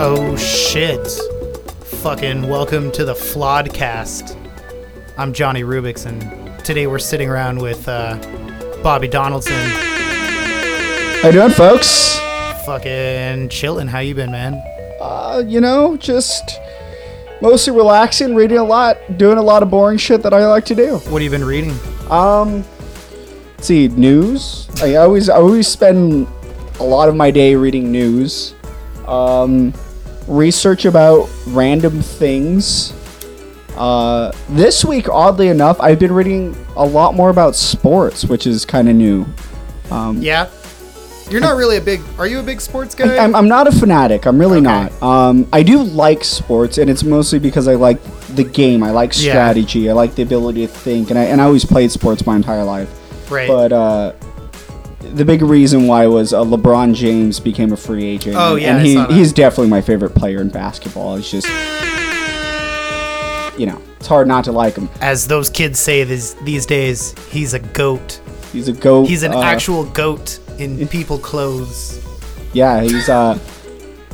Oh 0.00 0.36
shit. 0.36 1.06
Fucking 2.02 2.48
welcome 2.48 2.92
to 2.92 3.04
the 3.04 3.14
Flawedcast. 3.14 4.36
I'm 5.18 5.32
Johnny 5.32 5.64
Rubix, 5.64 6.06
and 6.06 6.64
today 6.64 6.86
we're 6.86 7.00
sitting 7.00 7.28
around 7.28 7.58
with 7.58 7.88
uh, 7.88 8.16
Bobby 8.82 9.08
Donaldson. 9.08 9.68
How 11.20 11.26
you 11.26 11.32
doing, 11.32 11.50
folks? 11.50 12.20
Fucking 12.64 13.48
chilling. 13.48 13.88
How 13.88 13.98
you 13.98 14.14
been, 14.14 14.30
man? 14.30 14.62
Uh, 15.00 15.42
you 15.44 15.60
know, 15.60 15.96
just 15.96 16.60
mostly 17.42 17.74
relaxing, 17.74 18.36
reading 18.36 18.58
a 18.58 18.64
lot, 18.64 18.98
doing 19.18 19.36
a 19.36 19.42
lot 19.42 19.64
of 19.64 19.70
boring 19.70 19.98
shit 19.98 20.22
that 20.22 20.32
I 20.32 20.46
like 20.46 20.64
to 20.66 20.76
do. 20.76 20.98
What 20.98 21.20
have 21.20 21.22
you 21.22 21.30
been 21.30 21.44
reading? 21.44 21.76
Um, 22.08 22.64
let's 23.58 23.66
see, 23.66 23.88
news. 23.88 24.68
I 24.80 24.94
always, 24.94 25.28
I 25.28 25.34
always 25.34 25.66
spend 25.66 26.28
a 26.78 26.84
lot 26.84 27.08
of 27.08 27.16
my 27.16 27.32
day 27.32 27.56
reading 27.56 27.90
news. 27.90 28.54
Um, 29.04 29.74
research 30.28 30.84
about 30.84 31.28
random 31.48 32.00
things. 32.00 32.92
Uh, 33.76 34.30
this 34.50 34.84
week, 34.84 35.08
oddly 35.08 35.48
enough, 35.48 35.80
I've 35.80 35.98
been 35.98 36.12
reading 36.12 36.54
a 36.76 36.84
lot 36.86 37.16
more 37.16 37.30
about 37.30 37.56
sports, 37.56 38.24
which 38.24 38.46
is 38.46 38.64
kind 38.64 38.88
of 38.88 38.94
new. 38.94 39.26
Um, 39.90 40.22
Yeah. 40.22 40.48
You're 41.28 41.40
not 41.42 41.56
really 41.56 41.76
a 41.76 41.80
big. 41.82 42.00
Are 42.16 42.26
you 42.26 42.38
a 42.38 42.42
big 42.42 42.58
sports 42.60 42.94
guy? 42.94 43.18
I'm, 43.18 43.34
I'm 43.34 43.48
not 43.48 43.66
a 43.66 43.72
fanatic. 43.72 44.24
I'm 44.24 44.38
really 44.38 44.58
Okay. 44.60 44.64
not. 44.64 45.02
Um, 45.02 45.46
I 45.52 45.62
do 45.62 45.82
like 45.82 46.24
sports, 46.24 46.78
and 46.78 46.88
it's 46.88 47.02
mostly 47.04 47.38
because 47.38 47.68
I 47.68 47.74
like 47.74 47.98
the 48.34 48.44
game. 48.44 48.82
I 48.82 48.92
like 48.92 49.10
Yeah. 49.14 49.32
strategy. 49.32 49.90
I 49.90 49.92
like 49.92 50.14
the 50.14 50.22
ability 50.22 50.66
to 50.66 50.72
think, 50.72 51.10
and 51.10 51.18
I 51.18 51.24
and 51.24 51.42
I 51.42 51.44
always 51.44 51.66
played 51.66 51.90
sports 51.90 52.24
my 52.24 52.34
entire 52.36 52.64
life. 52.64 52.88
Right. 53.30 53.48
But 53.48 53.72
uh, 53.72 54.12
the 55.14 55.24
big 55.24 55.42
reason 55.42 55.86
why 55.86 56.06
was 56.06 56.32
uh, 56.32 56.42
LeBron 56.44 56.94
James 56.94 57.40
became 57.40 57.72
a 57.72 57.76
free 57.76 58.04
agent. 58.04 58.36
Oh, 58.38 58.54
and- 58.54 58.62
yeah, 58.62 58.76
and 58.78 58.98
I 58.98 59.06
he 59.12 59.18
he's 59.18 59.32
definitely 59.32 59.68
my 59.70 59.80
favorite 59.80 60.14
player 60.14 60.40
in 60.40 60.48
basketball. 60.48 61.16
It's 61.16 61.30
just 61.30 61.46
you 63.58 63.66
know 63.66 63.80
it's 63.96 64.06
hard 64.06 64.28
not 64.28 64.44
to 64.44 64.52
like 64.52 64.76
him. 64.76 64.88
As 65.00 65.26
those 65.26 65.50
kids 65.50 65.78
say 65.78 66.04
these 66.04 66.34
these 66.44 66.66
days, 66.66 67.14
he's 67.30 67.54
a 67.54 67.58
goat. 67.58 68.20
He's 68.52 68.68
a 68.68 68.72
goat. 68.72 69.08
He's 69.08 69.22
an 69.24 69.32
uh, 69.32 69.40
actual 69.42 69.84
goat 69.84 70.38
in 70.58 70.86
people 70.88 71.18
clothes. 71.18 72.04
Yeah, 72.52 72.82
he's 72.82 73.08
uh 73.08 73.38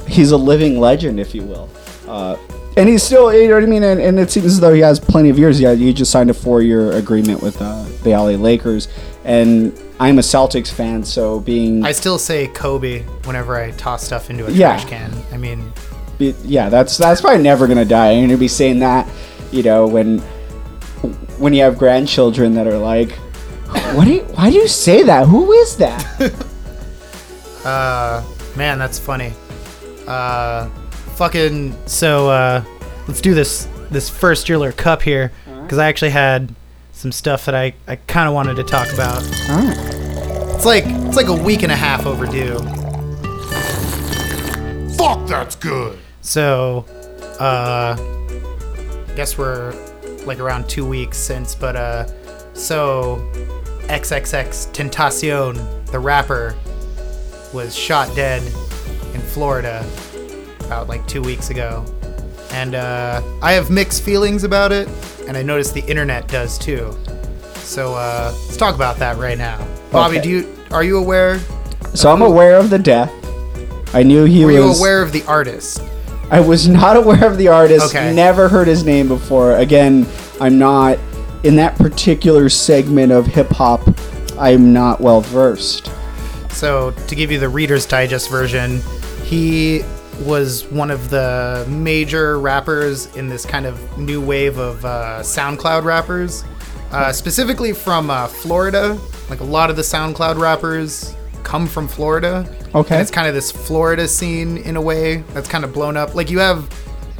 he's 0.09 0.31
a 0.33 0.37
living 0.37 0.81
legend, 0.81 1.21
if 1.21 1.35
you 1.35 1.43
will. 1.43 1.69
Uh, 2.09 2.37
and 2.77 2.89
he's 2.89 3.03
still, 3.03 3.33
you 3.35 3.49
know 3.49 3.55
what 3.55 3.63
I 3.63 3.67
mean. 3.67 3.83
And, 3.83 4.01
and 4.01 4.19
it 4.19 4.31
seems 4.31 4.47
as 4.47 4.61
though 4.61 4.73
he 4.73 4.81
has 4.81 4.99
plenty 5.01 5.31
of 5.31 5.39
years. 5.39 5.61
Yeah, 5.61 5.75
he 5.75 5.93
just 5.93 6.11
signed 6.11 6.31
a 6.31 6.35
four-year 6.35 6.93
agreement 6.93 7.43
with 7.43 7.61
uh, 7.61 7.85
the 8.03 8.11
LA 8.11 8.37
Lakers, 8.41 8.89
and 9.25 9.79
I'm 10.01 10.19
a 10.19 10.23
Celtics 10.23 10.73
fan, 10.73 11.05
so 11.05 11.41
being 11.41 11.85
I 11.85 11.93
still 11.93 12.19
say 12.19 12.49
Kobe 12.49 13.03
whenever 13.25 13.57
I 13.57 13.71
toss 13.73 14.05
stuff 14.05 14.29
into 14.31 14.47
a 14.47 14.51
Yeah. 14.51 14.77
trash 14.79 14.85
can. 14.87 15.13
I 15.33 15.37
mean, 15.37 15.73
be- 16.19 16.35
yeah, 16.45 16.69
that's 16.69 16.97
that's 16.99 17.21
probably 17.21 17.43
never 17.43 17.67
gonna 17.69 17.85
die. 17.85 18.11
I'm 18.13 18.25
gonna 18.25 18.37
be 18.39 18.49
saying 18.49 18.81
that, 18.81 19.09
you 19.53 19.63
know, 19.63 19.87
when 19.87 20.19
when 21.39 21.53
you 21.55 21.63
have 21.63 21.79
grandchildren 21.79 22.55
that 22.55 22.67
are 22.67 22.79
like, 22.79 23.13
what 23.95 24.05
do 24.07 24.15
you, 24.15 24.23
why 24.35 24.51
do 24.51 24.57
you 24.57 24.67
say 24.69 25.03
that? 25.05 25.27
Who 25.29 25.53
is 25.53 25.77
that? 25.77 26.33
Uh, 27.65 28.23
man, 28.57 28.79
that's 28.79 28.99
funny. 28.99 29.33
Uh, 30.07 30.69
fucking. 31.17 31.77
So, 31.87 32.29
uh, 32.29 32.65
let's 33.09 33.21
do 33.21 33.35
this 33.35 33.69
this 33.91 34.09
first 34.09 34.47
driller 34.47 34.73
cup 34.73 35.03
here 35.03 35.33
because 35.63 35.79
I 35.79 35.89
actually 35.89 36.11
had 36.11 36.55
some 36.93 37.13
stuff 37.13 37.45
that 37.47 37.55
I 37.55 37.75
I 37.87 37.97
kind 37.97 38.29
of 38.29 38.35
wanted 38.35 38.57
to 38.57 38.65
talk 38.65 38.93
about. 38.93 39.23
Alright. 39.51 39.77
It's 40.55 40.65
like 40.65 40.85
it's 40.87 41.17
like 41.17 41.29
a 41.29 41.43
week 41.43 41.63
and 41.63 41.73
a 41.73 41.77
half 41.77 42.07
overdue. 42.07 42.59
Fuck, 44.97 45.27
that's 45.27 45.57
good. 45.57 45.99
So, 46.23 46.87
uh, 47.39 47.97
I 47.99 49.13
guess 49.15 49.37
we're 49.37 49.75
like 50.25 50.41
around 50.41 50.69
two 50.69 50.87
weeks 50.87 51.19
since, 51.19 51.55
but 51.55 51.77
uh, 51.77 52.07
so 52.55 53.17
XXX 53.89 54.73
Tentacion, 54.73 55.57
the 55.91 55.99
rapper, 55.99 56.57
was 57.53 57.77
shot 57.77 58.15
dead 58.17 58.43
in 59.13 59.21
Florida 59.21 59.85
about 60.65 60.89
like 60.89 61.07
two 61.07 61.23
weeks 61.23 61.51
ago, 61.51 61.85
and 62.51 62.75
uh, 62.75 63.23
I 63.43 63.53
have 63.53 63.71
mixed 63.71 64.03
feelings 64.03 64.45
about 64.45 64.73
it, 64.73 64.89
and 65.27 65.37
I 65.37 65.43
noticed 65.43 65.75
the 65.75 65.85
internet 65.87 66.29
does 66.29 66.59
too. 66.59 66.97
So 67.57 67.95
uh, 67.95 68.33
let's 68.45 68.57
talk 68.57 68.75
about 68.75 68.99
that 68.99 69.17
right 69.17 69.39
now. 69.39 69.59
Bobby, 69.91 70.19
Okay. 70.19 70.23
do 70.25 70.29
you 70.31 70.57
are 70.71 70.85
you 70.85 70.99
aware? 70.99 71.39
So 71.95 72.11
I'm 72.11 72.23
aware 72.23 72.57
of 72.57 72.71
the 72.71 72.79
death. 72.79 73.13
I 73.95 74.03
knew 74.03 74.25
he 74.25 74.45
was 74.45 74.55
Were 74.57 74.61
you 74.61 74.73
aware 74.73 75.03
of 75.03 75.13
the 75.13 75.23
artist? 75.25 75.81
I 76.31 76.41
was 76.41 76.67
not 76.69 76.97
aware 77.03 77.25
of 77.31 77.39
the 77.39 77.49
artist. 77.49 77.95
Okay. 77.95 78.13
Never 78.13 78.49
heard 78.49 78.67
his 78.67 78.85
name 78.85 79.07
before. 79.09 79.57
Again, 79.57 80.07
I'm 80.41 80.59
not 80.59 80.99
in 81.45 81.57
that 81.57 81.77
particular 81.77 82.49
segment 82.49 83.13
of 83.13 83.27
hip 83.27 83.51
hop. 83.51 83.83
I'm 84.39 84.73
not 84.73 85.01
well 85.01 85.21
versed. 85.21 85.91
So, 86.51 86.91
to 87.09 87.15
give 87.15 87.31
you 87.31 87.39
the 87.39 87.49
Reader's 87.49 87.87
Digest 87.87 88.31
version, 88.31 88.81
he 89.25 89.83
was 90.21 90.65
one 90.67 90.91
of 90.91 91.11
the 91.11 91.67
major 91.69 92.39
rappers 92.39 93.15
in 93.17 93.29
this 93.29 93.45
kind 93.45 93.67
of 93.67 93.99
new 93.99 94.21
wave 94.21 94.59
of 94.59 94.85
uh, 94.85 95.21
SoundCloud 95.21 95.85
rappers, 95.85 96.45
uh, 96.91 97.13
specifically 97.13 97.73
from 97.73 98.11
uh, 98.11 98.27
Florida. 98.27 98.99
Like 99.31 99.41
a 99.41 99.45
lot 99.45 99.71
of 99.71 99.77
the 99.77 99.83
SoundCloud 99.83 100.39
rappers 100.39 101.15
come 101.43 101.67
from 101.67 101.89
Florida. 101.89 102.47
Okay. 102.75 102.95
And 102.95 103.03
it's 103.03 103.11
kind 103.11 103.29
of 103.29 103.35
this 103.35 103.51
Florida 103.51 104.09
scene 104.09 104.59
in 104.59 104.77
a 104.77 104.83
way 104.83 105.17
that's 105.33 105.49
kind 105.49 105.65
of 105.65 105.73
blown 105.73 105.97
up. 105.97 106.15
Like 106.15 106.31
you 106.31 106.39
have, 106.39 106.69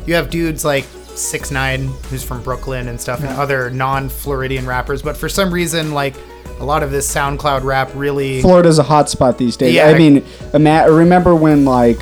you 0.07 0.15
have 0.15 0.31
dudes 0.31 0.65
like 0.65 0.85
Six 0.85 1.51
Nine, 1.51 1.87
who's 2.11 2.25
from 2.25 2.43
Brooklyn 2.43 2.89
and 2.89 3.01
stuff, 3.01 3.21
and 3.21 3.29
other 3.29 3.71
non-Floridian 3.71 4.67
rappers. 4.67 5.01
But 5.03 5.17
for 5.17 5.29
some 5.29 5.53
reason, 5.53 5.93
like 5.93 6.15
a 6.59 6.65
lot 6.65 6.83
of 6.83 6.91
this 6.91 7.13
SoundCloud 7.13 7.63
rap 7.63 7.91
really. 7.95 8.41
Florida's 8.41 8.79
a 8.79 8.83
hot 8.83 9.09
spot 9.09 9.39
these 9.39 9.57
days. 9.57 9.75
Yeah. 9.75 9.89
I 9.89 9.99
mean, 9.99 10.25
remember 10.53 11.35
when 11.35 11.65
like 11.65 11.99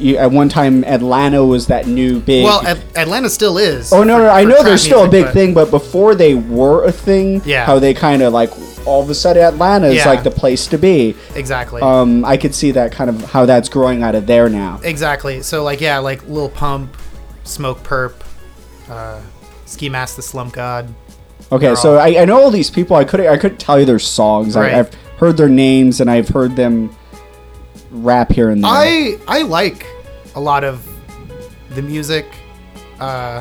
you, 0.00 0.16
at 0.16 0.30
one 0.30 0.48
time 0.48 0.84
Atlanta 0.84 1.44
was 1.44 1.66
that 1.68 1.86
new 1.86 2.20
big. 2.20 2.44
Well, 2.44 2.66
At- 2.66 2.78
Atlanta 2.96 3.28
still 3.30 3.58
is. 3.58 3.92
oh 3.92 4.02
no, 4.02 4.16
for- 4.16 4.22
no, 4.24 4.30
I 4.30 4.42
for 4.42 4.48
know 4.48 4.54
trap 4.56 4.66
there's 4.66 4.82
still 4.82 5.00
a 5.04 5.08
music, 5.08 5.12
big 5.12 5.24
but- 5.26 5.34
thing, 5.34 5.54
but 5.54 5.70
before 5.70 6.14
they 6.14 6.34
were 6.34 6.84
a 6.84 6.92
thing, 6.92 7.42
Yeah. 7.44 7.64
how 7.66 7.78
they 7.78 7.94
kind 7.94 8.22
of 8.22 8.32
like 8.32 8.50
all 8.86 9.02
of 9.02 9.10
a 9.10 9.14
sudden 9.14 9.42
Atlanta 9.44 9.88
is 9.88 9.96
Yeah. 9.96 10.08
like 10.08 10.22
the 10.22 10.30
place 10.30 10.66
to 10.68 10.78
be. 10.78 11.14
Exactly. 11.34 11.82
Um, 11.82 12.24
I 12.24 12.36
could 12.38 12.54
see 12.54 12.70
that 12.72 12.92
kind 12.92 13.10
of 13.10 13.22
how 13.30 13.44
that's 13.46 13.68
growing 13.68 14.02
out 14.02 14.14
of 14.14 14.26
there 14.26 14.48
now. 14.48 14.80
exactly. 14.82 15.42
So 15.42 15.62
like 15.62 15.80
yeah, 15.80 15.98
like 15.98 16.26
Lil 16.28 16.48
Pump, 16.48 16.96
Smokepurpp, 17.44 18.14
uh, 18.90 19.18
Ski 19.66 19.88
Mask 19.88 20.16
the 20.16 20.22
Slump 20.22 20.52
God. 20.54 20.92
Okay, 21.52 21.66
They're 21.66 21.76
so 21.76 21.96
I, 21.96 22.22
I 22.22 22.24
know 22.24 22.40
all 22.40 22.50
these 22.50 22.70
people. 22.70 22.96
I 22.96 23.04
couldn't 23.04 23.26
I 23.26 23.36
couldn't 23.36 23.58
tell 23.58 23.78
you 23.78 23.84
their 23.84 23.98
songs. 23.98 24.56
Right. 24.56 24.72
I, 24.74 24.78
I've 24.80 24.94
heard 25.18 25.36
their 25.36 25.48
names 25.48 26.00
and 26.00 26.10
I've 26.10 26.28
heard 26.28 26.56
them 26.56 26.94
rap 27.90 28.30
here 28.32 28.50
and 28.50 28.62
there. 28.62 28.70
I 28.70 29.18
I 29.28 29.42
like 29.42 29.86
a 30.34 30.40
lot 30.40 30.64
of 30.64 30.86
the 31.74 31.82
music. 31.82 32.26
Uh, 32.98 33.40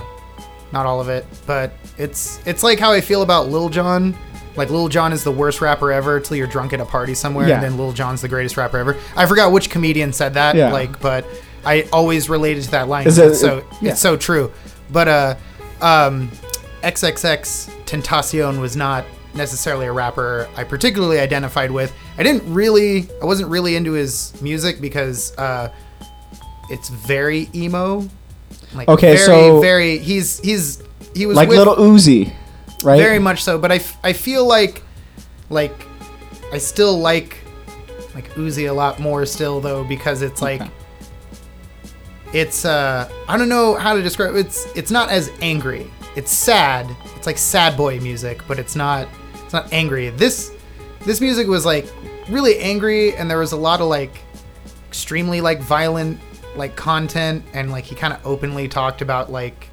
not 0.71 0.85
all 0.85 1.01
of 1.01 1.09
it, 1.09 1.25
but 1.45 1.73
it's 1.97 2.39
it's 2.45 2.63
like 2.63 2.79
how 2.79 2.91
I 2.91 3.01
feel 3.01 3.21
about 3.21 3.49
Lil 3.49 3.69
Jon. 3.69 4.15
Like 4.55 4.69
Lil 4.69 4.87
Jon 4.89 5.13
is 5.13 5.23
the 5.23 5.31
worst 5.31 5.61
rapper 5.61 5.91
ever 5.91 6.19
till 6.19 6.35
you're 6.37 6.47
drunk 6.47 6.73
at 6.73 6.79
a 6.79 6.85
party 6.85 7.13
somewhere, 7.13 7.47
Yeah. 7.47 7.55
and 7.55 7.63
then 7.63 7.77
Lil 7.77 7.91
Jon's 7.93 8.21
the 8.21 8.27
greatest 8.27 8.57
rapper 8.57 8.77
ever. 8.77 8.97
I 9.15 9.25
forgot 9.25 9.51
which 9.51 9.69
comedian 9.69 10.11
said 10.13 10.33
that. 10.35 10.55
Yeah. 10.55 10.71
Like, 10.71 10.99
but 10.99 11.25
I 11.65 11.87
always 11.93 12.29
related 12.29 12.63
to 12.65 12.71
that 12.71 12.87
line. 12.87 13.07
It- 13.07 13.17
it's 13.17 13.39
so 13.39 13.63
yeah. 13.81 13.91
it's 13.91 14.01
so 14.01 14.17
true. 14.17 14.51
But 14.91 15.07
uh, 15.07 15.35
um, 15.81 16.29
XXX 16.83 17.69
Tentacion 17.85 18.59
was 18.59 18.75
not 18.75 19.05
necessarily 19.33 19.85
a 19.85 19.91
rapper 19.91 20.47
I 20.55 20.63
particularly 20.63 21.19
identified 21.19 21.71
with. 21.71 21.93
I 22.17 22.23
didn't 22.23 22.51
really, 22.53 23.07
I 23.21 23.25
wasn't 23.25 23.49
really 23.49 23.75
into 23.75 23.93
his 23.93 24.39
music 24.41 24.81
because 24.81 25.37
uh, 25.37 25.71
it's 26.69 26.89
very 26.89 27.49
emo. 27.55 28.07
Like 28.73 28.87
Okay, 28.87 29.15
very, 29.15 29.25
so- 29.25 29.61
very. 29.61 29.97
He's 29.97 30.39
he's 30.39 30.83
he 31.15 31.25
was 31.25 31.35
like 31.37 31.49
with, 31.49 31.57
little 31.57 31.75
Uzi, 31.75 32.33
right? 32.83 32.97
very 32.97 33.19
much 33.19 33.43
so. 33.43 33.57
But 33.57 33.71
I, 33.71 33.79
I 34.03 34.13
feel 34.13 34.45
like 34.47 34.83
like 35.49 35.73
I 36.53 36.57
still 36.59 36.97
like 36.99 37.37
like 38.15 38.29
Uzi 38.33 38.69
a 38.69 38.73
lot 38.73 38.99
more 38.99 39.25
still 39.25 39.59
though 39.61 39.83
because 39.83 40.21
it's 40.21 40.41
like 40.41 40.61
Okay. 40.61 40.71
it's 42.33 42.65
uh 42.65 43.09
I 43.27 43.37
don't 43.37 43.49
know 43.49 43.75
how 43.75 43.95
to 43.95 44.01
describe 44.01 44.35
it's 44.35 44.65
it's 44.75 44.91
not 44.91 45.09
as 45.09 45.31
angry. 45.41 45.87
It's 46.15 46.31
sad. 46.31 46.87
It's 47.15 47.25
like 47.27 47.37
sad 47.37 47.75
boy 47.77 47.99
music, 47.99 48.41
but 48.47 48.59
it's 48.59 48.75
not 48.75 49.07
it's 49.49 49.53
not 49.55 49.73
angry. 49.73 50.09
This 50.11 50.51
this 51.07 51.19
music 51.19 51.47
was 51.47 51.65
like 51.65 51.91
really 52.29 52.59
angry 52.59 53.15
and 53.15 53.27
there 53.27 53.39
was 53.39 53.51
a 53.51 53.57
lot 53.57 53.81
of 53.81 53.87
like 53.87 54.21
extremely 54.87 55.41
like 55.41 55.59
violent 55.59 56.19
like 56.55 56.75
content 56.75 57.43
and 57.55 57.71
like 57.71 57.83
he 57.83 57.95
kind 57.95 58.13
of 58.13 58.23
openly 58.27 58.67
talked 58.67 59.01
about 59.01 59.31
like 59.31 59.69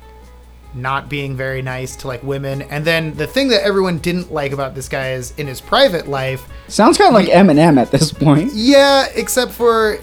not 0.72 1.10
being 1.10 1.36
very 1.36 1.60
nice 1.60 1.94
to 1.96 2.06
like 2.06 2.22
women. 2.22 2.62
And 2.62 2.86
then 2.86 3.12
the 3.16 3.26
thing 3.26 3.48
that 3.48 3.64
everyone 3.64 3.98
didn't 3.98 4.32
like 4.32 4.52
about 4.52 4.74
this 4.74 4.88
guy 4.88 5.10
is 5.12 5.34
in 5.36 5.46
his 5.46 5.60
private 5.60 6.08
life, 6.08 6.48
Sounds 6.68 6.96
kind 6.96 7.08
of 7.08 7.14
like 7.14 7.28
Eminem 7.28 7.76
at 7.76 7.90
this 7.90 8.10
point. 8.10 8.52
yeah, 8.54 9.08
except 9.14 9.52
for 9.52 9.98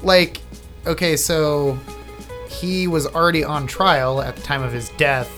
like 0.00 0.40
okay, 0.86 1.18
so 1.18 1.78
he 2.48 2.86
was 2.86 3.06
already 3.08 3.44
on 3.44 3.66
trial 3.66 4.22
at 4.22 4.36
the 4.36 4.42
time 4.42 4.62
of 4.62 4.72
his 4.72 4.88
death 4.96 5.28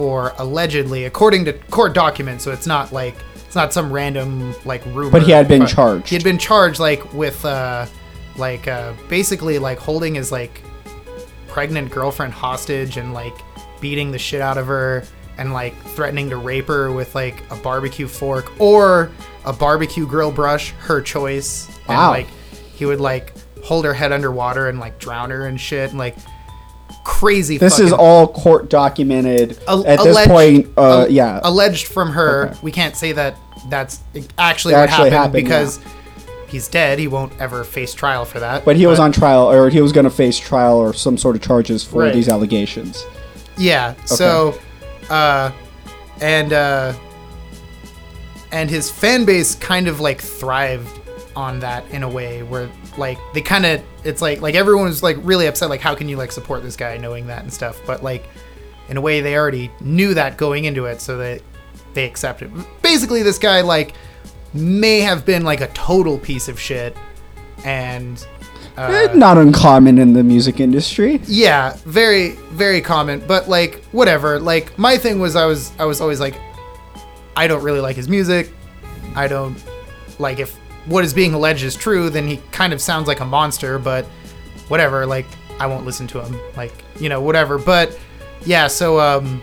for 0.00 0.32
allegedly, 0.38 1.04
according 1.04 1.44
to 1.44 1.52
court 1.52 1.92
documents, 1.92 2.42
so 2.42 2.52
it's 2.52 2.66
not 2.66 2.90
like 2.90 3.14
it's 3.34 3.54
not 3.54 3.70
some 3.70 3.92
random 3.92 4.54
like 4.64 4.82
rumor. 4.86 5.10
But 5.10 5.24
he 5.24 5.30
had 5.30 5.46
been 5.46 5.66
charged. 5.66 6.08
He 6.08 6.14
had 6.14 6.24
been 6.24 6.38
charged 6.38 6.80
like 6.80 7.12
with 7.12 7.44
uh 7.44 7.84
like 8.36 8.66
uh 8.66 8.94
basically 9.10 9.58
like 9.58 9.78
holding 9.78 10.14
his 10.14 10.32
like 10.32 10.62
pregnant 11.48 11.90
girlfriend 11.90 12.32
hostage 12.32 12.96
and 12.96 13.12
like 13.12 13.34
beating 13.82 14.10
the 14.10 14.18
shit 14.18 14.40
out 14.40 14.56
of 14.56 14.66
her 14.68 15.04
and 15.36 15.52
like 15.52 15.76
threatening 15.88 16.30
to 16.30 16.38
rape 16.38 16.68
her 16.68 16.90
with 16.90 17.14
like 17.14 17.42
a 17.50 17.56
barbecue 17.56 18.08
fork 18.08 18.58
or 18.58 19.10
a 19.44 19.52
barbecue 19.52 20.06
grill 20.06 20.32
brush, 20.32 20.70
her 20.78 21.02
choice. 21.02 21.68
Wow. 21.86 22.14
And 22.14 22.22
like 22.24 22.34
he 22.74 22.86
would 22.86 23.02
like 23.02 23.34
hold 23.62 23.84
her 23.84 23.92
head 23.92 24.12
underwater 24.12 24.70
and 24.70 24.80
like 24.80 24.98
drown 24.98 25.28
her 25.28 25.44
and 25.44 25.60
shit 25.60 25.90
and 25.90 25.98
like 25.98 26.16
crazy 27.04 27.58
This 27.58 27.78
is 27.78 27.92
all 27.92 28.26
court 28.28 28.68
documented. 28.70 29.58
Al- 29.68 29.86
at 29.86 29.98
this 30.02 30.14
alleged- 30.16 30.30
point, 30.30 30.68
uh, 30.76 31.00
al- 31.02 31.10
yeah. 31.10 31.40
alleged 31.42 31.86
from 31.88 32.10
her. 32.12 32.48
Okay. 32.50 32.58
We 32.62 32.72
can't 32.72 32.96
say 32.96 33.12
that 33.12 33.36
that's 33.68 34.00
actually 34.38 34.74
That 34.74 34.80
what 34.80 34.90
actually 34.90 35.10
happened, 35.10 35.14
happened, 35.14 35.44
because 35.44 35.80
he's 36.48 36.68
dead. 36.68 36.98
He 36.98 37.08
won't 37.08 37.32
ever 37.40 37.64
face 37.64 37.92
trial 37.94 38.24
for 38.24 38.40
that. 38.40 38.64
but 38.64 38.76
he 38.76 38.86
was 38.86 38.98
on 38.98 39.12
trial, 39.12 39.50
or 39.50 39.68
he 39.70 39.80
was 39.80 39.92
going 39.92 40.04
to 40.04 40.10
face 40.10 40.38
trial 40.38 40.76
or 40.76 40.92
some 40.94 41.16
sort 41.18 41.36
of 41.36 41.42
charges 41.42 41.84
for 41.84 42.02
Right. 42.02 42.12
these 42.14 42.28
allegations. 42.28 43.04
Yeah. 43.58 43.94
So, 44.06 44.58
uh, 45.10 45.50
and 46.20 46.52
uh, 46.52 46.92
and 48.52 48.68
his 48.70 48.90
fan 48.90 49.24
base 49.24 49.54
kind 49.54 49.88
of 49.88 50.00
like 50.00 50.20
thrived 50.20 50.88
on 51.36 51.60
that 51.60 51.84
in 51.90 52.02
a 52.02 52.08
way 52.08 52.42
where 52.42 52.68
like 52.98 53.18
they 53.34 53.40
kind 53.40 53.64
of 53.66 53.82
it's 54.04 54.20
like 54.22 54.40
like 54.40 54.54
everyone 54.54 54.84
was 54.86 55.02
like 55.02 55.16
really 55.22 55.46
upset 55.46 55.68
like 55.70 55.80
how 55.80 55.94
can 55.94 56.08
you 56.08 56.16
like 56.16 56.32
support 56.32 56.62
this 56.62 56.76
guy 56.76 56.96
knowing 56.96 57.26
that 57.28 57.42
and 57.42 57.52
stuff? 57.52 57.80
But 57.86 58.02
like 58.02 58.28
in 58.88 58.96
a 58.96 59.00
way 59.00 59.20
they 59.20 59.36
already 59.36 59.70
knew 59.80 60.14
that 60.14 60.36
going 60.36 60.64
into 60.64 60.86
it 60.86 61.00
so 61.00 61.16
that 61.18 61.42
they 61.94 62.04
accepted. 62.04 62.50
Basically 62.82 63.22
this 63.22 63.38
guy 63.38 63.60
like 63.60 63.94
may 64.54 65.00
have 65.00 65.24
been 65.24 65.44
like 65.44 65.60
a 65.60 65.68
total 65.68 66.18
piece 66.18 66.48
of 66.48 66.58
shit 66.60 66.96
and 67.64 68.26
Eh, 68.76 69.08
uh, 69.10 69.14
Not 69.14 69.36
uncommon 69.36 69.98
in 69.98 70.12
the 70.12 70.22
music 70.22 70.60
industry. 70.60 71.20
yeah 71.26 71.76
very 71.84 72.30
very 72.52 72.80
common 72.80 73.22
but 73.26 73.48
like 73.48 73.84
whatever. 73.92 74.38
Like 74.40 74.76
my 74.78 74.96
thing 74.96 75.20
was 75.20 75.36
i 75.36 75.44
was 75.44 75.72
i 75.78 75.84
was 75.84 76.00
always 76.00 76.18
like 76.20 76.34
i 77.36 77.46
don't 77.46 77.62
really 77.62 77.80
like 77.80 77.96
his 77.96 78.08
music. 78.08 78.50
I 79.14 79.26
don't 79.28 79.56
like 80.18 80.38
if 80.38 80.56
what 80.90 81.04
is 81.04 81.14
being 81.14 81.34
alleged 81.34 81.62
is 81.64 81.74
true 81.74 82.10
then 82.10 82.26
he 82.26 82.36
kind 82.52 82.72
of 82.72 82.80
sounds 82.80 83.08
like 83.08 83.20
a 83.20 83.24
monster 83.24 83.78
but 83.78 84.04
whatever 84.68 85.06
like 85.06 85.26
i 85.58 85.66
won't 85.66 85.84
listen 85.86 86.06
to 86.06 86.20
him 86.20 86.38
like 86.56 86.84
you 86.98 87.08
know 87.08 87.20
whatever 87.20 87.58
but 87.58 87.98
yeah 88.44 88.66
so 88.66 89.00
um 89.00 89.42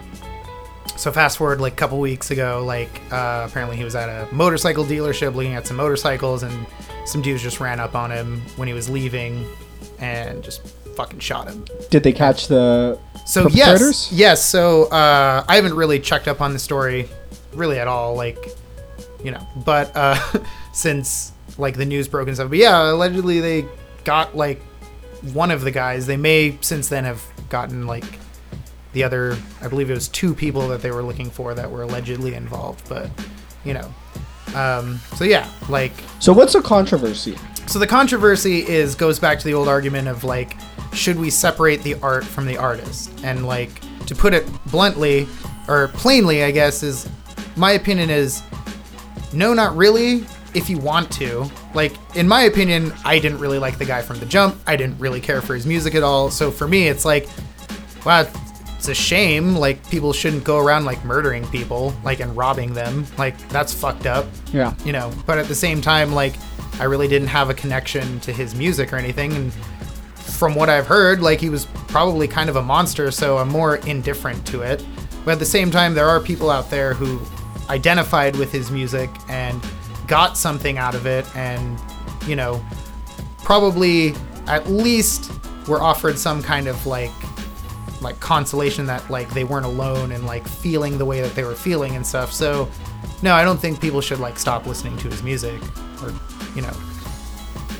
so 0.95 1.11
fast 1.11 1.37
forward 1.37 1.61
like 1.61 1.73
a 1.73 1.75
couple 1.75 1.99
weeks 1.99 2.31
ago 2.31 2.63
like 2.65 3.01
uh 3.11 3.45
apparently 3.49 3.77
he 3.77 3.83
was 3.83 3.95
at 3.95 4.09
a 4.09 4.33
motorcycle 4.33 4.83
dealership 4.83 5.35
looking 5.35 5.53
at 5.53 5.65
some 5.65 5.77
motorcycles 5.77 6.43
and 6.43 6.67
some 7.05 7.21
dudes 7.21 7.41
just 7.41 7.59
ran 7.59 7.79
up 7.79 7.95
on 7.95 8.11
him 8.11 8.41
when 8.55 8.67
he 8.67 8.73
was 8.73 8.89
leaving 8.89 9.45
and 9.99 10.43
just 10.43 10.67
fucking 10.95 11.19
shot 11.19 11.47
him 11.47 11.63
Did 11.89 12.03
they 12.03 12.13
catch 12.13 12.47
the 12.47 12.99
so 13.27 13.49
yes, 13.49 14.09
yes. 14.09 14.43
So 14.43 14.85
uh, 14.85 15.43
I 15.49 15.55
haven't 15.57 15.73
really 15.73 15.99
checked 15.99 16.29
up 16.29 16.39
on 16.39 16.53
the 16.53 16.59
story, 16.59 17.09
really 17.53 17.77
at 17.77 17.85
all. 17.85 18.15
Like, 18.15 18.55
you 19.21 19.31
know, 19.31 19.45
but 19.65 19.91
uh, 19.95 20.17
since 20.71 21.33
like 21.57 21.75
the 21.75 21.85
news 21.85 22.07
broke 22.07 22.27
and 22.27 22.37
stuff. 22.37 22.49
But 22.49 22.59
yeah, 22.59 22.91
allegedly 22.91 23.39
they 23.39 23.65
got 24.03 24.35
like 24.35 24.61
one 25.33 25.51
of 25.51 25.61
the 25.61 25.71
guys. 25.71 26.05
They 26.05 26.17
may 26.17 26.57
since 26.61 26.89
then 26.89 27.03
have 27.03 27.23
gotten 27.49 27.87
like 27.87 28.05
the 28.93 29.03
other. 29.03 29.37
I 29.61 29.67
believe 29.67 29.89
it 29.89 29.95
was 29.95 30.07
two 30.07 30.33
people 30.33 30.67
that 30.69 30.81
they 30.81 30.91
were 30.91 31.03
looking 31.03 31.29
for 31.29 31.53
that 31.53 31.69
were 31.69 31.83
allegedly 31.83 32.35
involved. 32.35 32.87
But 32.87 33.09
you 33.63 33.73
know, 33.73 33.93
um, 34.55 34.99
so 35.15 35.23
yeah, 35.23 35.49
like 35.69 35.93
So 36.19 36.33
what's 36.33 36.53
the 36.53 36.61
controversy? 36.61 37.37
so 37.67 37.79
the 37.79 37.87
controversy 37.87 38.65
is 38.65 38.95
goes 38.95 39.19
back 39.19 39.39
to 39.39 39.45
the 39.45 39.53
old 39.53 39.67
argument 39.67 40.07
of 40.07 40.23
like, 40.23 40.55
should 40.93 41.19
we 41.19 41.29
separate 41.29 41.83
the 41.83 41.95
art 41.95 42.23
from 42.23 42.45
the 42.45 42.57
artist? 42.57 43.11
And 43.23 43.45
like, 43.45 43.81
to 44.05 44.15
put 44.15 44.33
it 44.33 44.47
bluntly 44.67 45.27
or 45.67 45.89
plainly, 45.89 46.43
I 46.43 46.51
guess 46.51 46.81
is 46.81 47.09
my 47.57 47.71
opinion 47.71 48.09
is 48.09 48.41
no, 49.33 49.53
not 49.53 49.75
really. 49.75 50.23
If 50.57 50.69
you 50.69 50.77
want 50.79 51.11
to, 51.13 51.49
like 51.75 51.93
in 52.15 52.27
my 52.27 52.41
opinion, 52.43 52.91
I 53.05 53.19
didn't 53.19 53.39
really 53.39 53.59
like 53.59 53.77
the 53.77 53.85
guy 53.85 54.01
from 54.01 54.19
the 54.19 54.25
jump. 54.25 54.57
I 54.65 54.75
didn't 54.75 54.99
really 54.99 55.21
care 55.21 55.41
for 55.41 55.53
his 55.55 55.65
music 55.67 55.93
at 55.95 56.03
all. 56.03 56.31
So 56.31 56.49
for 56.51 56.67
me, 56.67 56.87
it's 56.87 57.05
like, 57.05 57.27
wow, 58.05 58.25
it's 58.75 58.87
a 58.87 58.95
shame. 58.95 59.55
Like 59.55 59.87
people 59.89 60.13
shouldn't 60.13 60.43
go 60.43 60.57
around 60.57 60.85
like 60.85 61.03
murdering 61.05 61.45
people, 61.49 61.93
like 62.03 62.19
and 62.21 62.35
robbing 62.35 62.73
them. 62.73 63.05
Like 63.17 63.37
that's 63.49 63.73
fucked 63.73 64.05
up 64.07 64.25
Yeah. 64.51 64.73
you 64.83 64.91
know 64.93 65.11
but 65.27 65.37
at 65.37 65.47
the 65.47 65.55
same 65.55 65.81
time 65.81 66.11
like 66.13 66.33
i 66.79 66.83
really 66.83 67.07
didn't 67.07 67.27
have 67.29 67.49
a 67.49 67.53
connection 67.55 68.19
to 68.19 68.31
his 68.31 68.53
music 68.53 68.93
or 68.93 68.97
anything 68.97 69.33
and 69.33 69.51
from 70.15 70.53
what 70.53 70.69
i've 70.69 70.85
heard 70.85 71.21
like 71.21 71.39
he 71.39 71.49
was 71.49 71.65
probably 71.87 72.27
kind 72.27 72.49
of 72.51 72.55
a 72.55 72.61
monster 72.61 73.09
so 73.09 73.37
i'm 73.39 73.49
more 73.49 73.77
indifferent 73.87 74.45
to 74.45 74.61
it 74.61 74.85
but 75.25 75.31
at 75.31 75.39
the 75.39 75.45
same 75.45 75.71
time 75.71 75.95
there 75.95 76.07
are 76.07 76.19
people 76.19 76.51
out 76.51 76.69
there 76.69 76.93
who 76.93 77.19
identified 77.71 78.35
with 78.35 78.51
his 78.51 78.69
music 78.69 79.09
and 79.27 79.59
got 80.07 80.37
something 80.37 80.77
out 80.77 80.95
of 80.95 81.05
it 81.05 81.25
and 81.35 81.79
you 82.25 82.35
know 82.35 82.63
probably 83.43 84.13
at 84.47 84.67
least 84.69 85.31
were 85.67 85.81
offered 85.81 86.17
some 86.17 86.41
kind 86.41 86.67
of 86.67 86.85
like 86.85 87.11
like 88.01 88.19
consolation 88.19 88.85
that 88.85 89.07
like 89.09 89.29
they 89.31 89.43
weren't 89.43 89.65
alone 89.65 90.11
and 90.11 90.25
like 90.25 90.47
feeling 90.47 90.97
the 90.97 91.05
way 91.05 91.21
that 91.21 91.33
they 91.35 91.43
were 91.43 91.55
feeling 91.55 91.95
and 91.95 92.05
stuff. 92.05 92.31
So 92.31 92.69
no, 93.21 93.33
I 93.33 93.43
don't 93.43 93.59
think 93.59 93.81
people 93.81 94.01
should 94.01 94.19
like 94.19 94.37
stop 94.37 94.65
listening 94.65 94.97
to 94.97 95.07
his 95.09 95.23
music 95.23 95.61
or 96.03 96.13
you 96.55 96.61
know 96.61 96.73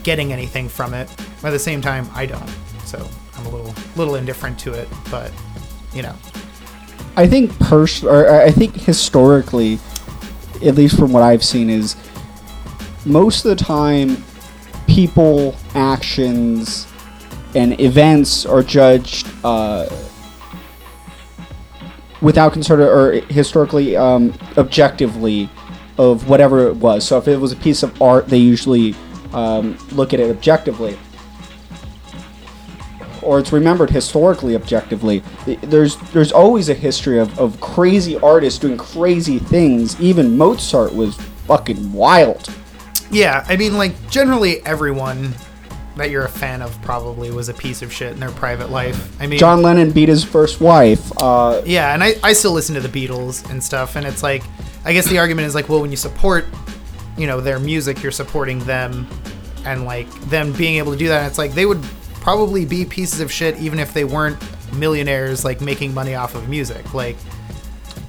getting 0.03 0.33
anything 0.33 0.69
from 0.69 0.93
it. 0.93 1.09
But 1.41 1.49
at 1.49 1.51
the 1.51 1.59
same 1.59 1.81
time, 1.81 2.09
I 2.13 2.25
don't. 2.25 2.49
So 2.85 3.07
I'm 3.35 3.45
a 3.45 3.49
little 3.49 3.73
little 3.95 4.15
indifferent 4.15 4.57
to 4.59 4.73
it, 4.73 4.87
but 5.11 5.31
you 5.93 6.01
know. 6.01 6.15
I 7.15 7.27
think 7.27 7.57
pers- 7.59 8.03
or 8.03 8.29
I 8.29 8.51
think 8.51 8.75
historically, 8.75 9.79
at 10.63 10.75
least 10.75 10.97
from 10.97 11.11
what 11.11 11.23
I've 11.23 11.43
seen, 11.43 11.69
is 11.69 11.95
most 13.07 13.45
of 13.45 13.57
the 13.57 13.63
time 13.63 14.23
people, 14.87 15.55
actions, 15.75 16.87
and 17.55 17.79
events 17.79 18.45
are 18.45 18.61
judged 18.61 19.27
uh, 19.43 19.87
without 22.21 22.53
consider 22.53 22.89
or 22.89 23.21
historically 23.29 23.95
um, 23.95 24.33
objectively 24.57 25.49
of 25.97 26.29
whatever 26.29 26.67
it 26.67 26.75
was. 26.75 27.05
So 27.07 27.17
if 27.17 27.27
it 27.27 27.37
was 27.37 27.51
a 27.51 27.55
piece 27.55 27.83
of 27.83 28.01
art, 28.01 28.27
they 28.27 28.37
usually 28.37 28.95
um, 29.33 29.77
look 29.91 30.13
at 30.13 30.19
it 30.19 30.29
objectively 30.29 30.97
or 33.27 33.39
it's 33.39 33.51
remembered 33.51 33.89
historically 33.89 34.55
objectively. 34.55 35.21
There's 35.45 35.97
there's 36.13 36.31
always 36.31 36.69
a 36.69 36.73
history 36.73 37.19
of, 37.19 37.37
of 37.37 37.59
crazy 37.59 38.17
artists 38.19 38.57
doing 38.57 38.77
crazy 38.77 39.37
things. 39.37 39.99
Even 39.99 40.37
Mozart 40.37 40.95
was 40.95 41.15
fucking 41.45 41.91
wild. 41.91 42.49
Yeah, 43.11 43.45
I 43.47 43.55
mean 43.57 43.77
like 43.77 44.09
generally 44.09 44.65
everyone 44.65 45.33
that 45.95 46.11
you're 46.11 46.25
a 46.25 46.29
fan 46.29 46.61
of 46.61 46.79
probably 46.83 47.31
was 47.31 47.49
a 47.49 47.53
piece 47.53 47.81
of 47.81 47.91
shit 47.91 48.11
in 48.13 48.19
their 48.19 48.31
private 48.31 48.69
life. 48.69 49.19
I 49.21 49.27
mean 49.27 49.39
John 49.39 49.61
Lennon 49.61 49.91
beat 49.91 50.09
his 50.09 50.23
first 50.23 50.61
wife. 50.61 51.11
Uh, 51.17 51.61
Yeah, 51.65 51.93
and 51.93 52.03
I, 52.03 52.15
I 52.23 52.33
still 52.33 52.51
listen 52.51 52.75
to 52.75 52.81
the 52.81 52.89
Beatles 53.07 53.49
and 53.49 53.63
stuff, 53.63 53.95
and 53.95 54.05
it's 54.05 54.21
like, 54.23 54.43
I 54.85 54.93
guess 54.93 55.07
the 55.07 55.17
argument 55.19 55.47
is 55.47 55.55
like, 55.55 55.69
well, 55.69 55.81
when 55.81 55.89
you 55.91 55.97
support, 55.97 56.45
you 57.17 57.25
know, 57.27 57.41
their 57.41 57.57
music, 57.59 58.03
you're 58.03 58.11
supporting 58.11 58.59
them, 58.59 59.07
and 59.65 59.85
like 59.85 60.07
them 60.29 60.51
being 60.53 60.77
able 60.77 60.91
to 60.91 60.97
do 60.97 61.07
that, 61.07 61.19
and 61.19 61.27
it's 61.27 61.37
like 61.39 61.53
they 61.53 61.65
would 61.65 61.81
probably 62.21 62.65
be 62.65 62.85
pieces 62.85 63.19
of 63.21 63.31
shit 63.31 63.57
even 63.57 63.79
if 63.79 63.93
they 63.93 64.03
weren't 64.03 64.37
millionaires, 64.73 65.43
like 65.45 65.61
making 65.61 65.93
money 65.93 66.13
off 66.13 66.35
of 66.35 66.47
music. 66.49 66.93
Like 66.93 67.15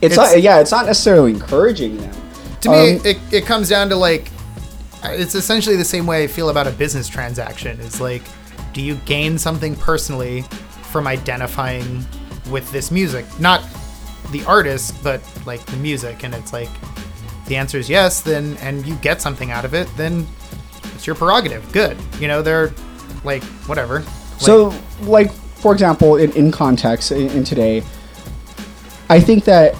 it's, 0.03 0.13
It's- 0.15 0.17
not, 0.17 0.43
yeah, 0.43 0.61
it's 0.61 0.73
not 0.73 0.85
necessarily 0.87 1.31
encouraging 1.33 1.97
them. 1.97 2.15
to 2.61 2.69
me, 2.71 2.97
Um, 2.97 3.01
it, 3.07 3.19
it 3.33 3.47
comes 3.47 3.69
down 3.71 3.89
to 3.89 3.97
like, 3.97 4.31
it's 5.05 5.35
essentially 5.35 5.77
the 5.77 5.85
same 5.85 6.07
way 6.07 6.25
I 6.25 6.27
feel 6.27 6.51
about 6.51 6.67
a 6.67 6.73
business 6.73 7.09
transaction. 7.09 7.79
Is 7.81 8.01
like, 8.01 8.23
do 8.73 8.83
you 8.83 8.97
gain 9.07 9.39
something 9.39 9.77
personally 9.77 10.43
from 10.91 11.07
identifying 11.07 12.05
with 12.51 12.71
this 12.73 12.91
music? 12.91 13.25
Not 13.39 13.63
the 14.31 14.45
artist, 14.45 15.03
but 15.03 15.23
like 15.47 15.65
the 15.67 15.77
music. 15.77 16.25
And 16.25 16.35
it's 16.35 16.53
like, 16.53 16.71
the 17.47 17.57
answer 17.57 17.79
is 17.79 17.89
yes, 17.89 18.21
then, 18.21 18.57
and 18.59 18.87
you 18.87 18.95
get 18.97 19.23
something 19.23 19.51
out 19.51 19.65
of 19.65 19.75
it, 19.75 19.89
then 19.97 20.27
it's 20.95 21.07
your 21.07 21.17
prerogative. 21.17 21.71
Good. 21.73 21.97
You 22.21 22.29
know, 22.29 22.43
they're 22.43 22.73
like, 23.25 23.43
whatever. 23.67 24.01
Like, 24.01 24.09
So, 24.39 24.75
like 25.03 25.33
for 25.33 25.73
example, 25.73 26.17
in, 26.17 26.31
in 26.33 26.53
context, 26.53 27.11
in, 27.11 27.31
in 27.31 27.45
today, 27.45 27.83
I 29.09 29.21
think 29.21 29.45
that 29.45 29.75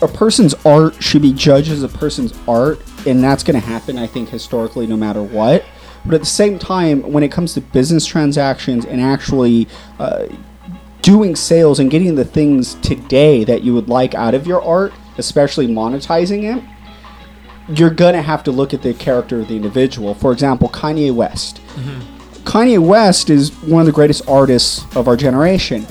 a 0.00 0.08
person's 0.08 0.54
art 0.64 1.00
should 1.02 1.22
be 1.22 1.32
judged 1.32 1.70
as 1.70 1.82
a 1.82 1.88
person's 1.88 2.32
art, 2.48 2.80
and 3.06 3.22
that's 3.22 3.42
going 3.42 3.60
to 3.60 3.66
happen. 3.66 3.98
I 3.98 4.06
think 4.06 4.28
historically, 4.28 4.86
no 4.86 4.96
matter 4.96 5.22
what. 5.22 5.64
But 6.04 6.14
at 6.14 6.20
the 6.20 6.26
same 6.26 6.58
time, 6.58 7.12
when 7.12 7.22
it 7.22 7.30
comes 7.30 7.54
to 7.54 7.60
business 7.60 8.06
transactions 8.06 8.84
and 8.84 9.00
actually 9.00 9.68
uh, 9.98 10.26
doing 11.00 11.36
sales 11.36 11.78
and 11.78 11.90
getting 11.90 12.14
the 12.14 12.24
things 12.24 12.74
today 12.76 13.44
that 13.44 13.62
you 13.62 13.74
would 13.74 13.88
like 13.88 14.14
out 14.14 14.34
of 14.34 14.46
your 14.46 14.62
art, 14.62 14.92
especially 15.18 15.68
monetizing 15.68 16.56
it, 16.56 16.64
you're 17.78 17.90
gonna 17.90 18.22
have 18.22 18.42
to 18.44 18.50
look 18.50 18.74
at 18.74 18.82
the 18.82 18.94
character 18.94 19.40
of 19.40 19.48
the 19.48 19.54
individual. 19.54 20.14
For 20.14 20.32
example, 20.32 20.68
Kanye 20.68 21.14
West. 21.14 21.60
Kanye 22.44 22.78
West 22.84 23.30
is 23.30 23.52
one 23.62 23.80
of 23.80 23.86
the 23.86 23.92
greatest 23.92 24.28
artists 24.28 24.84
of 24.96 25.06
our 25.06 25.16
generation, 25.16 25.86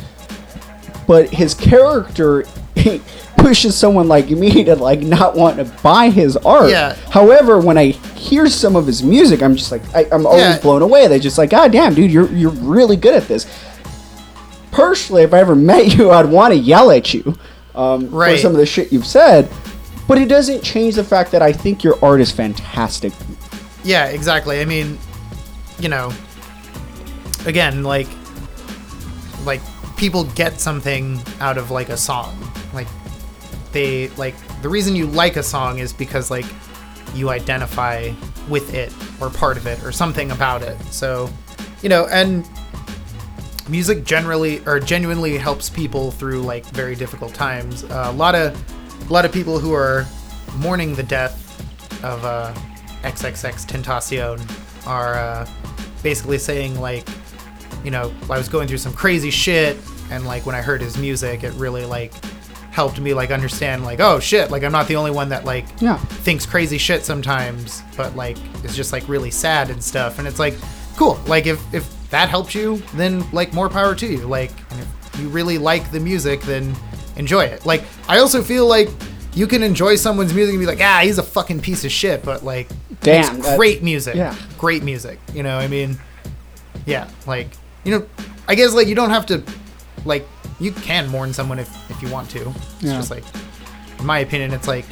but 1.07 1.29
his 1.29 1.53
character 1.53 2.45
pushes 3.41 3.77
someone 3.77 4.07
like 4.07 4.29
me 4.29 4.63
to 4.65 4.75
like 4.75 5.01
not 5.01 5.35
want 5.35 5.57
to 5.57 5.65
buy 5.83 6.09
his 6.09 6.37
art. 6.37 6.69
Yeah. 6.69 6.95
However, 7.09 7.59
when 7.59 7.77
I 7.77 7.87
hear 8.15 8.47
some 8.47 8.75
of 8.75 8.85
his 8.87 9.03
music, 9.03 9.41
I'm 9.41 9.55
just 9.55 9.71
like 9.71 9.81
I, 9.95 10.05
I'm 10.11 10.25
always 10.25 10.41
Yeah. 10.43 10.59
blown 10.59 10.81
away. 10.81 11.07
They're 11.07 11.19
just 11.19 11.37
like, 11.37 11.49
God 11.49 11.71
damn, 11.71 11.93
dude, 11.93 12.11
you're 12.11 12.31
you're 12.31 12.51
really 12.51 12.95
good 12.95 13.15
at 13.15 13.27
this. 13.27 13.45
Personally, 14.71 15.23
if 15.23 15.33
I 15.33 15.39
ever 15.39 15.55
met 15.73 15.95
you, 15.97 16.11
I'd 16.11 16.25
want 16.27 16.53
to 16.53 16.57
yell 16.59 16.91
at 16.91 17.13
you 17.13 17.35
um, 17.75 18.09
for 18.09 18.37
some 18.37 18.51
of 18.51 18.57
the 18.57 18.65
shit 18.65 18.91
you've 18.91 19.05
said. 19.07 19.49
But 20.07 20.17
it 20.17 20.27
doesn't 20.27 20.61
change 20.63 20.95
the 20.95 21.03
fact 21.03 21.31
that 21.31 21.41
I 21.41 21.53
think 21.53 21.83
your 21.83 21.97
art 22.03 22.19
is 22.21 22.31
fantastic. 22.31 23.13
Yeah, 23.83 24.07
exactly. 24.07 24.59
I 24.59 24.65
mean, 24.65 24.97
you 25.79 25.87
know, 25.89 26.11
again, 27.45 27.83
like, 27.83 28.07
like 29.45 29.61
people 29.97 30.25
get 30.25 30.59
something 30.59 31.19
out 31.39 31.57
of 31.57 31.71
like 31.71 31.89
a 31.89 31.97
song. 31.97 32.37
Like, 32.73 32.87
they 33.71 34.09
like 34.09 34.35
the 34.61 34.69
reason 34.69 34.95
you 34.95 35.07
like 35.07 35.35
a 35.37 35.43
song 35.43 35.79
is 35.79 35.93
because 35.93 36.29
like 36.29 36.45
you 37.13 37.29
identify 37.29 38.11
with 38.49 38.73
it 38.73 38.93
or 39.21 39.29
part 39.29 39.57
of 39.57 39.67
it 39.67 39.83
or 39.83 39.91
something 39.91 40.31
about 40.31 40.61
it. 40.61 40.79
So, 40.85 41.29
you 41.81 41.89
know, 41.89 42.07
and 42.07 42.47
music 43.69 44.03
generally 44.03 44.61
or 44.65 44.79
genuinely 44.79 45.37
helps 45.37 45.69
people 45.69 46.11
through 46.11 46.41
like 46.41 46.65
very 46.67 46.95
difficult 46.95 47.33
times. 47.33 47.83
Uh, 47.85 48.07
a 48.09 48.11
lot 48.11 48.35
of 48.35 48.55
a 49.09 49.13
lot 49.13 49.25
of 49.25 49.31
people 49.31 49.59
who 49.59 49.73
are 49.73 50.05
mourning 50.57 50.95
the 50.95 51.03
death 51.03 51.37
of 52.03 52.23
uh, 52.25 52.53
XXX 53.03 53.65
Tentacion 53.65 54.87
are 54.87 55.15
uh, 55.15 55.47
basically 56.03 56.37
saying 56.37 56.79
like, 56.79 57.07
you 57.83 57.91
know, 57.91 58.13
I 58.29 58.37
was 58.37 58.49
going 58.49 58.67
through 58.67 58.77
some 58.77 58.93
crazy 58.93 59.31
shit, 59.31 59.77
and 60.09 60.25
like 60.25 60.45
when 60.45 60.55
I 60.55 60.61
heard 60.61 60.81
his 60.81 60.97
music, 60.97 61.43
it 61.43 61.53
really 61.53 61.85
like 61.85 62.13
helped 62.71 62.99
me 62.99 63.13
like 63.13 63.31
understand 63.31 63.83
like, 63.83 63.99
oh 63.99 64.19
shit, 64.19 64.49
like 64.49 64.63
I'm 64.63 64.71
not 64.71 64.87
the 64.87 64.95
only 64.95 65.11
one 65.11 65.29
that 65.29 65.45
like 65.45 65.65
Yeah. 65.79 65.97
thinks 65.97 66.45
crazy 66.45 66.77
shit 66.77 67.03
sometimes, 67.05 67.81
but 67.97 68.15
like 68.15 68.37
is 68.63 68.75
just 68.75 68.91
like 68.93 69.07
really 69.07 69.29
sad 69.31 69.69
and 69.69 69.83
stuff. 69.83 70.19
And 70.19 70.27
it's 70.27 70.39
like, 70.39 70.55
cool. 70.97 71.19
Like 71.27 71.45
if 71.47 71.61
if 71.73 71.87
that 72.09 72.29
helps 72.29 72.55
you, 72.55 72.77
then 72.95 73.29
like 73.31 73.53
more 73.53 73.69
power 73.69 73.93
to 73.95 74.05
you. 74.07 74.19
Like, 74.19 74.51
and 74.71 74.79
if 74.81 75.19
you 75.19 75.27
really 75.29 75.57
like 75.57 75.91
the 75.91 75.99
music, 75.99 76.41
then 76.41 76.73
enjoy 77.17 77.43
it. 77.45 77.65
Like 77.65 77.83
I 78.07 78.19
also 78.19 78.41
feel 78.41 78.67
like 78.67 78.89
you 79.33 79.47
can 79.47 79.63
enjoy 79.63 79.95
someone's 79.95 80.33
music 80.33 80.53
and 80.55 80.59
be 80.61 80.65
like, 80.65 80.81
ah, 80.81 81.01
he's 81.03 81.17
a 81.17 81.23
fucking 81.23 81.61
piece 81.61 81.85
of 81.85 81.91
shit, 81.91 82.23
but 82.23 82.43
like, 82.43 82.69
Damn, 83.01 83.39
great 83.55 83.81
music. 83.81 84.15
yeah. 84.15 84.35
great 84.57 84.83
music. 84.83 85.19
You 85.33 85.41
know, 85.43 85.57
I 85.57 85.67
mean, 85.67 85.97
yeah, 86.85 87.09
like 87.27 87.47
you 87.83 87.97
know, 87.97 88.05
I 88.47 88.55
guess 88.55 88.73
like 88.73 88.87
you 88.87 88.95
don't 88.95 89.09
have 89.09 89.25
to, 89.27 89.43
like, 90.05 90.27
you 90.61 90.71
can 90.71 91.07
mourn 91.09 91.33
someone 91.33 91.59
if 91.59 91.69
if 91.91 92.01
you 92.01 92.09
want 92.09 92.29
to. 92.31 92.49
It's 92.49 92.83
Yeah. 92.83 92.93
just 92.93 93.11
like, 93.11 93.23
in 93.99 94.05
my 94.05 94.19
opinion, 94.19 94.51
it's 94.53 94.67
like 94.67 94.85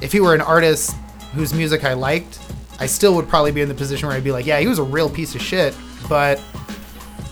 if 0.00 0.12
he 0.12 0.20
were 0.20 0.34
an 0.34 0.40
artist 0.40 0.94
whose 1.34 1.52
music 1.54 1.84
I 1.84 1.94
liked, 1.94 2.38
I 2.78 2.86
still 2.86 3.14
would 3.14 3.28
probably 3.28 3.52
be 3.52 3.60
in 3.62 3.68
the 3.68 3.74
position 3.74 4.08
where 4.08 4.16
I'd 4.16 4.24
be 4.24 4.32
like, 4.32 4.46
yeah, 4.46 4.58
he 4.60 4.66
was 4.66 4.78
a 4.78 4.82
real 4.82 5.08
piece 5.08 5.34
of 5.34 5.40
shit, 5.42 5.74
but 6.08 6.40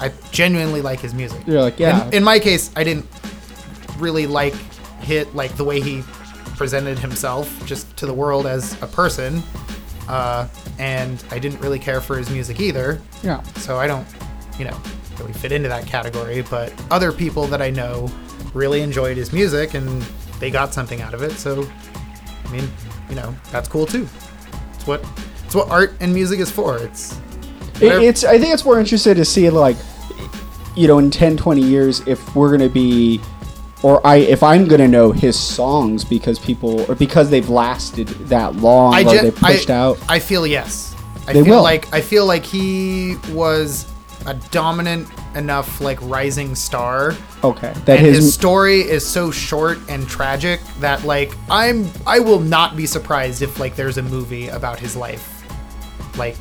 I 0.00 0.11
genuinely 0.31 0.81
like 0.81 1.00
his 1.00 1.12
music. 1.14 1.43
You're 1.47 1.61
like, 1.61 1.79
yeah. 1.79 2.07
In, 2.09 2.14
in 2.14 2.25
my 2.25 2.38
case, 2.38 2.71
I 2.76 2.85
didn't 2.85 3.07
really 3.99 4.26
like 4.26 4.55
hit 5.02 5.35
like 5.35 5.55
the 5.57 5.64
way 5.64 5.81
he 5.81 6.02
presented 6.57 6.99
himself 6.99 7.50
just 7.67 7.95
to 7.97 8.07
the 8.07 8.14
world 8.14 8.47
as 8.47 8.81
a 8.83 8.87
person, 8.87 9.43
uh, 10.09 10.47
and 10.79 11.23
I 11.31 11.38
didn't 11.38 11.61
really 11.61 11.79
care 11.79 12.00
for 12.00 12.17
his 12.17 12.31
music 12.31 12.61
either. 12.61 13.00
yeah. 13.23 13.43
So 13.57 13.79
I 13.79 13.87
don't, 13.87 14.07
you 14.59 14.64
know, 14.67 14.76
really 15.21 15.33
fit 15.33 15.53
into 15.53 15.69
that 15.69 15.87
category. 15.87 16.43
But 16.43 16.73
other 16.91 17.12
people 17.12 17.47
that 17.47 17.62
I 17.62 17.71
know 17.71 18.09
really 18.55 18.81
enjoyed 18.81 19.17
his 19.17 19.33
music 19.33 19.75
and 19.75 20.03
they 20.41 20.50
got 20.50 20.73
something 20.75 21.00
out 21.00 21.15
of 21.15 21.23
it. 21.23 21.33
So, 21.33 21.69
I 22.45 22.53
mean, 22.53 22.69
you 23.09 23.15
know, 23.15 23.35
that's 23.53 23.69
cool 23.69 23.87
too. 23.87 24.09
It's 24.75 24.87
what 24.87 25.05
it's 25.45 25.55
what 25.55 25.69
art 25.69 25.95
and 26.00 26.12
music 26.12 26.41
is 26.41 26.50
for. 26.50 26.79
It's 26.79 27.19
It, 27.81 27.93
it's. 28.03 28.25
I 28.25 28.39
think 28.39 28.53
it's 28.55 28.65
more 28.65 28.79
interesting 28.81 29.15
to 29.15 29.25
see 29.25 29.49
like, 29.50 29.77
you 30.77 30.87
know, 30.89 30.99
in 30.99 31.11
10, 31.11 31.37
20 31.37 31.61
years, 31.62 32.07
if 32.07 32.35
we're 32.35 32.50
gonna 32.50 32.69
be, 32.69 33.21
or 33.83 34.05
I, 34.07 34.17
if 34.17 34.43
I'm 34.43 34.67
gonna 34.69 34.89
know 34.89 35.12
his 35.12 35.39
songs 35.39 36.05
because 36.05 36.39
people, 36.39 36.81
or 36.91 36.95
because 36.95 37.31
they've 37.31 37.49
lasted 37.49 38.09
that 38.29 38.57
long, 38.57 38.95
I 38.95 39.03
or 39.03 39.11
ju- 39.11 39.19
they 39.23 39.31
pushed 39.31 39.71
I, 39.71 39.75
out. 39.77 39.99
I 40.09 40.19
feel 40.19 40.47
yes. 40.47 40.95
I 41.27 41.33
They 41.35 41.45
feel 41.45 41.57
will. 41.57 41.62
like 41.62 41.93
I 41.93 42.00
feel 42.00 42.27
like 42.27 42.45
he 42.45 43.17
was 43.33 43.87
a 44.27 44.35
dominant 44.50 45.09
enough 45.35 45.81
like 45.81 45.99
rising 46.03 46.55
star 46.55 47.15
Okay, 47.43 47.73
that 47.87 47.99
and 47.99 48.07
his, 48.07 48.17
his, 48.17 48.35
story 48.35 48.81
is 48.81 49.07
so 49.07 49.31
short 49.31 49.79
and 49.89 50.07
tragic 50.07 50.61
that 50.81 51.05
like 51.05 51.33
I'm 51.49 51.89
I 52.07 52.19
will 52.19 52.41
not 52.41 52.77
be 52.77 52.85
surprised 52.87 53.41
if 53.41 53.59
like 53.59 53.77
there's 53.77 53.97
a 53.97 54.03
movie 54.03 54.49
about 54.49 54.79
his 54.79 54.95
life. 54.95 55.43
Like 56.19 56.37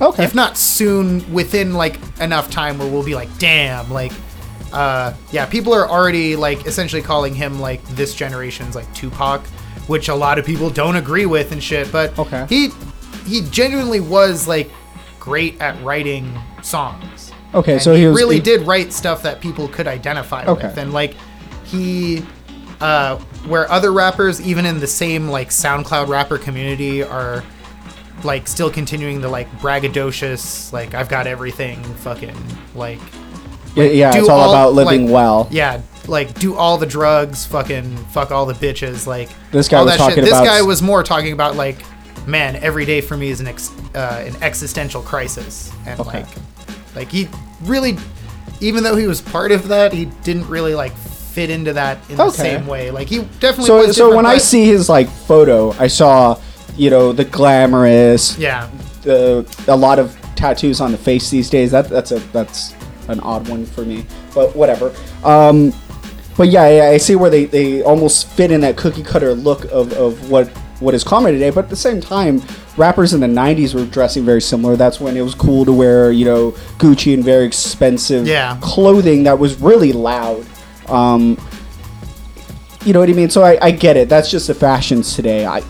okay, 0.00 0.24
if 0.24 0.34
not 0.34 0.58
soon 0.58 1.32
within 1.32 1.72
like 1.72 1.98
enough 2.20 2.50
time 2.50 2.78
where 2.78 2.88
we'll 2.88 3.02
be 3.04 3.14
like 3.14 3.34
damn 3.38 3.90
like 3.90 4.12
uh 4.72 5.14
yeah 5.32 5.46
people 5.46 5.72
are 5.72 5.88
already 5.88 6.36
like 6.36 6.66
essentially 6.66 7.02
calling 7.02 7.34
him 7.34 7.58
like 7.60 7.82
this 7.96 8.14
generation's 8.14 8.74
like 8.76 8.92
Tupac 8.94 9.44
which 9.86 10.08
a 10.08 10.14
lot 10.14 10.38
of 10.38 10.44
people 10.44 10.68
don't 10.70 10.96
agree 10.96 11.26
with 11.26 11.50
and 11.50 11.62
shit 11.62 11.90
but 11.90 12.16
Okay. 12.18 12.46
he 12.48 12.68
he 13.26 13.40
genuinely 13.50 14.00
was 14.00 14.46
like 14.46 14.70
great 15.18 15.60
at 15.60 15.82
writing 15.82 16.38
songs 16.62 17.32
Okay, 17.52 17.72
And 17.74 17.82
so 17.82 17.94
he 17.94 18.06
was- 18.06 18.16
really 18.16 18.36
he- 18.36 18.40
did 18.42 18.60
write 18.62 18.92
stuff 18.92 19.22
that 19.24 19.40
people 19.40 19.66
could 19.68 19.88
identify 19.88 20.44
Okay. 20.46 20.68
with 20.68 20.76
and 20.78 20.92
like 20.92 21.14
he 21.64 22.24
uh 22.80 23.16
where 23.46 23.70
other 23.70 23.92
rappers 23.92 24.40
even 24.40 24.64
in 24.66 24.78
the 24.80 24.86
same 24.86 25.28
like 25.28 25.48
SoundCloud 25.50 26.08
rapper 26.08 26.38
community 26.38 27.02
are 27.02 27.42
like 28.24 28.46
still 28.48 28.70
continuing 28.70 29.20
the 29.20 29.28
like 29.28 29.50
braggadocious 29.60 30.72
like 30.72 30.94
I've 30.94 31.08
got 31.08 31.26
everything 31.26 31.82
fucking 31.82 32.36
like 32.74 32.98
yeah, 33.74 33.84
yeah, 33.84 34.16
it's 34.16 34.28
all, 34.28 34.50
about 34.50 34.72
living 34.74 35.04
like- 35.06 35.12
well. 35.14 35.48
yeah 35.50 35.80
like 36.08 36.34
do 36.40 36.54
all 36.56 36.76
the 36.78 36.86
drugs 36.86 37.44
fucking 37.46 37.96
fuck 38.12 38.30
all 38.30 38.46
the 38.46 38.54
bitches 38.54 39.06
like 39.06 39.28
This 39.52 39.68
guy 39.68 39.78
all 39.78 39.84
was 39.84 39.94
that 39.94 39.98
talking 39.98 40.16
shit. 40.16 40.24
this 40.24 40.40
guy 40.40 40.62
was 40.62 40.82
more 40.82 41.02
talking 41.02 41.32
about 41.32 41.56
like 41.56 41.78
man 42.26 42.56
every 42.56 42.84
day 42.84 43.00
for 43.00 43.16
me 43.16 43.30
is 43.30 43.40
an 43.40 43.46
ex- 43.48 43.70
uh, 43.94 44.24
an 44.26 44.36
existential 44.42 45.02
crisis 45.02 45.70
and 45.86 45.98
Okay. 46.00 46.20
like 46.20 46.26
like 46.94 47.10
he 47.10 47.28
really 47.62 47.96
even 48.60 48.82
though 48.82 48.96
he 48.96 49.06
was 49.06 49.20
part 49.20 49.52
of 49.52 49.68
that 49.68 49.92
he 49.92 50.06
didn't 50.24 50.46
really 50.48 50.74
like 50.74 50.94
fit 50.96 51.48
into 51.50 51.72
that 51.72 51.98
in 52.10 52.16
the 52.16 52.24
Okay. 52.24 52.36
same 52.56 52.66
way 52.66 52.90
like 52.90 53.08
he 53.08 53.20
definitely 53.38 53.66
So, 53.66 53.76
was 53.78 53.86
so 53.96 54.04
different, 54.06 54.16
when 54.16 54.26
I 54.26 54.34
but- 54.34 54.42
see 54.42 54.64
his 54.66 54.88
like 54.88 55.08
photo, 55.08 55.72
I 55.78 55.86
saw, 55.86 56.38
you 56.76 56.90
know, 56.90 57.12
the 57.12 57.24
glamorous, 57.24 58.36
yeah 58.38 58.68
the 59.02 59.46
a 59.68 59.76
lot 59.76 59.98
of 59.98 60.14
tattoos 60.36 60.80
on 60.80 60.92
the 60.92 60.98
face 60.98 61.30
these 61.30 61.48
days. 61.48 61.70
That 61.70 61.88
that's 61.88 62.12
a 62.12 62.18
that's 62.32 62.74
an 63.08 63.20
odd 63.20 63.48
one 63.48 63.64
for 63.64 63.82
me, 63.82 64.04
but 64.34 64.54
whatever. 64.54 64.92
Um, 65.24 65.72
but 66.36 66.48
yeah, 66.48 66.68
yeah, 66.68 66.84
I 66.90 66.96
see 66.98 67.16
where 67.16 67.30
they, 67.30 67.44
they 67.46 67.82
almost 67.82 68.28
fit 68.28 68.50
in 68.50 68.60
that 68.62 68.76
cookie 68.76 69.02
cutter 69.02 69.32
look 69.34 69.64
of, 69.66 69.92
of 69.94 70.30
what 70.30 70.48
what 70.80 70.94
is 70.94 71.02
common 71.04 71.32
today. 71.32 71.48
But 71.50 71.64
at 71.64 71.70
the 71.70 71.76
same 71.76 72.00
time, 72.00 72.42
rappers 72.80 73.12
in 73.14 73.20
the 73.20 73.26
'90s 73.28 73.74
were 73.74 73.84
dressing 73.84 74.24
very 74.24 74.40
similar. 74.40 74.74
That's 74.76 74.98
when 75.00 75.16
it 75.16 75.20
was 75.20 75.34
cool 75.34 75.64
to 75.64 75.72
wear 75.72 76.10
you 76.10 76.24
know 76.24 76.52
Gucci 76.78 77.14
and 77.14 77.22
very 77.22 77.44
expensive 77.44 78.26
Yeah. 78.26 78.56
clothing 78.60 79.22
that 79.24 79.38
was 79.38 79.60
really 79.60 79.92
loud. 79.92 80.44
Um, 80.88 81.38
you 82.84 82.92
know 82.92 83.00
what 83.00 83.10
I 83.10 83.12
mean? 83.12 83.28
So 83.30 83.42
I, 83.42 83.58
I 83.60 83.70
get 83.70 83.96
it. 83.96 84.08
That's 84.08 84.30
just 84.30 84.46
the 84.46 84.54
fashions 84.54 85.14
today. 85.14 85.46
I 85.46 85.62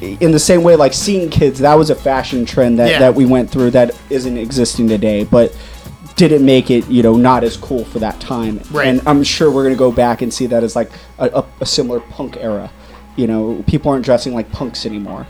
in 0.00 0.32
the 0.32 0.38
same 0.38 0.62
way 0.62 0.76
like 0.76 0.92
seeing 0.92 1.30
kids 1.30 1.60
that 1.60 1.74
was 1.74 1.88
a 1.88 1.94
fashion 1.94 2.44
trend 2.44 2.78
that, 2.78 2.90
Yeah. 2.90 2.98
that 2.98 3.14
we 3.14 3.24
went 3.24 3.48
through 3.50 3.70
that 3.70 3.96
isn't 4.10 4.36
existing 4.36 4.86
today 4.88 5.24
but 5.24 5.56
didn't 6.16 6.44
make 6.44 6.70
it 6.70 6.86
you 6.88 7.02
know 7.02 7.16
not 7.16 7.42
as 7.42 7.56
cool 7.56 7.84
for 7.86 8.00
that 8.00 8.20
time 8.20 8.60
Right. 8.70 8.88
and 8.88 9.00
i'm 9.06 9.22
sure 9.24 9.50
we're 9.50 9.62
going 9.62 9.72
to 9.74 9.78
go 9.78 9.90
back 9.92 10.20
and 10.20 10.34
see 10.34 10.46
that 10.46 10.62
as 10.62 10.76
like 10.76 10.90
a, 11.18 11.26
a, 11.40 11.44
a 11.60 11.66
similar 11.66 12.00
punk 12.00 12.36
era 12.36 12.70
you 13.16 13.26
know 13.26 13.64
people 13.66 13.90
aren't 13.92 14.04
dressing 14.04 14.34
like 14.34 14.50
punks 14.52 14.84
anymore 14.84 15.26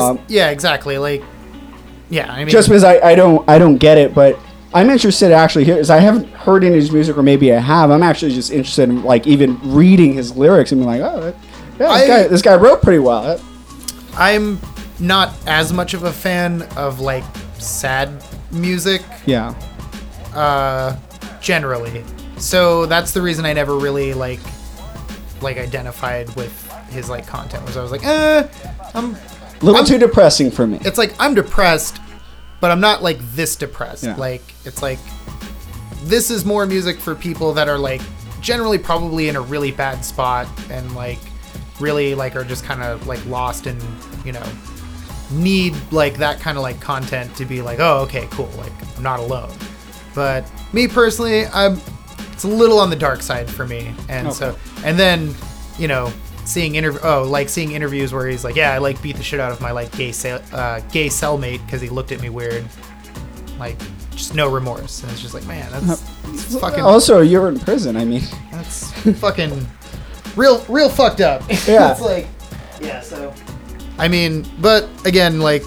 um, 0.00 0.20
yeah 0.28 0.50
exactly 0.50 0.98
like 0.98 1.22
yeah 2.10 2.32
I 2.32 2.38
mean 2.44 2.48
just 2.48 2.68
because 2.68 2.84
I, 2.84 2.98
I 2.98 3.14
don't 3.14 3.48
i 3.48 3.58
don't 3.58 3.76
get 3.76 3.98
it 3.98 4.14
but 4.14 4.38
I'm 4.74 4.88
interested 4.88 5.32
actually 5.32 5.64
here 5.64 5.76
is 5.76 5.90
I 5.90 5.98
haven't 5.98 6.28
heard 6.28 6.64
any 6.64 6.74
of 6.74 6.80
his 6.80 6.92
music 6.92 7.18
or 7.18 7.22
maybe 7.22 7.52
I 7.52 7.58
have. 7.58 7.90
I'm 7.90 8.02
actually 8.02 8.32
just 8.32 8.50
interested 8.50 8.88
in 8.88 9.02
like 9.04 9.26
even 9.26 9.58
reading 9.62 10.14
his 10.14 10.34
lyrics 10.36 10.72
and 10.72 10.80
being 10.80 10.88
like, 10.88 11.02
oh, 11.02 11.20
that, 11.20 11.34
yeah, 11.78 11.88
this, 11.88 11.88
I- 11.88 12.06
guy, 12.06 12.28
this 12.28 12.42
guy 12.42 12.56
wrote 12.56 12.80
pretty 12.80 12.98
well. 12.98 13.38
I'm 14.14 14.58
not 14.98 15.34
as 15.46 15.72
much 15.72 15.94
of 15.94 16.04
a 16.04 16.12
fan 16.12 16.62
of 16.76 17.00
like 17.00 17.24
sad 17.58 18.24
music 18.50 19.02
yeah. 19.26 19.54
uh, 20.34 20.96
generally. 21.40 22.04
So 22.38 22.86
that's 22.86 23.12
the 23.12 23.20
reason 23.20 23.44
I 23.44 23.52
never 23.52 23.76
really 23.76 24.14
like 24.14 24.40
like 25.42 25.58
identified 25.58 26.34
with 26.34 26.72
his 26.90 27.10
like 27.10 27.26
content. 27.26 27.64
Was 27.66 27.76
I 27.76 27.82
was 27.82 27.92
like, 27.92 28.04
eh, 28.04 28.48
I'm. 28.94 29.16
A 29.62 29.64
little 29.64 29.76
I'm- 29.76 29.86
too 29.86 29.98
depressing 29.98 30.50
for 30.50 30.66
me. 30.66 30.78
It's 30.82 30.98
like 30.98 31.14
I'm 31.20 31.34
depressed, 31.34 32.00
but 32.60 32.70
I'm 32.70 32.80
not 32.80 33.02
like 33.02 33.18
this 33.32 33.56
depressed. 33.56 34.04
Yeah. 34.04 34.16
Like 34.16 34.42
it's 34.64 34.82
like 34.82 34.98
this 36.02 36.30
is 36.30 36.44
more 36.44 36.66
music 36.66 36.98
for 36.98 37.14
people 37.14 37.52
that 37.54 37.68
are 37.68 37.78
like 37.78 38.00
generally 38.40 38.78
probably 38.78 39.28
in 39.28 39.36
a 39.36 39.40
really 39.40 39.70
bad 39.70 40.04
spot 40.04 40.48
and 40.68 40.94
like 40.96 41.18
really 41.80 42.14
like 42.14 42.34
are 42.34 42.44
just 42.44 42.64
kind 42.64 42.82
of 42.82 43.06
like 43.06 43.24
lost 43.26 43.66
and 43.66 43.80
you 44.24 44.32
know 44.32 44.44
need 45.30 45.74
like 45.92 46.16
that 46.18 46.40
kind 46.40 46.58
of 46.58 46.62
like 46.62 46.80
content 46.80 47.34
to 47.36 47.44
be 47.44 47.62
like 47.62 47.78
oh 47.80 48.00
okay 48.00 48.26
cool 48.32 48.50
like 48.58 48.72
i'm 48.96 49.02
not 49.02 49.18
alone 49.18 49.50
but 50.14 50.44
me 50.72 50.86
personally 50.86 51.46
i'm 51.46 51.80
it's 52.32 52.44
a 52.44 52.48
little 52.48 52.78
on 52.78 52.90
the 52.90 52.96
dark 52.96 53.22
side 53.22 53.48
for 53.48 53.66
me 53.66 53.94
and 54.08 54.32
so 54.32 54.56
and 54.84 54.98
then 54.98 55.34
you 55.78 55.88
know 55.88 56.12
seeing 56.44 56.74
interview 56.74 57.00
oh 57.04 57.22
like 57.22 57.48
seeing 57.48 57.72
interviews 57.72 58.12
where 58.12 58.26
he's 58.26 58.42
like 58.42 58.56
yeah 58.56 58.72
i 58.72 58.78
like 58.78 59.00
beat 59.00 59.16
the 59.16 59.22
shit 59.22 59.38
out 59.38 59.52
of 59.52 59.60
my 59.60 59.70
like 59.70 59.90
gay 59.96 60.10
cell 60.10 60.42
uh, 60.52 60.80
gay 60.90 61.06
cellmate 61.06 61.64
because 61.64 61.80
he 61.80 61.88
looked 61.88 62.12
at 62.12 62.20
me 62.20 62.28
weird. 62.28 62.64
Like 63.58 63.78
just 64.10 64.34
no 64.34 64.48
remorse. 64.48 65.02
And 65.02 65.12
it's 65.12 65.20
just 65.22 65.34
like 65.34 65.46
man 65.46 65.70
that's, 65.70 66.00
that's 66.22 66.58
fucking 66.58 66.80
also, 66.80 67.20
you're 67.20 67.48
in 67.48 67.58
prison. 67.60 67.96
I 67.96 68.04
mean, 68.04 68.22
that's 68.50 68.92
fucking 69.20 69.66
real 70.36 70.64
real 70.68 70.88
fucked 70.88 71.20
up. 71.20 71.42
Yeah. 71.66 71.92
it's 71.92 72.00
like 72.00 72.26
yeah 72.80 73.00
so. 73.00 73.32
I 73.98 74.08
mean 74.08 74.44
but 74.60 74.88
again 75.06 75.40
like 75.40 75.62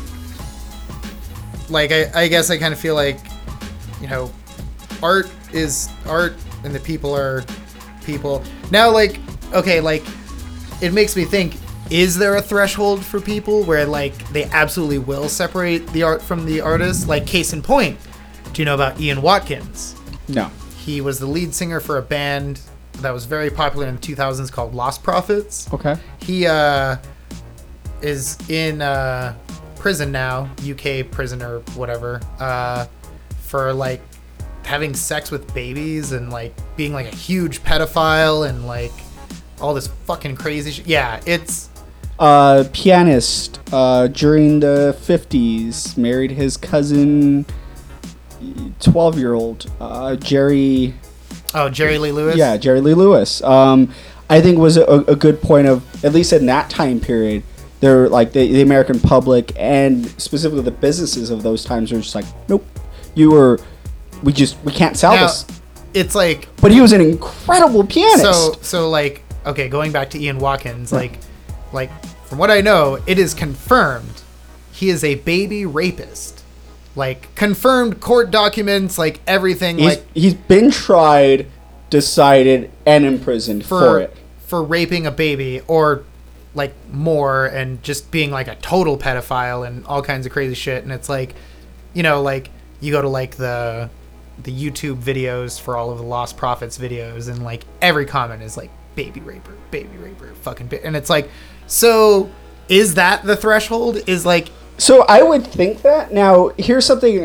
like 1.69 1.91
i, 1.91 2.11
I 2.13 2.27
guess 2.27 2.49
i 2.51 2.57
kind 2.57 2.73
of 2.73 2.79
feel 2.79 2.95
like 2.95 3.19
you 4.01 4.07
know 4.07 4.31
art 5.01 5.31
is 5.53 5.89
art 6.07 6.35
and 6.63 6.75
the 6.75 6.79
people 6.79 7.15
are 7.15 7.43
people. 8.03 8.43
Now 8.71 8.91
like 8.91 9.19
okay 9.53 9.79
like 9.79 10.03
it 10.81 10.93
makes 10.93 11.15
me 11.15 11.25
think 11.25 11.55
is 11.91 12.17
there 12.17 12.35
a 12.35 12.41
threshold 12.41 13.05
for 13.05 13.21
people 13.21 13.63
where 13.63 13.85
like 13.85 14.15
they 14.29 14.45
absolutely 14.45 14.97
will 14.97 15.29
separate 15.29 15.85
the 15.87 16.01
art 16.03 16.21
from 16.21 16.45
the 16.45 16.61
artist 16.61 17.07
like 17.07 17.27
case 17.27 17.53
in 17.53 17.61
point 17.61 17.97
do 18.53 18.61
you 18.61 18.65
know 18.65 18.75
about 18.75 18.99
ian 18.99 19.21
watkins 19.21 19.95
no. 20.27 20.49
he 20.77 21.01
was 21.01 21.19
the 21.19 21.27
lead 21.27 21.53
singer 21.53 21.79
for 21.79 21.97
a 21.97 22.01
band 22.01 22.59
that 23.01 23.11
was 23.11 23.25
very 23.25 23.49
popular 23.49 23.87
in 23.87 23.95
the 23.95 24.01
2000s 24.01 24.51
called 24.51 24.73
Lostprophets. 24.73 25.71
Okay. 25.73 25.97
He 26.21 26.45
uh, 26.47 26.97
is 28.01 28.37
in 28.49 28.81
uh, 28.81 29.35
prison 29.75 30.11
now, 30.11 30.49
UK 30.67 31.09
prison 31.11 31.41
or 31.41 31.59
whatever, 31.75 32.21
uh, 32.39 32.85
for 33.41 33.73
like 33.73 34.01
having 34.63 34.93
sex 34.93 35.29
with 35.29 35.53
babies 35.53 36.11
and 36.11 36.31
like 36.31 36.53
being 36.75 36.93
like 36.93 37.11
a 37.11 37.15
huge 37.15 37.61
pedophile 37.63 38.47
and 38.49 38.65
like 38.65 38.91
all 39.61 39.73
this 39.73 39.87
fucking 40.05 40.35
crazy 40.35 40.71
shit. 40.71 40.87
Yeah, 40.87 41.19
it's 41.25 41.69
Uh, 42.19 42.63
pianist 42.73 43.59
uh, 43.73 44.07
during 44.07 44.59
the 44.61 44.95
50s 45.01 45.97
married 45.97 46.31
his 46.31 46.55
cousin, 46.57 47.45
12 48.79 49.17
year 49.19 49.33
old 49.33 49.69
uh, 49.79 50.15
Jerry. 50.15 50.93
oh 51.53 51.69
Jerry 51.69 51.97
Lee 51.97 52.11
Lewis. 52.11 52.35
Yeah, 52.37 52.57
Jerry 52.57 52.81
Lee 52.81 52.93
Lewis. 52.93 53.41
Um, 53.43 53.91
I 54.29 54.41
think 54.41 54.57
was 54.57 54.77
a, 54.77 54.83
a 54.85 55.15
good 55.15 55.41
point 55.41 55.67
of 55.67 56.05
at 56.05 56.13
least 56.13 56.33
in 56.33 56.45
that 56.47 56.69
time 56.69 56.99
period. 56.99 57.43
They're 57.81 58.09
like 58.09 58.31
the, 58.31 58.51
the 58.51 58.61
American 58.61 58.99
public 58.99 59.51
and 59.57 60.07
specifically 60.19 60.61
the 60.63 60.71
businesses 60.71 61.29
of 61.29 61.43
those 61.43 61.63
times 61.63 61.91
were 61.91 61.99
just 61.99 62.15
like, 62.15 62.25
nope, 62.49 62.65
you 63.13 63.29
were, 63.31 63.59
we 64.23 64.31
just 64.33 64.57
we 64.63 64.71
can't 64.71 64.95
sell 64.97 65.13
Now, 65.15 65.27
this. 65.27 65.45
it's 65.93 66.15
like 66.15 66.47
But 66.61 66.71
he 66.71 66.81
was 66.81 66.93
an 66.93 67.01
incredible 67.01 67.85
pianist. 67.85 68.21
so 68.23 68.53
so 68.61 68.89
like 68.89 69.21
okay 69.45 69.67
going 69.67 69.91
back 69.91 70.09
to 70.09 70.21
ian 70.21 70.39
watkins 70.39 70.91
like 70.91 71.19
like 71.71 71.91
from 72.25 72.37
what 72.37 72.49
i 72.49 72.61
know 72.61 72.99
it 73.05 73.19
is 73.19 73.33
confirmed 73.33 74.21
he 74.71 74.89
is 74.89 75.03
a 75.03 75.15
baby 75.15 75.65
rapist 75.65 76.43
like 76.95 77.33
confirmed 77.35 77.99
court 77.99 78.31
documents 78.31 78.97
like 78.97 79.19
everything 79.27 79.77
he's, 79.77 79.85
like 79.85 80.13
he's 80.13 80.33
been 80.33 80.71
tried, 80.71 81.47
decided, 81.89 82.71
and 82.85 83.05
imprisoned 83.05 83.65
for, 83.65 83.79
for 83.79 83.99
it. 83.99 84.17
for 84.39 84.63
raping 84.63 85.05
a 85.05 85.11
baby 85.11 85.61
or 85.67 86.03
like 86.53 86.73
more 86.91 87.45
and 87.45 87.83
just 87.83 88.11
being 88.11 88.31
like 88.31 88.47
a 88.47 88.55
total 88.55 88.97
pedophile 88.97 89.67
and 89.67 89.85
all 89.85 90.01
kinds 90.01 90.25
of 90.25 90.31
crazy 90.31 90.55
shit 90.55 90.83
and 90.83 90.91
it's 90.91 91.09
like 91.09 91.35
you 91.93 92.01
know 92.01 92.21
like 92.21 92.49
you 92.79 92.91
go 92.91 93.01
to 93.01 93.09
like 93.09 93.35
the 93.35 93.89
the 94.43 94.51
YouTube 94.51 94.97
videos 94.97 95.59
for 95.59 95.77
all 95.77 95.91
of 95.91 95.97
the 95.97 96.03
Lostprophets 96.03 96.77
videos 96.77 97.29
and 97.29 97.43
like 97.43 97.63
every 97.81 98.05
comment 98.05 98.41
is 98.41 98.57
like 98.57 98.69
baby 98.95 99.19
raper, 99.21 99.53
baby 99.71 99.97
raper, 99.97 100.33
fucking 100.35 100.67
ba-. 100.67 100.85
and 100.85 100.95
it's 100.95 101.09
like 101.09 101.29
so 101.67 102.29
is 102.69 102.95
that 102.95 103.23
the 103.23 103.35
threshold 103.35 103.97
is 104.07 104.25
like 104.25 104.49
So 104.77 105.05
I 105.07 105.21
would 105.21 105.45
think 105.45 105.83
that. 105.83 106.11
Now, 106.11 106.49
here's 106.57 106.85
something. 106.85 107.15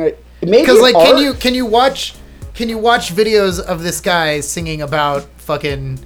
Maybe 0.42 0.60
because 0.60 0.80
like 0.80 0.94
can 0.94 1.18
you 1.18 1.34
can 1.34 1.54
you 1.54 1.66
watch 1.66 2.14
can 2.54 2.68
you 2.68 2.78
watch 2.78 3.14
videos 3.14 3.60
of 3.60 3.82
this 3.82 4.00
guy 4.00 4.40
singing 4.40 4.82
about 4.82 5.22
fucking 5.38 5.98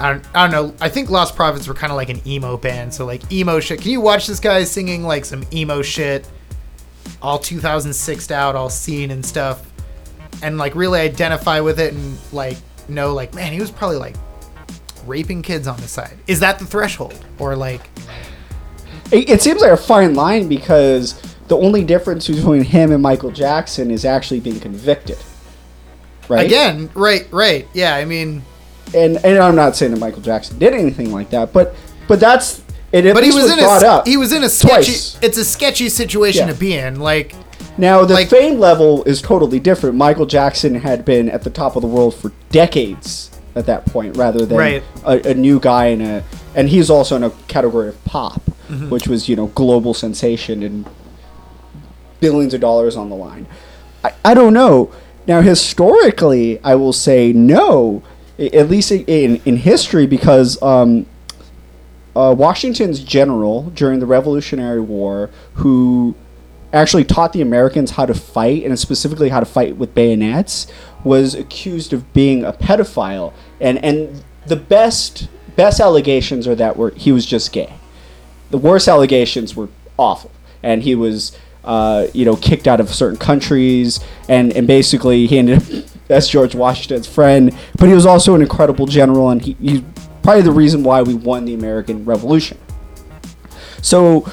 I 0.00 0.12
don't, 0.12 0.26
I 0.34 0.46
don't 0.46 0.52
know 0.52 0.74
i 0.80 0.88
think 0.88 1.10
lost 1.10 1.34
prophets 1.34 1.66
were 1.66 1.74
kind 1.74 1.90
of 1.90 1.96
like 1.96 2.08
an 2.08 2.20
emo 2.26 2.56
band 2.56 2.94
so 2.94 3.04
like 3.04 3.30
emo 3.32 3.58
shit 3.58 3.80
can 3.80 3.90
you 3.90 4.00
watch 4.00 4.26
this 4.26 4.38
guy 4.38 4.62
singing 4.64 5.02
like 5.02 5.24
some 5.24 5.44
emo 5.52 5.82
shit 5.82 6.28
all 7.20 7.38
2006 7.38 8.30
out 8.30 8.54
all 8.54 8.70
seen 8.70 9.10
and 9.10 9.24
stuff 9.24 9.70
and 10.42 10.56
like 10.56 10.74
really 10.74 11.00
identify 11.00 11.58
with 11.60 11.80
it 11.80 11.94
and 11.94 12.18
like 12.32 12.56
know 12.88 13.12
like 13.12 13.34
man 13.34 13.52
he 13.52 13.60
was 13.60 13.70
probably 13.70 13.96
like 13.96 14.14
raping 15.08 15.42
kids 15.42 15.66
on 15.66 15.76
the 15.80 15.88
side 15.88 16.16
is 16.26 16.40
that 16.40 16.58
the 16.58 16.64
threshold 16.66 17.24
or 17.38 17.56
like 17.56 17.88
It, 19.10 19.28
it 19.30 19.42
seems 19.42 19.60
like 19.62 19.70
a 19.72 19.76
fine 19.76 20.14
line 20.14 20.48
because 20.48 21.20
the 21.48 21.56
only 21.56 21.82
difference 21.82 22.28
between 22.28 22.62
him 22.62 22.92
and 22.92 23.02
Michael 23.02 23.30
Jackson 23.30 23.90
is 23.90 24.04
actually 24.04 24.40
being 24.40 24.60
convicted. 24.60 25.18
Right. 26.28 26.44
again 26.44 26.90
right 26.94 27.26
right 27.32 27.66
yeah 27.72 27.96
i 27.96 28.04
mean 28.04 28.42
and 28.94 29.16
and 29.24 29.38
I'm 29.38 29.54
not 29.56 29.76
saying 29.76 29.92
that 29.92 30.00
Michael 30.00 30.20
Jackson 30.20 30.58
did 30.58 30.72
anything 30.74 31.10
like 31.12 31.30
that, 31.30 31.52
but 31.54 31.74
but 32.06 32.20
that's 32.20 32.62
it. 32.92 33.12
But 33.14 33.22
he 33.22 33.30
least 33.30 33.42
was 33.42 33.50
in 33.52 33.58
brought 33.58 33.82
a 33.82 33.88
up. 33.90 34.06
he 34.06 34.16
was 34.18 34.32
in 34.32 34.42
a 34.44 34.48
sketchy 34.48 34.92
twice. 34.92 35.18
it's 35.22 35.36
a 35.38 35.44
sketchy 35.44 35.88
situation 35.90 36.46
Yeah. 36.48 36.52
to 36.54 36.58
be 36.58 36.74
in 36.74 36.98
like 37.00 37.34
Now 37.76 38.04
the 38.06 38.14
Like- 38.14 38.28
fame 38.28 38.58
level 38.58 39.04
is 39.04 39.20
totally 39.22 39.58
different. 39.60 39.96
Michael 39.96 40.24
Jackson 40.26 40.74
had 40.76 41.04
been 41.04 41.28
at 41.28 41.42
the 41.44 41.50
top 41.50 41.76
of 41.76 41.82
the 41.82 41.88
world 41.88 42.14
for 42.14 42.32
decades 42.50 43.30
at 43.58 43.66
that 43.66 43.84
point, 43.86 44.16
rather 44.16 44.46
than 44.46 44.56
Right. 44.56 44.82
a, 45.04 45.30
a 45.30 45.34
new 45.34 45.58
guy 45.60 45.86
in 45.86 46.00
a. 46.00 46.24
And 46.54 46.68
he's 46.68 46.88
also 46.90 47.16
in 47.16 47.24
a 47.24 47.30
category 47.48 47.88
of 47.88 48.02
pop, 48.04 48.40
Mm-hmm. 48.68 48.90
which 48.90 49.08
was 49.08 49.28
you 49.28 49.36
know 49.36 49.46
global 49.48 49.94
sensation 49.94 50.62
and 50.62 50.84
billions 52.20 52.52
of 52.54 52.60
dollars 52.60 52.96
on 52.96 53.08
the 53.10 53.16
line. 53.16 53.46
I, 54.04 54.12
I 54.24 54.34
don't 54.34 54.52
know. 54.52 54.92
Now 55.26 55.40
historically, 55.40 56.60
I 56.62 56.74
will 56.74 56.92
say 56.92 57.32
no, 57.32 58.02
at 58.38 58.68
least 58.68 58.90
in 58.92 59.40
in 59.44 59.56
history, 59.56 60.06
because 60.06 60.60
um, 60.62 61.06
uh, 62.14 62.34
Washington's 62.36 63.00
general 63.00 63.70
during 63.70 64.00
the 64.00 64.06
Revolutionary 64.06 64.80
War, 64.80 65.30
who 65.54 66.14
actually 66.72 67.04
taught 67.04 67.32
the 67.32 67.40
Americans 67.40 67.92
how 67.92 68.04
to 68.04 68.14
fight, 68.14 68.64
and 68.64 68.78
specifically 68.78 69.30
how 69.30 69.40
to 69.40 69.46
fight 69.46 69.76
with 69.76 69.94
bayonets, 69.94 70.66
was 71.04 71.34
accused 71.34 71.92
of 71.94 72.12
being 72.12 72.44
a 72.44 72.52
pedophile. 72.52 73.32
And 73.60 73.82
and 73.84 74.22
the 74.46 74.56
best 74.56 75.28
best 75.56 75.80
allegations 75.80 76.46
are 76.46 76.54
that 76.54 76.76
were 76.76 76.90
he 76.90 77.12
was 77.12 77.26
just 77.26 77.52
gay. 77.52 77.72
The 78.50 78.58
worst 78.58 78.88
allegations 78.88 79.54
were 79.56 79.68
awful, 79.96 80.30
and 80.62 80.82
he 80.82 80.94
was. 80.94 81.36
Uh, 81.64 82.06
you 82.14 82.24
know, 82.24 82.34
kicked 82.36 82.66
out 82.66 82.80
of 82.80 82.88
certain 82.88 83.18
countries, 83.18 84.00
and, 84.26 84.54
and 84.54 84.66
basically 84.66 85.26
he 85.26 85.38
ended 85.38 85.58
up 85.58 85.84
as 86.08 86.26
George 86.26 86.54
Washington's 86.54 87.06
friend. 87.06 87.54
But 87.76 87.88
he 87.88 87.94
was 87.94 88.06
also 88.06 88.34
an 88.34 88.40
incredible 88.40 88.86
general, 88.86 89.28
and 89.28 89.42
he, 89.42 89.52
he's 89.60 89.82
probably 90.22 90.42
the 90.42 90.52
reason 90.52 90.82
why 90.82 91.02
we 91.02 91.12
won 91.12 91.44
the 91.44 91.52
American 91.52 92.06
Revolution. 92.06 92.56
So 93.82 94.26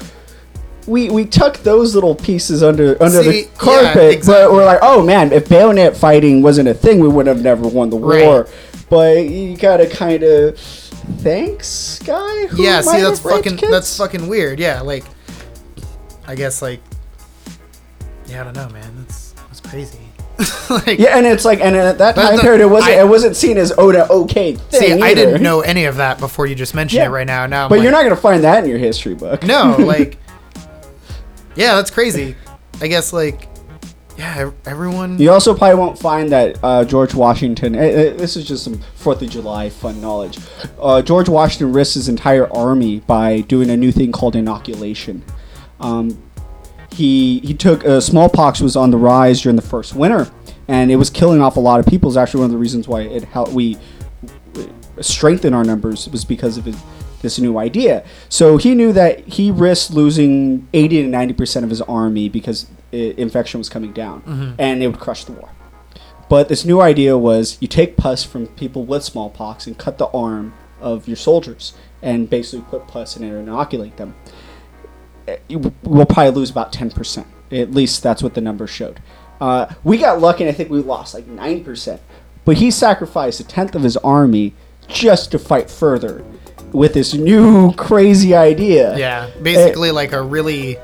we 0.86 1.10
we 1.10 1.26
tuck 1.26 1.58
those 1.58 1.94
little 1.94 2.14
pieces 2.14 2.62
under 2.62 2.96
under 3.02 3.22
See, 3.22 3.42
the 3.42 3.48
carpet, 3.58 4.14
yeah, 4.18 4.22
but 4.24 4.52
we're 4.52 4.64
like, 4.64 4.78
oh 4.80 5.04
man, 5.04 5.32
if 5.32 5.48
bayonet 5.48 5.96
fighting 5.96 6.40
wasn't 6.40 6.68
a 6.68 6.74
thing, 6.74 7.00
we 7.00 7.08
would 7.08 7.26
have 7.26 7.42
never 7.42 7.68
won 7.68 7.90
the 7.90 7.98
Right. 7.98 8.24
war. 8.24 8.48
But 8.88 9.28
you 9.28 9.56
gotta 9.56 9.88
kind 9.88 10.22
of 10.22 10.58
thanks, 10.58 11.98
guy. 12.04 12.46
Who 12.46 12.62
yeah 12.62 12.80
see 12.80 13.00
that's 13.00 13.20
fucking 13.20 13.56
kids? 13.56 13.70
that's 13.72 13.96
fucking 13.96 14.28
weird 14.28 14.58
yeah 14.58 14.80
like 14.80 15.04
i 16.26 16.34
guess 16.34 16.60
like 16.62 16.80
yeah 18.26 18.40
i 18.40 18.44
don't 18.44 18.56
know 18.56 18.68
man 18.70 18.92
that's 18.98 19.32
that's 19.32 19.60
crazy 19.60 19.98
like, 20.70 20.98
Yeah, 20.98 21.16
and 21.16 21.24
it's 21.26 21.44
like, 21.46 21.60
and 21.60 21.74
at 21.74 21.96
that 21.96 22.14
time 22.14 22.38
period, 22.40 22.60
it 22.60 22.66
wasn't 22.66 22.92
I- 22.92 23.00
it 23.00 23.08
wasn't 23.08 23.36
seen 23.36 23.56
as 23.56 23.72
oh, 23.78 23.88
Oda 23.88 24.06
okay 24.10 24.54
thing. 24.56 24.98
See, 24.98 25.02
I 25.02 25.14
didn't 25.14 25.42
know 25.42 25.62
any 25.62 25.86
of 25.86 25.96
that 25.96 26.18
before 26.18 26.46
you 26.46 26.54
just 26.54 26.74
mentioned 26.74 26.98
Yeah. 26.98 27.06
it 27.06 27.10
right 27.10 27.26
now. 27.26 27.46
Now, 27.46 27.64
I'm 27.64 27.68
But 27.70 27.76
like, 27.78 27.84
you're 27.84 27.92
not 27.92 28.02
gonna 28.02 28.16
find 28.16 28.44
that 28.44 28.62
in 28.62 28.68
your 28.68 28.78
history 28.78 29.14
book. 29.14 29.42
No, 29.44 29.76
like, 29.78 30.18
yeah, 31.54 31.76
that's 31.76 31.90
crazy. 31.90 32.36
I 32.82 32.88
guess 32.88 33.14
like, 33.14 33.48
yeah, 34.18 34.50
everyone. 34.64 35.18
You 35.18 35.30
also 35.30 35.54
probably 35.54 35.78
won't 35.78 35.98
find 35.98 36.30
that 36.32 36.58
uh, 36.62 36.84
George 36.84 37.14
Washington. 37.14 37.74
eh, 37.74 37.78
eh, 37.80 38.12
this 38.12 38.36
is 38.36 38.46
just 38.46 38.64
some 38.64 38.80
Fourth 38.94 39.22
of 39.22 39.30
July 39.30 39.68
fun 39.68 40.00
knowledge. 40.00 40.38
Uh, 40.80 41.02
George 41.02 41.28
Washington 41.28 41.72
risked 41.72 41.94
his 41.94 42.08
entire 42.08 42.50
army 42.52 43.00
by 43.00 43.40
doing 43.42 43.70
a 43.70 43.76
new 43.76 43.92
thing 43.92 44.12
called 44.12 44.34
inoculation. 44.36 45.22
Um, 45.80 46.22
he 46.92 47.40
he 47.40 47.52
took 47.52 47.84
uh, 47.84 48.00
smallpox 48.00 48.60
was 48.60 48.76
on 48.76 48.90
the 48.90 48.96
rise 48.96 49.42
during 49.42 49.56
the 49.56 49.62
first 49.62 49.94
winter, 49.94 50.30
and 50.66 50.90
it 50.90 50.96
was 50.96 51.10
killing 51.10 51.42
off 51.42 51.56
a 51.56 51.60
lot 51.60 51.78
of 51.80 51.86
people. 51.86 52.08
It's 52.08 52.16
actually 52.16 52.40
one 52.40 52.46
of 52.46 52.52
the 52.52 52.58
reasons 52.58 52.88
why 52.88 53.02
it 53.02 53.24
helped 53.24 53.52
we 53.52 53.76
strengthen 55.00 55.52
our 55.52 55.64
numbers 55.64 56.08
was 56.08 56.24
because 56.24 56.56
of 56.56 56.64
his, 56.64 56.76
this 57.22 57.38
new 57.38 57.58
idea. 57.58 58.04
So 58.28 58.56
he 58.56 58.74
knew 58.74 58.92
that 58.92 59.20
he 59.26 59.50
risked 59.50 59.90
losing 59.92 60.68
80 60.72 61.02
to 61.02 61.08
90 61.08 61.34
percent 61.34 61.64
of 61.64 61.70
his 61.70 61.80
army 61.82 62.28
because 62.28 62.66
i 62.92 62.96
infection 63.18 63.58
was 63.58 63.68
coming 63.68 63.92
down, 63.92 64.54
and 64.58 64.82
it 64.82 64.86
would 64.86 65.00
crush 65.00 65.24
the 65.24 65.32
war. 65.32 65.50
But 66.28 66.48
this 66.48 66.64
new 66.64 66.80
idea 66.80 67.16
was 67.18 67.56
you 67.60 67.68
take 67.68 67.96
pus 67.96 68.24
from 68.24 68.46
people 68.48 68.84
with 68.84 69.04
smallpox 69.04 69.66
and 69.66 69.76
cut 69.78 69.98
the 69.98 70.06
arm 70.08 70.54
of 70.80 71.06
your 71.08 71.16
soldiers, 71.16 71.74
and 72.02 72.28
basically 72.30 72.64
put 72.70 72.86
pus 72.86 73.16
in 73.16 73.24
it 73.24 73.30
and 73.30 73.48
inoculate 73.48 73.96
them. 73.96 74.14
Eh, 75.28 75.36
We'll 75.82 76.06
probably 76.06 76.30
lose 76.32 76.50
about 76.50 76.72
10 76.72 76.90
percent. 76.90 77.26
At 77.50 77.70
least 77.72 78.02
that's 78.02 78.22
what 78.22 78.34
the 78.34 78.40
numbers 78.40 78.70
showed. 78.70 79.00
Uh, 79.40 79.66
we 79.84 79.98
got 79.98 80.20
lucky, 80.20 80.44
and 80.44 80.50
I 80.50 80.54
think 80.54 80.70
we 80.70 80.80
lost 80.80 81.14
like 81.14 81.26
nine 81.26 81.62
percent. 81.64 82.00
But 82.44 82.56
he 82.58 82.70
sacrificed 82.70 83.40
a 83.40 83.44
tenth 83.44 83.74
of 83.74 83.82
his 83.82 83.96
army 83.98 84.54
just 84.88 85.30
to 85.32 85.38
fight 85.38 85.68
further 85.70 86.24
with 86.72 86.94
this 86.94 87.14
new 87.14 87.72
crazy 87.74 88.34
idea. 88.34 88.96
Yeah, 88.96 89.30
eh, 89.34 89.42
basically 89.42 89.90
like 89.90 90.12
a 90.12 90.22
really 90.22 90.76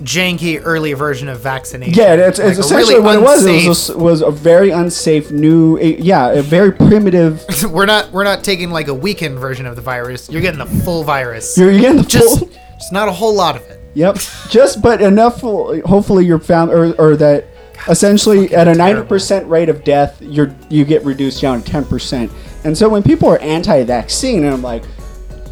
janky 0.00 0.60
early 0.62 0.92
version 0.92 1.28
of 1.28 1.40
vaccination. 1.40 1.94
Yeah, 1.94 2.14
it's, 2.14 2.38
Like 2.38 2.48
it's 2.48 2.58
a 2.58 2.60
essentially 2.60 2.94
really 2.94 3.04
what 3.04 3.16
it 3.16 3.22
was. 3.22 3.46
It 3.46 3.68
was 3.68 3.90
a, 3.90 3.98
was 3.98 4.22
a 4.22 4.30
very 4.30 4.70
unsafe 4.70 5.30
new, 5.30 5.78
a, 5.78 5.96
yeah, 5.96 6.30
a 6.30 6.42
very 6.42 6.72
primitive. 6.72 7.44
we're 7.70 7.86
not 7.86 8.10
we're 8.12 8.24
not 8.24 8.44
taking 8.44 8.70
like 8.70 8.88
a 8.88 8.94
weakened 8.94 9.38
version 9.38 9.66
of 9.66 9.76
the 9.76 9.82
virus. 9.82 10.28
You're 10.28 10.42
getting 10.42 10.58
the 10.58 10.66
full 10.84 11.04
virus. 11.04 11.56
You're 11.56 11.72
getting 11.72 11.98
the 11.98 12.02
just 12.04 12.40
full. 12.40 12.48
just 12.48 12.92
not 12.92 13.08
a 13.08 13.12
whole 13.12 13.34
lot 13.34 13.56
of 13.56 13.62
it. 13.62 13.80
Yep, 13.94 14.18
just 14.50 14.82
but 14.82 15.02
enough. 15.02 15.40
Hopefully, 15.40 16.24
you're 16.24 16.38
found 16.38 16.70
or, 16.70 16.94
or 17.00 17.16
that 17.16 17.46
essentially 17.88 18.54
at 18.54 18.68
a 18.68 18.74
ninety 18.74 19.02
percent 19.06 19.46
rate 19.48 19.68
of 19.68 19.84
death, 19.84 20.20
you're 20.20 20.54
you 20.68 20.84
get 20.84 21.04
reduced 21.04 21.40
down 21.40 21.62
to 21.62 21.70
ten 21.70 21.84
percent. 21.84 22.30
And 22.64 22.76
so 22.76 22.88
when 22.88 23.02
people 23.02 23.28
are 23.28 23.38
anti-vaccine, 23.38 24.44
and 24.44 24.52
I'm 24.52 24.62
like, 24.62 24.82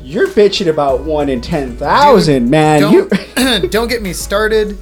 you're 0.03 0.29
bitching 0.29 0.69
about 0.69 1.01
one 1.01 1.29
in 1.29 1.41
ten 1.41 1.77
thousand, 1.77 2.51
man. 2.51 2.81
Don't, 2.81 3.13
don't 3.71 3.89
get 3.89 4.03
me 4.03 4.13
started 4.13 4.77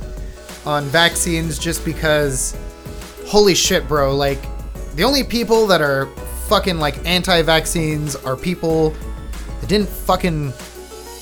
on 0.64 0.84
vaccines 0.84 1.58
just 1.58 1.84
because 1.84 2.56
holy 3.26 3.54
shit, 3.54 3.86
bro. 3.88 4.14
Like 4.16 4.40
the 4.96 5.04
only 5.04 5.22
people 5.24 5.66
that 5.66 5.80
are 5.82 6.06
fucking 6.48 6.78
like 6.78 7.04
anti-vaccines 7.06 8.16
are 8.16 8.36
people 8.36 8.90
that 9.60 9.68
didn't 9.68 9.88
fucking 9.88 10.52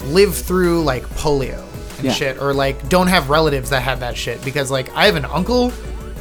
live 0.06 0.34
through 0.34 0.82
like 0.82 1.04
polio 1.10 1.62
and 1.96 2.04
Yeah. 2.06 2.12
shit 2.12 2.38
or 2.42 2.52
like 2.52 2.88
don't 2.88 3.06
have 3.06 3.30
relatives 3.30 3.70
that 3.70 3.82
had 3.82 4.00
that 4.00 4.16
shit 4.16 4.44
because 4.44 4.68
like 4.70 4.92
I 4.96 5.06
have 5.06 5.14
an 5.14 5.24
uncle 5.24 5.72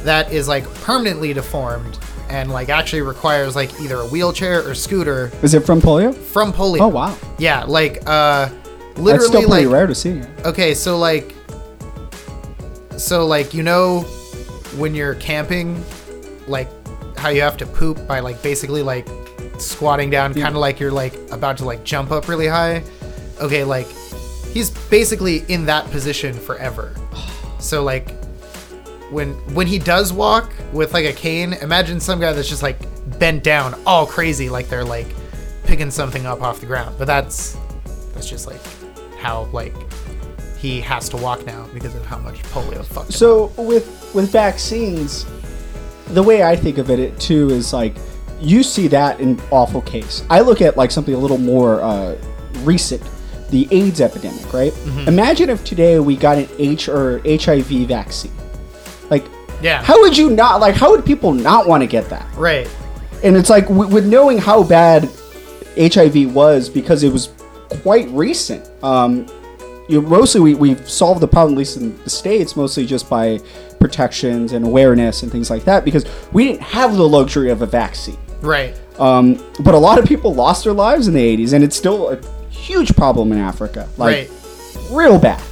that 0.04 0.32
is 0.32 0.48
like 0.48 0.64
permanently 0.82 1.32
deformed 1.32 1.98
and 2.28 2.50
like 2.50 2.68
actually 2.68 3.02
requires 3.02 3.54
like 3.54 3.78
either 3.80 3.96
a 3.96 4.06
wheelchair 4.06 4.66
or 4.66 4.74
scooter 4.74 5.30
is 5.42 5.54
it 5.54 5.64
from 5.64 5.80
polio? 5.80 6.14
from 6.14 6.52
polio. 6.52 6.80
Oh 6.80 6.88
wow, 6.88 7.16
Yeah, 7.38 7.64
like 7.64 7.98
uh 8.06 8.46
that's 8.46 8.98
literally 8.98 9.26
still 9.28 9.48
pretty 9.48 9.66
like 9.66 9.72
rare 9.72 9.86
to 9.86 9.94
see. 9.94 10.22
okay 10.44 10.74
so 10.74 10.98
like 10.98 11.34
so 12.96 13.26
like 13.26 13.54
you 13.54 13.62
know 13.62 14.00
when 14.76 14.94
you're 14.94 15.14
camping 15.16 15.82
like 16.46 16.68
how 17.18 17.28
you 17.28 17.40
have 17.40 17.56
to 17.58 17.66
poop 17.66 18.06
by 18.06 18.20
like 18.20 18.42
basically 18.42 18.82
like 18.82 19.06
squatting 19.58 20.10
down 20.10 20.34
kind 20.34 20.48
of 20.54 20.56
like 20.56 20.80
you're 20.80 20.90
like 20.92 21.14
about 21.30 21.56
to 21.58 21.64
like 21.64 21.84
jump 21.84 22.10
up 22.10 22.28
really 22.28 22.48
high 22.48 22.82
okay 23.40 23.64
like 23.64 23.86
he's 24.52 24.70
basically 24.90 25.38
in 25.48 25.64
that 25.66 25.88
position 25.90 26.34
forever 26.34 26.94
so 27.58 27.82
like 27.82 28.08
when 29.12 29.32
when 29.54 29.66
he 29.66 29.78
does 29.78 30.12
walk 30.12 30.52
with 30.72 30.92
like 30.94 31.04
a 31.04 31.12
cane 31.12 31.52
imagine 31.54 32.00
some 32.00 32.18
guy 32.20 32.32
that's 32.32 32.48
just 32.48 32.62
like 32.62 32.78
bent 33.18 33.44
down 33.44 33.80
all 33.86 34.06
crazy 34.06 34.48
like 34.48 34.68
they're 34.68 34.84
like 34.84 35.06
picking 35.64 35.90
something 35.90 36.26
up 36.26 36.40
off 36.42 36.60
the 36.60 36.66
ground 36.66 36.94
but 36.98 37.06
that's 37.06 37.56
that's 38.14 38.28
just 38.28 38.46
like 38.46 38.60
how 39.18 39.44
like 39.52 39.74
he 40.62 40.80
has 40.80 41.08
to 41.08 41.16
walk 41.16 41.44
now 41.44 41.66
because 41.74 41.94
of 41.96 42.06
how 42.06 42.18
much 42.18 42.40
polio 42.44 42.84
fucked. 42.84 43.12
So 43.12 43.46
with 43.58 44.14
with 44.14 44.30
vaccines, 44.30 45.26
the 46.08 46.22
way 46.22 46.44
I 46.44 46.54
think 46.54 46.78
of 46.78 46.88
it, 46.88 47.00
it 47.00 47.18
too 47.18 47.50
is 47.50 47.72
like 47.72 47.96
you 48.40 48.62
see 48.62 48.86
that 48.88 49.18
in 49.18 49.40
awful 49.50 49.82
case. 49.82 50.24
I 50.30 50.40
look 50.40 50.60
at 50.60 50.76
like 50.76 50.92
something 50.92 51.14
a 51.14 51.18
little 51.18 51.38
more 51.38 51.80
uh, 51.82 52.16
recent, 52.60 53.02
the 53.50 53.66
AIDS 53.72 54.00
epidemic, 54.00 54.52
right? 54.52 54.72
Imagine 55.08 55.50
if 55.50 55.64
today 55.64 55.98
we 55.98 56.16
got 56.16 56.38
an 56.38 56.48
H 56.58 56.88
or 56.88 57.20
HIV 57.24 57.88
vaccine. 57.88 58.32
Yeah 59.62 59.82
how 59.82 60.00
would 60.00 60.16
you 60.16 60.30
not 60.30 60.60
like? 60.60 60.74
How 60.74 60.90
would 60.90 61.04
people 61.04 61.32
not 61.32 61.66
want 61.66 61.82
to 61.82 61.86
get 61.86 62.08
that? 62.10 62.26
right 62.36 62.68
And 63.22 63.36
it's 63.36 63.50
like 63.50 63.68
w- 63.68 63.88
with 63.88 64.06
knowing 64.06 64.38
how 64.38 64.62
bad 64.62 65.08
HIV 65.76 66.34
was 66.34 66.68
because 66.68 67.02
it 67.02 67.12
was 67.12 67.30
quite 67.82 68.08
recent. 68.10 68.68
Um, 68.84 69.26
you 69.88 70.00
know, 70.00 70.08
mostly 70.08 70.40
we, 70.40 70.54
we've 70.54 70.88
solved 70.88 71.20
the 71.20 71.28
problem, 71.28 71.54
at 71.54 71.58
least 71.58 71.76
in 71.76 71.96
the 72.04 72.10
states, 72.10 72.56
mostly 72.56 72.86
just 72.86 73.08
by 73.10 73.40
protections 73.80 74.52
and 74.52 74.64
awareness 74.64 75.22
and 75.22 75.32
things 75.32 75.50
like 75.50 75.64
that, 75.64 75.84
because 75.84 76.04
we 76.32 76.44
didn't 76.46 76.62
have 76.62 76.94
the 76.96 77.08
luxury 77.08 77.50
of 77.50 77.62
a 77.62 77.66
vaccine. 77.66 78.18
right 78.40 78.78
Um, 78.98 79.42
but 79.60 79.74
a 79.74 79.78
lot 79.78 79.98
of 79.98 80.04
people 80.04 80.34
lost 80.34 80.64
their 80.64 80.72
lives 80.72 81.08
in 81.08 81.14
the 81.14 81.36
80s, 81.36 81.52
and 81.52 81.64
it's 81.64 81.76
still 81.76 82.10
a 82.10 82.20
huge 82.50 82.94
problem 82.94 83.32
in 83.32 83.38
Africa, 83.38 83.88
like 83.96 84.28
right 84.28 84.30
real 84.90 85.18
bad. 85.18 85.42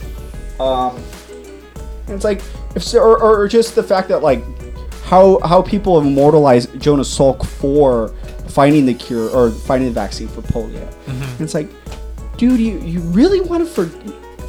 Um, 0.61 0.97
and 2.07 2.15
it's 2.15 2.25
like, 2.25 2.41
if 2.75 2.95
or, 2.95 3.19
or 3.21 3.49
just 3.49 3.75
the 3.75 3.83
fact 3.83 4.09
that 4.09 4.23
like 4.23 4.43
how 5.05 5.41
how 5.41 5.61
people 5.63 5.99
have 5.99 6.07
immortalized 6.09 6.79
Jonas 6.81 7.17
Salk 7.17 7.45
for 7.45 8.09
finding 8.49 8.87
the 8.87 8.95
cure 8.95 9.29
or 9.31 9.51
finding 9.51 9.89
the 9.89 9.95
vaccine 9.95 10.29
for 10.29 10.43
polio. 10.43 10.87
And 11.07 11.41
it's 11.41 11.55
like, 11.55 11.69
dude, 12.37 12.61
you 12.61 12.79
you 12.81 13.01
really 13.01 13.41
want 13.41 13.67
to 13.67 13.71
for, 13.71 13.87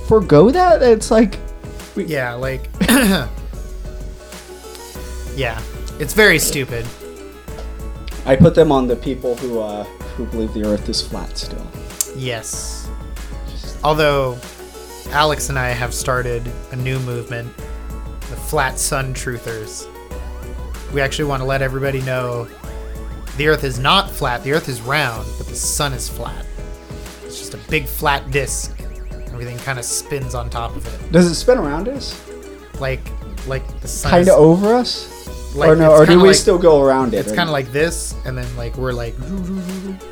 forego 0.07 0.49
that? 0.51 0.81
It's 0.81 1.11
like, 1.11 1.39
yeah 1.95 2.33
like 2.33 2.69
yeah 5.35 5.61
it's 5.99 6.13
very 6.13 6.39
stupid 6.39 6.85
I 8.25 8.35
put 8.35 8.53
them 8.55 8.71
on 8.71 8.87
the 8.87 8.95
people 8.95 9.35
who 9.35 9.59
uh, 9.59 9.83
who 10.15 10.25
believe 10.27 10.53
the 10.53 10.63
Earth 10.65 10.87
is 10.89 11.01
flat 11.01 11.37
still. 11.37 11.65
yes 12.15 12.89
although 13.83 14.37
alex 15.09 15.49
and 15.49 15.59
i 15.59 15.69
have 15.69 15.93
started 15.93 16.49
a 16.71 16.75
new 16.75 16.99
movement 16.99 17.51
the 18.31 18.37
flat 18.37 18.79
sun 18.79 19.13
truthers 19.13 19.85
we 20.93 20.99
actually 21.01 21.25
want 21.25 21.39
to 21.41 21.45
let 21.45 21.61
everybody 21.61 22.01
know 22.01 22.47
the 23.37 23.47
earth 23.47 23.63
is 23.63 23.77
not 23.79 24.09
flat 24.09 24.43
the 24.43 24.51
earth 24.51 24.67
is 24.67 24.81
round 24.81 25.27
but 25.37 25.45
the 25.47 25.55
sun 25.55 25.93
is 25.93 26.09
flat 26.09 26.45
it's 27.25 27.37
just 27.37 27.53
a 27.53 27.57
big 27.69 27.85
flat 27.85 28.29
disc 28.31 28.75
everything 29.27 29.57
kind 29.59 29.77
of 29.79 29.85
spins 29.85 30.33
on 30.35 30.49
top 30.49 30.75
of 30.75 30.85
it 30.87 31.11
Does 31.11 31.27
it 31.27 31.35
spin 31.35 31.57
around 31.57 31.87
us? 31.87 32.19
like 32.79 33.01
like 33.47 33.65
the 33.81 33.87
sun 33.87 34.11
Kind 34.11 34.27
of 34.29 34.35
over 34.37 34.73
us? 34.73 35.09
like, 35.55 35.69
or 35.69 35.75
no? 35.75 35.91
Or 35.91 36.05
do 36.05 36.19
we 36.19 36.27
like- 36.29 36.35
still 36.35 36.57
go 36.57 36.81
around 36.81 37.13
it? 37.13 37.17
it's 37.19 37.31
kind 37.35 37.49
of 37.49 37.53
like 37.53 37.71
this 37.71 38.15
and 38.25 38.37
then 38.37 38.55
like 38.57 38.75
we're 38.77 38.93
like 38.93 39.15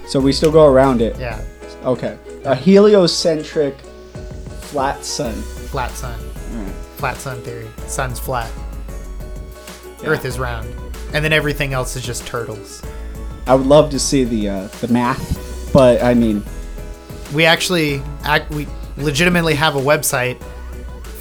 so 0.08 0.20
we 0.20 0.32
still 0.34 0.52
go 0.52 0.66
around 0.68 1.02
it. 1.02 1.18
yeah 1.20 1.42
Okay. 1.84 2.18
A 2.44 2.54
heliocentric 2.56 3.78
flat 4.60 5.06
sun. 5.06 5.34
flat 5.72 5.92
sun. 5.92 6.20
Flat 7.00 7.18
sun 7.18 7.42
theory 7.42 7.68
sun's 7.88 8.20
flat 8.20 8.52
Yeah. 10.04 10.10
earth 10.10 10.26
is 10.26 10.38
round 10.38 10.68
and 11.14 11.24
then 11.26 11.34
everything 11.34 11.74
else 11.74 11.96
is 11.96 12.04
just 12.06 12.28
turtles 12.28 12.82
I 13.48 13.56
would 13.56 13.66
love 13.66 13.90
to 13.92 14.00
see 14.00 14.26
the 14.26 14.50
uh, 14.50 14.68
the 14.80 14.90
math, 14.90 15.74
but 15.74 16.04
I 16.04 16.14
mean, 16.14 16.44
we 17.34 17.46
actually 17.46 18.00
act 18.24 18.52
we 18.52 18.68
legitimately 18.98 19.56
have 19.56 19.76
a 19.76 19.80
website 19.82 20.40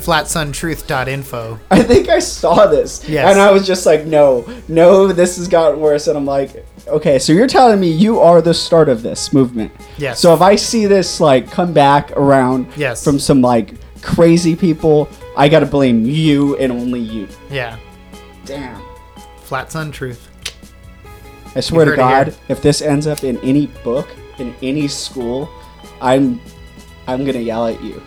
flatsuntruth.info 0.03 1.59
I 1.71 1.83
think 1.83 2.09
I 2.09 2.19
saw 2.19 2.67
this, 2.67 3.09
Yes. 3.09 3.31
and 3.31 3.41
I 3.41 3.51
was 3.51 3.67
just 3.67 3.87
like, 3.87 4.05
no, 4.05 4.47
no, 4.69 5.07
this 5.13 5.37
has 5.39 5.49
gotten 5.49 5.81
worse, 5.81 6.07
and 6.07 6.17
I'm 6.19 6.25
like, 6.27 6.67
okay, 6.87 7.19
so 7.19 7.33
you're 7.33 7.47
telling 7.47 7.81
me 7.81 7.91
you 7.91 8.21
are 8.21 8.43
the 8.43 8.53
start 8.55 8.89
of 8.91 9.03
this 9.03 9.33
movement? 9.33 9.73
Yes. 9.97 10.21
So 10.21 10.35
if 10.35 10.41
I 10.43 10.57
see 10.57 10.87
this 10.87 11.21
like 11.21 11.51
come 11.51 11.73
back 11.73 12.11
around, 12.13 12.69
Yes. 12.77 13.03
from 13.03 13.19
some 13.19 13.41
like 13.41 13.75
crazy 14.03 14.55
people, 14.57 15.09
I 15.37 15.49
gotta 15.49 15.67
blame 15.67 16.05
you 16.05 16.57
and 16.57 16.73
only 16.73 17.01
you. 17.01 17.29
yeah 17.51 17.79
Damn. 18.45 18.83
Flat 19.43 19.71
Sun 19.71 19.93
truth. 19.93 20.29
I 21.55 21.61
swear 21.61 21.85
to 21.85 21.91
heard 21.91 21.99
it 21.99 22.03
here. 22.03 22.25
God, 22.25 22.35
if 22.49 22.63
this 22.63 22.81
ends 22.83 23.07
up 23.07 23.25
in 23.25 23.39
any 23.41 23.67
book 23.85 24.09
in 24.39 24.55
any 24.63 24.89
school, 24.89 25.49
I'm 26.01 26.41
I'm 27.07 27.25
gonna 27.25 27.41
yell 27.41 27.67
at 27.67 27.83
you. 27.83 28.03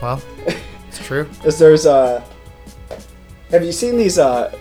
Well, 0.00 0.22
it's 0.88 1.04
true. 1.04 1.28
Is 1.44 1.58
there's 1.58 1.86
uh 1.86 2.24
have 3.50 3.64
you 3.64 3.72
seen 3.72 3.96
these 3.96 4.18
uh 4.18 4.56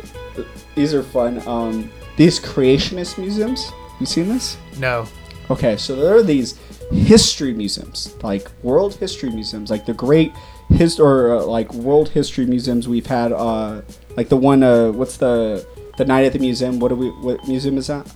these 0.75 0.93
are 0.93 1.03
fun 1.03 1.45
um 1.47 1.91
these 2.17 2.39
creationist 2.39 3.17
museums? 3.17 3.71
You 3.99 4.05
seen 4.05 4.27
this? 4.27 4.57
No. 4.77 5.07
Okay, 5.49 5.77
so 5.77 5.95
there 5.95 6.15
are 6.15 6.23
these 6.23 6.59
history 6.91 7.53
museums, 7.53 8.15
like 8.21 8.49
world 8.63 8.95
history 8.95 9.29
museums, 9.29 9.69
like 9.69 9.85
the 9.85 9.93
great 9.93 10.31
his 10.69 10.99
or 10.99 11.35
uh, 11.35 11.43
like 11.43 11.73
world 11.73 12.09
history 12.09 12.45
museums 12.45 12.87
we've 12.87 13.05
had. 13.05 13.31
Uh, 13.31 13.81
like 14.17 14.29
the 14.29 14.37
one, 14.37 14.63
uh, 14.63 14.91
what's 14.91 15.17
the 15.17 15.65
the 15.97 16.05
night 16.05 16.25
at 16.25 16.33
the 16.33 16.39
museum? 16.39 16.79
What 16.79 16.89
do 16.89 16.95
we? 16.95 17.09
What 17.09 17.47
museum 17.47 17.77
is 17.77 17.87
that? 17.87 18.11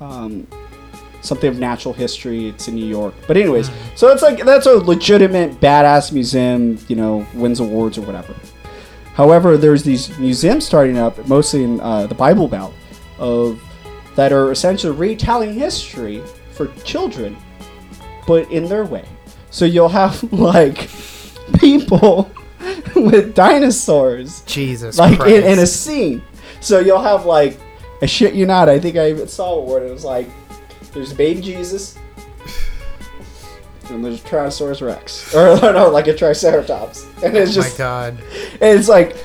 Um, 0.00 0.46
something 1.20 1.48
of 1.48 1.58
natural 1.58 1.94
history. 1.94 2.48
It's 2.48 2.68
in 2.68 2.74
New 2.74 2.86
York. 2.86 3.14
But 3.26 3.36
anyways, 3.36 3.70
so 3.94 4.08
it's 4.08 4.22
like 4.22 4.44
that's 4.44 4.66
a 4.66 4.74
legitimate 4.74 5.60
badass 5.60 6.12
museum. 6.12 6.78
You 6.88 6.96
know, 6.96 7.26
wins 7.34 7.60
awards 7.60 7.98
or 7.98 8.02
whatever. 8.02 8.34
However, 9.14 9.58
there's 9.58 9.82
these 9.82 10.16
museums 10.18 10.64
starting 10.64 10.96
up, 10.96 11.26
mostly 11.28 11.64
in 11.64 11.80
uh, 11.80 12.06
the 12.06 12.14
Bible 12.14 12.48
Belt, 12.48 12.72
of 13.18 13.62
that 14.16 14.32
are 14.32 14.50
essentially 14.50 14.94
retelling 14.94 15.54
history 15.54 16.22
for 16.52 16.68
children, 16.84 17.36
but 18.32 18.50
in 18.50 18.66
their 18.66 18.86
way. 18.86 19.04
So 19.50 19.66
you'll 19.66 19.90
have 19.90 20.32
like 20.32 20.88
people 21.58 22.30
with 22.96 23.34
dinosaurs, 23.34 24.40
Jesus 24.42 24.98
like 24.98 25.18
Christ. 25.18 25.34
in, 25.34 25.52
in 25.52 25.58
a 25.58 25.66
scene. 25.66 26.22
So 26.60 26.78
you'll 26.78 27.02
have 27.02 27.26
like, 27.26 27.60
I 28.00 28.06
shit 28.06 28.32
you 28.32 28.46
not, 28.46 28.70
I 28.70 28.80
think 28.80 28.96
I 28.96 29.10
even 29.10 29.28
saw 29.28 29.60
one. 29.60 29.82
It 29.82 29.90
was 29.90 30.04
like, 30.04 30.28
there's 30.94 31.12
baby 31.12 31.42
Jesus. 31.42 31.98
And 33.90 34.02
there's 34.02 34.22
Tyrannosaurus 34.22 34.80
Rex, 34.80 35.34
or 35.34 35.56
no, 35.60 35.90
like 35.90 36.06
a 36.06 36.16
Triceratops, 36.16 37.04
and 37.22 37.36
it's 37.36 37.50
oh 37.50 37.54
just 37.54 37.78
my 37.78 37.84
God. 37.84 38.18
and 38.52 38.78
it's 38.78 38.88
like 38.88 39.16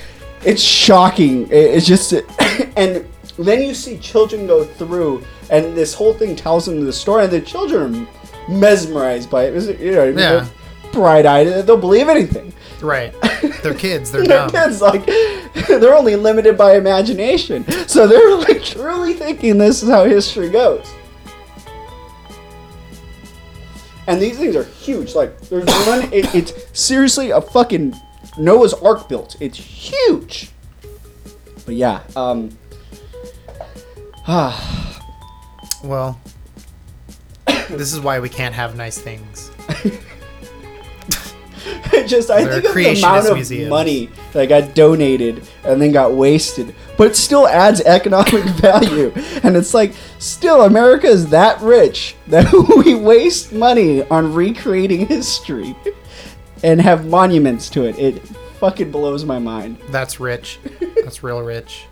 it's 0.44 0.62
shocking 0.62 1.48
it's 1.50 1.86
just 1.88 2.12
and 2.76 3.08
then 3.38 3.64
you 3.64 3.74
see 3.74 3.98
children 4.00 4.46
go 4.46 4.66
through 4.66 5.24
and 5.50 5.76
this 5.78 5.94
whole 5.94 6.14
thing 6.14 6.36
tells 6.36 6.66
them 6.66 6.84
the 6.84 6.92
story 6.92 7.24
and 7.24 7.32
the 7.32 7.42
children 7.42 8.08
mesmerized 8.50 9.30
by 9.30 9.46
it 9.46 9.80
you 9.80 9.92
know 9.92 10.06
Yeah. 10.06 10.48
bright-eyed 10.92 11.66
they'll 11.66 11.78
believe 11.78 12.08
anything 12.10 12.54
Right. 12.80 13.12
They're 13.64 13.74
kids. 13.74 14.12
They're 14.12 14.24
dumb. 14.24 14.52
kids 14.52 14.82
like 14.82 15.04
they're 15.68 15.96
only 15.96 16.16
limited 16.16 16.58
by 16.60 16.76
imagination 16.76 17.66
so 17.88 18.06
they're 18.08 18.36
like 18.36 18.64
truly 18.64 19.14
thinking 19.16 19.58
this 19.58 19.82
is 19.82 19.90
how 19.90 20.06
history 20.06 20.50
goes 20.50 20.86
and 24.08 24.22
these 24.22 24.38
things 24.38 24.56
are 24.56 24.64
huge 24.64 25.16
like 25.16 25.40
there's 25.50 25.66
one 25.88 26.04
it, 26.14 26.34
it's 26.36 26.54
seriously 26.80 27.32
a 27.32 27.42
fucking 27.42 27.94
noah's 28.38 28.74
ark 28.76 29.10
built 29.10 29.36
it's 29.40 29.58
huge 29.58 30.52
but 31.66 31.76
yeah 31.76 32.02
um 32.16 32.50
ah 34.28 34.84
Well, 35.84 36.20
this 37.78 37.94
is 37.94 38.00
why 38.00 38.20
we 38.20 38.30
can't 38.30 38.56
have 38.56 38.76
nice 38.76 38.98
things. 38.98 39.52
Just 42.06 42.30
I 42.30 42.46
think 42.46 42.64
of 42.66 42.74
the 42.74 42.98
amount 42.98 43.28
of 43.28 43.36
museums. 43.36 43.70
money 43.70 44.10
that 44.32 44.48
got 44.48 44.74
donated 44.74 45.46
and 45.66 45.82
then 45.82 45.92
got 45.92 46.14
wasted, 46.14 46.74
but 46.98 47.08
it 47.08 47.16
still 47.16 47.48
adds 47.48 47.82
economic 47.82 48.44
value. 48.62 49.12
And 49.44 49.58
it's 49.58 49.74
like, 49.74 49.94
still, 50.20 50.62
America 50.62 51.08
is 51.08 51.30
that 51.30 51.60
rich 51.62 52.16
that 52.28 52.52
we 52.86 52.96
waste 52.96 53.52
money 53.52 54.04
on 54.04 54.34
recreating 54.34 55.08
history 55.08 55.76
and 56.64 56.80
have 56.82 57.06
monuments 57.08 57.70
to 57.72 57.84
it. 57.86 58.00
It 58.00 58.26
fucking 58.60 58.92
blows 58.92 59.26
my 59.26 59.40
mind. 59.40 59.78
That's 59.90 60.20
rich. 60.20 60.60
That's 61.04 61.24
real 61.24 61.42
rich. 61.42 61.88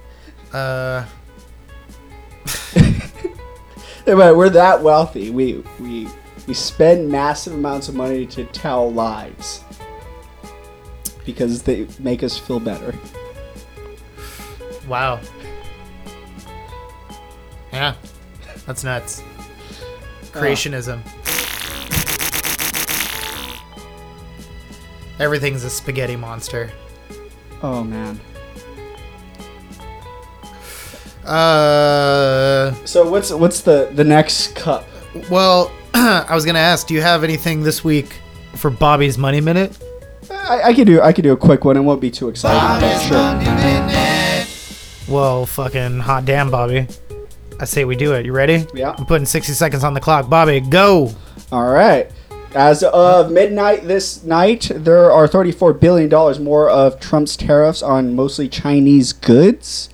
Uh, 0.53 1.05
But 4.05 4.37
we're 4.37 4.49
that 4.49 4.81
wealthy. 4.81 5.31
We 5.31 5.63
we 5.79 6.07
we 6.47 6.53
spend 6.53 7.09
massive 7.09 7.53
amounts 7.53 7.89
of 7.89 7.95
money 7.95 8.25
to 8.27 8.45
tell 8.45 8.91
lies 8.91 9.63
because 11.25 11.63
they 11.63 11.87
make 11.99 12.21
us 12.23 12.37
feel 12.37 12.59
better. 12.59 12.93
wow. 14.87 15.19
Yeah. 17.73 17.95
That's 18.65 18.83
nuts. 18.83 19.21
Oh. 19.21 20.39
Creationism. 20.39 21.01
Everything's 25.19 25.63
a 25.63 25.69
spaghetti 25.69 26.15
monster. 26.15 26.71
Oh 27.63 27.83
man. 27.83 28.19
Uh, 31.25 32.73
So 32.85 33.09
what's 33.09 33.31
what's 33.31 33.61
the 33.61 33.89
the 33.93 34.03
next 34.03 34.55
cup? 34.55 34.85
well, 35.29 35.71
I 35.93 36.33
was 36.35 36.45
gonna 36.45 36.59
ask, 36.59 36.87
do 36.87 36.93
you 36.93 37.01
have 37.01 37.23
anything 37.23 37.63
this 37.63 37.83
week 37.83 38.19
for 38.55 38.69
Bobby's 38.69 39.17
Money 39.17 39.41
Minute? 39.41 39.77
I, 40.31 40.61
I 40.65 40.73
could 40.73 40.87
do 40.87 41.01
I 41.01 41.13
could 41.13 41.23
do 41.23 41.31
a 41.33 41.37
quick 41.37 41.65
one. 41.65 41.77
It 41.77 41.81
won't 41.81 42.01
be 42.01 42.11
too 42.11 42.29
exciting. 42.29 42.81
but 42.81 42.99
sure. 43.01 43.35
Well, 45.13 45.45
fucking 45.45 45.99
hot 45.99 46.25
damn, 46.25 46.49
Bobby. 46.49 46.87
I 47.59 47.65
say 47.65 47.85
we 47.85 47.95
do 47.95 48.13
it. 48.13 48.25
You 48.25 48.33
ready? 48.33 48.65
Yeah. 48.73 48.95
I'm 48.97 49.05
putting 49.05 49.25
60 49.25 49.53
seconds 49.53 49.83
on 49.83 49.93
the 49.93 50.01
clock. 50.01 50.29
Bobby, 50.29 50.59
go. 50.59 51.13
All 51.51 51.71
right. 51.71 52.11
As 52.55 52.83
of 52.83 53.31
midnight 53.31 53.87
this 53.87 54.23
night, 54.23 54.71
there 54.73 55.11
are 55.11 55.27
$34 55.27 55.79
billion 55.79 56.09
more 56.43 56.69
of 56.69 56.99
Trump's 56.99 57.37
tariffs 57.37 57.81
on 57.83 58.15
mostly 58.15 58.49
Chinese 58.49 59.13
goods. 59.13 59.89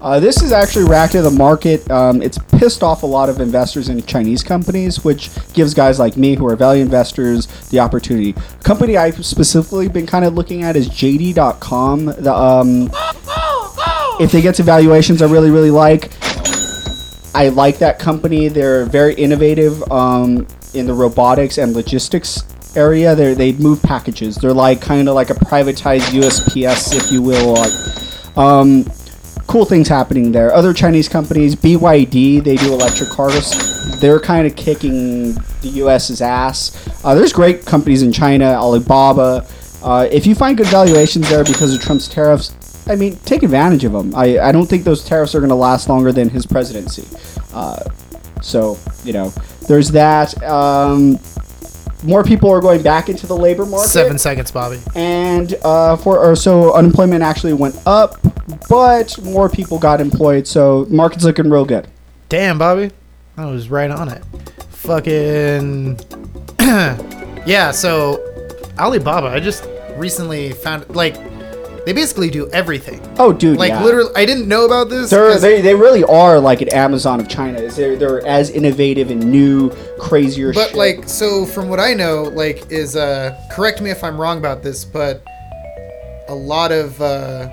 Uh, 0.00 0.18
this 0.18 0.42
is 0.42 0.50
actually 0.50 0.84
racked 0.84 1.14
at 1.14 1.22
the 1.22 1.30
market. 1.30 1.88
Um, 1.90 2.22
it's 2.22 2.38
pissed 2.38 2.82
off 2.82 3.02
a 3.02 3.06
lot 3.06 3.28
of 3.28 3.38
investors 3.38 3.90
in 3.90 4.02
Chinese 4.04 4.42
companies, 4.42 5.04
which 5.04 5.30
gives 5.52 5.74
guys 5.74 5.98
like 5.98 6.16
me 6.16 6.36
who 6.36 6.46
are 6.48 6.56
value 6.56 6.82
investors 6.82 7.46
the 7.68 7.80
opportunity. 7.80 8.30
A 8.30 8.62
Company 8.62 8.96
I've 8.96 9.24
specifically 9.26 9.88
been 9.88 10.06
kind 10.06 10.24
of 10.24 10.32
looking 10.34 10.62
at 10.62 10.74
is 10.74 10.88
JD.com. 10.88 12.06
The, 12.06 12.32
um, 12.32 12.90
if 14.20 14.32
they 14.32 14.40
get 14.40 14.54
to 14.54 14.62
valuations 14.62 15.20
I 15.20 15.26
really, 15.26 15.50
really 15.50 15.70
like, 15.70 16.10
I 17.34 17.48
like 17.48 17.78
that 17.78 17.98
company. 17.98 18.48
They're 18.48 18.86
very 18.86 19.14
innovative 19.14 19.82
um, 19.92 20.46
in 20.72 20.86
the 20.86 20.94
robotics 20.94 21.58
and 21.58 21.74
logistics 21.74 22.42
area. 22.74 23.14
They 23.14 23.34
they 23.34 23.52
move 23.52 23.82
packages. 23.82 24.36
They're 24.36 24.54
like 24.54 24.80
kind 24.80 25.08
of 25.10 25.14
like 25.14 25.28
a 25.28 25.34
privatized 25.34 26.10
USPS, 26.10 26.96
if 26.96 27.12
you 27.12 27.22
will. 27.22 27.54
Like, 27.54 28.36
um, 28.36 28.84
cool 29.50 29.64
things 29.64 29.88
happening 29.88 30.30
there. 30.30 30.54
Other 30.54 30.72
Chinese 30.72 31.08
companies, 31.08 31.56
BYD, 31.56 32.44
they 32.44 32.54
do 32.54 32.72
electric 32.72 33.08
cars. 33.08 33.98
They're 34.00 34.20
kind 34.20 34.46
of 34.46 34.54
kicking 34.54 35.34
the 35.62 35.70
U.S.'s 35.74 36.22
ass. 36.22 37.04
Uh, 37.04 37.16
there's 37.16 37.32
great 37.32 37.66
companies 37.66 38.02
in 38.02 38.12
China, 38.12 38.44
Alibaba. 38.44 39.44
Uh, 39.82 40.06
if 40.12 40.24
you 40.24 40.36
find 40.36 40.56
good 40.56 40.68
valuations 40.68 41.28
there 41.28 41.42
because 41.42 41.74
of 41.74 41.82
Trump's 41.82 42.06
tariffs, 42.06 42.54
I 42.88 42.94
mean, 42.94 43.16
take 43.24 43.42
advantage 43.42 43.82
of 43.82 43.90
them. 43.90 44.14
I, 44.14 44.38
I 44.38 44.52
don't 44.52 44.66
think 44.66 44.84
those 44.84 45.04
tariffs 45.04 45.34
are 45.34 45.40
going 45.40 45.50
to 45.50 45.56
last 45.56 45.88
longer 45.88 46.12
than 46.12 46.28
his 46.28 46.46
presidency. 46.46 47.04
Uh, 47.52 47.82
so, 48.42 48.78
you 49.02 49.12
know, 49.12 49.30
there's 49.66 49.90
that. 49.90 50.40
Um, 50.44 51.18
more 52.02 52.24
people 52.24 52.50
are 52.50 52.60
going 52.60 52.82
back 52.82 53.08
into 53.08 53.26
the 53.26 53.36
labor 53.36 53.66
market. 53.66 53.88
Seven 53.88 54.18
seconds, 54.18 54.50
Bobby. 54.50 54.80
And 54.94 55.54
uh, 55.62 55.96
for 55.96 56.18
or 56.18 56.36
so 56.36 56.74
unemployment 56.74 57.22
actually 57.22 57.52
went 57.52 57.76
up, 57.86 58.16
but 58.68 59.20
more 59.22 59.48
people 59.48 59.78
got 59.78 60.00
employed. 60.00 60.46
So 60.46 60.86
market's 60.90 61.24
looking 61.24 61.50
real 61.50 61.64
good. 61.64 61.88
Damn, 62.28 62.58
Bobby. 62.58 62.90
I 63.36 63.46
was 63.46 63.68
right 63.68 63.90
on 63.90 64.08
it. 64.08 64.24
Fucking. 64.70 65.98
yeah, 66.60 67.70
so 67.70 68.18
Alibaba, 68.78 69.28
I 69.28 69.40
just 69.40 69.66
recently 69.96 70.52
found. 70.52 70.88
Like, 70.94 71.16
they 71.90 72.00
basically 72.00 72.30
do 72.30 72.48
everything. 72.50 73.00
Oh, 73.18 73.32
dude, 73.32 73.58
Like, 73.58 73.70
yeah. 73.70 73.82
literally, 73.82 74.12
I 74.14 74.24
didn't 74.24 74.46
know 74.46 74.64
about 74.64 74.88
this. 74.90 75.10
They, 75.10 75.60
they 75.60 75.74
really 75.74 76.04
are 76.04 76.38
like 76.38 76.60
an 76.60 76.68
Amazon 76.68 77.18
of 77.18 77.28
China. 77.28 77.68
They're, 77.68 77.96
they're 77.96 78.24
as 78.24 78.48
innovative 78.50 79.10
and 79.10 79.28
new, 79.28 79.70
crazier 79.98 80.52
But 80.52 80.68
shit. 80.68 80.76
like, 80.76 81.08
so 81.08 81.44
from 81.44 81.68
what 81.68 81.80
I 81.80 81.94
know, 81.94 82.22
like, 82.22 82.70
is 82.70 82.94
uh, 82.94 83.36
correct 83.50 83.80
me 83.80 83.90
if 83.90 84.04
I'm 84.04 84.20
wrong 84.20 84.38
about 84.38 84.62
this, 84.62 84.84
but 84.84 85.20
a 86.28 86.34
lot 86.34 86.70
of 86.70 87.00
uh, 87.02 87.52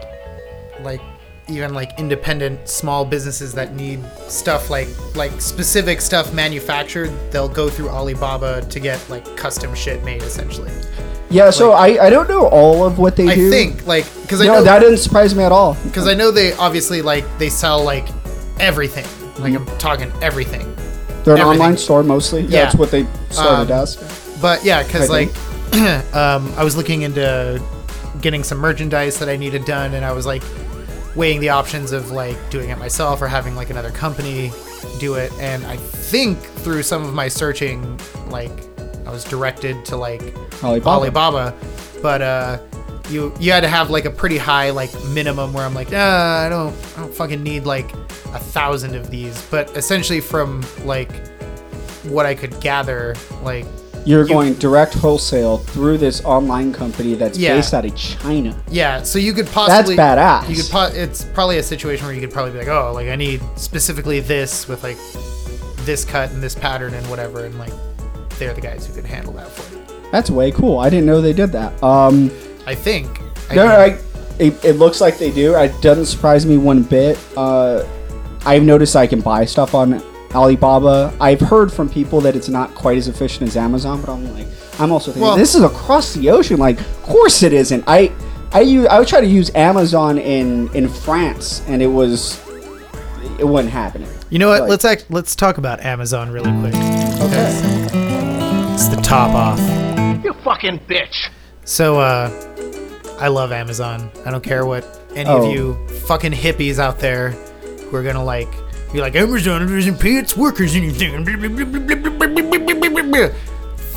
like 0.84 1.02
even 1.50 1.74
like 1.74 1.98
independent 2.00 2.68
small 2.68 3.06
businesses 3.06 3.54
that 3.54 3.76
need 3.76 4.00
stuff 4.28 4.70
like 4.70 4.88
like 5.16 5.32
specific 5.42 6.02
stuff 6.02 6.34
manufactured, 6.34 7.12
they'll 7.32 7.50
go 7.50 7.70
through 7.70 7.90
Alibaba 7.90 8.62
to 8.62 8.80
get 8.80 9.04
like 9.10 9.36
custom 9.38 9.74
shit 9.74 10.04
made 10.04 10.22
essentially. 10.24 10.72
Yeah, 11.30 11.50
so 11.50 11.74
I, 11.74 12.06
I 12.06 12.10
don't 12.10 12.30
know 12.30 12.48
all 12.48 12.86
of 12.86 13.00
what 13.00 13.16
they 13.18 13.28
I 13.28 13.36
do. 13.36 13.48
I 13.48 13.52
think 13.52 13.86
like 13.88 14.06
because 14.22 14.42
I 14.42 14.46
know 14.46 14.64
that 14.64 14.80
didn't 14.80 14.98
surprise 14.98 15.36
me 15.36 15.44
at 15.44 15.52
all. 15.52 15.76
because 15.84 16.08
I 16.08 16.14
know 16.14 16.32
they 16.32 16.54
obviously 16.54 17.02
like 17.02 17.26
they 17.38 17.50
sell 17.50 17.84
like 17.84 18.08
everything. 18.60 19.06
Like 19.42 19.54
I'm 19.54 19.66
talking 19.78 20.12
everything. 20.22 20.74
They're 21.24 21.36
an 21.36 21.42
everything. 21.42 21.62
online 21.62 21.78
store 21.78 22.04
mostly. 22.04 22.42
Yeah. 22.44 22.64
That's 22.64 22.76
what 22.76 22.92
they 22.92 23.06
started 23.30 23.72
Um, 23.74 23.82
as. 23.84 24.38
But 24.42 24.64
yeah, 24.64 24.84
because 24.84 25.10
like 25.10 25.30
um, 26.16 26.52
I 26.58 26.64
was 26.64 26.78
looking 26.78 27.02
into 27.04 27.62
getting 28.22 28.44
some 28.44 28.58
merchandise 28.58 29.20
that 29.20 29.30
I 29.30 29.36
needed 29.36 29.66
done, 29.66 29.94
and 29.94 30.04
I 30.06 30.12
was 30.14 30.26
like 30.26 30.44
weighing 31.18 31.42
the 31.42 31.50
options 31.50 31.92
of 31.92 32.12
like 32.12 32.38
doing 32.50 32.70
it 32.70 32.78
myself 32.78 33.22
or 33.22 33.28
having 33.28 33.56
like 33.56 33.72
another 33.72 33.92
company 33.92 34.52
do 35.00 35.16
it. 35.16 35.34
And 35.40 35.66
I 35.66 35.76
think 35.76 36.38
through 36.40 36.84
some 36.84 37.04
of 37.04 37.14
my 37.14 37.28
searching, 37.28 38.00
like 38.28 38.52
I 39.06 39.12
was 39.12 39.24
directed 39.24 39.84
to 39.86 39.98
like 39.98 40.22
Alibaba. 40.64 40.90
Alibaba, 40.90 41.58
but 42.02 42.22
uh, 42.22 42.60
you 43.10 43.34
you 43.40 43.52
had 43.52 43.62
to 43.62 43.68
have 43.68 43.90
like 43.90 44.06
a 44.06 44.12
pretty 44.12 44.38
high 44.38 44.70
like 44.70 44.92
minimum 45.06 45.54
where 45.54 45.66
I'm 45.66 45.74
like, 45.74 45.92
nah, 45.92 46.46
I 46.46 46.50
don't 46.50 46.76
I 46.96 47.02
don't 47.02 47.14
fucking 47.14 47.42
need 47.42 47.66
like 47.66 47.92
a 47.94 48.40
thousand 48.40 48.96
of 48.96 49.10
these. 49.10 49.42
But 49.50 49.76
essentially, 49.76 50.22
from 50.22 50.64
like 50.84 51.12
what 52.04 52.26
I 52.26 52.36
could 52.36 52.60
gather, 52.62 53.16
like 53.42 53.66
You're 54.08 54.24
you- 54.24 54.34
going 54.34 54.54
direct 54.56 54.94
wholesale 54.94 55.58
through 55.58 55.98
this 55.98 56.24
online 56.24 56.72
company 56.74 57.14
that's 57.16 57.38
Yeah. 57.38 57.56
based 57.56 57.74
out 57.74 57.86
of 57.86 57.94
China. 57.96 58.56
Yeah, 58.72 59.04
so 59.04 59.20
you 59.20 59.34
could 59.34 59.48
possibly 59.48 59.96
that's 59.96 60.20
badass. 60.20 60.50
You 60.50 60.56
could 60.56 60.72
po- 60.72 60.92
it's 60.94 61.26
probably 61.34 61.58
a 61.58 61.64
situation 61.64 62.06
where 62.06 62.16
you 62.16 62.22
could 62.22 62.32
probably 62.32 62.52
be 62.54 62.60
like, 62.60 62.70
oh, 62.70 62.92
like 62.94 63.10
I 63.10 63.16
need 63.16 63.42
specifically 63.56 64.20
this 64.22 64.68
with 64.68 64.84
like 64.84 64.98
this 65.86 66.06
cut 66.06 66.32
and 66.32 66.42
this 66.42 66.56
pattern 66.56 66.94
and 66.94 67.06
whatever, 67.10 67.46
and 67.46 67.58
like 67.60 67.74
they're 68.40 68.54
the 68.54 68.62
guys 68.62 68.86
who 68.86 68.94
could 68.94 69.06
handle 69.06 69.34
that 69.34 69.50
for 69.52 69.76
you. 69.76 69.82
That's 70.12 70.30
way 70.30 70.52
cool. 70.52 70.80
I 70.80 70.90
didn't 70.90 71.06
know 71.06 71.20
they 71.22 71.34
did 71.34 71.52
that. 71.52 71.82
Um, 71.84 72.32
I 72.66 72.76
think. 72.76 73.08
I 73.50 73.56
no, 73.56 73.66
I, 73.68 73.98
it, 74.40 74.64
it 74.64 74.74
looks 74.74 75.02
like 75.02 75.18
they 75.18 75.32
do. 75.32 75.56
It 75.56 75.82
doesn't 75.82 76.06
surprise 76.06 76.46
me 76.46 76.58
one 76.58 76.84
bit. 76.84 77.18
Uh, 77.36 77.84
I've 78.46 78.64
noticed 78.64 78.96
I 78.96 79.08
can 79.08 79.20
buy 79.22 79.44
stuff 79.46 79.74
on 79.74 80.02
Alibaba. 80.38 81.14
I've 81.20 81.40
heard 81.42 81.72
from 81.74 81.90
people 81.90 82.22
that 82.22 82.36
it's 82.36 82.48
not 82.50 82.74
quite 82.76 82.98
as 82.98 83.08
efficient 83.08 83.50
as 83.50 83.58
Amazon, 83.58 84.00
but 84.02 84.10
I'm 84.12 84.34
like, 84.34 84.48
I'm 84.80 84.92
also 84.92 85.12
thinking 85.12 85.24
Well- 85.24 85.36
this 85.38 85.56
is 85.56 85.64
across 85.64 86.14
the 86.14 86.30
ocean. 86.30 86.58
Like, 86.58 86.80
of 86.80 87.04
course 87.04 87.42
it 87.44 87.52
isn't. 87.54 87.84
I, 87.88 88.12
I 88.54 88.62
use, 88.62 88.86
I 88.88 89.00
would 89.00 89.08
try 89.08 89.20
to 89.22 89.28
use 89.28 89.52
Amazon 89.56 90.18
in 90.18 90.70
in 90.74 90.88
France, 90.88 91.62
and 91.68 91.82
it 91.82 91.88
was, 91.88 92.40
it 93.40 93.44
wasn't 93.48 93.74
happening. 93.74 94.08
you 94.30 94.40
know 94.40 94.48
what? 94.50 94.62
like- 94.62 94.70
let's 94.70 94.86
act. 94.86 95.06
Let's 95.10 95.36
talk 95.36 95.58
about 95.58 95.82
Amazon 95.84 96.32
really 96.32 96.52
quick. 96.62 96.72
because 96.74 97.64
It's 98.74 98.88
the 98.90 99.02
top 99.02 99.32
off. 99.34 99.60
You 100.24 100.34
fucking 100.44 100.80
bitch. 100.88 101.30
So, 101.66 102.00
uh, 102.00 102.30
I 103.20 103.28
love 103.30 103.52
Amazon. 103.52 104.10
I 104.26 104.32
don't 104.32 104.44
care 104.44 104.66
what 104.66 104.86
any 105.16 105.30
Oh. 105.30 105.44
of 105.48 105.52
you 105.52 105.76
fucking 106.08 106.32
hippies 106.32 106.78
out 106.78 107.00
there 107.00 107.32
who 107.90 107.96
are 107.98 108.04
gonna 108.04 108.24
like 108.24 108.48
be 108.94 109.02
like 109.02 109.16
Amazon 109.16 109.68
doesn't 109.68 110.00
pay 110.00 110.14
its 110.18 110.36
workers 110.38 110.76
anything. 110.76 111.26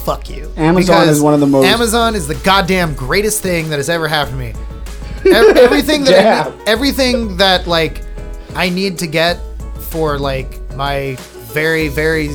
Fuck 0.04 0.30
you. 0.30 0.50
Amazon 0.56 1.08
is 1.08 1.20
one 1.20 1.34
of 1.34 1.40
the 1.40 1.46
most- 1.46 1.66
Amazon 1.66 2.14
is 2.14 2.26
the 2.26 2.34
goddamn 2.36 2.94
greatest 2.94 3.42
thing 3.42 3.68
that 3.70 3.76
has 3.76 3.88
ever 3.90 4.08
happened 4.08 4.38
to 4.38 4.38
me. 4.38 4.54
Ev- 5.34 5.56
everything 5.58 6.04
that 6.04 6.46
I, 6.46 6.50
Damn. 6.50 6.60
everything 6.66 7.36
that 7.36 7.66
like 7.66 8.02
I 8.54 8.70
need 8.70 8.98
to 9.00 9.06
get 9.06 9.34
for 9.90 10.18
like 10.18 10.58
my 10.74 11.16
very 11.52 11.88
very 11.88 12.28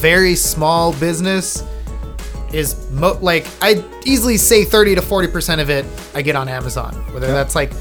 very 0.00 0.34
small 0.34 0.92
business 0.94 1.62
is 2.52 2.90
mo- 2.90 3.16
like 3.22 3.46
I 3.62 3.82
easily 4.04 4.36
say 4.36 4.64
30 4.64 4.96
to 4.96 5.00
40% 5.00 5.60
of 5.60 5.70
it 5.70 5.86
I 6.14 6.22
get 6.22 6.34
on 6.34 6.48
Amazon. 6.48 6.94
Whether 7.14 7.28
that's 7.28 7.54
like 7.54 7.72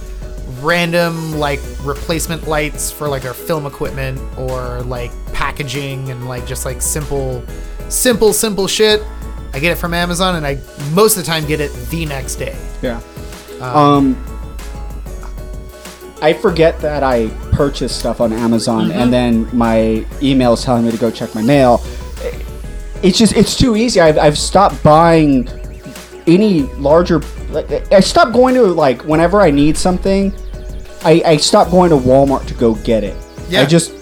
random 0.62 1.34
like 1.38 1.60
replacement 1.84 2.48
lights 2.48 2.92
for 2.92 3.08
like 3.08 3.26
our 3.26 3.34
film 3.34 3.66
equipment 3.66 4.20
or 4.38 4.82
like 4.82 5.12
packaging 5.34 6.10
and 6.12 6.28
like 6.28 6.46
just 6.46 6.66
like 6.66 6.82
simple 6.82 7.44
simple 7.90 8.34
simple 8.34 8.68
shit. 8.68 9.02
I 9.54 9.60
get 9.60 9.72
it 9.72 9.76
from 9.76 9.94
Amazon 9.94 10.36
and 10.36 10.46
I 10.48 10.58
most 10.94 11.18
of 11.18 11.24
the 11.24 11.28
time 11.32 11.46
get 11.46 11.60
it 11.60 11.72
the 11.90 12.06
next 12.06 12.36
day. 12.36 12.56
Yeah. 12.82 13.02
Um, 13.62 14.16
I 16.22 16.34
forget 16.34 16.80
that 16.82 17.04
I 17.04 17.30
purchased 17.52 17.98
stuff 18.00 18.22
on 18.22 18.32
Amazon, 18.32 18.90
Mm-hmm. 18.90 19.00
and 19.00 19.12
then 19.14 19.58
my 19.58 20.06
email 20.22 20.54
is 20.54 20.64
telling 20.64 20.86
me 20.86 20.92
to 20.92 20.98
go 20.98 21.10
check 21.12 21.34
my 21.34 21.42
mail. 21.42 21.82
It's 23.04 23.18
just 23.18 23.34
it's 23.36 23.58
too 23.58 23.76
easy. 23.76 24.00
I've, 24.00 24.18
I've 24.20 24.38
stopped 24.38 24.82
buying 24.84 25.50
any 26.28 26.64
larger. 26.78 27.22
Like, 27.52 27.92
I 27.92 28.00
stopped 28.00 28.34
going 28.34 28.56
to 28.56 28.64
like 28.64 29.04
whenever 29.06 29.42
I 29.42 29.52
need 29.52 29.78
something. 29.78 30.34
I, 31.04 31.22
I 31.26 31.38
stopped 31.38 31.72
going 31.72 31.90
to 31.90 31.96
Walmart 31.98 32.46
to 32.48 32.54
go 32.54 32.76
get 32.76 33.04
it. 33.04 33.16
Yeah. 33.50 33.62
I 33.62 33.66
just 33.66 33.94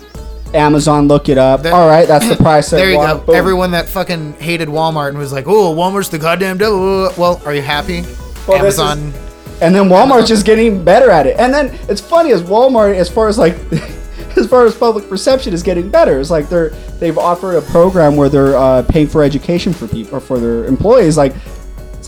Amazon 0.53 1.07
look 1.07 1.29
it 1.29 1.37
up. 1.37 1.63
That- 1.63 1.73
All 1.73 1.87
right, 1.87 2.07
that's 2.07 2.27
the 2.27 2.35
price. 2.43 2.73
I 2.73 2.77
There 2.77 2.91
you 2.91 2.97
go. 2.97 3.19
Boom. 3.19 3.35
Everyone 3.35 3.71
that 3.71 3.87
fucking 3.87 4.33
hated 4.33 4.67
Walmart 4.67 5.09
and 5.09 5.17
was 5.17 5.31
like, 5.31 5.45
"Oh, 5.47 5.73
Walmart's 5.75 6.09
the 6.09 6.17
goddamn 6.19 6.57
devil." 6.57 7.09
Well, 7.17 7.41
are 7.45 7.53
you 7.53 7.61
happy? 7.61 8.01
Well, 8.47 8.61
this 8.63 8.75
is- 8.75 8.79
Amazon. 8.79 9.13
And 9.61 9.75
then 9.75 9.89
Walmart's 9.89 10.29
just 10.29 10.45
getting 10.45 10.85
better 10.85 11.09
at 11.09 11.27
it. 11.27 11.37
And 11.37 11.53
then 11.53 11.77
it's 11.89 11.99
funny 11.99 12.31
as 12.31 12.41
Walmart, 12.41 12.95
as 12.95 13.09
far 13.09 13.27
as 13.27 13.37
like, 13.37 13.55
as 14.37 14.47
far 14.47 14.65
as 14.65 14.73
public 14.73 15.09
perception 15.09 15.51
is 15.53 15.61
getting 15.63 15.89
better. 15.89 16.17
It's 16.19 16.29
like 16.29 16.47
they're 16.47 16.69
they've 16.99 17.17
offered 17.17 17.55
a 17.57 17.61
program 17.61 18.15
where 18.15 18.29
they're 18.29 18.55
uh, 18.57 18.83
paying 18.83 19.07
for 19.07 19.21
education 19.21 19.73
for 19.73 19.87
people 19.87 20.17
or 20.17 20.19
for 20.21 20.39
their 20.39 20.63
employees. 20.65 21.17
Like, 21.17 21.33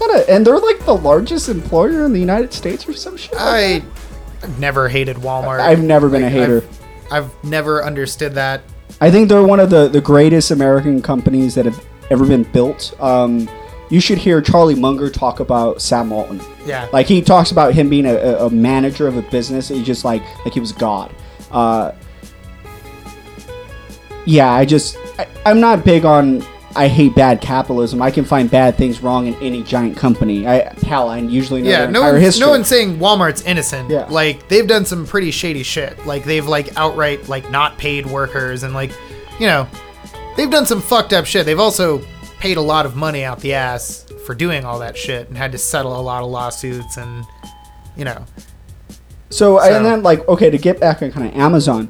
not 0.07 0.19
a, 0.19 0.29
and 0.33 0.45
they're 0.45 0.59
like 0.59 0.79
the 0.85 0.95
largest 0.95 1.49
employer 1.49 2.05
in 2.05 2.13
the 2.13 2.19
United 2.19 2.53
States 2.53 2.87
or 2.87 2.93
some 2.93 3.17
shit. 3.17 3.33
I 3.37 3.79
that. 3.79 3.83
I've 4.43 4.59
never 4.59 4.89
hated 4.89 5.17
Walmart. 5.17 5.59
I've 5.59 5.83
never 5.83 6.09
been 6.09 6.23
a 6.23 6.29
hater. 6.29 6.63
I've, 7.11 7.25
I've 7.25 7.43
never 7.43 7.83
understood 7.83 8.33
that. 8.33 8.61
I 8.99 9.11
think 9.11 9.29
they're 9.29 9.43
one 9.43 9.59
of 9.59 9.69
the, 9.69 9.87
the 9.87 10.01
greatest 10.01 10.51
American 10.51 11.01
companies 11.01 11.55
that 11.55 11.65
have 11.65 11.83
ever 12.09 12.25
been 12.25 12.43
built. 12.43 12.93
Um, 12.99 13.49
you 13.89 13.99
should 13.99 14.17
hear 14.17 14.41
Charlie 14.41 14.75
Munger 14.75 15.09
talk 15.09 15.39
about 15.39 15.81
Sam 15.81 16.09
Walton. 16.09 16.41
Yeah. 16.65 16.87
Like 16.93 17.07
he 17.07 17.21
talks 17.21 17.51
about 17.51 17.73
him 17.73 17.89
being 17.89 18.05
a, 18.05 18.15
a- 18.15 18.49
manager 18.49 19.07
of 19.07 19.17
a 19.17 19.21
business. 19.23 19.67
He 19.67 19.83
just 19.83 20.05
like 20.05 20.23
like 20.45 20.53
he 20.53 20.59
was 20.59 20.71
God. 20.71 21.13
Uh, 21.51 21.91
yeah, 24.25 24.51
I 24.51 24.65
just 24.65 24.97
I, 25.19 25.27
I'm 25.45 25.59
not 25.59 25.83
big 25.83 26.05
on. 26.05 26.43
I 26.75 26.87
hate 26.87 27.15
bad 27.15 27.41
capitalism. 27.41 28.01
I 28.01 28.11
can 28.11 28.23
find 28.25 28.49
bad 28.49 28.75
things 28.75 29.01
wrong 29.01 29.27
in 29.27 29.35
any 29.35 29.63
giant 29.63 29.97
company. 29.97 30.47
I 30.47 30.73
hell, 30.85 31.09
I 31.09 31.17
usually 31.19 31.61
know 31.61 31.69
yeah, 31.69 31.85
no 31.85 31.99
entire 31.99 32.11
one's, 32.13 32.23
history. 32.25 32.45
no 32.45 32.49
one's 32.51 32.67
saying 32.67 32.97
Walmart's 32.97 33.41
innocent. 33.43 33.89
Yeah. 33.89 34.05
Like 34.09 34.47
they've 34.47 34.67
done 34.67 34.85
some 34.85 35.05
pretty 35.05 35.31
shady 35.31 35.63
shit. 35.63 36.05
Like 36.05 36.23
they've 36.23 36.45
like 36.45 36.77
outright 36.77 37.27
like 37.27 37.49
not 37.51 37.77
paid 37.77 38.05
workers 38.05 38.63
and 38.63 38.73
like, 38.73 38.91
you 39.39 39.47
know, 39.47 39.67
they've 40.37 40.49
done 40.49 40.65
some 40.65 40.81
fucked 40.81 41.13
up 41.13 41.25
shit. 41.25 41.45
They've 41.45 41.59
also 41.59 42.01
paid 42.39 42.57
a 42.57 42.61
lot 42.61 42.85
of 42.85 42.95
money 42.95 43.23
out 43.23 43.39
the 43.41 43.53
ass 43.53 44.05
for 44.25 44.33
doing 44.33 44.63
all 44.65 44.79
that 44.79 44.97
shit 44.97 45.27
and 45.27 45.37
had 45.37 45.51
to 45.51 45.57
settle 45.57 45.99
a 45.99 46.01
lot 46.01 46.23
of 46.23 46.29
lawsuits 46.29 46.97
and, 46.97 47.25
you 47.97 48.05
know, 48.05 48.25
So, 49.29 49.57
So- 49.57 49.59
and 49.59 49.85
then 49.85 50.03
like 50.03 50.27
okay 50.27 50.49
to 50.49 50.57
get 50.57 50.79
back 50.79 51.01
on 51.01 51.11
kind 51.11 51.27
of 51.27 51.35
Amazon, 51.35 51.89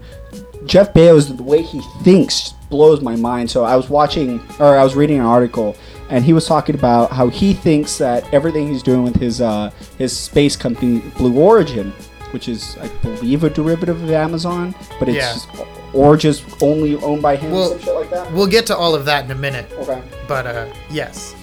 Jeff 0.65 0.93
Bezos 0.93 1.35
the 1.35 1.43
way 1.43 1.61
he 1.61 1.81
thinks 2.03 2.53
blows 2.71 3.01
my 3.01 3.15
mind. 3.15 3.51
So 3.51 3.63
I 3.63 3.75
was 3.75 3.89
watching 3.89 4.41
or 4.59 4.77
I 4.77 4.83
was 4.83 4.95
reading 4.95 5.19
an 5.19 5.25
article 5.25 5.75
and 6.09 6.25
he 6.25 6.33
was 6.33 6.47
talking 6.47 6.73
about 6.75 7.11
how 7.11 7.27
he 7.29 7.53
thinks 7.53 7.97
that 7.99 8.33
everything 8.33 8.67
he's 8.67 8.81
doing 8.83 9.03
with 9.03 9.15
his 9.17 9.39
uh, 9.41 9.69
his 9.99 10.17
space 10.17 10.55
company 10.55 10.99
Blue 11.17 11.37
Origin, 11.39 11.91
which 12.31 12.47
is 12.49 12.77
I 12.81 12.87
believe 13.03 13.43
a 13.43 13.49
derivative 13.49 14.01
of 14.01 14.09
Amazon, 14.11 14.73
but 14.99 15.07
it's 15.09 15.17
Yeah. 15.17 15.33
just, 15.33 15.47
or 15.93 16.17
just 16.17 16.43
only 16.63 16.95
owned 16.97 17.21
by 17.21 17.35
him, 17.35 17.51
Well, 17.51 17.69
some 17.71 17.79
shit 17.79 17.93
like 17.95 18.09
that. 18.11 18.31
we'll 18.33 18.47
get 18.47 18.65
to 18.67 18.75
all 18.77 18.95
of 18.95 19.05
that 19.05 19.25
in 19.25 19.31
a 19.31 19.35
minute. 19.35 19.71
Okay. 19.73 20.01
But 20.27 20.47
uh 20.47 20.65
yes. 20.89 21.35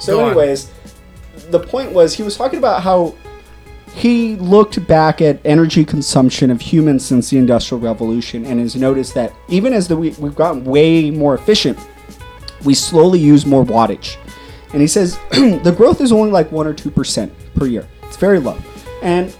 So, 0.00 0.16
Go 0.16 0.20
on. 0.24 0.26
anyways, 0.30 0.70
the 1.50 1.60
point 1.60 1.92
was 1.92 2.14
he 2.14 2.22
was 2.24 2.36
talking 2.36 2.58
about 2.58 2.82
how 2.82 3.14
he 3.94 4.36
looked 4.36 4.86
back 4.86 5.20
at 5.20 5.38
energy 5.44 5.84
consumption 5.84 6.50
of 6.50 6.60
humans 6.60 7.04
since 7.04 7.30
the 7.30 7.38
Industrial 7.38 7.80
Revolution 7.80 8.44
and 8.46 8.58
has 8.58 8.74
noticed 8.74 9.14
that 9.14 9.34
even 9.48 9.72
as 9.72 9.88
the, 9.88 9.96
we, 9.96 10.10
we've 10.12 10.34
gotten 10.34 10.64
way 10.64 11.10
more 11.10 11.34
efficient, 11.34 11.78
we 12.64 12.74
slowly 12.74 13.18
use 13.18 13.44
more 13.44 13.64
wattage. 13.64 14.16
And 14.72 14.80
he 14.80 14.86
says 14.86 15.18
the 15.30 15.74
growth 15.76 16.00
is 16.00 16.12
only 16.12 16.30
like 16.30 16.50
one 16.50 16.66
or 16.66 16.72
two 16.72 16.90
percent 16.90 17.32
per 17.54 17.66
year. 17.66 17.86
It's 18.04 18.16
very 18.16 18.38
low, 18.38 18.58
and 19.02 19.34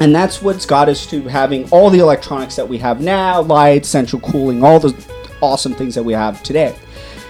and 0.00 0.14
that's 0.14 0.42
what's 0.42 0.66
got 0.66 0.88
us 0.88 1.06
to 1.06 1.22
having 1.22 1.68
all 1.70 1.90
the 1.90 1.98
electronics 1.98 2.54
that 2.56 2.68
we 2.68 2.78
have 2.78 3.00
now, 3.00 3.40
lights, 3.40 3.88
central 3.88 4.20
cooling, 4.20 4.62
all 4.62 4.78
the 4.78 4.94
awesome 5.40 5.74
things 5.74 5.94
that 5.94 6.02
we 6.02 6.12
have 6.12 6.42
today. 6.42 6.76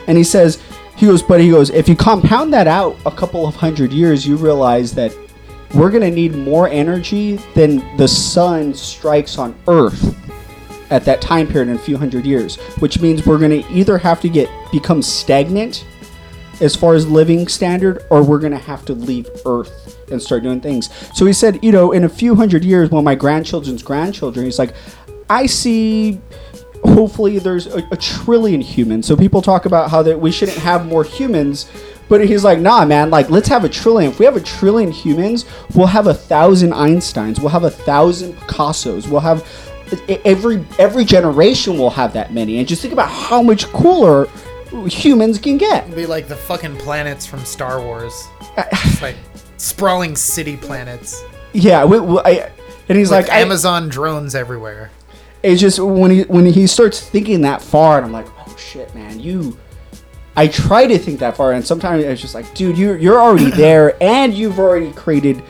And 0.06 0.18
he 0.18 0.24
says, 0.24 0.60
he 0.96 1.06
goes, 1.06 1.22
but 1.22 1.40
he 1.40 1.50
goes, 1.50 1.70
if 1.70 1.88
you 1.88 1.94
compound 1.94 2.52
that 2.52 2.66
out 2.66 2.96
a 3.06 3.10
couple 3.10 3.46
of 3.46 3.54
hundred 3.54 3.92
years, 3.92 4.26
you 4.26 4.36
realize 4.36 4.92
that 4.94 5.14
we're 5.74 5.90
gonna 5.90 6.10
need 6.10 6.34
more 6.34 6.68
energy 6.68 7.36
than 7.54 7.96
the 7.96 8.08
sun 8.08 8.74
strikes 8.74 9.38
on 9.38 9.54
Earth 9.68 10.16
at 10.90 11.04
that 11.04 11.20
time 11.20 11.46
period 11.46 11.68
in 11.68 11.76
a 11.76 11.78
few 11.78 11.96
hundred 11.98 12.24
years, 12.24 12.56
which 12.80 13.00
means 13.00 13.26
we're 13.26 13.38
gonna 13.38 13.62
either 13.70 13.98
have 13.98 14.20
to 14.22 14.28
get 14.28 14.48
become 14.72 15.02
stagnant 15.02 15.84
as 16.60 16.74
far 16.74 16.94
as 16.94 17.06
living 17.06 17.46
standard, 17.46 18.04
or 18.10 18.22
we're 18.22 18.38
gonna 18.38 18.58
have 18.58 18.84
to 18.86 18.94
leave 18.94 19.28
Earth 19.46 19.96
and 20.10 20.20
start 20.20 20.42
doing 20.42 20.60
things. 20.60 20.90
So 21.14 21.26
he 21.26 21.32
said, 21.32 21.62
you 21.62 21.70
know, 21.70 21.92
in 21.92 22.04
a 22.04 22.08
few 22.08 22.34
hundred 22.34 22.64
years, 22.64 22.90
when 22.90 23.04
my 23.04 23.14
grandchildren's 23.14 23.82
grandchildren, 23.82 24.44
he's 24.44 24.58
like, 24.58 24.74
I 25.30 25.46
see. 25.46 26.20
Hopefully, 26.84 27.40
there's 27.40 27.66
a, 27.66 27.86
a 27.90 27.96
trillion 27.96 28.60
humans. 28.60 29.06
So 29.06 29.16
people 29.16 29.42
talk 29.42 29.66
about 29.66 29.90
how 29.90 30.00
that 30.04 30.20
we 30.20 30.30
shouldn't 30.30 30.58
have 30.58 30.86
more 30.86 31.02
humans, 31.02 31.68
but 32.08 32.26
he's 32.26 32.44
like, 32.44 32.58
nah, 32.58 32.84
man. 32.84 33.10
Like, 33.10 33.30
let's 33.30 33.48
have 33.48 33.64
a 33.64 33.68
trillion. 33.68 34.10
If 34.12 34.18
we 34.18 34.24
have 34.24 34.36
a 34.36 34.40
trillion 34.40 34.90
humans, 34.90 35.44
we'll 35.74 35.86
have 35.86 36.06
a 36.06 36.14
thousand 36.14 36.70
Einsteins. 36.72 37.38
We'll 37.40 37.48
have 37.50 37.64
a 37.64 37.70
thousand 37.70 38.34
Picassos. 38.34 39.08
We'll 39.08 39.20
have 39.20 39.46
every 40.24 40.64
every 40.78 41.04
generation 41.04 41.78
will 41.78 41.90
have 41.90 42.12
that 42.14 42.32
many. 42.32 42.58
And 42.58 42.68
just 42.68 42.82
think 42.82 42.92
about 42.92 43.08
how 43.10 43.42
much 43.42 43.66
cooler 43.66 44.26
humans 44.86 45.38
can 45.38 45.56
get. 45.58 45.84
It'd 45.84 45.96
be 45.96 46.06
like 46.06 46.28
the 46.28 46.36
fucking 46.36 46.76
planets 46.76 47.24
from 47.26 47.44
Star 47.44 47.80
Wars. 47.80 48.12
It's 48.56 49.02
like 49.02 49.16
sprawling 49.56 50.14
city 50.16 50.56
planets. 50.56 51.22
Yeah, 51.52 51.84
we, 51.84 51.98
we, 52.00 52.18
I, 52.24 52.50
and 52.88 52.98
he's 52.98 53.10
Like 53.10 53.26
like, 53.28 53.32
I- 53.36 53.40
Amazon 53.40 53.88
drones 53.88 54.34
everywhere. 54.34 54.90
it's 55.42 55.60
just 55.60 55.78
when 55.78 56.10
he 56.10 56.22
when 56.22 56.44
he 56.46 56.66
starts 56.66 57.00
thinking 57.00 57.40
that 57.42 57.62
far, 57.62 57.96
and 57.98 58.04
I'm 58.06 58.12
like, 58.12 58.26
oh 58.46 58.56
shit, 58.56 58.94
man, 58.94 59.20
you. 59.20 59.56
I 60.38 60.46
try 60.48 60.86
to 60.86 60.98
think 60.98 61.18
that 61.20 61.36
far, 61.36 61.52
and 61.52 61.64
sometimes 61.66 62.04
it's 62.04 62.20
just 62.20 62.34
like, 62.34 62.52
dude, 62.54 62.78
you're 62.78 62.96
you're 62.98 63.20
already 63.20 63.50
there, 63.64 63.96
and 64.02 64.32
you've 64.34 64.58
already 64.58 64.92
created. 64.92 65.42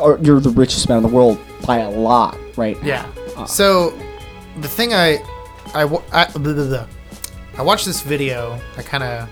Or 0.00 0.18
you're 0.22 0.38
the 0.40 0.50
richest 0.50 0.88
man 0.88 0.98
in 0.98 1.02
the 1.02 1.08
world 1.08 1.38
by 1.66 1.78
a 1.78 1.90
lot, 1.90 2.36
right? 2.56 2.76
Yeah. 2.84 3.06
Uh, 3.36 3.44
So 3.44 3.90
the 4.60 4.68
thing 4.68 4.94
I 4.94 5.18
I 5.74 5.84
wa- 5.84 6.02
I, 6.12 6.26
blah, 6.30 6.52
blah, 6.52 6.66
blah. 6.66 6.86
I 7.58 7.62
watched 7.62 7.84
this 7.86 8.00
video. 8.00 8.58
I 8.76 8.82
kind 8.82 9.02
of 9.02 9.28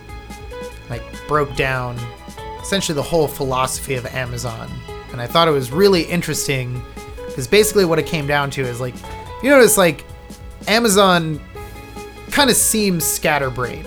like 0.90 1.03
broke 1.28 1.55
down 1.57 1.97
essentially 2.61 2.95
the 2.97 3.03
whole 3.03 3.28
philosophy 3.28 3.95
of 3.95 4.05
Amazon, 4.07 4.68
and 5.12 5.20
I 5.20 5.26
thought 5.28 5.47
it 5.49 5.53
was 5.53 5.70
really 5.70 6.03
interesting 6.03 6.82
because 7.28 7.47
basically 7.47 7.84
what 7.84 7.99
it 8.01 8.07
came 8.07 8.26
down 8.26 8.51
to 8.51 8.62
is 8.62 8.80
like 8.80 8.95
you 9.45 9.51
notice 9.51 9.76
like 9.78 10.05
Amazon 10.66 11.40
kind 12.32 12.51
of 12.51 12.57
seems 12.57 13.05
scatterbrained. 13.05 13.86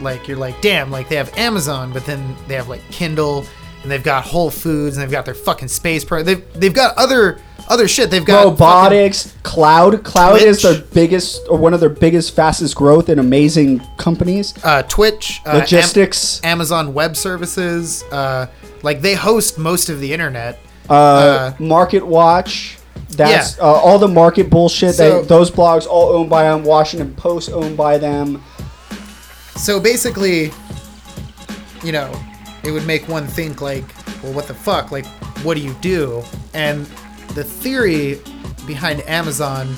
Like 0.00 0.26
you're 0.28 0.36
like, 0.36 0.60
damn, 0.60 0.90
like 0.90 1.08
they 1.08 1.16
have 1.16 1.36
Amazon, 1.36 1.92
but 1.92 2.04
then 2.06 2.36
they 2.48 2.54
have 2.54 2.68
like 2.68 2.82
Kindle, 2.90 3.44
and 3.82 3.90
they've 3.90 4.02
got 4.02 4.24
Whole 4.24 4.50
Foods, 4.50 4.96
and 4.96 5.02
they've 5.02 5.10
got 5.10 5.24
their 5.24 5.34
fucking 5.34 5.68
space 5.68 6.04
pro. 6.04 6.22
They've 6.22 6.42
they've 6.54 6.74
got 6.74 6.96
other 6.96 7.38
other 7.68 7.88
shit. 7.88 8.10
They've 8.10 8.24
got 8.24 8.44
robotics, 8.44 9.34
cloud. 9.42 10.04
Cloud 10.04 10.42
is 10.42 10.60
Twitch. 10.60 10.76
their 10.78 10.84
biggest 10.92 11.40
or 11.48 11.56
one 11.58 11.72
of 11.72 11.80
their 11.80 11.88
biggest, 11.88 12.34
fastest 12.36 12.74
growth 12.76 13.08
and 13.08 13.18
amazing 13.20 13.80
companies. 13.96 14.52
uh, 14.64 14.82
Twitch, 14.82 15.40
uh, 15.46 15.50
Am- 15.50 15.58
Logistics. 15.60 16.40
Amazon 16.44 16.92
Web 16.92 17.16
Services. 17.16 18.02
Uh, 18.12 18.46
like 18.82 19.00
they 19.00 19.14
host 19.14 19.58
most 19.58 19.88
of 19.88 20.00
the 20.00 20.12
internet. 20.12 20.58
Uh, 20.90 21.52
Market 21.58 22.06
Watch. 22.06 22.76
That's 23.10 23.56
Yeah. 23.56 23.64
uh, 23.64 23.68
all 23.68 23.98
the 23.98 24.08
market 24.08 24.50
bullshit. 24.50 24.96
So- 24.96 25.20
they, 25.22 25.26
those 25.28 25.50
blogs 25.50 25.86
all 25.86 26.10
owned 26.16 26.28
by 26.28 26.42
them. 26.44 26.64
Washington 26.64 27.14
Post 27.14 27.50
owned 27.50 27.76
by 27.76 27.96
them. 27.96 28.42
So 29.56 29.80
basically, 29.80 30.52
you 31.82 31.92
know, 31.92 32.12
it 32.64 32.70
would 32.70 32.86
make 32.86 33.08
one 33.08 33.26
think 33.26 33.60
like, 33.60 33.84
well, 34.22 34.32
what 34.32 34.46
the 34.46 34.54
fuck? 34.54 34.90
Like, 34.90 35.06
what 35.42 35.56
do 35.56 35.62
you 35.62 35.74
do? 35.80 36.22
And 36.54 36.86
the 37.34 37.44
theory 37.44 38.20
behind 38.66 39.02
Amazon 39.08 39.74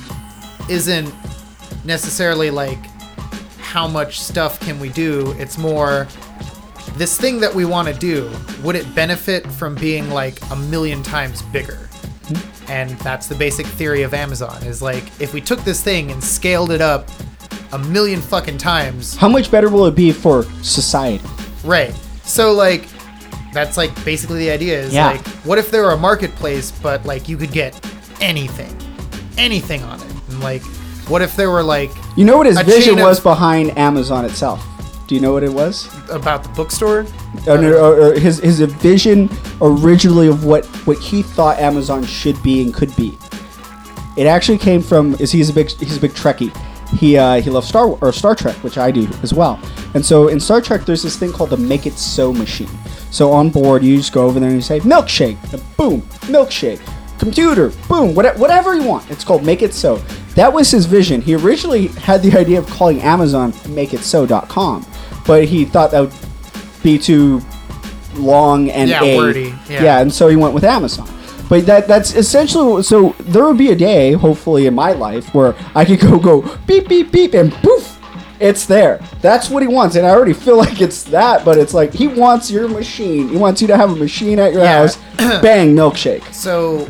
isn't 0.68 1.12
necessarily 1.84 2.50
like 2.50 2.78
how 3.58 3.86
much 3.86 4.20
stuff 4.20 4.58
can 4.60 4.78
we 4.78 4.88
do. 4.88 5.32
It's 5.38 5.58
more 5.58 6.06
this 6.96 7.18
thing 7.18 7.40
that 7.40 7.54
we 7.54 7.64
want 7.64 7.88
to 7.88 7.94
do. 7.94 8.30
Would 8.62 8.76
it 8.76 8.94
benefit 8.94 9.46
from 9.52 9.74
being 9.74 10.10
like 10.10 10.38
a 10.50 10.56
million 10.56 11.02
times 11.02 11.42
bigger? 11.42 11.88
Hmm. 12.28 12.70
And 12.70 12.90
that's 13.00 13.26
the 13.26 13.34
basic 13.34 13.66
theory 13.66 14.02
of 14.02 14.14
Amazon 14.14 14.62
is 14.64 14.80
like 14.80 15.04
if 15.20 15.34
we 15.34 15.40
took 15.40 15.60
this 15.60 15.82
thing 15.82 16.10
and 16.10 16.22
scaled 16.22 16.70
it 16.70 16.80
up 16.80 17.10
a 17.72 17.78
million 17.78 18.20
fucking 18.20 18.58
times, 18.58 19.16
How 19.16 19.28
much 19.28 19.50
better 19.50 19.68
will 19.68 19.86
it 19.86 19.94
be 19.94 20.12
for 20.12 20.44
society? 20.62 21.24
Right. 21.64 21.92
So 22.24 22.52
like 22.52 22.86
that's 23.52 23.76
like 23.76 23.92
basically 24.04 24.40
the 24.40 24.50
idea 24.50 24.78
is 24.80 24.92
Yeah. 24.92 25.12
like 25.12 25.26
what 25.44 25.58
if 25.58 25.70
there 25.70 25.82
were 25.82 25.92
a 25.92 25.96
marketplace 25.96 26.70
but 26.70 27.04
like 27.06 27.28
you 27.28 27.36
could 27.36 27.52
get 27.52 27.78
anything. 28.20 28.74
Anything 29.38 29.82
on 29.82 30.00
it. 30.00 30.06
And 30.28 30.40
like 30.40 30.62
what 31.08 31.22
if 31.22 31.36
there 31.36 31.50
were 31.50 31.62
like 31.62 31.90
You 32.16 32.24
know 32.24 32.36
what 32.36 32.46
his 32.46 32.60
vision 32.62 32.94
chain 32.94 32.98
of- 32.98 33.04
was 33.06 33.20
behind 33.20 33.76
Amazon 33.78 34.24
itself? 34.24 34.64
Do 35.08 35.14
you 35.14 35.20
know 35.20 35.32
what 35.32 35.44
it 35.44 35.52
was? 35.52 35.88
about 36.10 36.42
the 36.42 36.48
bookstore? 36.50 37.06
Uh, 37.48 37.56
no, 37.56 37.72
or- 37.78 38.10
or 38.10 38.14
his 38.14 38.38
his 38.40 38.60
vision 38.60 39.28
originally 39.60 40.26
of 40.28 40.44
what 40.44 40.64
what 40.86 40.98
he 40.98 41.22
thought 41.22 41.58
Amazon 41.58 42.04
should 42.04 42.40
be 42.42 42.62
and 42.62 42.74
could 42.74 42.94
be. 42.96 43.16
It 44.16 44.26
actually 44.26 44.58
came 44.58 44.82
from 44.82 45.14
is 45.20 45.30
he's 45.30 45.48
a 45.50 45.52
big 45.52 45.70
he's 45.70 45.96
a 45.96 46.00
big 46.00 46.12
Trekkie. 46.12 46.50
He 46.98 47.16
uh, 47.16 47.40
he 47.40 47.50
loves 47.50 47.66
Star 47.68 47.86
or 47.88 48.12
Star 48.12 48.34
Trek, 48.34 48.56
which 48.62 48.78
I 48.78 48.90
do 48.90 49.08
as 49.22 49.34
well. 49.34 49.60
And 49.94 50.04
so 50.04 50.28
in 50.28 50.38
Star 50.40 50.60
Trek, 50.60 50.82
there's 50.84 51.02
this 51.02 51.16
thing 51.16 51.32
called 51.32 51.50
the 51.50 51.56
Make 51.56 51.86
It 51.86 51.94
So 51.94 52.32
machine. 52.32 52.68
So 53.10 53.32
on 53.32 53.50
board, 53.50 53.82
you 53.82 53.96
just 53.96 54.12
go 54.12 54.26
over 54.26 54.38
there 54.38 54.48
and 54.48 54.56
you 54.56 54.62
say 54.62 54.80
milkshake, 54.80 55.36
and 55.52 55.62
boom, 55.76 56.02
milkshake. 56.30 56.80
Computer, 57.18 57.70
boom, 57.88 58.14
whatever, 58.14 58.38
whatever 58.38 58.74
you 58.74 58.82
want. 58.82 59.10
It's 59.10 59.24
called 59.24 59.42
Make 59.44 59.62
It 59.62 59.72
So. 59.72 59.96
That 60.34 60.52
was 60.52 60.70
his 60.70 60.84
vision. 60.84 61.22
He 61.22 61.34
originally 61.34 61.86
had 61.88 62.22
the 62.22 62.36
idea 62.38 62.58
of 62.58 62.66
calling 62.66 63.00
Amazon 63.00 63.52
MakeItSo.com, 63.52 64.86
but 65.26 65.44
he 65.46 65.64
thought 65.64 65.90
that 65.92 66.00
would 66.00 66.12
be 66.82 66.98
too 66.98 67.40
long 68.14 68.70
and 68.70 68.90
Yeah, 68.90 69.02
a 69.02 69.16
wordy, 69.16 69.54
yeah. 69.68 70.00
and 70.00 70.12
so 70.12 70.28
he 70.28 70.36
went 70.36 70.52
with 70.54 70.64
Amazon. 70.64 71.08
But 71.48 71.66
that 71.66 71.86
that's 71.86 72.14
essentially 72.14 72.82
so 72.82 73.14
there 73.20 73.44
would 73.44 73.58
be 73.58 73.70
a 73.70 73.76
day, 73.76 74.12
hopefully 74.12 74.66
in 74.66 74.74
my 74.74 74.92
life, 74.92 75.32
where 75.34 75.54
I 75.74 75.84
could 75.84 76.00
go 76.00 76.18
go 76.18 76.42
beep 76.66 76.88
beep 76.88 77.12
beep 77.12 77.34
and 77.34 77.52
poof, 77.52 77.98
it's 78.40 78.66
there. 78.66 79.00
That's 79.22 79.48
what 79.48 79.62
he 79.62 79.68
wants, 79.68 79.94
and 79.96 80.04
I 80.06 80.10
already 80.10 80.32
feel 80.32 80.56
like 80.66 80.80
it's 80.80 81.04
that. 81.04 81.44
But 81.44 81.56
it's 81.58 81.72
like 81.74 81.92
he 81.92 82.08
wants 82.08 82.50
your 82.50 82.68
machine. 82.68 83.28
He 83.28 83.36
wants 83.36 83.60
you 83.62 83.68
to 83.68 83.76
have 83.76 83.90
a 83.92 83.96
machine 83.96 84.38
at 84.40 84.52
your 84.52 84.62
Yeah. 84.62 84.78
house. 84.80 84.96
Bang, 85.42 85.74
milkshake. 85.76 86.24
So 86.34 86.86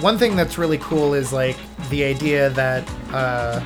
one 0.00 0.16
thing 0.18 0.34
that's 0.36 0.56
really 0.58 0.78
cool 0.78 1.12
is 1.14 1.32
like 1.32 1.56
the 1.90 2.02
idea 2.04 2.48
that 2.50 2.88
uh 3.12 3.62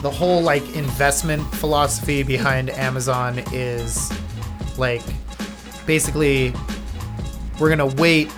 the 0.00 0.10
whole 0.10 0.42
like 0.42 0.62
investment 0.76 1.42
philosophy 1.54 2.22
behind 2.22 2.70
Amazon 2.70 3.42
is 3.52 4.12
like 4.78 5.02
basically 5.86 6.52
we're 7.58 7.68
gonna 7.70 7.86
wait 7.96 8.30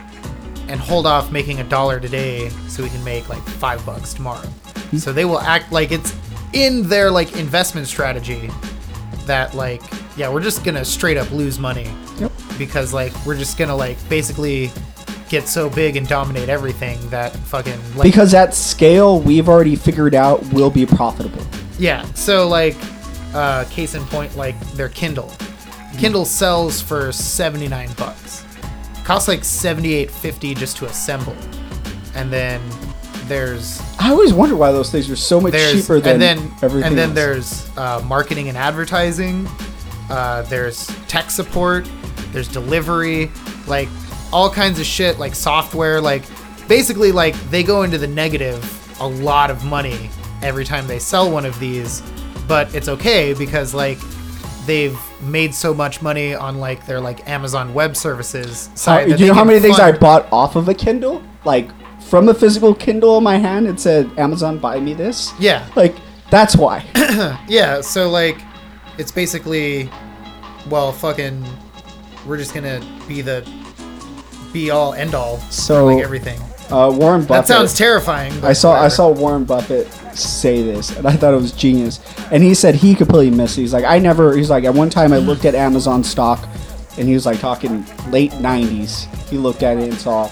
and 0.68 0.80
hold 0.80 1.06
off 1.06 1.30
making 1.30 1.60
a 1.60 1.64
dollar 1.64 2.00
today 2.00 2.48
so 2.68 2.82
we 2.82 2.88
can 2.88 3.02
make 3.04 3.28
like 3.28 3.42
five 3.42 3.84
bucks 3.86 4.12
tomorrow. 4.14 4.48
So 4.98 5.12
they 5.12 5.24
will 5.24 5.40
act 5.40 5.72
like 5.72 5.92
it's 5.92 6.14
in 6.52 6.88
their 6.88 7.10
like 7.10 7.36
investment 7.36 7.86
strategy 7.86 8.50
that 9.26 9.54
like 9.54 9.82
yeah 10.16 10.28
we're 10.32 10.40
just 10.42 10.64
gonna 10.64 10.84
straight 10.84 11.16
up 11.16 11.28
lose 11.32 11.58
money 11.58 11.92
Yep. 12.18 12.30
because 12.58 12.94
like 12.94 13.12
we're 13.26 13.36
just 13.36 13.58
gonna 13.58 13.74
like 13.74 13.96
basically 14.08 14.70
get 15.28 15.48
so 15.48 15.68
big 15.68 15.96
and 15.96 16.06
dominate 16.06 16.48
everything 16.48 16.96
that 17.10 17.32
fucking 17.34 17.78
like 17.96 18.04
Because 18.04 18.32
at 18.32 18.54
scale, 18.54 19.20
we've 19.20 19.48
already 19.48 19.74
figured 19.74 20.14
out 20.14 20.40
will 20.52 20.70
be 20.70 20.86
profitable. 20.86 21.44
Yeah. 21.80 22.04
So 22.14 22.48
like, 22.48 22.76
uh, 23.34 23.64
case 23.64 23.96
in 23.96 24.04
point, 24.04 24.36
like 24.36 24.58
their 24.74 24.88
Kindle. 24.88 25.32
Kindle 25.98 26.24
sells 26.24 26.80
for 26.80 27.10
seventy 27.10 27.66
nine 27.66 27.92
bucks. 27.94 28.44
Costs 29.06 29.28
like 29.28 29.44
seventy 29.44 29.94
eight 29.94 30.10
fifty 30.10 30.52
just 30.52 30.76
to 30.78 30.86
assemble, 30.86 31.36
and 32.16 32.28
then 32.32 32.60
there's 33.26 33.80
I 34.00 34.10
always 34.10 34.32
wonder 34.32 34.56
why 34.56 34.72
those 34.72 34.90
things 34.90 35.08
are 35.08 35.14
so 35.14 35.40
much 35.40 35.52
there's 35.52 35.82
cheaper 35.82 36.00
than 36.00 36.14
and 36.14 36.22
then 36.22 36.38
everything. 36.60 36.88
and 36.88 36.98
then 36.98 37.10
else. 37.10 37.14
there's 37.14 37.78
uh, 37.78 38.02
marketing 38.04 38.48
and 38.48 38.58
advertising. 38.58 39.46
Uh, 40.10 40.42
there's 40.42 40.88
tech 41.06 41.30
support. 41.30 41.88
There's 42.32 42.48
delivery. 42.48 43.30
Like 43.68 43.88
all 44.32 44.50
kinds 44.50 44.80
of 44.80 44.86
shit. 44.86 45.20
Like 45.20 45.36
software. 45.36 46.00
Like 46.00 46.24
basically 46.66 47.12
like 47.12 47.36
they 47.50 47.62
go 47.62 47.84
into 47.84 47.98
the 47.98 48.08
negative 48.08 49.00
a 49.00 49.06
lot 49.06 49.52
of 49.52 49.64
money 49.64 50.10
every 50.42 50.64
time 50.64 50.88
they 50.88 50.98
sell 50.98 51.30
one 51.30 51.46
of 51.46 51.56
these, 51.60 52.02
but 52.48 52.74
it's 52.74 52.88
okay 52.88 53.34
because 53.34 53.72
like 53.72 53.98
they've 54.66 54.98
made 55.22 55.54
so 55.54 55.72
much 55.72 56.02
money 56.02 56.34
on 56.34 56.58
like 56.58 56.86
their 56.86 57.00
like 57.00 57.28
Amazon 57.28 57.72
Web 57.74 57.96
Services 57.96 58.66
How, 58.68 58.74
side. 58.76 59.04
do 59.08 59.16
you 59.16 59.28
know 59.28 59.34
how 59.34 59.44
many 59.44 59.60
things 59.60 59.78
I 59.80 59.92
bought 59.92 60.26
off 60.32 60.56
of 60.56 60.68
a 60.68 60.74
Kindle? 60.74 61.22
Like 61.44 61.70
from 62.02 62.28
a 62.28 62.34
physical 62.34 62.74
Kindle 62.74 63.18
in 63.18 63.24
my 63.24 63.36
hand, 63.36 63.66
it 63.66 63.80
said 63.80 64.10
Amazon 64.18 64.58
buy 64.58 64.78
me 64.80 64.94
this. 64.94 65.32
Yeah. 65.38 65.66
Like 65.76 65.94
that's 66.30 66.56
why. 66.56 66.84
Yeah, 67.48 67.80
so 67.80 68.10
like 68.10 68.38
it's 68.98 69.10
basically 69.12 69.88
well 70.68 70.92
fucking 70.92 71.44
we're 72.26 72.36
just 72.36 72.52
gonna 72.54 72.80
be 73.08 73.22
the 73.22 73.46
be 74.52 74.70
all 74.70 74.94
end 74.94 75.14
all 75.14 75.38
So- 75.50 75.86
for 75.88 75.94
like 75.94 76.04
everything. 76.04 76.40
Uh, 76.68 76.90
Warren 76.90 77.20
Buffett. 77.20 77.28
That 77.28 77.46
sounds 77.46 77.74
terrifying. 77.74 78.32
I 78.44 78.52
saw 78.52 78.72
I 78.72 78.88
saw 78.88 79.08
Warren 79.08 79.44
Buffett 79.44 79.86
say 80.16 80.62
this, 80.62 80.96
and 80.96 81.06
I 81.06 81.12
thought 81.12 81.34
it 81.34 81.40
was 81.40 81.52
genius. 81.52 82.00
And 82.30 82.42
he 82.42 82.54
said 82.54 82.74
he 82.74 82.94
completely 82.94 83.36
missed 83.36 83.58
it. 83.58 83.62
He's 83.62 83.72
like, 83.72 83.84
I 83.84 83.98
never. 83.98 84.36
He's 84.36 84.50
like, 84.50 84.64
at 84.64 84.74
one 84.74 84.90
time 84.90 85.12
I 85.12 85.18
looked 85.18 85.44
at 85.44 85.54
Amazon 85.54 86.02
stock, 86.02 86.48
and 86.98 87.08
he 87.08 87.14
was 87.14 87.26
like 87.26 87.40
talking 87.40 87.84
late 88.10 88.32
'90s. 88.32 89.12
He 89.28 89.38
looked 89.38 89.62
at 89.62 89.76
it 89.78 89.84
and 89.84 89.94
saw, 89.94 90.30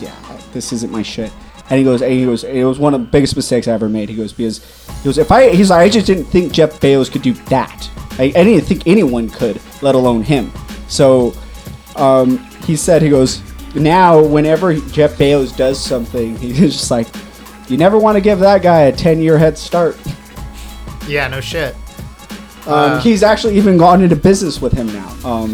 yeah, 0.00 0.14
this 0.52 0.72
isn't 0.72 0.92
my 0.92 1.02
shit. 1.02 1.32
And 1.70 1.78
he 1.78 1.84
goes, 1.84 2.02
and 2.02 2.12
he 2.12 2.24
goes, 2.24 2.44
it 2.44 2.64
was 2.64 2.78
one 2.78 2.92
of 2.92 3.00
the 3.00 3.06
biggest 3.06 3.34
mistakes 3.34 3.66
I 3.66 3.72
ever 3.72 3.88
made. 3.88 4.08
He 4.08 4.16
goes 4.16 4.32
because 4.32 4.86
he 4.98 5.04
goes, 5.04 5.16
if 5.16 5.32
I, 5.32 5.50
he's 5.50 5.70
like, 5.70 5.80
I 5.80 5.88
just 5.88 6.06
didn't 6.06 6.24
think 6.24 6.52
Jeff 6.52 6.78
Bezos 6.80 7.10
could 7.10 7.22
do 7.22 7.32
that. 7.32 7.88
I, 8.18 8.24
I 8.24 8.44
didn't 8.44 8.66
think 8.66 8.86
anyone 8.86 9.30
could, 9.30 9.60
let 9.80 9.94
alone 9.94 10.22
him. 10.22 10.52
So 10.88 11.34
um, 11.96 12.38
he 12.66 12.76
said, 12.76 13.00
he 13.00 13.08
goes, 13.08 13.40
now 13.74 14.22
whenever 14.22 14.74
Jeff 14.74 15.16
Bezos 15.16 15.56
does 15.56 15.82
something, 15.82 16.36
he's 16.38 16.58
just 16.58 16.90
like, 16.90 17.06
you 17.72 17.78
never 17.78 17.98
want 17.98 18.16
to 18.16 18.20
give 18.20 18.38
that 18.40 18.60
guy 18.62 18.82
a 18.82 18.92
10 18.92 19.20
year 19.20 19.38
head 19.38 19.56
start. 19.56 19.96
Yeah, 21.08 21.26
no 21.28 21.40
shit. 21.40 21.74
Um, 22.66 22.72
Uh, 22.74 23.00
he's 23.00 23.22
actually 23.22 23.56
even 23.56 23.78
gone 23.78 24.02
into 24.02 24.14
business 24.14 24.60
with 24.60 24.72
him 24.74 24.86
now, 24.92 25.08
um, 25.24 25.52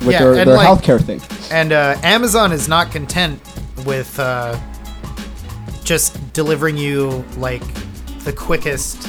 with 0.00 0.10
Yeah, 0.10 0.18
their, 0.20 0.44
their 0.44 0.56
like- 0.56 0.68
healthcare 0.68 1.02
thing. 1.02 1.20
And 1.50 1.72
uh, 1.72 1.96
Amazon 2.02 2.52
is 2.52 2.68
not 2.68 2.90
content 2.92 3.40
with 3.86 4.18
uh, 4.20 4.58
just 5.82 6.32
delivering 6.34 6.76
you 6.76 7.24
like 7.38 7.62
the 8.24 8.32
quickest 8.32 9.08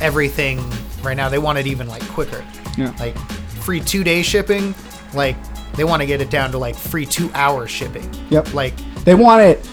everything 0.00 0.60
right 1.02 1.16
now. 1.16 1.28
They 1.28 1.38
want 1.38 1.58
it 1.58 1.66
even 1.66 1.86
like 1.86 2.02
quicker. 2.08 2.44
Yeah. 2.76 2.92
Like 2.98 3.16
free 3.62 3.80
two 3.80 4.02
day 4.02 4.22
shipping. 4.22 4.74
Like 5.14 5.36
they 5.74 5.84
want 5.84 6.00
to 6.02 6.06
get 6.06 6.20
it 6.20 6.30
down 6.30 6.50
to 6.52 6.58
like 6.58 6.74
free 6.74 7.06
two 7.06 7.30
hour 7.34 7.68
shipping. 7.68 8.10
Yep. 8.30 8.52
Like 8.54 8.74
They 9.04 9.14
want 9.14 9.42
it. 9.42 9.64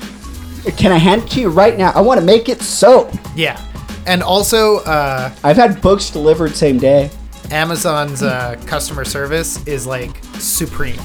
Can 0.77 0.91
I 0.91 0.97
hand 0.97 1.23
it 1.23 1.29
to 1.31 1.41
you 1.41 1.49
right 1.49 1.77
now? 1.77 1.91
I 1.95 2.01
want 2.01 2.19
to 2.19 2.25
make 2.25 2.49
it 2.49 2.61
so. 2.61 3.11
yeah. 3.35 3.59
And 4.07 4.23
also, 4.23 4.77
uh, 4.79 5.31
I've 5.43 5.57
had 5.57 5.79
books 5.81 6.09
delivered 6.09 6.55
same 6.55 6.77
day. 6.79 7.11
Amazon's 7.51 8.23
uh, 8.23 8.59
customer 8.65 9.05
service 9.05 9.65
is 9.67 9.85
like 9.85 10.11
supreme. 10.35 10.99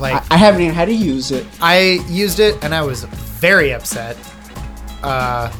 Like 0.00 0.14
I, 0.30 0.34
I 0.34 0.36
haven't 0.38 0.62
even 0.62 0.74
had 0.74 0.86
to 0.86 0.94
use 0.94 1.30
it. 1.30 1.46
I 1.60 2.00
used 2.08 2.40
it 2.40 2.62
and 2.64 2.74
I 2.74 2.82
was 2.82 3.04
very 3.04 3.72
upset. 3.72 4.16
Uh, 5.02 5.52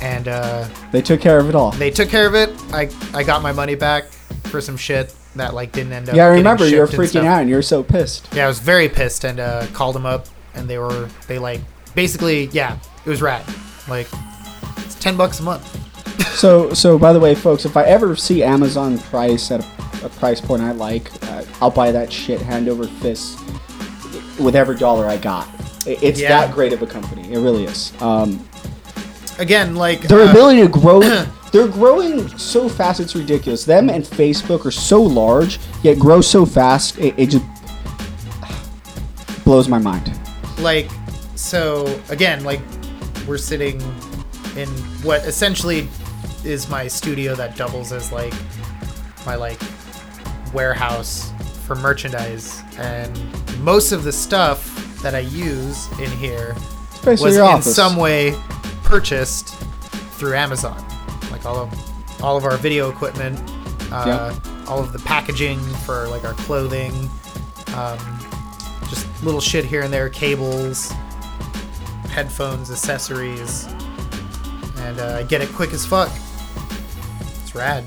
and 0.00 0.28
uh, 0.28 0.68
They 0.92 1.00
took 1.02 1.20
care 1.20 1.38
of 1.38 1.48
it 1.48 1.54
all. 1.54 1.70
they 1.72 1.90
took 1.90 2.08
care 2.10 2.26
of 2.26 2.34
it. 2.34 2.50
I 2.72 2.90
I 3.14 3.22
got 3.22 3.42
my 3.42 3.52
money 3.52 3.74
back 3.74 4.04
for 4.44 4.60
some 4.60 4.76
shit 4.76 5.14
that 5.36 5.54
like 5.54 5.72
didn't 5.72 5.92
end 5.92 6.08
up. 6.10 6.16
Yeah, 6.16 6.26
I 6.26 6.28
remember 6.28 6.68
you 6.68 6.80
were 6.80 6.86
shipped 6.86 6.98
and 6.98 7.08
freaking 7.08 7.24
out 7.24 7.40
and 7.40 7.48
you 7.48 7.56
were 7.56 7.62
so 7.62 7.82
pissed. 7.82 8.28
Yeah, 8.34 8.44
I 8.44 8.48
was 8.48 8.58
very 8.58 8.88
pissed 8.88 9.24
and 9.24 9.40
uh, 9.40 9.66
called 9.72 9.94
them 9.94 10.04
up, 10.06 10.26
and 10.54 10.68
they 10.68 10.78
were 10.78 11.08
they 11.28 11.38
like 11.38 11.60
basically 11.96 12.44
yeah, 12.52 12.78
it 13.04 13.08
was 13.10 13.20
rad. 13.20 13.42
Like 13.88 14.06
it's 14.78 14.94
ten 14.94 15.16
bucks 15.16 15.40
a 15.40 15.42
month. 15.42 15.64
So, 16.36 16.74
so 16.74 16.98
by 16.98 17.14
the 17.14 17.18
way, 17.20 17.34
folks, 17.34 17.64
if 17.64 17.78
I 17.78 17.84
ever 17.84 18.14
see 18.14 18.42
Amazon 18.42 18.98
price 18.98 19.50
at 19.50 19.64
a, 20.02 20.06
a 20.06 20.08
price 20.10 20.38
point 20.38 20.60
I 20.60 20.72
like, 20.72 21.10
uh, 21.30 21.42
I'll 21.62 21.70
buy 21.70 21.90
that 21.92 22.12
shit 22.12 22.42
hand 22.42 22.68
over 22.68 22.86
fist 22.86 23.38
with 24.38 24.54
every 24.54 24.76
dollar 24.76 25.06
I 25.06 25.16
got. 25.16 25.48
It's 25.86 26.20
Yeah. 26.20 26.28
that 26.46 26.54
great 26.54 26.74
of 26.74 26.82
a 26.82 26.86
company. 26.86 27.32
It 27.32 27.38
really 27.38 27.64
is. 27.64 27.90
Um, 28.02 28.46
Again, 29.38 29.76
like 29.76 30.02
their 30.02 30.20
uh, 30.26 30.30
ability 30.30 30.60
to 30.60 30.68
grow, 30.68 31.00
they're 31.52 31.68
growing 31.68 32.28
so 32.36 32.68
fast, 32.68 33.00
it's 33.00 33.14
ridiculous. 33.16 33.64
Them 33.64 33.88
and 33.88 34.04
Facebook 34.04 34.66
are 34.66 34.70
so 34.70 35.02
large, 35.02 35.58
yet 35.82 35.98
grow 35.98 36.20
so 36.20 36.44
fast, 36.44 36.98
it, 36.98 37.14
it 37.18 37.30
just 37.30 37.44
blows 39.44 39.68
my 39.68 39.78
mind. 39.78 40.12
like 40.58 40.90
so 41.36 42.00
again 42.08 42.42
like 42.44 42.60
we're 43.26 43.38
sitting 43.38 43.80
in 44.56 44.68
what 45.02 45.22
essentially 45.24 45.88
is 46.44 46.68
my 46.68 46.86
studio 46.86 47.34
that 47.34 47.56
doubles 47.56 47.92
as 47.92 48.12
like 48.12 48.32
my 49.26 49.34
like 49.34 49.60
warehouse 50.54 51.32
for 51.66 51.74
merchandise. 51.74 52.62
And 52.78 53.18
most 53.60 53.92
of 53.92 54.04
the 54.04 54.12
stuff 54.12 54.72
that 55.02 55.14
i 55.14 55.18
use 55.18 55.86
in 56.00 56.10
here 56.12 56.56
was 57.04 57.36
in 57.36 57.42
office. 57.42 57.74
some 57.74 57.96
way 57.96 58.34
purchased 58.82 59.54
through 60.18 60.34
amazon. 60.34 60.82
Like 61.30 61.44
all 61.44 61.58
of 61.58 62.22
all 62.22 62.36
of 62.36 62.44
our 62.44 62.56
video 62.56 62.90
equipment 62.90 63.38
uh, 63.92 64.34
all 64.66 64.80
of 64.80 64.92
the 64.92 64.98
packaging 65.00 65.60
for 65.84 66.08
like 66.08 66.24
our 66.24 66.32
clothing 66.32 66.92
um, 67.74 67.98
just 68.88 69.06
little 69.22 69.40
shit 69.40 69.64
here 69.64 69.82
and 69.82 69.92
there 69.92 70.08
cables 70.08 70.92
headphones 72.16 72.70
accessories 72.70 73.66
and 74.78 74.98
uh, 75.00 75.22
get 75.24 75.42
it 75.42 75.50
quick 75.50 75.74
as 75.74 75.84
fuck 75.84 76.10
it's 77.42 77.54
rad 77.54 77.84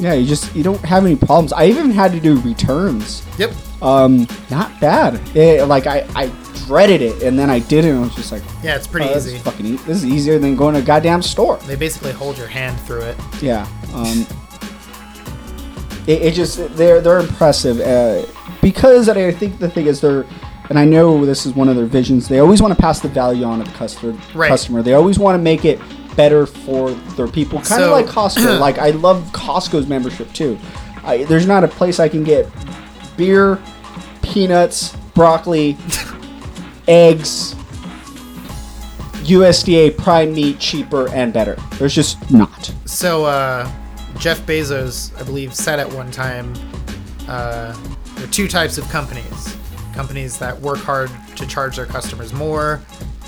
Yeah, 0.00 0.14
you 0.14 0.26
just 0.26 0.52
you 0.52 0.64
don't 0.64 0.80
have 0.84 1.04
any 1.06 1.14
problems. 1.14 1.52
I 1.52 1.66
even 1.66 1.92
had 1.92 2.10
to 2.10 2.18
do 2.20 2.40
returns. 2.40 3.22
yep 3.38 3.52
Um, 3.80 4.26
not 4.50 4.68
bad. 4.80 5.20
It, 5.36 5.66
like 5.68 5.86
I, 5.86 6.06
I 6.16 6.32
dreaded 6.66 7.02
it, 7.02 7.22
and 7.22 7.38
then 7.38 7.50
I 7.50 7.60
did 7.60 7.84
it, 7.84 7.90
and 7.90 7.98
I 7.98 8.02
was 8.02 8.14
just 8.16 8.32
like, 8.32 8.42
yeah 8.64 8.74
it's 8.76 8.86
pretty 8.88 9.06
oh, 9.08 9.14
this 9.14 9.26
easy 9.28 9.36
is 9.36 9.42
fucking. 9.42 9.66
E- 9.66 9.76
this 9.86 9.98
is 9.98 10.06
easier 10.06 10.38
than 10.40 10.56
going 10.56 10.74
to 10.74 10.80
a 10.80 10.84
goddamn 10.84 11.22
store. 11.22 11.56
they 11.68 11.76
basically 11.76 12.12
hold 12.12 12.36
your 12.36 12.48
hand 12.48 12.80
through 12.80 13.02
it 13.02 13.16
Yeah. 13.40 13.68
Um, 13.94 14.26
it, 16.08 16.22
it 16.22 16.34
just 16.34 16.74
they're 16.76 17.00
they're 17.00 17.20
impressive 17.20 17.78
uh, 17.80 18.26
because 18.60 19.08
I 19.08 19.30
think 19.32 19.60
the 19.60 19.68
thing 19.70 19.86
is 19.86 20.00
they're. 20.00 20.26
And 20.70 20.78
I 20.78 20.84
know 20.84 21.26
this 21.26 21.46
is 21.46 21.52
one 21.54 21.68
of 21.68 21.74
their 21.76 21.84
visions. 21.86 22.28
They 22.28 22.38
always 22.38 22.62
want 22.62 22.72
to 22.74 22.80
pass 22.80 23.00
the 23.00 23.08
value 23.08 23.44
on 23.44 23.58
to 23.58 23.64
the 23.64 23.76
customer. 23.76 24.16
Right. 24.34 24.48
Customer. 24.48 24.82
They 24.82 24.94
always 24.94 25.18
want 25.18 25.36
to 25.36 25.42
make 25.42 25.64
it 25.64 25.80
better 26.16 26.46
for 26.46 26.92
their 26.92 27.26
people. 27.26 27.60
Kind 27.60 27.82
of 27.82 27.88
So- 27.88 27.92
like 27.92 28.06
Costco. 28.06 28.60
like 28.60 28.78
I 28.78 28.90
love 28.90 29.22
Costco's 29.32 29.88
membership 29.88 30.32
too. 30.32 30.58
I, 31.02 31.24
there's 31.24 31.46
not 31.46 31.64
a 31.64 31.68
place 31.68 31.98
I 31.98 32.08
can 32.08 32.22
get 32.22 32.46
beer, 33.16 33.60
peanuts, 34.22 34.94
broccoli, 35.14 35.76
eggs, 36.88 37.54
USDA 39.24 39.96
prime 39.98 40.32
meat 40.34 40.58
cheaper 40.60 41.08
and 41.10 41.32
better. 41.32 41.56
There's 41.78 41.94
just 41.94 42.30
not. 42.30 42.72
so 42.84 43.24
uh, 43.24 43.70
Jeff 44.18 44.40
Bezos 44.46 45.18
I 45.20 45.24
believe 45.24 45.54
said 45.54 45.78
at 45.80 45.90
one 45.92 46.10
time 46.10 46.52
uh, 47.28 47.76
there 48.14 48.24
are 48.24 48.30
two 48.30 48.46
types 48.48 48.76
of 48.78 48.88
companies 48.88 49.56
companies 49.94 50.38
that 50.38 50.58
work 50.60 50.78
hard 50.78 51.10
to 51.36 51.46
charge 51.46 51.76
their 51.76 51.86
customers 51.86 52.32
more 52.32 52.80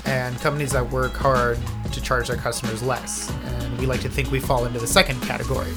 and 0.05 0.37
companies 0.39 0.71
that 0.71 0.89
work 0.91 1.13
hard 1.13 1.57
to 1.91 2.01
charge 2.01 2.27
their 2.27 2.37
customers 2.37 2.81
less 2.83 3.31
and 3.45 3.77
we 3.77 3.85
like 3.85 4.01
to 4.01 4.09
think 4.09 4.31
we 4.31 4.39
fall 4.39 4.65
into 4.65 4.79
the 4.79 4.87
second 4.87 5.21
category 5.21 5.71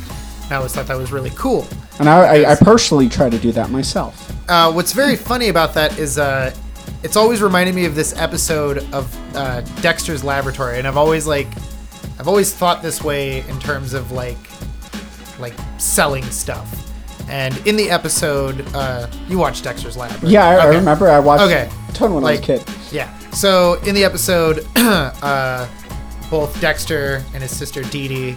and 0.45 0.53
I 0.53 0.57
always 0.57 0.72
thought 0.74 0.87
that 0.87 0.97
was 0.97 1.12
really 1.12 1.30
cool 1.30 1.66
And 1.99 2.09
I, 2.09 2.43
I, 2.43 2.53
I 2.53 2.55
personally 2.57 3.09
try 3.09 3.30
to 3.30 3.39
do 3.39 3.53
that 3.53 3.70
myself. 3.70 4.32
Uh, 4.49 4.70
what's 4.72 4.93
very 4.93 5.16
funny 5.16 5.49
about 5.49 5.74
that 5.74 5.99
is 5.99 6.18
uh, 6.18 6.55
it's 7.03 7.16
always 7.16 7.43
reminded 7.43 7.74
me 7.74 7.84
of 7.84 7.95
this 7.95 8.16
episode 8.16 8.78
of 8.93 9.37
uh, 9.37 9.61
Dexter's 9.80 10.22
Laboratory, 10.24 10.78
and 10.78 10.87
I've 10.87 10.97
always 10.97 11.26
like, 11.26 11.49
I've 12.18 12.28
always 12.28 12.53
thought 12.55 12.82
this 12.82 13.03
way 13.03 13.47
in 13.49 13.59
terms 13.61 13.93
of 13.95 14.12
like, 14.12 14.37
like 15.39 15.55
selling 15.78 16.24
stuff. 16.24 16.86
And 17.29 17.57
in 17.66 17.77
the 17.77 17.91
episode, 17.91 18.64
uh, 18.74 19.09
you 19.29 19.39
watched 19.39 19.64
Dexter's 19.64 19.97
Lab. 19.97 20.12
right? 20.22 20.31
Yeah, 20.31 20.47
I, 20.47 20.55
I 20.57 20.66
remember 20.66 21.09
I 21.09 21.18
watched 21.18 21.43
Okay. 21.45 21.68
a 21.89 21.93
ton 21.93 22.14
when 22.14 22.22
Like- 22.22 22.49
I 22.49 22.53
was 22.55 22.62
a 22.62 22.64
kid. 22.64 22.77
Yeah. 22.93 23.18
So 23.31 23.74
in 23.87 23.95
the 23.95 24.05
episode, 24.05 24.66
uh, 24.77 25.66
both 26.31 26.59
Dexter 26.61 27.22
and 27.35 27.43
his 27.43 27.55
sister 27.57 27.83
Dee 27.83 28.09
Dee 28.09 28.37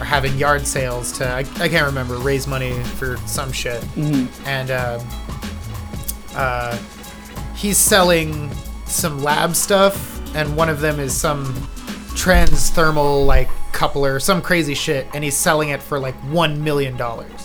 are 0.00 0.04
having 0.04 0.36
yard 0.36 0.66
sales 0.66 1.12
to 1.18 1.28
I, 1.28 1.40
I 1.40 1.68
can't 1.68 1.86
remember 1.86 2.16
raise 2.18 2.46
money 2.46 2.72
for 2.96 3.16
some 3.26 3.52
shit, 3.52 3.84
and 4.46 4.70
um, 4.70 5.06
uh, 6.34 6.76
he's 7.54 7.76
selling 7.78 8.50
some 8.86 9.22
lab 9.22 9.54
stuff, 9.54 10.18
and 10.34 10.56
one 10.56 10.68
of 10.68 10.80
them 10.80 10.98
is 10.98 11.14
some 11.18 11.44
transthermal 12.14 13.24
like 13.26 13.48
coupler, 13.72 14.18
some 14.20 14.42
crazy 14.42 14.74
shit, 14.74 15.06
and 15.14 15.22
he's 15.24 15.36
selling 15.36 15.70
it 15.70 15.80
for 15.82 15.98
like 15.98 16.14
one 16.32 16.62
million 16.62 16.96
dollars, 16.96 17.39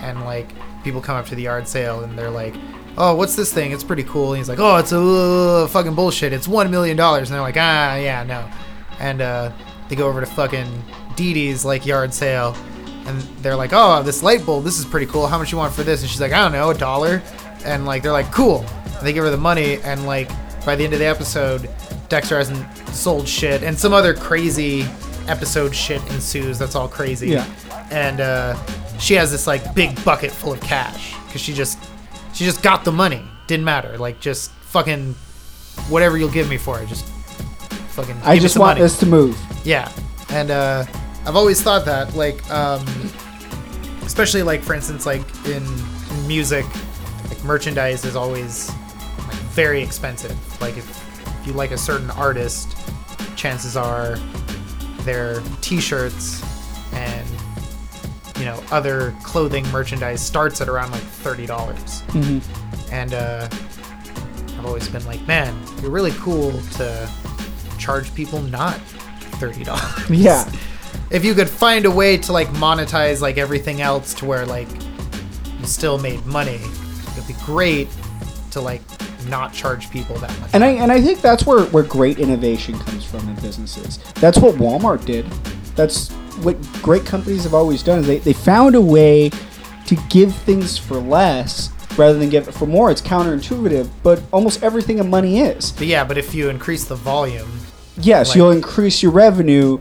and 0.00 0.24
like 0.24 0.52
people 0.84 1.00
come 1.00 1.16
up 1.16 1.26
to 1.26 1.34
the 1.34 1.42
yard 1.42 1.66
sale 1.68 2.04
and 2.04 2.18
they're 2.18 2.30
like. 2.30 2.54
Oh, 2.98 3.14
what's 3.14 3.36
this 3.36 3.52
thing? 3.52 3.72
It's 3.72 3.84
pretty 3.84 4.04
cool. 4.04 4.32
And 4.32 4.38
he's 4.38 4.48
like, 4.48 4.58
oh, 4.58 4.76
it's 4.76 4.90
a 4.90 4.98
uh, 4.98 5.66
fucking 5.66 5.94
bullshit. 5.94 6.32
It's 6.32 6.48
one 6.48 6.70
million 6.70 6.96
dollars. 6.96 7.28
And 7.28 7.34
they're 7.34 7.42
like, 7.42 7.58
ah, 7.58 7.96
yeah, 7.96 8.22
no. 8.22 8.48
And 8.98 9.20
uh, 9.20 9.52
they 9.90 9.96
go 9.96 10.08
over 10.08 10.20
to 10.20 10.26
fucking 10.26 10.66
Dee 11.14 11.34
Dee's 11.34 11.62
like 11.64 11.84
yard 11.84 12.14
sale, 12.14 12.56
and 13.06 13.20
they're 13.42 13.56
like, 13.56 13.70
oh, 13.72 14.02
this 14.02 14.22
light 14.22 14.44
bulb, 14.44 14.64
this 14.64 14.78
is 14.78 14.84
pretty 14.84 15.06
cool. 15.06 15.26
How 15.26 15.38
much 15.38 15.52
you 15.52 15.58
want 15.58 15.74
for 15.74 15.82
this? 15.82 16.02
And 16.02 16.10
she's 16.10 16.20
like, 16.20 16.32
I 16.32 16.42
don't 16.42 16.52
know, 16.52 16.70
a 16.70 16.74
dollar. 16.74 17.22
And 17.64 17.86
like 17.86 18.02
they're 18.02 18.12
like, 18.12 18.30
cool. 18.32 18.64
And 18.84 19.06
they 19.06 19.12
give 19.12 19.24
her 19.24 19.30
the 19.30 19.36
money, 19.36 19.78
and 19.82 20.06
like 20.06 20.30
by 20.64 20.76
the 20.76 20.84
end 20.84 20.92
of 20.92 20.98
the 20.98 21.06
episode, 21.06 21.68
Dexter 22.08 22.38
hasn't 22.38 22.66
sold 22.88 23.28
shit, 23.28 23.62
and 23.62 23.78
some 23.78 23.92
other 23.92 24.14
crazy 24.14 24.86
episode 25.28 25.74
shit 25.74 26.02
ensues. 26.12 26.58
That's 26.58 26.74
all 26.74 26.88
crazy. 26.88 27.28
Yeah. 27.28 27.46
And 27.90 28.20
uh, 28.20 28.56
she 28.98 29.14
has 29.14 29.30
this 29.30 29.46
like 29.46 29.74
big 29.74 30.02
bucket 30.04 30.30
full 30.30 30.52
of 30.52 30.60
cash 30.60 31.14
because 31.26 31.40
she 31.40 31.52
just 31.52 31.78
she 32.32 32.44
just 32.44 32.62
got 32.62 32.84
the 32.84 32.92
money. 32.92 33.22
Didn't 33.46 33.64
matter. 33.64 33.96
Like 33.98 34.20
just 34.20 34.50
fucking 34.50 35.14
whatever 35.88 36.18
you'll 36.18 36.30
give 36.30 36.48
me 36.48 36.56
for 36.56 36.80
it, 36.80 36.88
just 36.88 37.06
fucking. 37.96 38.16
I 38.22 38.38
just 38.38 38.58
want 38.58 38.76
money. 38.76 38.80
this 38.82 38.98
to 39.00 39.06
move. 39.06 39.38
Yeah, 39.64 39.90
and 40.30 40.50
uh, 40.50 40.84
I've 41.26 41.36
always 41.36 41.62
thought 41.62 41.84
that, 41.86 42.14
like, 42.14 42.48
um, 42.50 42.84
especially 44.02 44.42
like 44.42 44.62
for 44.62 44.74
instance, 44.74 45.06
like 45.06 45.22
in, 45.46 45.62
in 45.62 46.28
music, 46.28 46.64
like 47.28 47.42
merchandise 47.44 48.04
is 48.04 48.16
always 48.16 48.68
like, 48.68 49.36
very 49.52 49.82
expensive. 49.82 50.36
Like 50.60 50.76
if, 50.76 50.88
if 51.40 51.46
you 51.46 51.52
like 51.52 51.70
a 51.70 51.78
certain 51.78 52.10
artist, 52.10 52.76
chances 53.36 53.76
are 53.76 54.16
their 55.00 55.40
T-shirts 55.60 56.42
and 56.92 57.25
you 58.38 58.44
know 58.44 58.62
other 58.70 59.14
clothing 59.22 59.66
merchandise 59.70 60.20
starts 60.20 60.60
at 60.60 60.68
around 60.68 60.90
like 60.92 61.02
thirty 61.02 61.46
dollars. 61.46 62.02
And 62.92 63.14
uh, 63.14 63.48
I've 63.50 64.66
always 64.66 64.88
been 64.88 65.04
like, 65.06 65.26
man, 65.26 65.58
you're 65.82 65.90
really 65.90 66.12
cool 66.12 66.52
to 66.52 67.10
charge 67.78 68.14
people 68.14 68.42
not 68.42 68.76
thirty 69.40 69.64
dollars. 69.64 70.10
Yeah. 70.10 70.50
If 71.10 71.24
you 71.24 71.34
could 71.34 71.48
find 71.48 71.84
a 71.84 71.90
way 71.90 72.16
to 72.16 72.32
like 72.32 72.48
monetize 72.48 73.20
like 73.20 73.38
everything 73.38 73.80
else 73.80 74.12
to 74.14 74.26
where 74.26 74.44
like 74.44 74.68
you 75.60 75.66
still 75.66 75.98
made 75.98 76.24
money, 76.26 76.60
it'd 77.12 77.26
be 77.28 77.34
great 77.44 77.88
to 78.50 78.60
like 78.60 78.82
not 79.28 79.52
charge 79.52 79.90
people 79.90 80.16
that 80.16 80.40
much. 80.40 80.50
And 80.52 80.64
I 80.64 80.68
and 80.68 80.90
I 80.90 81.00
think 81.00 81.20
that's 81.20 81.46
where, 81.46 81.64
where 81.66 81.82
great 81.82 82.18
innovation 82.18 82.78
comes 82.78 83.04
from 83.04 83.28
in 83.28 83.34
businesses. 83.36 83.98
That's 84.14 84.38
what 84.38 84.56
Walmart 84.56 85.04
did. 85.04 85.26
That's 85.74 86.12
what 86.38 86.56
great 86.82 87.04
companies 87.06 87.44
have 87.44 87.54
always 87.54 87.82
done. 87.82 88.00
Is 88.00 88.06
they, 88.06 88.18
they 88.18 88.32
found 88.32 88.74
a 88.74 88.80
way 88.80 89.30
to 89.86 89.96
give 90.10 90.34
things 90.34 90.76
for 90.78 90.96
less 90.96 91.70
rather 91.96 92.18
than 92.18 92.28
give 92.28 92.46
it 92.48 92.52
for 92.52 92.66
more. 92.66 92.90
It's 92.90 93.00
counterintuitive, 93.00 93.88
but 94.02 94.20
almost 94.32 94.62
everything 94.62 94.98
in 94.98 95.08
money 95.08 95.40
is. 95.40 95.72
But 95.72 95.86
yeah, 95.86 96.04
but 96.04 96.18
if 96.18 96.34
you 96.34 96.48
increase 96.50 96.84
the 96.84 96.96
volume, 96.96 97.48
Yes, 97.98 98.28
Like- 98.28 98.36
you'll 98.36 98.50
increase 98.50 99.02
your 99.02 99.10
revenue, 99.12 99.78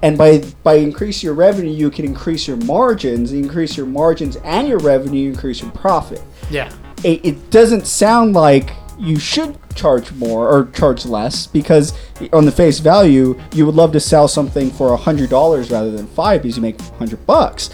and 0.00 0.16
by 0.16 0.42
by 0.62 0.74
increase 0.76 1.22
your 1.22 1.34
revenue, 1.34 1.70
you 1.70 1.90
can 1.90 2.06
increase 2.06 2.48
your 2.48 2.56
margins. 2.56 3.30
You 3.30 3.42
increase 3.42 3.76
your 3.76 3.84
margins 3.84 4.36
and 4.36 4.66
your 4.66 4.78
revenue, 4.78 5.20
you 5.24 5.30
increase 5.30 5.60
your 5.60 5.70
profit. 5.72 6.22
yeah, 6.50 6.70
It, 7.04 7.20
it 7.24 7.50
doesn't 7.50 7.86
sound 7.86 8.32
like 8.32 8.70
you 8.98 9.18
should 9.18 9.56
charge 9.74 10.12
more 10.12 10.48
or 10.48 10.66
charge 10.66 11.06
less 11.06 11.46
because 11.46 11.92
on 12.32 12.44
the 12.44 12.52
face 12.52 12.80
value, 12.80 13.40
you 13.52 13.64
would 13.64 13.74
love 13.74 13.92
to 13.92 14.00
sell 14.00 14.28
something 14.28 14.70
for 14.70 14.92
a 14.92 14.96
hundred 14.96 15.30
dollars 15.30 15.70
rather 15.70 15.90
than 15.90 16.06
five 16.08 16.42
because 16.42 16.56
you 16.56 16.62
make 16.62 16.80
hundred 16.80 17.24
bucks. 17.26 17.70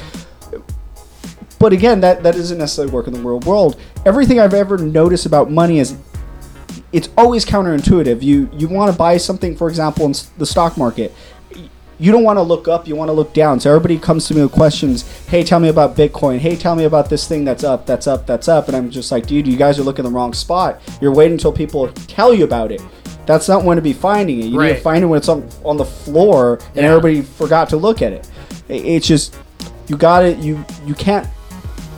But 1.58 1.72
again, 1.72 2.00
that 2.00 2.22
that 2.22 2.34
doesn't 2.34 2.58
necessarily 2.58 2.92
work 2.92 3.06
in 3.06 3.14
the 3.14 3.20
real 3.20 3.40
world. 3.40 3.80
Everything 4.04 4.38
I've 4.38 4.54
ever 4.54 4.76
noticed 4.76 5.24
about 5.24 5.50
money 5.50 5.78
is 5.78 5.96
it's 6.92 7.08
always 7.16 7.44
counterintuitive. 7.44 8.22
You 8.22 8.50
you 8.52 8.68
want 8.68 8.92
to 8.92 8.98
buy 8.98 9.16
something, 9.16 9.56
for 9.56 9.68
example, 9.68 10.06
in 10.06 10.14
the 10.38 10.46
stock 10.46 10.76
market. 10.76 11.12
You 12.04 12.12
don't 12.12 12.22
want 12.22 12.36
to 12.36 12.42
look 12.42 12.68
up, 12.68 12.86
you 12.86 12.96
want 12.96 13.08
to 13.08 13.12
look 13.14 13.32
down. 13.32 13.58
So 13.60 13.70
everybody 13.70 13.98
comes 13.98 14.26
to 14.28 14.34
me 14.34 14.42
with 14.42 14.52
questions. 14.52 15.02
Hey, 15.26 15.42
tell 15.42 15.58
me 15.58 15.68
about 15.68 15.96
Bitcoin. 15.96 16.38
Hey, 16.38 16.54
tell 16.54 16.74
me 16.76 16.84
about 16.84 17.08
this 17.08 17.26
thing 17.26 17.44
that's 17.46 17.64
up, 17.64 17.86
that's 17.86 18.06
up, 18.06 18.26
that's 18.26 18.46
up. 18.46 18.68
And 18.68 18.76
I'm 18.76 18.90
just 18.90 19.10
like, 19.10 19.26
dude, 19.26 19.46
you 19.46 19.56
guys 19.56 19.78
are 19.78 19.82
looking 19.84 20.04
in 20.04 20.12
the 20.12 20.16
wrong 20.16 20.34
spot. 20.34 20.80
You're 21.00 21.14
waiting 21.14 21.32
until 21.32 21.50
people 21.52 21.88
tell 22.06 22.34
you 22.34 22.44
about 22.44 22.72
it. 22.72 22.82
That's 23.24 23.48
not 23.48 23.64
when 23.64 23.76
to 23.76 23.82
be 23.82 23.94
finding 23.94 24.40
it. 24.40 24.46
You 24.46 24.60
need 24.60 24.74
to 24.74 24.80
find 24.82 25.02
it 25.02 25.06
when 25.06 25.16
it's 25.16 25.30
on, 25.30 25.48
on 25.64 25.78
the 25.78 25.84
floor 25.86 26.58
and 26.74 26.84
Yeah. 26.84 26.90
everybody 26.94 27.22
forgot 27.22 27.70
to 27.70 27.78
look 27.78 28.02
at 28.02 28.12
it. 28.12 28.28
It- 28.68 28.84
It's 28.84 29.06
just 29.06 29.34
you 29.86 29.96
got 29.96 30.26
it. 30.26 30.36
you 30.40 30.62
you 30.84 30.92
can't 30.94 31.26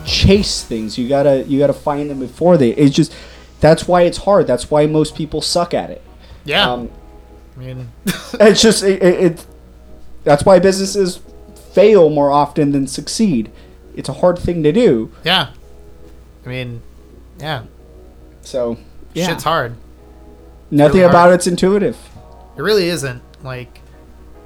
chase 0.05 0.63
things. 0.63 0.97
You 0.97 1.09
gotta 1.09 1.43
you 1.49 1.59
gotta 1.59 1.73
find 1.73 2.09
them 2.09 2.21
before 2.21 2.57
they. 2.57 2.71
It's 2.71 2.95
just 2.95 3.13
that's 3.61 3.89
why 3.89 4.03
it's 4.03 4.19
hard. 4.19 4.47
That's 4.47 4.71
why 4.71 4.87
most 4.87 5.17
people 5.17 5.41
suck 5.41 5.75
at 5.75 5.91
it. 5.91 6.03
yeah. 6.45 6.71
Um, 6.71 6.91
I 7.57 7.61
mean, 7.61 7.89
it's 8.39 8.63
just 8.63 8.85
it, 8.85 9.03
it, 9.03 9.25
it. 9.25 9.47
That's 10.27 10.45
why 10.45 10.59
businesses 10.59 11.21
fail 11.73 12.11
more 12.11 12.33
often 12.33 12.73
than 12.73 12.89
succeed. 12.89 13.49
It's 13.95 14.09
a 14.09 14.13
hard 14.15 14.39
thing 14.41 14.65
to 14.65 14.73
do. 14.73 15.13
yeah. 15.25 15.51
I 16.45 16.49
mean, 16.49 16.83
yeah. 17.39 17.63
So 18.43 18.77
yeah, 19.15 19.29
Shit's 19.29 19.45
hard. 19.45 19.75
nothing 20.71 20.99
really 20.99 21.09
about 21.09 21.23
hard. 21.29 21.35
it's 21.35 21.47
intuitive. 21.47 21.97
It 22.57 22.63
really 22.63 22.89
isn't. 22.89 23.23
Like, 23.43 23.81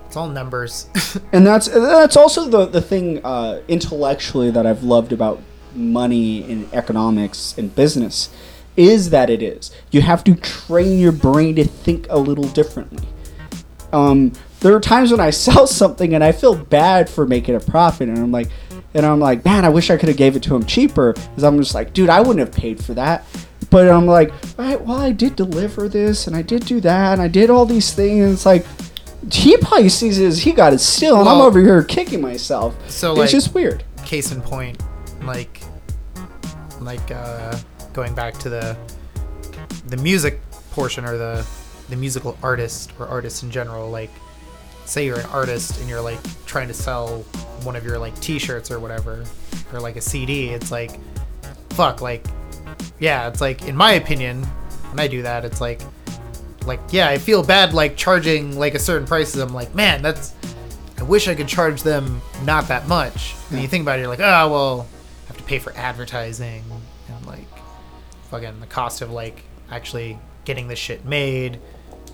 it's 0.06 0.16
all 0.16 0.28
numbers. 0.28 0.86
and 1.32 1.46
that's 1.46 1.66
that's 1.68 2.16
also 2.16 2.48
the 2.48 2.66
the 2.66 2.80
thing 2.82 3.24
uh, 3.24 3.60
intellectually 3.68 4.50
that 4.50 4.66
I've 4.66 4.82
loved 4.82 5.12
about 5.12 5.40
money 5.74 6.42
and 6.50 6.72
economics 6.74 7.54
and 7.56 7.74
business 7.74 8.28
is 8.76 9.10
that 9.10 9.30
it 9.30 9.42
is 9.42 9.70
you 9.90 10.00
have 10.00 10.24
to 10.24 10.34
train 10.34 10.98
your 10.98 11.12
brain 11.12 11.56
to 11.56 11.64
think 11.64 12.06
a 12.10 12.18
little 12.18 12.48
differently. 12.48 13.06
Um, 13.92 14.32
there 14.60 14.74
are 14.74 14.80
times 14.80 15.10
when 15.10 15.20
I 15.20 15.30
sell 15.46 15.66
something 15.66 16.14
and 16.14 16.22
I 16.22 16.32
feel 16.32 16.54
bad 16.54 17.08
for 17.08 17.26
making 17.26 17.54
a 17.56 17.60
profit, 17.60 18.08
and 18.08 18.18
I'm 18.18 18.32
like, 18.32 18.48
and 18.94 19.06
I'm 19.06 19.20
like, 19.20 19.44
man, 19.44 19.64
I 19.64 19.68
wish 19.68 19.90
I 19.90 19.96
could 19.96 20.08
have 20.08 20.18
gave 20.18 20.36
it 20.36 20.42
to 20.44 20.54
him 20.54 20.64
cheaper, 20.64 21.12
because 21.12 21.44
I'm 21.44 21.58
just 21.58 21.74
like, 21.74 21.92
dude, 21.92 22.08
I 22.10 22.20
wouldn't 22.20 22.40
have 22.40 22.52
paid 22.52 22.82
for 22.84 22.94
that. 22.94 23.24
But 23.70 23.88
I'm 23.88 24.06
like, 24.06 24.32
all 24.58 24.64
right, 24.64 24.80
well, 24.80 24.98
I 24.98 25.12
did 25.12 25.36
deliver 25.36 25.88
this, 25.88 26.26
and 26.26 26.34
I 26.34 26.42
did 26.42 26.64
do 26.66 26.80
that, 26.80 27.12
and 27.12 27.22
I 27.22 27.28
did 27.28 27.50
all 27.50 27.64
these 27.66 27.92
things. 27.92 28.32
It's 28.32 28.46
like, 28.46 28.66
he 29.30 29.56
probably 29.58 29.88
sees 29.90 30.18
it 30.18 30.26
as 30.26 30.42
he 30.42 30.50
got 30.52 30.72
it 30.72 30.80
still, 30.80 31.20
and 31.20 31.28
I'm 31.28 31.40
over 31.40 31.60
here 31.60 31.84
kicking 31.84 32.20
myself. 32.20 32.74
So, 32.90 33.12
it's 33.12 33.18
like- 33.18 33.30
just 33.30 33.54
weird. 33.54 33.84
Case 34.04 34.32
in 34.32 34.40
point, 34.40 34.82
like, 35.22 35.60
like 36.80 37.10
uh, 37.12 37.56
going 37.92 38.14
back 38.14 38.34
to 38.38 38.48
the 38.48 38.76
the 39.86 39.96
music 39.98 40.40
portion 40.72 41.04
or 41.04 41.16
the 41.16 41.46
the 41.90 41.96
musical 41.96 42.36
artist 42.42 42.92
or 42.98 43.06
artists 43.06 43.42
in 43.42 43.50
general. 43.50 43.88
Like, 43.90 44.10
say 44.90 45.06
you're 45.06 45.20
an 45.20 45.26
artist 45.26 45.78
and 45.80 45.88
you're 45.88 46.00
like 46.00 46.18
trying 46.46 46.68
to 46.68 46.74
sell 46.74 47.18
one 47.62 47.76
of 47.76 47.84
your 47.84 47.98
like 47.98 48.18
T-shirts 48.20 48.70
or 48.70 48.80
whatever, 48.80 49.24
or 49.72 49.80
like 49.80 49.96
a 49.96 50.00
CD. 50.00 50.50
It's 50.50 50.70
like, 50.70 50.98
fuck, 51.70 52.00
like, 52.00 52.26
yeah, 52.98 53.28
it's 53.28 53.40
like 53.40 53.62
in 53.66 53.76
my 53.76 53.92
opinion, 53.92 54.42
when 54.90 54.98
I 54.98 55.06
do 55.06 55.22
that, 55.22 55.44
it's 55.44 55.60
like, 55.60 55.80
like 56.66 56.80
yeah, 56.90 57.08
I 57.08 57.18
feel 57.18 57.42
bad 57.42 57.72
like 57.72 57.96
charging 57.96 58.58
like 58.58 58.74
a 58.74 58.78
certain 58.78 59.06
prices. 59.06 59.40
I'm 59.40 59.54
like, 59.54 59.74
man, 59.74 60.02
that's 60.02 60.34
I 60.98 61.02
wish 61.04 61.28
I 61.28 61.34
could 61.34 61.48
charge 61.48 61.82
them 61.82 62.20
not 62.44 62.68
that 62.68 62.88
much. 62.88 63.34
And 63.50 63.60
you 63.60 63.68
think 63.68 63.82
about 63.82 63.98
it, 63.98 64.02
you're 64.02 64.10
like, 64.10 64.20
oh 64.20 64.50
well, 64.50 64.86
I 65.24 65.28
have 65.28 65.36
to 65.36 65.44
pay 65.44 65.58
for 65.58 65.72
advertising 65.76 66.64
and 67.08 67.26
like 67.26 67.46
fucking 68.30 68.60
the 68.60 68.66
cost 68.66 69.02
of 69.02 69.10
like 69.10 69.42
actually 69.70 70.18
getting 70.44 70.66
this 70.66 70.78
shit 70.78 71.04
made, 71.04 71.60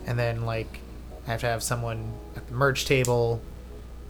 and 0.06 0.18
then 0.18 0.44
like 0.44 0.80
I 1.26 1.30
have 1.30 1.40
to 1.40 1.46
have 1.46 1.62
someone 1.62 2.12
merch 2.56 2.84
table 2.86 3.40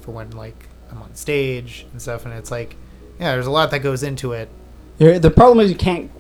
for 0.01 0.13
when 0.13 0.31
like 0.31 0.69
I'm 0.91 1.03
on 1.03 1.15
stage 1.15 1.87
and 1.93 2.01
stuff. 2.01 2.25
And 2.25 2.33
it's 2.35 2.51
like, 2.51 2.77
yeah, 3.19 3.33
there's 3.33 3.47
a 3.47 3.51
lot 3.51 3.71
that 3.73 3.81
goes 3.81 4.03
into 4.03 4.33
it. 4.33 4.49
The 4.99 5.33
problem 5.35 5.61
is 5.65 5.71
you 5.71 5.77
can't. 5.77 6.11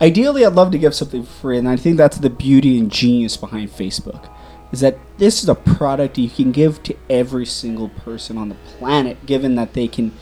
Ideally, 0.00 0.44
I'd 0.44 0.52
love 0.54 0.70
to 0.72 0.78
give 0.78 0.94
something 0.94 1.24
free, 1.24 1.58
and 1.58 1.68
I 1.68 1.76
think 1.76 1.96
that's 1.96 2.18
the 2.18 2.30
beauty 2.30 2.78
and 2.78 2.90
genius 2.90 3.36
behind 3.36 3.70
Facebook. 3.70 4.30
Is 4.70 4.80
that 4.80 4.98
this 5.18 5.42
is 5.42 5.48
a 5.48 5.54
product 5.54 6.18
you 6.18 6.30
can 6.30 6.52
give 6.52 6.82
to 6.84 6.96
every 7.10 7.46
single 7.46 7.88
person 7.88 8.38
on 8.38 8.48
the 8.48 8.54
planet, 8.78 9.26
given 9.26 9.56
that 9.56 9.72
they 9.74 9.88
can. 9.88 10.12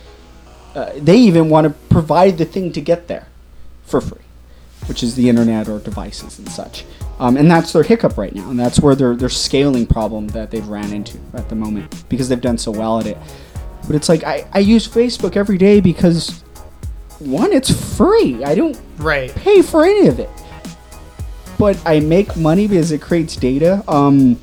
Uh, 0.74 0.92
they 0.96 1.16
even 1.16 1.48
want 1.48 1.66
to 1.66 1.70
provide 1.88 2.38
the 2.38 2.44
thing 2.44 2.72
to 2.72 2.80
get 2.80 3.08
there 3.08 3.28
for 3.82 4.00
free, 4.00 4.24
which 4.86 5.02
is 5.02 5.14
the 5.14 5.28
internet 5.28 5.68
or 5.68 5.78
devices 5.78 6.38
and 6.38 6.48
such. 6.48 6.84
Um, 7.18 7.36
and 7.36 7.50
that's 7.50 7.72
their 7.72 7.82
hiccup 7.82 8.18
right 8.18 8.34
now, 8.34 8.50
and 8.50 8.58
that's 8.58 8.78
where 8.80 8.94
their 8.94 9.16
their 9.16 9.30
scaling 9.30 9.86
problem 9.86 10.28
that 10.28 10.50
they've 10.50 10.66
ran 10.68 10.92
into 10.92 11.18
at 11.32 11.48
the 11.48 11.54
moment 11.54 12.04
because 12.10 12.28
they've 12.28 12.40
done 12.40 12.58
so 12.58 12.70
well 12.70 13.00
at 13.00 13.06
it. 13.06 13.16
But 13.86 13.96
it's 13.96 14.08
like 14.08 14.22
I, 14.24 14.46
I 14.52 14.58
use 14.58 14.86
Facebook 14.86 15.34
every 15.36 15.56
day 15.56 15.80
because 15.80 16.42
one, 17.18 17.52
it's 17.52 17.96
free. 17.96 18.44
I 18.44 18.54
don't 18.54 18.78
Right. 18.98 19.34
pay 19.34 19.62
for 19.62 19.84
any 19.84 20.08
of 20.08 20.18
it. 20.18 20.28
But 21.58 21.80
I 21.86 22.00
make 22.00 22.36
money 22.36 22.66
because 22.68 22.92
it 22.92 23.00
creates 23.00 23.34
data. 23.36 23.82
Um, 23.88 24.38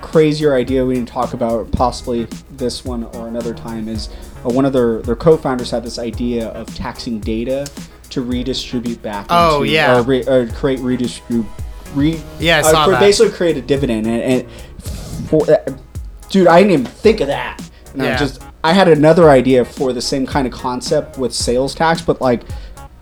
crazier 0.00 0.54
idea 0.54 0.84
we 0.84 0.94
didn't 0.94 1.08
talk 1.08 1.34
about, 1.34 1.70
possibly 1.70 2.24
this 2.50 2.84
one 2.84 3.04
or 3.04 3.28
another 3.28 3.54
time, 3.54 3.88
is 3.88 4.08
uh, 4.44 4.48
one 4.50 4.64
of 4.64 4.72
their, 4.72 5.00
their 5.02 5.14
co 5.14 5.36
founders 5.36 5.70
had 5.70 5.84
this 5.84 5.98
idea 5.98 6.48
of 6.48 6.74
taxing 6.74 7.20
data 7.20 7.66
to 8.10 8.22
redistribute 8.22 9.02
back. 9.02 9.26
Oh, 9.30 9.62
into, 9.62 9.72
yeah. 9.74 9.98
Or, 9.98 10.02
re, 10.02 10.24
or 10.26 10.46
create 10.48 10.80
redistribute. 10.80 11.46
Re, 11.94 12.20
Yeah, 12.38 12.58
I 12.58 12.60
uh, 12.60 12.62
saw 12.62 12.84
cre- 12.84 12.90
that. 12.92 13.00
Basically, 13.00 13.32
create 13.32 13.56
a 13.56 13.62
dividend. 13.62 14.06
And, 14.06 14.22
and 14.22 14.50
for, 15.28 15.50
uh, 15.50 15.56
dude, 16.28 16.46
I 16.46 16.60
didn't 16.62 16.72
even 16.72 16.84
think 16.86 17.20
of 17.20 17.26
that. 17.28 17.60
And 17.92 18.02
I 18.02 18.06
Yeah. 18.06 18.16
just 18.16 18.42
I 18.62 18.72
had 18.74 18.88
another 18.88 19.30
idea 19.30 19.64
for 19.64 19.92
the 19.92 20.02
same 20.02 20.26
kind 20.26 20.46
of 20.46 20.52
concept 20.52 21.18
with 21.18 21.32
sales 21.34 21.74
tax, 21.74 22.00
but 22.02 22.20
like 22.20 22.42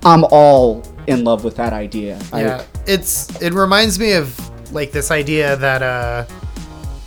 I'm 0.04 0.24
all 0.30 0.84
in 1.06 1.24
love 1.24 1.42
with 1.44 1.56
that 1.56 1.72
idea. 1.72 2.18
I- 2.32 2.40
Yeah, 2.42 2.62
it's 2.86 3.28
it 3.42 3.52
reminds 3.54 3.98
me 3.98 4.12
of 4.12 4.38
like 4.72 4.92
this 4.92 5.10
idea 5.10 5.56
that 5.56 5.82
uh 5.82 6.24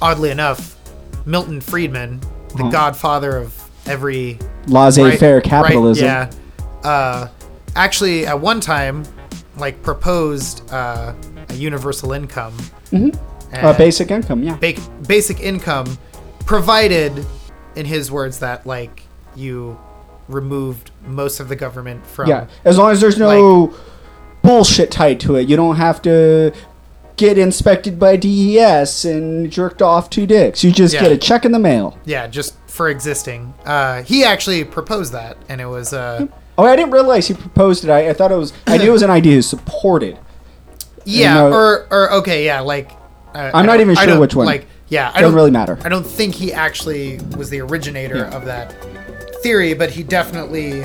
oddly 0.01 0.29
enough, 0.31 0.75
Milton 1.25 1.61
Friedman, 1.61 2.19
the 2.55 2.63
Huh. 2.65 2.69
godfather 2.69 3.37
of 3.37 3.53
every 3.87 4.37
laissez-faire 4.67 5.35
right- 5.35 5.43
capitalism. 5.43 6.07
Right, 6.07 6.33
yeah. 6.83 6.89
Uh, 6.89 7.27
actually, 7.75 8.25
at 8.25 8.39
one 8.39 8.59
time, 8.59 9.03
like 9.57 9.81
proposed 9.83 10.63
uh, 10.71 11.13
a 11.49 11.53
universal 11.53 12.13
income. 12.13 12.53
uh, 12.93 13.09
And 13.51 13.77
basic 13.77 14.11
income, 14.11 14.43
yeah. 14.43 14.55
ba- 14.57 14.79
basic 15.07 15.39
income, 15.41 15.97
provided, 16.45 17.25
in 17.75 17.85
his 17.85 18.11
words, 18.11 18.39
that 18.39 18.65
like 18.65 19.03
you 19.35 19.77
removed 20.27 20.91
most 21.05 21.39
of 21.39 21.49
the 21.49 21.55
government 21.55 22.05
from. 22.07 22.27
Yeah, 22.29 22.47
as 22.65 22.77
long 22.77 22.91
as 22.91 23.01
there's 23.01 23.17
no 23.17 23.73
bullshit 24.41 24.89
tied 24.91 25.19
to 25.21 25.35
it. 25.35 25.47
You 25.49 25.55
don't 25.55 25.75
have 25.75 26.01
to 26.03 26.53
get 27.17 27.37
inspected 27.37 27.99
by 27.99 28.15
DES 28.15 29.05
and 29.05 29.51
jerked 29.51 29.81
off 29.81 30.09
two 30.09 30.25
dicks. 30.25 30.63
You 30.63 30.71
just 30.71 30.93
Yeah. 30.95 31.01
get 31.01 31.11
a 31.11 31.17
check 31.17 31.45
in 31.45 31.51
the 31.51 31.59
mail. 31.59 31.97
Yeah, 32.05 32.25
just 32.27 32.55
for 32.67 32.89
existing. 32.89 33.53
Uh, 33.65 34.01
he 34.03 34.23
actually 34.23 34.63
proposed 34.63 35.13
that, 35.13 35.37
and 35.47 35.61
it 35.61 35.67
was 35.67 35.93
uh, 35.93 36.25
Oh, 36.57 36.65
I 36.65 36.75
didn't 36.75 36.91
realize 36.91 37.27
he 37.27 37.33
proposed 37.33 37.83
it. 37.83 37.89
I, 37.89 38.09
I 38.09 38.13
thought 38.13 38.31
it 38.31 38.37
was. 38.37 38.53
I 38.67 38.77
knew 38.77 38.89
it 38.89 38.91
was 38.91 39.01
an 39.03 39.09
idea 39.09 39.35
he 39.35 39.41
supported. 39.41 40.17
yeah, 41.05 41.43
or 41.45 41.87
or 41.91 42.11
okay, 42.13 42.45
yeah, 42.45 42.59
like 42.59 42.91
uh, 43.33 43.51
I'm 43.53 43.55
I 43.55 43.61
not 43.63 43.73
don't- 43.73 43.81
even 43.81 43.97
I 43.97 44.01
sure 44.01 44.07
don't- 44.13 44.19
which 44.19 44.35
one. 44.35 44.45
Like, 44.45 44.67
yeah, 44.89 45.09
I 45.09 45.13
Doesn't 45.21 45.23
don't 45.23 45.33
really 45.35 45.51
matter. 45.51 45.79
I 45.83 45.89
don't 45.89 46.05
think 46.05 46.35
he 46.35 46.51
actually 46.53 47.19
was 47.37 47.49
the 47.49 47.61
originator 47.61 48.25
of 48.25 48.45
that 48.45 48.75
theory, 49.41 49.73
but 49.73 49.89
he 49.89 50.03
definitely 50.03 50.83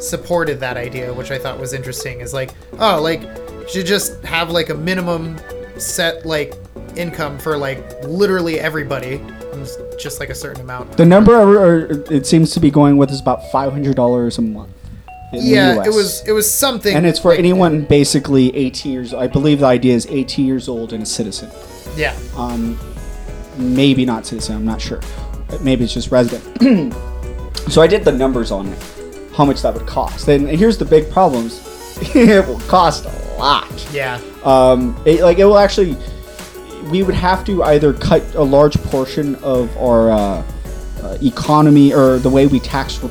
supported 0.00 0.58
that 0.60 0.76
idea, 0.76 1.12
which 1.12 1.30
I 1.30 1.38
thought 1.38 1.60
was 1.60 1.72
interesting. 1.74 2.20
Is 2.20 2.32
like, 2.34 2.52
oh, 2.80 3.00
like 3.00 3.22
you 3.22 3.66
should 3.68 3.86
just 3.86 4.22
have 4.24 4.50
like 4.50 4.70
a 4.70 4.74
minimum 4.74 5.38
set 5.78 6.24
like 6.26 6.54
income 6.96 7.38
for 7.38 7.56
like 7.56 7.78
literally 8.04 8.58
everybody, 8.58 9.20
It's 9.54 9.76
just 10.02 10.18
like 10.18 10.30
a 10.30 10.34
certain 10.34 10.62
amount. 10.62 10.96
The 10.96 11.04
number 11.04 12.02
it 12.10 12.26
seems 12.26 12.50
to 12.52 12.60
be 12.60 12.70
going 12.70 12.96
with 12.96 13.10
is 13.10 13.20
about 13.20 13.50
five 13.52 13.70
hundred 13.72 13.94
dollars 13.96 14.38
a 14.38 14.42
month. 14.42 14.70
In 15.32 15.40
the 15.40 15.44
Yeah, 15.46 15.78
US. 15.78 15.86
it 15.86 15.94
was 15.94 16.22
it 16.28 16.32
was 16.32 16.50
something, 16.50 16.94
and 16.94 17.06
it's 17.06 17.18
for 17.18 17.30
like- 17.30 17.38
anyone 17.38 17.82
basically 17.82 18.54
18 18.56 18.92
years. 18.92 19.14
I 19.14 19.26
believe 19.26 19.60
the 19.60 19.66
idea 19.66 19.94
is 19.94 20.06
18 20.10 20.46
years 20.46 20.68
old 20.68 20.92
and 20.92 21.02
a 21.02 21.06
citizen. 21.06 21.50
Yeah, 21.96 22.14
um, 22.36 22.78
maybe 23.56 24.04
not 24.04 24.26
citizen. 24.26 24.56
I'm 24.56 24.64
not 24.64 24.80
sure. 24.80 25.00
Maybe 25.60 25.84
it's 25.84 25.92
just 25.94 26.10
resident. 26.10 26.42
so 27.68 27.82
I 27.82 27.86
did 27.86 28.04
the 28.04 28.12
numbers 28.12 28.50
on 28.50 28.68
it, 28.68 28.78
how 29.34 29.44
much 29.44 29.60
that 29.62 29.74
would 29.74 29.86
cost. 29.86 30.28
And 30.28 30.48
here's 30.48 30.78
the 30.78 30.84
big 30.86 31.10
problems: 31.10 31.60
it 32.14 32.46
will 32.46 32.60
cost 32.60 33.04
a 33.06 33.38
lot. 33.38 33.88
yeah, 33.92 34.20
Um, 34.44 34.96
it, 35.04 35.20
like 35.22 35.38
it 35.38 35.44
will 35.44 35.58
actually, 35.58 35.96
we 36.90 37.02
would 37.02 37.14
have 37.14 37.44
to 37.46 37.62
either 37.64 37.92
cut 37.92 38.22
a 38.34 38.42
large 38.42 38.76
portion 38.84 39.34
of 39.36 39.74
our 39.76 40.10
uh, 40.10 40.42
uh, 41.02 41.18
economy 41.22 41.92
or 41.92 42.18
the 42.18 42.30
way 42.30 42.46
we 42.46 42.60
tax. 42.60 43.02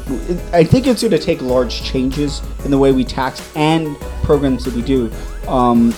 I 0.53 0.63
think 0.63 0.87
it's 0.87 1.01
going 1.01 1.11
to 1.11 1.19
take 1.19 1.41
large 1.41 1.83
changes 1.83 2.41
in 2.65 2.71
the 2.71 2.77
way 2.77 2.91
we 2.91 3.03
tax 3.03 3.41
and 3.55 3.97
programs 4.23 4.63
that 4.65 4.73
we 4.73 4.81
do. 4.81 5.11
Um, 5.47 5.89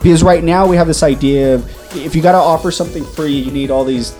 because 0.00 0.22
right 0.22 0.44
now 0.44 0.66
we 0.66 0.76
have 0.76 0.86
this 0.86 1.02
idea 1.02 1.54
of 1.56 1.96
if 1.96 2.14
you 2.14 2.22
got 2.22 2.32
to 2.32 2.38
offer 2.38 2.70
something 2.70 3.04
free, 3.04 3.32
you 3.36 3.50
need 3.50 3.70
all 3.70 3.84
these 3.84 4.12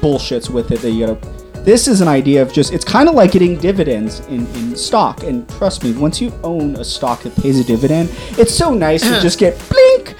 bullshits 0.00 0.50
with 0.50 0.70
it 0.72 0.80
that 0.80 0.90
you 0.90 1.06
got 1.06 1.22
to. 1.22 1.28
This 1.64 1.88
is 1.88 2.02
an 2.02 2.08
idea 2.08 2.42
of 2.42 2.52
just, 2.52 2.74
it's 2.74 2.84
kind 2.84 3.08
of 3.08 3.14
like 3.14 3.32
getting 3.32 3.56
dividends 3.58 4.20
in, 4.28 4.46
in 4.56 4.76
stock. 4.76 5.22
And 5.22 5.48
trust 5.48 5.82
me, 5.82 5.92
once 5.92 6.20
you 6.20 6.30
own 6.42 6.76
a 6.76 6.84
stock 6.84 7.22
that 7.22 7.34
pays 7.36 7.58
a 7.58 7.64
dividend, 7.64 8.10
it's 8.38 8.54
so 8.54 8.74
nice 8.74 9.02
to 9.02 9.18
just 9.22 9.38
get 9.38 9.58
blink, 9.70 10.14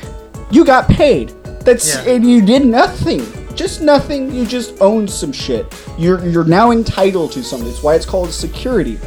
you 0.50 0.64
got 0.64 0.88
paid. 0.88 1.30
That's, 1.60 1.94
Yeah. 1.96 2.14
and 2.14 2.28
you 2.28 2.44
did 2.44 2.64
nothing. 2.64 3.20
Just 3.54 3.80
nothing. 3.80 4.32
You 4.32 4.46
just 4.46 4.80
own 4.80 5.06
some 5.06 5.32
shit. 5.32 5.66
You're, 5.98 6.26
you're 6.26 6.44
now 6.44 6.70
entitled 6.70 7.32
to 7.32 7.42
something. 7.42 7.68
That's 7.68 7.82
why 7.82 7.94
it's 7.94 8.06
called 8.06 8.30
security. 8.32 8.98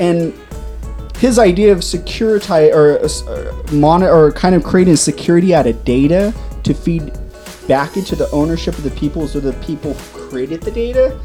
And 0.00 0.34
his 1.18 1.38
idea 1.38 1.72
of 1.72 1.84
security 1.84 2.72
or 2.72 2.98
uh, 2.98 3.62
mon- 3.72 4.02
or 4.02 4.32
kind 4.32 4.54
of 4.54 4.64
creating 4.64 4.96
security 4.96 5.54
out 5.54 5.66
of 5.66 5.84
data 5.84 6.34
to 6.64 6.74
feed 6.74 7.12
back 7.68 7.96
into 7.96 8.16
the 8.16 8.28
ownership 8.30 8.76
of 8.76 8.82
the 8.82 8.90
people 8.90 9.28
so 9.28 9.38
the 9.38 9.52
people 9.64 9.94
who 9.94 10.28
created 10.28 10.60
the 10.62 10.70
data 10.70 11.18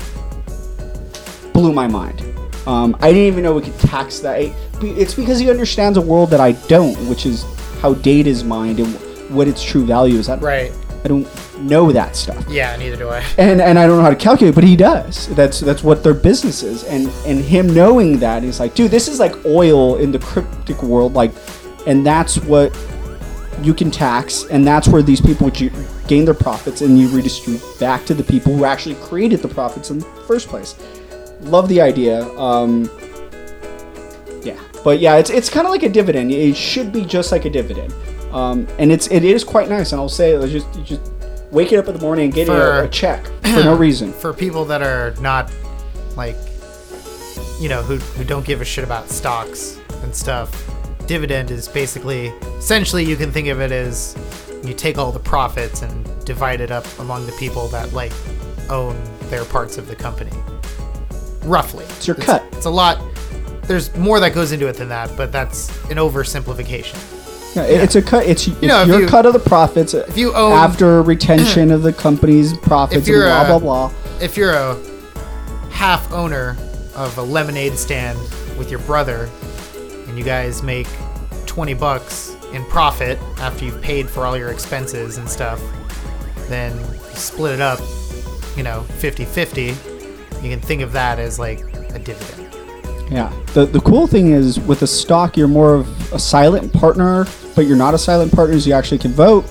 blew 1.51 1.73
my 1.73 1.87
mind. 1.87 2.21
Um, 2.67 2.95
I 2.99 3.11
didn't 3.11 3.27
even 3.27 3.43
know 3.43 3.55
we 3.55 3.61
could 3.61 3.79
tax 3.79 4.19
that. 4.19 4.53
It's 4.81 5.15
because 5.15 5.39
he 5.39 5.49
understands 5.49 5.97
a 5.97 6.01
world 6.01 6.29
that 6.29 6.41
I 6.41 6.51
don't, 6.67 6.95
which 7.09 7.25
is 7.25 7.43
how 7.81 7.93
data 7.95 8.29
is 8.29 8.43
mined 8.43 8.79
and 8.79 8.93
what 9.33 9.47
its 9.47 9.63
true 9.63 9.85
value 9.85 10.19
is. 10.19 10.29
I, 10.29 10.35
right. 10.37 10.71
I 11.03 11.07
don't 11.07 11.25
know 11.59 11.91
that 11.91 12.15
stuff 12.15 12.45
Yeah, 12.49 12.75
neither 12.75 12.95
do 12.97 13.09
I. 13.09 13.23
and 13.37 13.59
and 13.61 13.77
I 13.79 13.87
don't 13.87 13.97
know 13.97 14.03
how 14.03 14.09
to 14.09 14.15
calculate, 14.15 14.55
but 14.55 14.63
he 14.63 14.75
does. 14.75 15.27
That's 15.35 15.59
that's 15.59 15.83
what 15.83 16.03
their 16.03 16.13
business 16.13 16.63
is, 16.63 16.83
and 16.83 17.07
and 17.25 17.39
him 17.43 17.73
knowing 17.73 18.19
that 18.19 18.43
he's 18.43 18.59
like, 18.59 18.75
dude, 18.75 18.91
this 18.91 19.07
is 19.07 19.19
like 19.19 19.33
oil 19.45 19.95
in 19.97 20.11
the 20.11 20.19
cryptic 20.19 20.81
world, 20.83 21.13
like, 21.13 21.31
and 21.87 22.05
that's 22.05 22.37
what 22.39 22.75
you 23.63 23.73
can 23.73 23.89
tax, 23.89 24.43
and 24.45 24.65
that's 24.67 24.87
where 24.87 25.01
these 25.01 25.19
people 25.19 25.49
gain 25.49 26.25
their 26.25 26.33
profits, 26.35 26.81
and 26.81 26.99
you 26.99 27.07
redistribute 27.09 27.61
back 27.79 28.05
to 28.05 28.13
the 28.13 28.23
people 28.23 28.55
who 28.55 28.63
actually 28.65 28.95
created 28.95 29.41
the 29.41 29.47
profits 29.47 29.89
in 29.89 29.97
the 29.99 30.05
first 30.27 30.47
place. 30.47 30.75
Love 31.41 31.67
the 31.69 31.81
idea. 31.81 32.23
Um, 32.37 32.89
yeah, 34.43 34.59
but 34.83 34.99
yeah, 34.99 35.17
it's 35.17 35.29
it's 35.31 35.49
kind 35.49 35.65
of 35.65 35.71
like 35.71 35.83
a 35.83 35.89
dividend. 35.89 36.31
It 36.31 36.55
should 36.55 36.91
be 36.91 37.03
just 37.03 37.31
like 37.31 37.45
a 37.45 37.49
dividend, 37.49 37.93
um, 38.31 38.67
and 38.77 38.91
it's 38.91 39.07
it 39.07 39.23
is 39.23 39.43
quite 39.43 39.69
nice. 39.69 39.91
And 39.91 39.99
I'll 39.99 40.07
say, 40.09 40.31
it's 40.33 40.51
just 40.51 40.67
just 40.83 41.01
waking 41.51 41.77
up 41.79 41.87
in 41.87 41.93
the 41.93 42.01
morning 42.01 42.25
and 42.25 42.33
getting 42.33 42.53
For- 42.53 42.81
a, 42.81 42.85
a 42.85 42.89
check 42.89 43.25
for 43.25 43.63
no 43.63 43.75
reason. 43.87 44.11
for 44.13 44.33
people 44.33 44.65
that 44.65 44.81
are 44.81 45.13
not 45.21 45.51
like 46.15 46.35
you 47.59 47.69
know 47.69 47.81
who, 47.81 47.97
who 47.97 48.23
don't 48.23 48.45
give 48.45 48.61
a 48.61 48.65
shit 48.65 48.83
about 48.83 49.09
stocks 49.09 49.79
and 50.03 50.13
stuff 50.15 50.51
dividend 51.07 51.49
is 51.51 51.67
basically 51.67 52.27
essentially 52.57 53.03
you 53.03 53.15
can 53.15 53.31
think 53.31 53.47
of 53.47 53.61
it 53.61 53.71
as 53.71 54.15
you 54.63 54.73
take 54.73 54.97
all 54.97 55.11
the 55.11 55.19
profits 55.19 55.81
and 55.81 56.25
divide 56.25 56.59
it 56.61 56.71
up 56.71 56.85
among 56.99 57.25
the 57.25 57.31
people 57.33 57.67
that 57.69 57.93
like 57.93 58.11
own 58.69 59.01
their 59.29 59.45
parts 59.45 59.77
of 59.77 59.87
the 59.87 59.95
company 59.95 60.31
roughly 61.43 61.85
it's 61.85 62.05
your 62.07 62.15
cut. 62.15 62.43
it's 62.51 62.65
a 62.65 62.69
lot 62.69 62.99
there's 63.63 63.95
more 63.95 64.19
that 64.19 64.33
goes 64.33 64.51
into 64.51 64.67
it 64.67 64.73
than 64.75 64.89
that 64.89 65.09
but 65.15 65.31
that's 65.31 65.69
an 65.89 65.97
oversimplification 65.97 66.97
Yeah, 67.55 67.63
it- 67.63 67.81
it's 67.83 67.95
a 67.95 68.01
cut. 68.01 68.25
It's, 68.25 68.47
it's 68.47 68.61
know, 68.61 68.81
if 68.83 68.87
your 68.87 69.01
you- 69.01 69.07
cut 69.07 69.25
of 69.25 69.33
the 69.33 69.39
profits 69.39 69.93
if 69.93 70.17
you 70.17 70.33
own- 70.33 70.51
after 70.53 71.01
retention 71.13 71.71
of 71.71 71.81
the 71.83 71.93
company's 71.93 72.55
profits. 72.57 73.07
You're 73.07 73.27
and 73.27 73.47
blah 73.47 73.55
a- 73.55 73.59
blah 73.59 73.89
blah. 73.89 73.97
if 74.21 74.37
you're 74.37 74.53
a 74.53 74.77
half 75.71 76.11
owner 76.11 76.55
of 76.95 77.17
a 77.17 77.21
lemonade 77.21 77.77
stand 77.77 78.17
with 78.57 78.69
your 78.71 78.79
brother 78.81 79.29
and 80.07 80.17
you 80.17 80.23
guys 80.23 80.63
make 80.63 80.87
20 81.45 81.73
bucks 81.75 82.35
in 82.53 82.63
profit 82.65 83.19
after 83.39 83.65
you've 83.65 83.81
paid 83.81 84.09
for 84.09 84.25
all 84.25 84.35
your 84.37 84.49
expenses 84.49 85.17
and 85.17 85.29
stuff 85.29 85.61
then 86.47 86.75
you 86.79 86.85
split 87.13 87.53
it 87.53 87.61
up 87.61 87.79
you 88.55 88.63
know 88.63 88.83
50-50 88.99 90.41
you 90.43 90.49
can 90.49 90.59
think 90.59 90.81
of 90.81 90.91
that 90.93 91.19
as 91.19 91.37
like 91.37 91.59
a 91.93 91.99
dividend 91.99 92.46
Yeah. 93.09 93.31
The 93.53 93.65
the 93.65 93.79
cool 93.81 94.07
thing 94.07 94.31
is 94.31 94.59
with 94.59 94.81
a 94.81 94.87
stock, 94.87 95.37
you're 95.37 95.47
more 95.47 95.75
of 95.75 96.13
a 96.13 96.19
silent 96.19 96.73
partner, 96.73 97.25
but 97.55 97.65
you're 97.65 97.77
not 97.77 97.93
a 97.93 97.97
silent 97.97 98.31
partner. 98.31 98.59
So 98.59 98.69
you 98.69 98.75
actually 98.75 98.97
can 98.99 99.11
vote, 99.11 99.45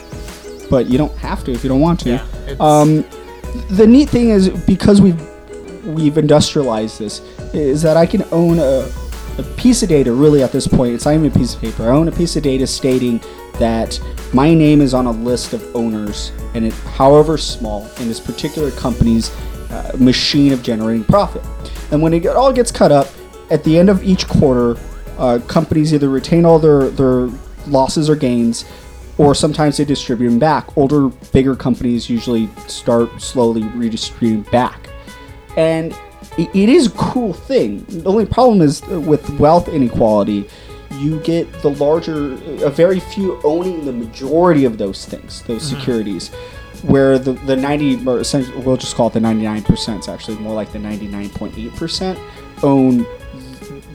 but 0.70 0.86
you 0.86 0.98
don't 0.98 1.16
have 1.18 1.44
to 1.44 1.52
if 1.52 1.62
you 1.64 1.68
don't 1.68 1.80
want 1.80 2.00
to. 2.00 2.10
Yeah, 2.10 2.56
um, 2.60 3.04
the 3.70 3.86
neat 3.86 4.10
thing 4.10 4.30
is 4.30 4.48
because 4.48 5.00
we've 5.00 5.20
we've 5.84 6.18
industrialized 6.18 6.98
this 6.98 7.20
is 7.54 7.80
that 7.82 7.96
I 7.96 8.06
can 8.06 8.24
own 8.32 8.58
a, 8.58 8.90
a 9.38 9.42
piece 9.56 9.82
of 9.82 9.88
data. 9.88 10.12
Really, 10.12 10.42
at 10.42 10.52
this 10.52 10.66
point, 10.66 10.94
it's 10.94 11.06
not 11.06 11.14
even 11.14 11.26
a 11.26 11.34
piece 11.34 11.54
of 11.54 11.60
paper. 11.60 11.84
I 11.84 11.88
own 11.88 12.08
a 12.08 12.12
piece 12.12 12.36
of 12.36 12.42
data 12.42 12.66
stating 12.66 13.20
that 13.58 13.98
my 14.34 14.52
name 14.52 14.82
is 14.82 14.92
on 14.92 15.06
a 15.06 15.10
list 15.10 15.54
of 15.54 15.74
owners, 15.74 16.32
and 16.54 16.66
it, 16.66 16.74
however 16.94 17.38
small, 17.38 17.88
in 18.00 18.08
this 18.08 18.20
particular 18.20 18.70
company's 18.72 19.30
uh, 19.70 19.96
machine 19.98 20.52
of 20.52 20.62
generating 20.62 21.04
profit. 21.04 21.42
And 21.90 22.02
when 22.02 22.12
it 22.12 22.26
all 22.26 22.52
gets 22.52 22.70
cut 22.70 22.92
up, 22.92 23.08
at 23.50 23.64
the 23.64 23.78
end 23.78 23.88
of 23.90 24.02
each 24.02 24.26
quarter, 24.28 24.78
uh, 25.18 25.38
companies 25.46 25.92
either 25.94 26.08
retain 26.08 26.44
all 26.44 26.58
their, 26.58 26.88
their 26.90 27.28
losses 27.66 28.08
or 28.10 28.16
gains, 28.16 28.64
or 29.18 29.34
sometimes 29.34 29.76
they 29.78 29.84
distribute 29.84 30.28
them 30.30 30.38
back. 30.38 30.76
Older, 30.76 31.08
bigger 31.32 31.56
companies 31.56 32.10
usually 32.10 32.48
start 32.66 33.20
slowly 33.20 33.62
redistributing 33.62 34.42
back. 34.50 34.88
And 35.56 35.94
i- 36.38 36.50
it 36.52 36.68
is 36.68 36.86
a 36.88 36.90
cool 36.90 37.32
thing. 37.32 37.84
The 37.88 38.04
only 38.10 38.26
problem 38.26 38.60
is 38.60 38.82
uh, 38.90 39.00
with 39.00 39.28
wealth 39.38 39.68
inequality, 39.68 40.48
you 40.98 41.18
get 41.20 41.50
the 41.62 41.70
larger, 41.70 42.34
a 42.64 42.70
very 42.70 43.00
few 43.00 43.40
owning 43.44 43.84
the 43.84 43.92
majority 43.92 44.64
of 44.64 44.78
those 44.78 45.04
things, 45.06 45.42
those 45.42 45.62
securities. 45.62 46.30
Where 46.82 47.18
the, 47.18 47.32
the 47.32 47.56
90, 47.56 48.06
or 48.06 48.22
we'll 48.62 48.76
just 48.76 48.94
call 48.96 49.06
it 49.08 49.14
the 49.14 49.18
99%, 49.20 49.96
it's 49.96 50.08
actually 50.08 50.36
more 50.38 50.54
like 50.54 50.72
the 50.72 50.78
99.8% 50.78 52.18
own 52.62 53.06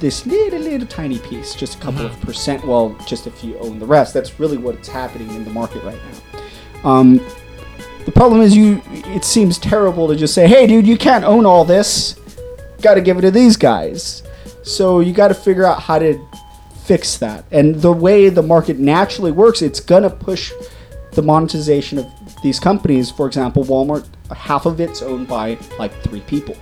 this 0.01 0.25
little, 0.25 0.59
little 0.59 0.87
tiny 0.87 1.19
piece, 1.19 1.55
just 1.55 1.77
a 1.77 1.77
couple 1.77 2.05
of 2.05 2.19
percent. 2.21 2.65
Well, 2.65 2.95
just 3.07 3.27
a 3.27 3.31
few 3.31 3.57
own 3.59 3.79
the 3.79 3.85
rest. 3.85 4.13
That's 4.13 4.39
really 4.39 4.57
what's 4.57 4.89
happening 4.89 5.29
in 5.29 5.45
the 5.45 5.51
market 5.51 5.83
right 5.83 5.99
now. 6.11 6.89
Um, 6.89 7.21
the 8.05 8.11
problem 8.11 8.41
is, 8.41 8.55
you. 8.55 8.81
It 8.89 9.23
seems 9.23 9.57
terrible 9.57 10.07
to 10.07 10.15
just 10.15 10.33
say, 10.33 10.47
"Hey, 10.47 10.67
dude, 10.67 10.87
you 10.87 10.97
can't 10.97 11.23
own 11.23 11.45
all 11.45 11.63
this. 11.63 12.15
Got 12.81 12.95
to 12.95 13.01
give 13.01 13.17
it 13.17 13.21
to 13.21 13.31
these 13.31 13.55
guys." 13.55 14.23
So 14.63 14.99
you 14.99 15.13
got 15.13 15.29
to 15.29 15.33
figure 15.33 15.65
out 15.65 15.81
how 15.81 15.99
to 15.99 16.19
fix 16.83 17.17
that. 17.17 17.45
And 17.51 17.75
the 17.75 17.91
way 17.91 18.29
the 18.29 18.41
market 18.41 18.79
naturally 18.79 19.31
works, 19.31 19.61
it's 19.61 19.79
gonna 19.79 20.09
push 20.09 20.51
the 21.11 21.21
monetization 21.21 21.99
of 21.99 22.05
these 22.43 22.59
companies. 22.59 23.11
For 23.11 23.27
example, 23.27 23.63
Walmart, 23.63 24.05
half 24.35 24.65
of 24.65 24.81
it's 24.81 25.01
owned 25.01 25.27
by 25.27 25.57
like 25.77 25.93
three 26.03 26.21
people, 26.21 26.55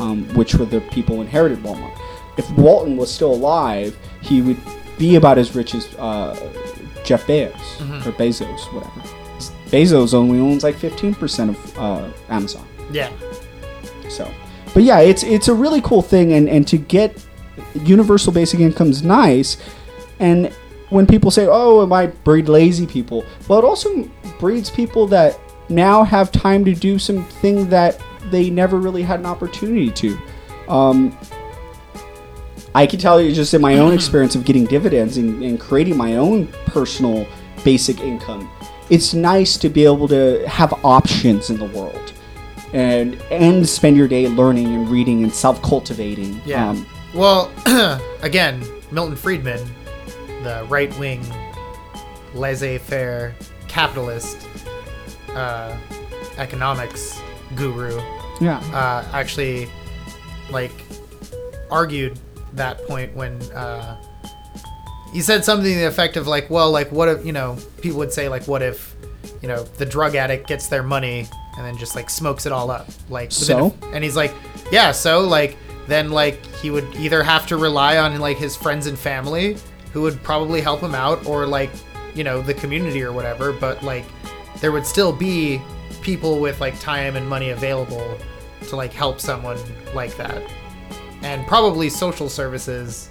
um, 0.00 0.24
which 0.34 0.54
were 0.54 0.64
the 0.64 0.80
people 0.80 1.16
who 1.16 1.22
inherited 1.22 1.58
Walmart. 1.58 1.96
If 2.36 2.50
Walton 2.52 2.96
was 2.96 3.12
still 3.12 3.32
alive, 3.32 3.96
he 4.20 4.40
would 4.42 4.58
be 4.98 5.16
about 5.16 5.38
as 5.38 5.54
rich 5.54 5.74
as 5.74 5.92
uh, 5.96 6.34
Jeff 7.04 7.26
Bezos 7.26 8.06
or 8.06 8.12
Bezos, 8.12 8.72
whatever. 8.72 9.00
Bezos 9.66 10.14
only 10.14 10.38
owns 10.38 10.62
like 10.62 10.76
15% 10.76 11.48
of 11.50 11.78
uh, 11.78 12.10
Amazon. 12.28 12.66
Yeah. 12.90 13.10
So, 14.08 14.30
but 14.74 14.82
yeah, 14.82 15.00
it's 15.00 15.22
it's 15.22 15.48
a 15.48 15.54
really 15.54 15.80
cool 15.80 16.02
thing, 16.02 16.34
and 16.34 16.48
and 16.48 16.68
to 16.68 16.76
get 16.76 17.16
universal 17.84 18.32
basic 18.32 18.60
income's 18.60 19.02
nice, 19.02 19.56
and 20.20 20.52
when 20.90 21.06
people 21.06 21.30
say, 21.30 21.46
"Oh, 21.50 21.82
it 21.82 21.86
might 21.86 22.22
breed 22.24 22.48
lazy 22.48 22.86
people," 22.86 23.24
well, 23.48 23.58
it 23.58 23.64
also 23.64 24.08
breeds 24.38 24.70
people 24.70 25.06
that 25.08 25.38
now 25.70 26.04
have 26.04 26.30
time 26.30 26.64
to 26.66 26.74
do 26.74 26.98
something 26.98 27.68
that 27.70 27.98
they 28.30 28.50
never 28.50 28.78
really 28.78 29.02
had 29.02 29.20
an 29.20 29.26
opportunity 29.26 29.90
to. 29.90 30.18
Um, 30.68 31.16
I 32.74 32.86
can 32.86 32.98
tell 32.98 33.20
you 33.20 33.34
just 33.34 33.54
in 33.54 33.60
my 33.60 33.78
own 33.78 33.92
experience 33.94 34.34
of 34.34 34.44
getting 34.44 34.64
dividends 34.64 35.16
and, 35.16 35.42
and 35.42 35.60
creating 35.60 35.96
my 35.96 36.16
own 36.16 36.46
personal 36.66 37.26
basic 37.64 38.00
income, 38.00 38.50
it's 38.90 39.14
nice 39.14 39.56
to 39.58 39.68
be 39.68 39.84
able 39.84 40.08
to 40.08 40.46
have 40.48 40.72
options 40.84 41.50
in 41.50 41.58
the 41.58 41.66
world 41.66 42.12
and 42.72 43.20
and 43.30 43.68
spend 43.68 43.96
your 43.96 44.08
day 44.08 44.28
learning 44.28 44.66
and 44.66 44.88
reading 44.88 45.22
and 45.22 45.32
self 45.32 45.60
cultivating. 45.62 46.40
Yeah. 46.44 46.70
Um, 46.70 46.86
well, 47.14 47.50
again, 48.22 48.64
Milton 48.90 49.16
Friedman, 49.16 49.60
the 50.42 50.66
right 50.68 50.96
wing, 50.98 51.24
laissez 52.34 52.78
faire 52.78 53.34
capitalist 53.68 54.48
uh, 55.34 55.76
economics 56.38 57.20
guru, 57.54 58.00
yeah. 58.40 58.58
uh, 58.72 59.06
actually 59.12 59.68
like 60.50 60.72
argued 61.70 62.18
that 62.54 62.82
point 62.86 63.14
when 63.16 63.40
uh, 63.52 63.96
he 65.12 65.20
said 65.20 65.44
something 65.44 65.72
to 65.72 65.78
the 65.80 65.86
effect 65.86 66.16
of 66.16 66.26
like, 66.26 66.48
well, 66.50 66.70
like 66.70 66.90
what 66.92 67.08
if 67.08 67.24
you 67.26 67.32
know 67.32 67.56
people 67.80 67.98
would 67.98 68.12
say 68.12 68.28
like, 68.28 68.46
what 68.48 68.62
if 68.62 68.94
you 69.40 69.48
know 69.48 69.62
the 69.62 69.86
drug 69.86 70.14
addict 70.14 70.46
gets 70.46 70.68
their 70.68 70.82
money 70.82 71.26
and 71.56 71.66
then 71.66 71.76
just 71.76 71.94
like 71.94 72.08
smokes 72.10 72.46
it 72.46 72.52
all 72.52 72.70
up, 72.70 72.86
like 73.10 73.28
within 73.30 73.56
a- 73.58 73.70
So? 73.70 73.76
and 73.92 74.02
he's 74.02 74.16
like, 74.16 74.32
yeah, 74.70 74.92
so 74.92 75.20
like 75.20 75.56
then 75.88 76.10
like 76.10 76.44
he 76.56 76.70
would 76.70 76.86
either 76.94 77.22
have 77.22 77.46
to 77.48 77.56
rely 77.56 77.98
on 77.98 78.18
like 78.20 78.36
his 78.38 78.56
friends 78.56 78.86
and 78.86 78.98
family 78.98 79.56
who 79.92 80.00
would 80.02 80.22
probably 80.22 80.60
help 80.60 80.80
him 80.80 80.94
out 80.94 81.26
or 81.26 81.46
like 81.46 81.70
you 82.14 82.24
know 82.24 82.40
the 82.40 82.54
community 82.54 83.02
or 83.02 83.12
whatever, 83.12 83.52
but 83.52 83.82
like 83.82 84.04
there 84.60 84.72
would 84.72 84.86
still 84.86 85.12
be 85.12 85.60
people 86.02 86.38
with 86.40 86.60
like 86.60 86.78
time 86.80 87.16
and 87.16 87.28
money 87.28 87.50
available 87.50 88.16
to 88.68 88.76
like 88.76 88.92
help 88.92 89.20
someone 89.20 89.58
like 89.94 90.16
that 90.16 90.42
and 91.22 91.46
probably 91.46 91.88
social 91.88 92.28
services 92.28 93.08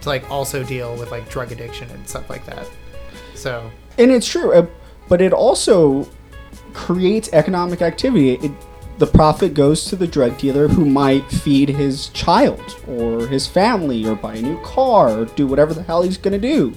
to 0.00 0.08
like 0.08 0.28
also 0.30 0.62
deal 0.64 0.96
with 0.96 1.10
like 1.10 1.28
drug 1.28 1.52
addiction 1.52 1.88
and 1.90 2.08
stuff 2.08 2.28
like 2.28 2.44
that 2.46 2.68
so 3.34 3.70
and 3.98 4.10
it's 4.10 4.26
true, 4.26 4.52
uh, 4.52 4.66
but 5.08 5.20
it 5.20 5.32
also 5.32 6.08
creates 6.72 7.28
economic 7.32 7.82
activity. 7.82 8.32
It, 8.32 8.52
the 8.98 9.06
profit 9.06 9.54
goes 9.54 9.84
to 9.86 9.96
the 9.96 10.06
drug 10.06 10.38
dealer 10.38 10.68
who 10.68 10.84
might 10.84 11.28
feed 11.30 11.68
his 11.68 12.08
child 12.10 12.78
or 12.86 13.26
his 13.26 13.46
family 13.46 14.06
or 14.06 14.14
buy 14.14 14.36
a 14.36 14.42
new 14.42 14.60
car 14.62 15.10
or 15.10 15.24
do 15.24 15.46
whatever 15.46 15.74
the 15.74 15.82
hell 15.82 16.02
he's 16.02 16.18
going 16.18 16.40
to 16.40 16.54
do. 16.54 16.72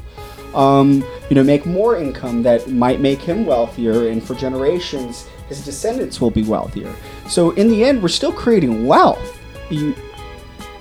Um, 0.58 1.06
you 1.30 1.36
know, 1.36 1.44
make 1.44 1.66
more 1.66 1.98
income 1.98 2.42
that 2.44 2.70
might 2.70 3.02
make 3.02 3.20
him 3.20 3.46
wealthier, 3.46 4.08
and 4.08 4.24
for 4.24 4.36
generations, 4.36 5.28
his 5.50 5.64
descendants 5.66 6.22
will 6.22 6.32
be 6.32 6.44
wealthier. 6.44 6.94
So 7.28 7.52
in 7.52 7.68
the 7.68 7.84
end, 7.84 8.02
we're 8.02 8.08
still 8.08 8.32
creating 8.32 8.88
wealth. 8.88 9.38
You, 9.70 9.94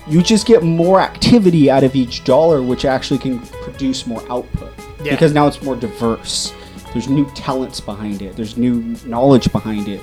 you 0.08 0.22
just 0.22 0.46
get 0.46 0.62
more 0.62 1.00
activity 1.00 1.70
out 1.70 1.82
of 1.84 1.94
each 1.96 2.24
dollar, 2.24 2.62
which 2.62 2.84
actually 2.84 3.18
can 3.18 3.38
produce 3.40 4.06
more 4.06 4.22
output 4.30 4.72
Yeah. 5.02 5.12
because 5.12 5.32
now 5.32 5.46
it's 5.46 5.62
more 5.62 5.76
diverse. 5.76 6.52
There's 6.92 7.08
new 7.08 7.24
talents 7.34 7.80
behind 7.80 8.22
it. 8.22 8.36
There's 8.36 8.56
new 8.56 8.96
knowledge 9.06 9.50
behind 9.50 9.88
it. 9.88 10.00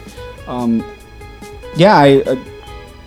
Um, 0.48 0.84
yeah, 1.76 1.96
I, 1.96 2.22
uh, 2.24 2.36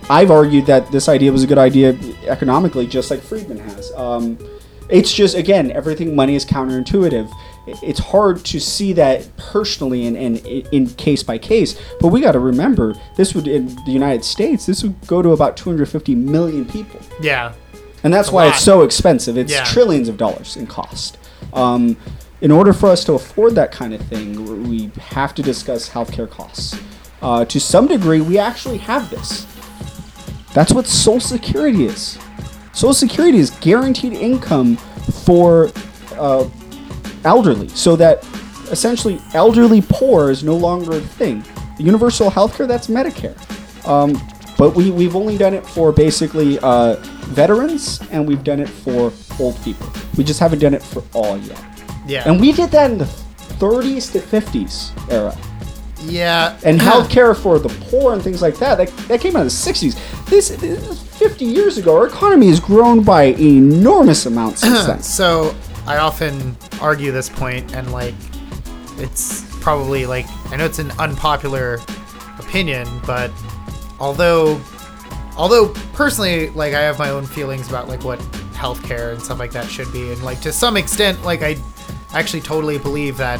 I've 0.09 0.31
argued 0.31 0.65
that 0.67 0.91
this 0.91 1.07
idea 1.09 1.31
was 1.31 1.43
a 1.43 1.47
good 1.47 1.57
idea 1.57 1.97
economically, 2.27 2.87
just 2.87 3.11
like 3.11 3.21
Friedman 3.21 3.59
has. 3.59 3.91
Um, 3.93 4.37
it's 4.89 5.11
just 5.11 5.35
again, 5.35 5.71
everything 5.71 6.15
money 6.15 6.35
is 6.35 6.45
counterintuitive. 6.45 7.31
It's 7.67 7.99
hard 7.99 8.43
to 8.45 8.59
see 8.59 8.93
that 8.93 9.27
personally 9.37 10.05
and, 10.07 10.15
and 10.17 10.37
in 10.71 10.87
case 10.87 11.23
by 11.23 11.37
case. 11.37 11.79
But 11.99 12.09
we 12.09 12.21
got 12.21 12.33
to 12.33 12.39
remember, 12.39 12.95
this 13.15 13.33
would 13.33 13.47
in 13.47 13.75
the 13.85 13.91
United 13.91 14.23
States, 14.23 14.65
this 14.65 14.83
would 14.83 14.95
go 15.07 15.21
to 15.21 15.29
about 15.31 15.57
250 15.57 16.15
million 16.15 16.65
people 16.65 16.99
yeah 17.21 17.53
and 18.05 18.13
that's 18.13 18.31
why 18.31 18.45
it's 18.47 18.61
so 18.61 18.83
expensive. 18.83 19.35
It's 19.35 19.51
Yeah. 19.51 19.63
trillions 19.63 20.07
of 20.09 20.15
dollars 20.15 20.55
in 20.55 20.67
cost. 20.67 21.17
Um, 21.53 21.97
in 22.39 22.51
order 22.51 22.71
for 22.71 22.87
us 22.87 23.03
to 23.05 23.13
afford 23.13 23.55
that 23.55 23.71
kind 23.71 23.95
of 23.95 24.01
thing, 24.01 24.69
we 24.69 24.91
have 25.09 25.33
to 25.33 25.41
discuss 25.41 25.89
healthcare 25.89 26.29
costs. 26.29 26.77
Uh, 27.23 27.45
to 27.45 27.59
some 27.59 27.87
degree, 27.87 28.21
we 28.21 28.37
actually 28.37 28.77
have 28.77 29.09
this. 29.09 29.47
That's 30.53 30.71
what 30.71 30.85
Social 30.85 31.19
Security 31.19 31.85
is. 31.85 32.19
Social 32.73 32.93
Security 32.93 33.39
is 33.39 33.49
guaranteed 33.49 34.13
income 34.13 34.75
for 35.25 35.71
uh, 36.19 36.47
elderly, 37.25 37.67
so 37.69 37.95
that 37.97 38.23
essentially 38.71 39.19
elderly 39.33 39.81
poor 39.87 40.29
is 40.31 40.43
no 40.43 40.55
longer 40.55 40.97
a 40.97 41.01
thing. 41.01 41.43
Universal 41.77 42.31
healthcare, 42.31 42.67
that's 42.67 42.87
Medicare. 42.87 43.35
Um, 43.87 44.13
but 44.57 44.73
we, 44.75 44.89
we've 44.89 45.15
only 45.15 45.37
done 45.37 45.53
it 45.53 45.65
for 45.67 45.91
basically 45.91 46.57
uh, 46.59 46.95
veterans 47.33 47.99
and 48.11 48.25
we've 48.25 48.43
done 48.43 48.59
it 48.61 48.69
for 48.69 49.11
old 49.39 49.61
people. 49.63 49.87
We 50.17 50.23
just 50.23 50.39
haven't 50.39 50.59
done 50.59 50.73
it 50.73 50.81
for 50.81 51.03
all 51.13 51.37
yet. 51.37 51.61
yeah 52.07 52.23
And 52.25 52.39
we 52.39 52.53
did 52.53 52.71
that 52.71 52.89
in 52.89 52.97
the 52.97 53.03
30s 53.59 54.11
to 54.13 54.19
50s 54.19 55.11
era. 55.11 55.37
yeah 56.05 56.57
And 56.63 56.79
healthcare 56.79 57.35
for 57.43 57.59
the 57.59 57.69
poor 57.89 58.13
and 58.13 58.21
things 58.23 58.41
like 58.41 58.57
that, 58.59 58.77
that, 58.77 58.87
that 59.09 59.19
came 59.19 59.35
out 59.35 59.41
in 59.41 59.47
the 59.47 59.51
60s. 59.51 60.25
This, 60.27 60.49
this 60.49 60.63
is 60.63 61.01
50 61.17 61.43
years 61.45 61.77
ago, 61.77 61.97
our 61.97 62.07
economy 62.07 62.47
has 62.47 62.59
grown 62.61 63.03
by 63.03 63.25
enormous 63.25 64.25
amounts 64.25 64.61
since 64.61 64.85
then. 64.87 65.01
so 65.03 65.53
i 65.87 65.97
often 65.97 66.55
argue 66.81 67.11
this 67.11 67.29
point 67.29 67.73
and 67.75 67.91
like 67.91 68.13
it's 68.97 69.43
probably 69.61 70.05
like 70.05 70.25
i 70.51 70.55
know 70.55 70.65
it's 70.65 70.79
an 70.79 70.91
unpopular 70.99 71.79
opinion 72.39 72.87
but 73.05 73.31
although 73.99 74.59
although 75.37 75.69
personally 75.93 76.49
like 76.51 76.73
i 76.73 76.81
have 76.81 76.97
my 76.99 77.09
own 77.09 77.25
feelings 77.25 77.67
about 77.69 77.87
like 77.87 78.03
what 78.03 78.19
healthcare 78.53 79.11
and 79.11 79.21
stuff 79.21 79.39
like 79.39 79.51
that 79.51 79.67
should 79.67 79.91
be 79.91 80.11
and 80.11 80.23
like 80.23 80.39
to 80.41 80.51
some 80.51 80.77
extent 80.77 81.21
like 81.23 81.41
i 81.41 81.55
actually 82.13 82.41
totally 82.41 82.77
believe 82.77 83.17
that 83.17 83.39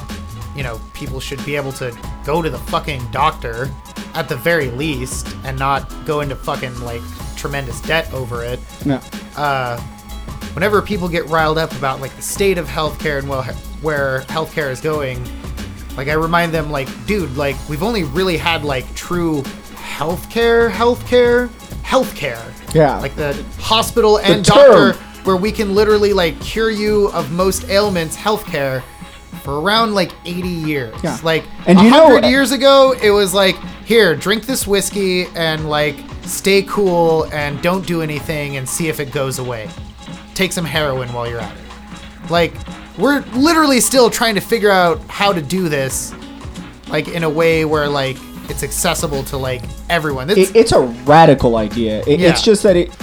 you 0.55 0.63
know 0.63 0.79
people 0.93 1.19
should 1.19 1.43
be 1.45 1.55
able 1.55 1.71
to 1.71 1.97
go 2.25 2.41
to 2.41 2.49
the 2.49 2.57
fucking 2.57 3.01
doctor 3.11 3.69
at 4.13 4.27
the 4.29 4.35
very 4.35 4.69
least 4.71 5.35
and 5.43 5.57
not 5.59 5.93
go 6.05 6.21
into 6.21 6.35
fucking 6.35 6.77
like 6.81 7.01
tremendous 7.35 7.79
debt 7.81 8.11
over 8.13 8.43
it 8.43 8.59
Yeah. 8.85 9.01
uh, 9.37 9.79
whenever 10.55 10.81
people 10.81 11.07
get 11.07 11.25
riled 11.27 11.57
up 11.57 11.71
about 11.73 12.01
like 12.01 12.15
the 12.15 12.21
state 12.21 12.57
of 12.57 12.67
healthcare 12.67 13.19
and 13.19 13.29
well, 13.29 13.43
where 13.81 14.21
healthcare 14.21 14.71
is 14.71 14.81
going, 14.81 15.23
like 15.97 16.07
I 16.07 16.13
remind 16.13 16.53
them, 16.53 16.71
like, 16.71 16.87
dude, 17.05 17.35
like 17.37 17.55
we've 17.69 17.83
only 17.83 18.03
really 18.03 18.37
had 18.37 18.63
like 18.63 18.91
true 18.95 19.43
healthcare, 19.75 20.69
healthcare, 20.71 21.47
healthcare. 21.83 22.41
Yeah. 22.73 22.97
Like 22.99 23.15
the 23.15 23.33
hospital 23.59 24.17
and 24.19 24.43
term. 24.43 24.93
doctor, 24.93 24.93
where 25.23 25.37
we 25.37 25.51
can 25.51 25.75
literally 25.75 26.13
like 26.13 26.39
cure 26.41 26.69
you 26.71 27.09
of 27.11 27.31
most 27.31 27.69
ailments, 27.69 28.15
healthcare. 28.17 28.81
For 29.43 29.61
around 29.61 29.93
like 29.93 30.11
80 30.25 30.47
years, 30.47 30.95
Yeah. 31.03 31.19
like 31.21 31.43
And 31.67 31.77
you 31.79 31.91
know- 31.91 32.05
100 32.05 32.27
years 32.27 32.51
ago, 32.51 32.95
it 32.99 33.11
was 33.11 33.31
like, 33.35 33.55
here, 33.85 34.15
drink 34.15 34.47
this 34.47 34.65
whiskey 34.65 35.27
and 35.35 35.69
like 35.69 35.97
stay 36.23 36.63
cool 36.63 37.25
and 37.31 37.61
don't 37.61 37.85
do 37.85 38.01
anything 38.01 38.57
and 38.57 38.67
see 38.67 38.87
if 38.87 38.99
it 38.99 39.11
goes 39.11 39.37
away. 39.37 39.69
Take 40.35 40.51
some 40.51 40.65
heroin 40.65 41.11
while 41.13 41.27
you're 41.27 41.39
at 41.39 41.55
it. 41.55 42.29
Like, 42.29 42.53
we're 42.97 43.21
literally 43.33 43.79
still 43.79 44.09
trying 44.09 44.35
to 44.35 44.41
figure 44.41 44.71
out 44.71 44.99
how 45.07 45.33
to 45.33 45.41
do 45.41 45.67
this, 45.67 46.13
like 46.87 47.07
in 47.07 47.23
a 47.23 47.29
way 47.29 47.65
where 47.65 47.89
like 47.89 48.17
it's 48.49 48.63
accessible 48.63 49.23
to 49.23 49.37
like 49.37 49.63
everyone. 49.89 50.29
It's, 50.29 50.51
it, 50.51 50.55
it's 50.55 50.71
a 50.71 50.81
radical 50.81 51.57
idea. 51.57 52.03
It, 52.07 52.19
Yeah. 52.19 52.29
It's 52.29 52.43
just 52.43 52.63
that 52.63 52.75
it 52.75 52.95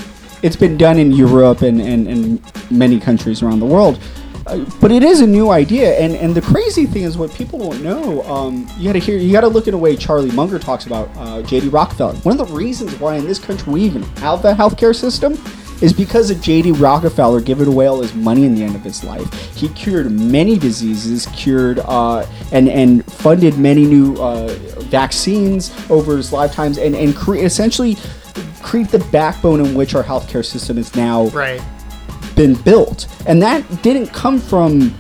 it's 0.43 0.57
been 0.57 0.77
done 0.77 0.99
in 0.99 1.13
Europe 1.13 1.63
and, 1.63 1.81
and, 1.81 2.09
and 2.09 2.71
many 2.71 2.99
countries 2.99 3.43
around 3.43 3.61
the 3.61 3.67
world. 3.67 4.01
Uh, 4.45 4.65
but 4.81 4.91
it 4.91 5.05
is 5.05 5.21
a 5.21 5.27
new 5.27 5.51
idea, 5.51 5.97
and, 6.01 6.17
and 6.17 6.35
the 6.35 6.41
crazy 6.41 6.85
thing 6.85 7.05
is 7.05 7.17
what 7.17 7.33
people 7.33 7.61
don't 7.61 7.81
know. 7.81 8.23
Um, 8.25 8.67
you 8.77 8.89
got 8.89 8.95
to 8.95 8.99
hear, 8.99 9.17
you 9.17 9.31
got 9.31 9.43
to 9.43 9.49
look 9.49 9.69
in 9.69 9.75
a 9.75 9.79
way 9.79 9.95
Charlie 9.95 10.33
Munger 10.33 10.59
talks 10.59 10.87
about 10.87 11.09
uh, 11.17 11.43
J.D. 11.43 11.69
Rockefeller. 11.69 12.15
One 12.17 12.41
of 12.41 12.49
the 12.49 12.53
reasons 12.53 12.99
why 12.99 13.15
in 13.15 13.25
this 13.25 13.39
country 13.39 13.73
we 13.73 13.83
even 13.83 14.03
have 14.17 14.43
that 14.43 14.59
healthcare 14.59 14.97
system 14.97 15.35
is 15.83 15.93
because 15.93 16.31
of 16.31 16.41
J.D. 16.41 16.73
Rockefeller 16.73 17.41
giving 17.41 17.67
away 17.67 17.87
all 17.87 18.01
his 18.01 18.15
money 18.15 18.45
in 18.47 18.55
the 18.55 18.63
end 18.63 18.75
of 18.77 18.83
his 18.83 19.03
life. 19.05 19.31
He 19.57 19.69
cured 19.71 20.11
many 20.11 20.57
diseases, 20.57 21.27
cured 21.35 21.81
uh, 21.81 22.25
and 22.53 22.69
and 22.69 23.05
funded 23.13 23.59
many 23.59 23.85
new 23.85 24.15
uh, 24.17 24.49
vaccines 24.85 25.73
over 25.91 26.17
his 26.17 26.33
lifetimes, 26.33 26.79
and 26.79 26.95
and 26.95 27.15
cre- 27.17 27.37
essentially 27.37 27.97
create 28.63 28.89
the 28.89 29.01
backbone 29.11 29.61
in 29.61 29.75
which 29.75 29.95
our 29.95 30.05
healthcare 30.05 30.45
system 30.45 30.79
is 30.79 30.95
now 30.95 31.27
Right. 31.29 31.61
been 32.37 32.55
built. 32.55 33.09
And 33.27 33.43
that 33.43 33.83
didn't 33.83 34.07
come 34.09 34.39
from 34.39 34.95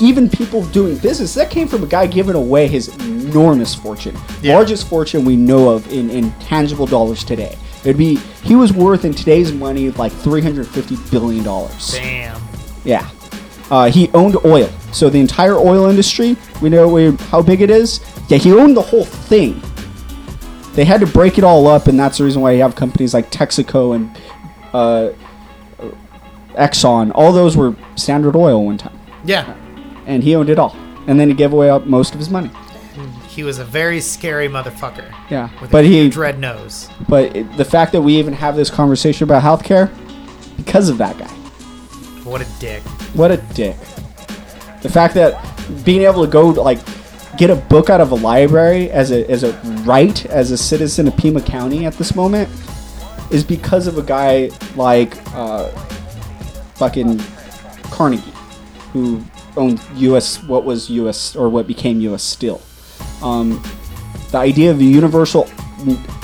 even 0.00 0.28
people 0.30 0.64
doing 0.66 0.96
business. 0.98 1.34
That 1.34 1.50
came 1.50 1.66
from 1.68 1.82
a 1.82 1.86
guy 1.86 2.06
giving 2.06 2.36
away 2.36 2.68
his 2.68 2.88
enormous 3.04 3.74
fortune. 3.74 4.16
Yeah. 4.42 4.54
Largest 4.54 4.88
fortune 4.88 5.24
we 5.24 5.34
know 5.36 5.70
of 5.70 5.90
in, 5.92 6.08
in 6.10 6.30
tangible 6.34 6.86
dollars 6.86 7.24
today. 7.24 7.56
It'd 7.84 7.98
be 7.98 8.16
he 8.42 8.56
was 8.56 8.72
worth 8.72 9.04
in 9.04 9.12
today's 9.12 9.52
money 9.52 9.90
like 9.90 10.12
three 10.12 10.40
hundred 10.40 10.66
fifty 10.66 10.96
billion 11.10 11.44
dollars. 11.44 11.92
Damn. 11.92 12.40
Yeah. 12.84 13.08
Uh, 13.70 13.90
he 13.90 14.10
owned 14.14 14.36
oil. 14.44 14.68
So 14.92 15.08
the 15.08 15.18
entire 15.20 15.54
oil 15.56 15.88
industry, 15.88 16.36
we 16.60 16.68
know 16.68 16.88
we, 16.88 17.12
how 17.16 17.40
big 17.42 17.60
it 17.62 17.70
is. 17.70 18.00
Yeah, 18.28 18.38
he 18.38 18.52
owned 18.52 18.76
the 18.76 18.82
whole 18.82 19.04
thing. 19.04 19.60
They 20.74 20.84
had 20.84 21.00
to 21.00 21.06
break 21.06 21.38
it 21.38 21.44
all 21.44 21.66
up, 21.66 21.86
and 21.86 21.98
that's 21.98 22.18
the 22.18 22.24
reason 22.24 22.42
why 22.42 22.52
you 22.52 22.62
have 22.62 22.74
companies 22.76 23.14
like 23.14 23.30
Texaco 23.30 23.94
and 23.96 24.16
uh, 24.74 25.12
Exxon. 26.54 27.10
All 27.14 27.32
those 27.32 27.56
were 27.56 27.74
Standard 27.96 28.36
Oil 28.36 28.64
one 28.64 28.78
time, 28.78 28.98
Yeah. 29.24 29.54
and 30.06 30.22
he 30.22 30.34
owned 30.36 30.50
it 30.50 30.58
all. 30.58 30.76
And 31.06 31.18
then 31.18 31.28
he 31.28 31.34
gave 31.34 31.52
away 31.52 31.70
up 31.70 31.86
most 31.86 32.12
of 32.12 32.18
his 32.18 32.30
money. 32.30 32.50
He 33.34 33.42
was 33.42 33.58
a 33.58 33.64
very 33.64 34.00
scary 34.00 34.48
motherfucker. 34.48 35.12
Yeah, 35.28 35.48
With 35.60 35.70
but 35.70 35.84
a 35.84 35.88
he, 35.88 36.08
red 36.10 36.38
nose. 36.38 36.88
but 37.08 37.34
it, 37.34 37.56
the 37.56 37.64
fact 37.64 37.92
that 37.92 38.00
we 38.02 38.16
even 38.16 38.32
have 38.32 38.54
this 38.54 38.70
conversation 38.70 39.24
about 39.24 39.42
healthcare, 39.42 39.90
because 40.56 40.88
of 40.88 40.98
that 40.98 41.18
guy. 41.18 41.26
What 42.24 42.40
a 42.40 42.46
dick. 42.60 42.82
What 43.14 43.30
a 43.32 43.38
dick. 43.54 43.76
The 44.82 44.88
fact 44.88 45.14
that 45.14 45.34
being 45.84 46.02
able 46.02 46.24
to 46.24 46.30
go 46.30 46.48
like 46.50 46.78
get 47.36 47.50
a 47.50 47.56
book 47.56 47.90
out 47.90 48.00
of 48.00 48.12
a 48.12 48.14
library 48.14 48.90
as 48.90 49.10
a 49.10 49.28
as 49.30 49.42
a 49.42 49.52
right 49.84 50.24
as 50.26 50.50
a 50.52 50.56
citizen 50.56 51.08
of 51.08 51.16
Pima 51.16 51.40
County 51.40 51.84
at 51.86 51.94
this 51.94 52.14
moment 52.14 52.48
is 53.32 53.42
because 53.42 53.86
of 53.88 53.98
a 53.98 54.02
guy 54.02 54.50
like 54.76 55.16
uh, 55.34 55.68
fucking 56.76 57.18
Carnegie, 57.90 58.22
who 58.92 59.22
owned 59.56 59.80
U.S. 59.96 60.42
what 60.44 60.64
was 60.64 60.88
U.S. 60.90 61.34
or 61.34 61.48
what 61.48 61.66
became 61.66 62.00
U.S. 62.02 62.22
Steel. 62.22 62.60
Um, 63.24 63.60
the 64.30 64.38
idea 64.38 64.70
of 64.70 64.78
the 64.78 64.84
universal 64.84 65.48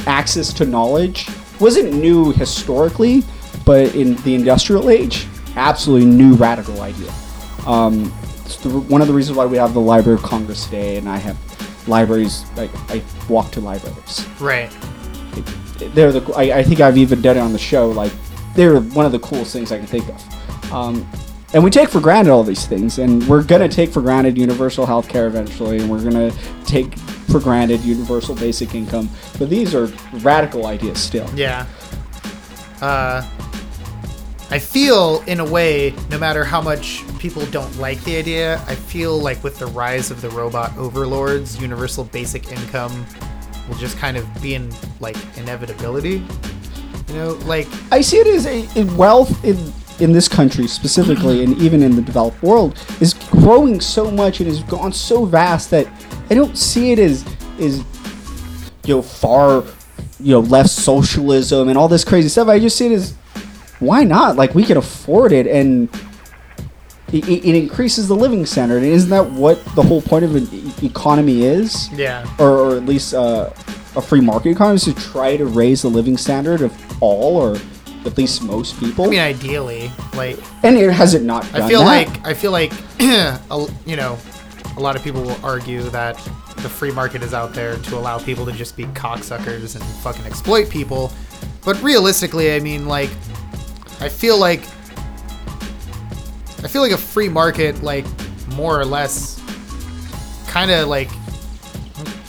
access 0.07 0.53
to 0.55 0.66
knowledge 0.66 1.28
wasn't 1.59 1.94
new 1.94 2.32
historically, 2.32 3.24
but 3.64 3.94
in 3.94 4.16
the 4.16 4.34
industrial 4.34 4.90
age, 4.90 5.26
absolutely 5.57 6.07
new 6.07 6.34
radical 6.34 6.80
idea. 6.82 7.12
Um, 7.66 8.12
it's 8.44 8.57
the, 8.57 8.68
one 8.80 9.01
of 9.01 9.09
the 9.09 9.14
reasons 9.14 9.36
why 9.36 9.46
we 9.46 9.57
have 9.57 9.74
the 9.74 9.80
Library 9.80 10.18
of 10.18 10.24
Congress 10.24 10.64
today, 10.64 10.96
and 10.96 11.09
I 11.09 11.16
have 11.16 11.36
libraries. 11.88 12.44
I, 12.57 12.68
I 12.88 13.03
walk 13.28 13.51
to 13.53 13.61
libraries. 13.61 14.26
Right. 14.40 14.70
They're 15.94 16.12
the. 16.12 16.32
I, 16.34 16.59
I 16.59 16.62
think 16.62 16.80
I've 16.80 16.98
even 16.98 17.22
done 17.22 17.36
it 17.36 17.40
on 17.40 17.53
the 17.53 17.59
show. 17.59 17.90
Like 17.90 18.12
they're 18.55 18.80
one 18.80 19.07
of 19.07 19.12
the 19.12 19.18
coolest 19.20 19.53
things 19.53 19.72
I 19.72 19.78
can 19.78 19.86
think 19.86 20.09
of. 20.09 20.72
Um, 20.72 21.09
and 21.53 21.64
we 21.64 21.70
take 21.70 21.88
for 21.88 22.01
granted 22.01 22.30
all 22.30 22.44
these 22.44 22.66
things, 22.66 22.98
and 22.98 23.26
we're 23.26 23.42
gonna 23.42 23.68
take 23.68 23.90
for 23.90 24.01
granted 24.01 24.38
universal 24.38 24.86
health 24.86 25.09
care 25.09 25.26
eventually, 25.26 25.78
and 25.78 25.90
we're 25.90 26.03
gonna 26.03 26.30
take 26.64 26.96
for 27.30 27.40
granted 27.40 27.80
universal 27.80 28.34
basic 28.34 28.74
income. 28.74 29.09
But 29.38 29.51
these 29.51 29.74
are 29.74 29.86
radical 30.20 30.66
ideas 30.66 31.01
still. 31.01 31.28
Yeah. 31.34 31.66
Uh, 32.80 33.26
I 34.53 34.59
feel, 34.59 35.22
in 35.28 35.38
a 35.38 35.44
way, 35.44 35.94
no 36.11 36.18
matter 36.18 36.44
how 36.44 36.61
much 36.61 37.05
people 37.18 37.46
don't 37.46 37.76
like 37.78 38.03
the 38.03 38.16
idea, 38.16 38.57
I 38.66 38.74
feel 38.74 39.16
like 39.16 39.44
with 39.44 39.59
the 39.59 39.66
rise 39.66 40.11
of 40.11 40.20
the 40.20 40.30
robot 40.30 40.76
overlords, 40.76 41.61
universal 41.61 42.05
basic 42.05 42.51
income 42.51 43.07
will 43.68 43.76
just 43.76 43.96
kind 43.98 44.16
of 44.16 44.42
be 44.42 44.55
in 44.55 44.72
like 44.98 45.16
inevitability. 45.36 46.24
You 47.09 47.14
know, 47.14 47.32
like 47.44 47.68
I 47.92 48.01
see 48.01 48.18
it 48.18 48.26
as 48.26 48.46
a, 48.46 48.66
a 48.80 48.84
wealth 48.96 49.44
in 49.44 49.72
in 50.01 50.12
this 50.12 50.28
country 50.28 50.66
specifically, 50.66 51.44
and 51.44 51.57
even 51.59 51.82
in 51.82 51.96
the 51.96 52.03
developed 52.03 52.42
world, 52.42 52.78
is 53.01 53.14
growing 53.14 53.80
so 53.80 54.11
much 54.11 54.40
and 54.40 54.48
has 54.48 54.62
gone 54.64 54.92
so 54.92 55.24
vast 55.24 55.70
that 55.70 55.86
I 56.30 56.34
don't 56.34 56.57
see 56.57 56.92
it 56.92 56.98
as 56.98 57.24
is 57.59 57.84
you 58.84 58.96
know 58.96 59.03
far 59.03 59.62
you 60.18 60.32
know 60.32 60.40
left 60.40 60.70
socialism 60.70 61.68
and 61.68 61.76
all 61.76 61.88
this 61.88 62.05
crazy 62.05 62.28
stuff. 62.28 62.48
I 62.48 62.59
just 62.59 62.76
see 62.76 62.86
it 62.86 62.92
as 62.92 63.14
why 63.78 64.05
not? 64.05 64.36
Like 64.36 64.55
we 64.55 64.64
can 64.64 64.76
afford 64.76 65.32
it 65.32 65.46
and. 65.46 65.88
It, 67.12 67.28
it 67.28 67.57
increases 67.57 68.07
the 68.07 68.14
living 68.14 68.46
standard, 68.46 68.84
and 68.84 68.92
isn't 68.92 69.11
that 69.11 69.32
what 69.32 69.59
the 69.74 69.82
whole 69.82 70.01
point 70.01 70.24
of 70.24 70.36
an 70.36 70.46
economy 70.80 71.42
is? 71.42 71.90
yeah, 71.90 72.24
or, 72.38 72.51
or 72.51 72.76
at 72.76 72.84
least 72.84 73.14
uh, 73.14 73.51
a 73.96 74.01
free 74.01 74.20
market 74.20 74.51
economy 74.51 74.76
is 74.76 74.84
to 74.84 74.94
try 74.94 75.36
to 75.36 75.46
raise 75.46 75.82
the 75.82 75.88
living 75.88 76.16
standard 76.16 76.62
of 76.62 77.03
all 77.03 77.36
or 77.36 77.59
at 78.05 78.16
least 78.16 78.42
most 78.42 78.78
people. 78.80 79.05
I 79.07 79.09
mean, 79.09 79.20
ideally, 79.20 79.90
like 80.14 80.38
and 80.62 80.76
it 80.76 80.90
has 80.92 81.14
it 81.14 81.22
not 81.22 81.44
I 81.55 81.68
feel 81.68 81.80
that? 81.80 82.09
like 82.09 82.26
I 82.26 82.34
feel 82.34 82.53
like 82.53 82.72
you 83.01 83.96
know, 83.96 84.18
a 84.76 84.80
lot 84.80 84.96
of 84.96 85.03
people 85.03 85.22
will 85.22 85.44
argue 85.44 85.82
that 85.90 86.16
the 86.57 86.68
free 86.68 86.90
market 86.90 87.22
is 87.22 87.32
out 87.34 87.55
there 87.55 87.76
to 87.76 87.96
allow 87.96 88.18
people 88.18 88.44
to 88.46 88.53
just 88.53 88.76
be 88.76 88.84
cocksuckers 88.84 89.74
and 89.74 89.84
fucking 90.03 90.24
exploit 90.26 90.68
people. 90.68 91.11
But 91.64 91.80
realistically, 91.82 92.55
I 92.55 92.61
mean, 92.61 92.86
like, 92.86 93.11
I 94.01 94.09
feel 94.09 94.38
like 94.38 94.61
I 96.62 96.68
feel 96.68 96.82
like 96.82 96.92
a 96.92 96.98
free 96.98 97.28
market, 97.28 97.82
like, 97.82 98.05
more 98.55 98.78
or 98.78 98.84
less, 98.84 99.40
kind 100.46 100.70
of 100.70 100.88
like, 100.88 101.09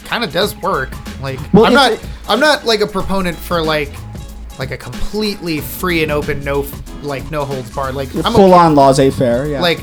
kind 0.05 0.23
of 0.23 0.31
does 0.31 0.55
work. 0.57 0.89
Like, 1.21 1.39
Well, 1.53 1.65
I'm 1.65 1.73
not, 1.73 1.99
I'm 2.29 2.39
not 2.39 2.65
like 2.65 2.79
a 2.79 2.87
proponent 2.87 3.37
for 3.37 3.61
like, 3.61 3.91
like 4.61 4.69
a 4.69 4.77
completely 4.77 5.59
free 5.59 6.03
and 6.03 6.11
open, 6.11 6.43
no, 6.43 6.67
like, 7.01 7.31
no 7.31 7.43
holds 7.45 7.73
barred. 7.73 7.95
Like, 7.95 8.13
I'm 8.13 8.31
full 8.31 8.53
okay 8.53 8.53
on 8.53 8.75
laissez-faire. 8.75 9.47
Yeah, 9.47 9.59
like 9.59 9.79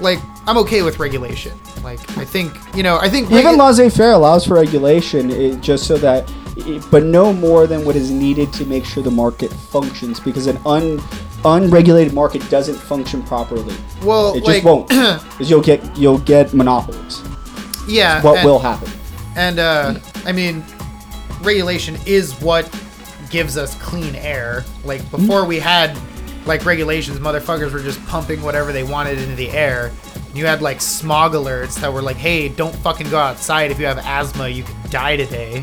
like 0.00 0.18
I'm 0.48 0.58
okay 0.58 0.82
with 0.82 0.98
regulation. 0.98 1.56
Like 1.84 2.00
I 2.18 2.24
think 2.24 2.52
you 2.74 2.82
know 2.82 2.98
I 2.98 3.08
think 3.08 3.30
even 3.30 3.54
regu- 3.54 3.58
laissez-faire 3.58 4.10
allows 4.10 4.44
for 4.44 4.54
regulation, 4.54 5.30
it, 5.30 5.60
just 5.60 5.86
so 5.86 5.96
that, 5.98 6.28
it, 6.56 6.84
but 6.90 7.04
no 7.04 7.32
more 7.32 7.68
than 7.68 7.84
what 7.84 7.94
is 7.94 8.10
needed 8.10 8.52
to 8.54 8.64
make 8.66 8.84
sure 8.84 9.04
the 9.04 9.10
market 9.24 9.52
functions. 9.52 10.18
Because 10.18 10.48
an 10.48 10.58
un 10.66 11.00
unregulated 11.44 12.12
market 12.12 12.42
doesn't 12.50 12.74
function 12.74 13.22
properly. 13.22 13.76
well 14.02 14.34
It 14.34 14.44
just 14.44 14.48
like 14.48 14.64
won't. 14.64 14.88
Because 15.30 15.48
you'll 15.48 15.62
get 15.62 15.78
you'll 15.96 16.18
get 16.18 16.52
monopolies. 16.52 17.22
yeah 17.86 18.20
What 18.20 18.38
and, 18.38 18.46
will 18.46 18.58
happen? 18.58 18.90
and 19.36 19.60
uh 19.60 19.94
I 20.24 20.32
mean 20.32 20.64
regulation 21.42 21.96
is 22.04 22.34
what 22.40 22.64
gives 23.32 23.56
us 23.56 23.74
clean 23.82 24.14
air. 24.14 24.64
Like 24.84 25.08
before 25.10 25.44
we 25.44 25.58
had 25.58 25.98
like 26.46 26.64
regulations, 26.64 27.18
motherfuckers 27.18 27.72
were 27.72 27.80
just 27.82 28.04
pumping 28.06 28.42
whatever 28.42 28.72
they 28.72 28.84
wanted 28.84 29.18
into 29.18 29.34
the 29.34 29.50
air. 29.50 29.90
You 30.34 30.46
had 30.46 30.62
like 30.62 30.80
smog 30.80 31.32
alerts 31.32 31.80
that 31.80 31.92
were 31.92 32.02
like, 32.02 32.16
"Hey, 32.16 32.48
don't 32.48 32.74
fucking 32.76 33.10
go 33.10 33.18
outside 33.18 33.70
if 33.70 33.80
you 33.80 33.86
have 33.86 33.98
asthma, 33.98 34.48
you 34.48 34.62
could 34.62 34.90
die 34.90 35.16
today." 35.16 35.62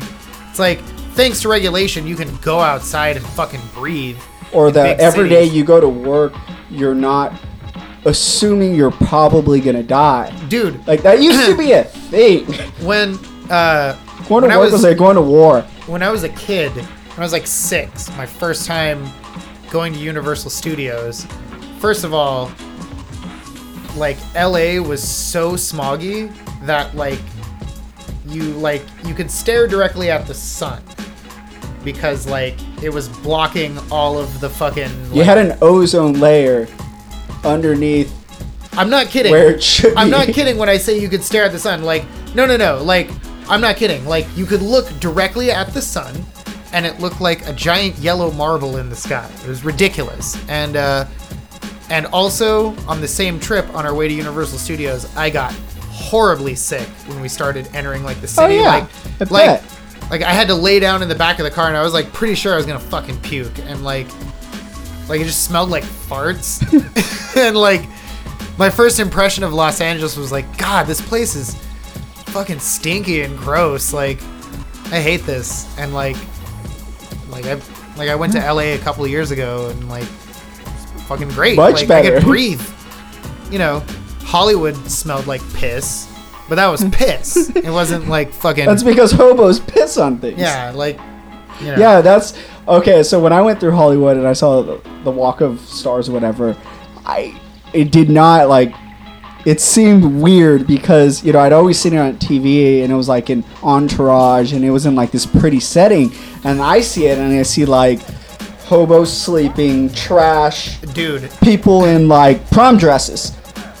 It's 0.50 0.58
like 0.58 0.80
thanks 1.14 1.40
to 1.42 1.48
regulation, 1.48 2.06
you 2.06 2.16
can 2.16 2.34
go 2.36 2.60
outside 2.60 3.16
and 3.16 3.24
fucking 3.26 3.60
breathe. 3.74 4.18
or 4.52 4.70
that 4.72 4.98
every 5.00 5.28
day 5.28 5.44
cities. 5.44 5.54
you 5.54 5.64
go 5.64 5.80
to 5.80 5.88
work, 5.88 6.34
you're 6.70 6.94
not 6.94 7.32
assuming 8.04 8.74
you're 8.74 8.90
probably 8.90 9.60
gonna 9.60 9.82
die. 9.82 10.30
dude. 10.48 10.84
Like 10.86 11.02
that 11.02 11.20
used 11.22 11.44
to 11.46 11.56
be 11.56 11.72
a 11.72 11.84
thing. 12.10 12.46
when 12.84 13.18
uh 13.50 13.96
Going 14.28 14.42
to 14.42 14.48
when 14.48 14.50
I 14.52 14.56
was, 14.58 14.72
was 14.72 14.84
like 14.84 14.96
going 14.98 15.16
to 15.16 15.22
war. 15.22 15.62
when 15.86 16.02
I 16.04 16.10
was 16.10 16.22
a 16.22 16.28
kid, 16.30 16.72
when 17.20 17.24
I 17.24 17.26
was 17.26 17.34
like 17.34 17.46
six, 17.46 18.08
my 18.16 18.24
first 18.24 18.64
time 18.64 19.06
going 19.68 19.92
to 19.92 19.98
Universal 19.98 20.48
Studios. 20.48 21.26
First 21.78 22.02
of 22.02 22.14
all, 22.14 22.50
like 23.94 24.16
LA 24.34 24.80
was 24.80 25.06
so 25.06 25.52
smoggy 25.52 26.32
that 26.64 26.96
like 26.96 27.20
you 28.24 28.44
like 28.54 28.80
you 29.04 29.12
could 29.12 29.30
stare 29.30 29.66
directly 29.66 30.10
at 30.10 30.26
the 30.26 30.32
sun 30.32 30.82
because 31.84 32.26
like 32.26 32.54
it 32.82 32.88
was 32.88 33.10
blocking 33.10 33.78
all 33.90 34.18
of 34.18 34.40
the 34.40 34.48
fucking. 34.48 34.90
You 35.12 35.22
had 35.22 35.36
an 35.36 35.58
ozone 35.60 36.14
layer 36.14 36.68
underneath. 37.44 38.10
I'm 38.72 38.88
not 38.88 39.08
kidding. 39.08 39.32
where 39.32 39.50
it 39.50 39.62
should 39.62 39.94
I'm 39.94 40.06
be. 40.06 40.12
not 40.12 40.28
kidding 40.28 40.56
when 40.56 40.70
I 40.70 40.78
say 40.78 40.98
you 40.98 41.10
could 41.10 41.22
stare 41.22 41.44
at 41.44 41.52
the 41.52 41.58
sun. 41.58 41.82
Like, 41.82 42.06
no, 42.34 42.46
no, 42.46 42.56
no. 42.56 42.82
Like, 42.82 43.10
I'm 43.46 43.60
not 43.60 43.76
kidding. 43.76 44.06
Like, 44.06 44.26
you 44.38 44.46
could 44.46 44.62
look 44.62 44.88
directly 45.00 45.50
at 45.50 45.74
the 45.74 45.82
sun, 45.82 46.14
and 46.72 46.86
it 46.86 47.00
looked 47.00 47.20
like 47.20 47.46
a 47.48 47.52
giant 47.52 47.96
yellow 47.98 48.30
marble 48.30 48.76
in 48.76 48.88
the 48.88 48.96
sky. 48.96 49.30
It 49.42 49.48
was 49.48 49.64
ridiculous. 49.64 50.36
And 50.48 50.76
uh, 50.76 51.06
and 51.88 52.06
also 52.06 52.76
on 52.86 53.00
the 53.00 53.08
same 53.08 53.40
trip 53.40 53.68
on 53.74 53.84
our 53.84 53.94
way 53.94 54.08
to 54.08 54.14
Universal 54.14 54.58
Studios, 54.58 55.14
I 55.16 55.30
got 55.30 55.52
horribly 55.90 56.54
sick 56.54 56.88
when 57.06 57.20
we 57.20 57.28
started 57.28 57.68
entering 57.74 58.02
like 58.04 58.20
the 58.20 58.28
city. 58.28 58.54
Oh, 58.54 58.62
yeah. 58.62 58.88
Like, 59.18 59.30
I 59.30 59.34
like, 59.34 60.10
like 60.10 60.22
I 60.22 60.32
had 60.32 60.48
to 60.48 60.54
lay 60.54 60.80
down 60.80 61.02
in 61.02 61.08
the 61.08 61.14
back 61.14 61.38
of 61.38 61.44
the 61.44 61.50
car, 61.50 61.68
and 61.68 61.76
I 61.76 61.82
was 61.82 61.92
like 61.92 62.12
pretty 62.12 62.34
sure 62.34 62.52
I 62.52 62.56
was 62.56 62.66
gonna 62.66 62.78
fucking 62.80 63.20
puke. 63.20 63.58
And 63.60 63.82
like, 63.84 64.06
Like 65.08 65.20
it 65.20 65.24
just 65.24 65.44
smelled 65.44 65.70
like 65.70 65.84
farts. 65.84 66.62
and 67.36 67.56
like 67.56 67.82
my 68.56 68.70
first 68.70 69.00
impression 69.00 69.42
of 69.42 69.52
Los 69.52 69.80
Angeles 69.80 70.16
was 70.16 70.30
like, 70.30 70.56
God, 70.56 70.86
this 70.86 71.00
place 71.00 71.34
is 71.34 71.54
fucking 72.26 72.60
stinky 72.60 73.22
and 73.22 73.36
gross. 73.36 73.92
Like 73.92 74.22
I 74.92 75.00
hate 75.00 75.22
this. 75.22 75.66
And 75.78 75.92
like 75.92 76.16
like 77.30 77.46
I 77.46 77.54
like 77.96 78.08
I 78.08 78.14
went 78.14 78.32
to 78.34 78.38
LA 78.40 78.74
a 78.74 78.78
couple 78.78 79.06
years 79.06 79.30
ago 79.30 79.68
and 79.70 79.88
like 79.88 80.04
it's 80.04 81.02
fucking 81.04 81.28
great. 81.28 81.56
Much 81.56 81.88
like 81.88 81.90
I 81.90 82.02
could 82.02 82.22
breathe. 82.24 82.62
You 83.50 83.58
know, 83.58 83.84
Hollywood 84.22 84.76
smelled 84.90 85.26
like 85.26 85.42
piss. 85.54 86.06
But 86.48 86.56
that 86.56 86.66
was 86.66 86.84
piss. 86.90 87.50
it 87.54 87.70
wasn't 87.70 88.08
like 88.08 88.32
fucking 88.32 88.66
That's 88.66 88.82
because 88.82 89.12
hobos 89.12 89.60
piss 89.60 89.96
on 89.98 90.18
things. 90.18 90.40
Yeah, 90.40 90.72
like 90.74 90.98
you 91.60 91.66
know, 91.66 91.76
Yeah, 91.76 92.00
that's 92.00 92.36
okay. 92.66 93.02
So 93.02 93.20
when 93.20 93.32
I 93.32 93.40
went 93.42 93.60
through 93.60 93.72
Hollywood 93.72 94.16
and 94.16 94.26
I 94.26 94.32
saw 94.32 94.62
the, 94.62 94.80
the 95.04 95.10
Walk 95.10 95.40
of 95.40 95.60
Stars 95.60 96.08
or 96.08 96.12
whatever, 96.12 96.56
I 97.04 97.40
it 97.72 97.92
did 97.92 98.10
not 98.10 98.48
like. 98.48 98.74
It 99.46 99.60
seemed 99.60 100.04
weird 100.20 100.66
because 100.66 101.24
you 101.24 101.32
know 101.32 101.38
I'd 101.40 101.52
always 101.52 101.78
seen 101.80 101.94
it 101.94 101.98
on 101.98 102.14
TV 102.18 102.82
and 102.82 102.92
it 102.92 102.94
was 102.96 103.08
like 103.08 103.30
an 103.30 103.44
entourage 103.62 104.52
and 104.52 104.64
it 104.64 104.70
was 104.70 104.84
in 104.86 104.94
like 104.94 105.10
this 105.12 105.24
pretty 105.24 105.60
setting 105.60 106.12
and 106.44 106.60
I 106.60 106.80
see 106.82 107.06
it 107.06 107.18
and 107.18 107.32
I 107.32 107.42
see 107.42 107.64
like 107.64 108.00
hobos 108.66 109.10
sleeping, 109.12 109.92
trash, 109.94 110.78
dude. 110.94 111.30
people 111.42 111.86
in 111.86 112.06
like 112.08 112.48
prom 112.50 112.76
dresses, 112.76 113.32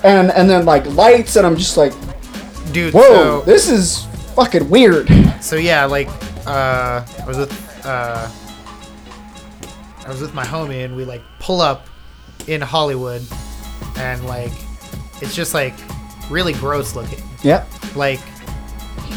and 0.02 0.30
and 0.32 0.48
then 0.48 0.64
like 0.64 0.84
lights 0.94 1.36
and 1.36 1.46
I'm 1.46 1.56
just 1.56 1.76
like, 1.76 1.92
Dude, 2.72 2.94
whoa, 2.94 3.02
so 3.02 3.40
this 3.42 3.68
is 3.68 4.04
fucking 4.34 4.68
weird. 4.70 5.08
so 5.40 5.56
yeah, 5.56 5.84
like 5.84 6.08
uh 6.46 7.04
I 7.22 7.24
was 7.26 7.36
with 7.36 7.86
uh 7.86 8.28
I 10.06 10.08
was 10.08 10.20
with 10.22 10.34
my 10.34 10.44
homie 10.44 10.84
and 10.84 10.96
we 10.96 11.04
like 11.04 11.22
pull 11.38 11.60
up 11.60 11.86
in 12.48 12.60
Hollywood 12.60 13.22
and 13.96 14.24
like 14.26 14.52
it's 15.20 15.34
just 15.34 15.54
like 15.54 15.74
really 16.28 16.52
gross 16.52 16.94
looking. 16.96 17.22
Yep. 17.42 17.68
Like 17.96 18.20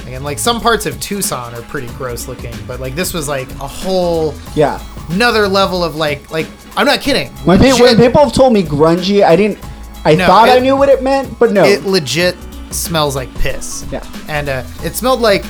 and 0.08 0.24
like 0.24 0.38
some 0.40 0.60
parts 0.60 0.86
of 0.86 1.00
Tucson 1.00 1.54
are 1.56 1.62
pretty 1.64 1.88
gross 1.96 2.28
looking, 2.28 2.54
but 2.68 2.80
like 2.80 2.96
this 2.96 3.14
was 3.14 3.28
like 3.28 3.50
a 3.56 3.68
whole 3.68 4.34
Yeah. 4.56 4.82
another 5.10 5.48
level 5.48 5.84
of 5.84 5.96
like 5.96 6.30
like 6.32 6.48
I'm 6.76 6.86
not 6.86 7.02
kidding. 7.02 7.30
When, 7.46 7.60
pe- 7.60 7.74
when 7.74 7.98
people 7.98 8.22
have 8.24 8.34
told 8.34 8.52
me 8.54 8.64
grungy, 8.64 9.24
I 9.24 9.36
didn't. 9.36 9.60
I 10.06 10.16
No, 10.16 10.26
thought 10.26 10.50
I 10.50 10.60
knew 10.60 10.76
what 10.76 10.90
it 10.90 11.02
meant, 11.04 11.38
but 11.40 11.52
no. 11.52 11.64
it 11.64 11.84
legit 11.86 12.36
smells 12.72 13.16
like 13.16 13.34
piss. 13.36 13.86
Yeah. 13.92 14.04
And 14.28 14.50
uh, 14.50 14.64
it 14.84 14.96
smelled 14.96 15.22
like 15.22 15.46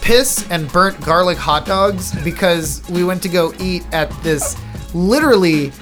piss 0.00 0.48
and 0.50 0.70
burnt 0.72 0.98
garlic 1.04 1.36
hot 1.36 1.66
dogs 1.66 2.14
because 2.22 2.82
we 2.88 3.02
went 3.04 3.20
to 3.22 3.28
go 3.28 3.52
eat 3.58 3.84
at 3.92 4.10
this 4.22 4.56
literally 4.94 5.72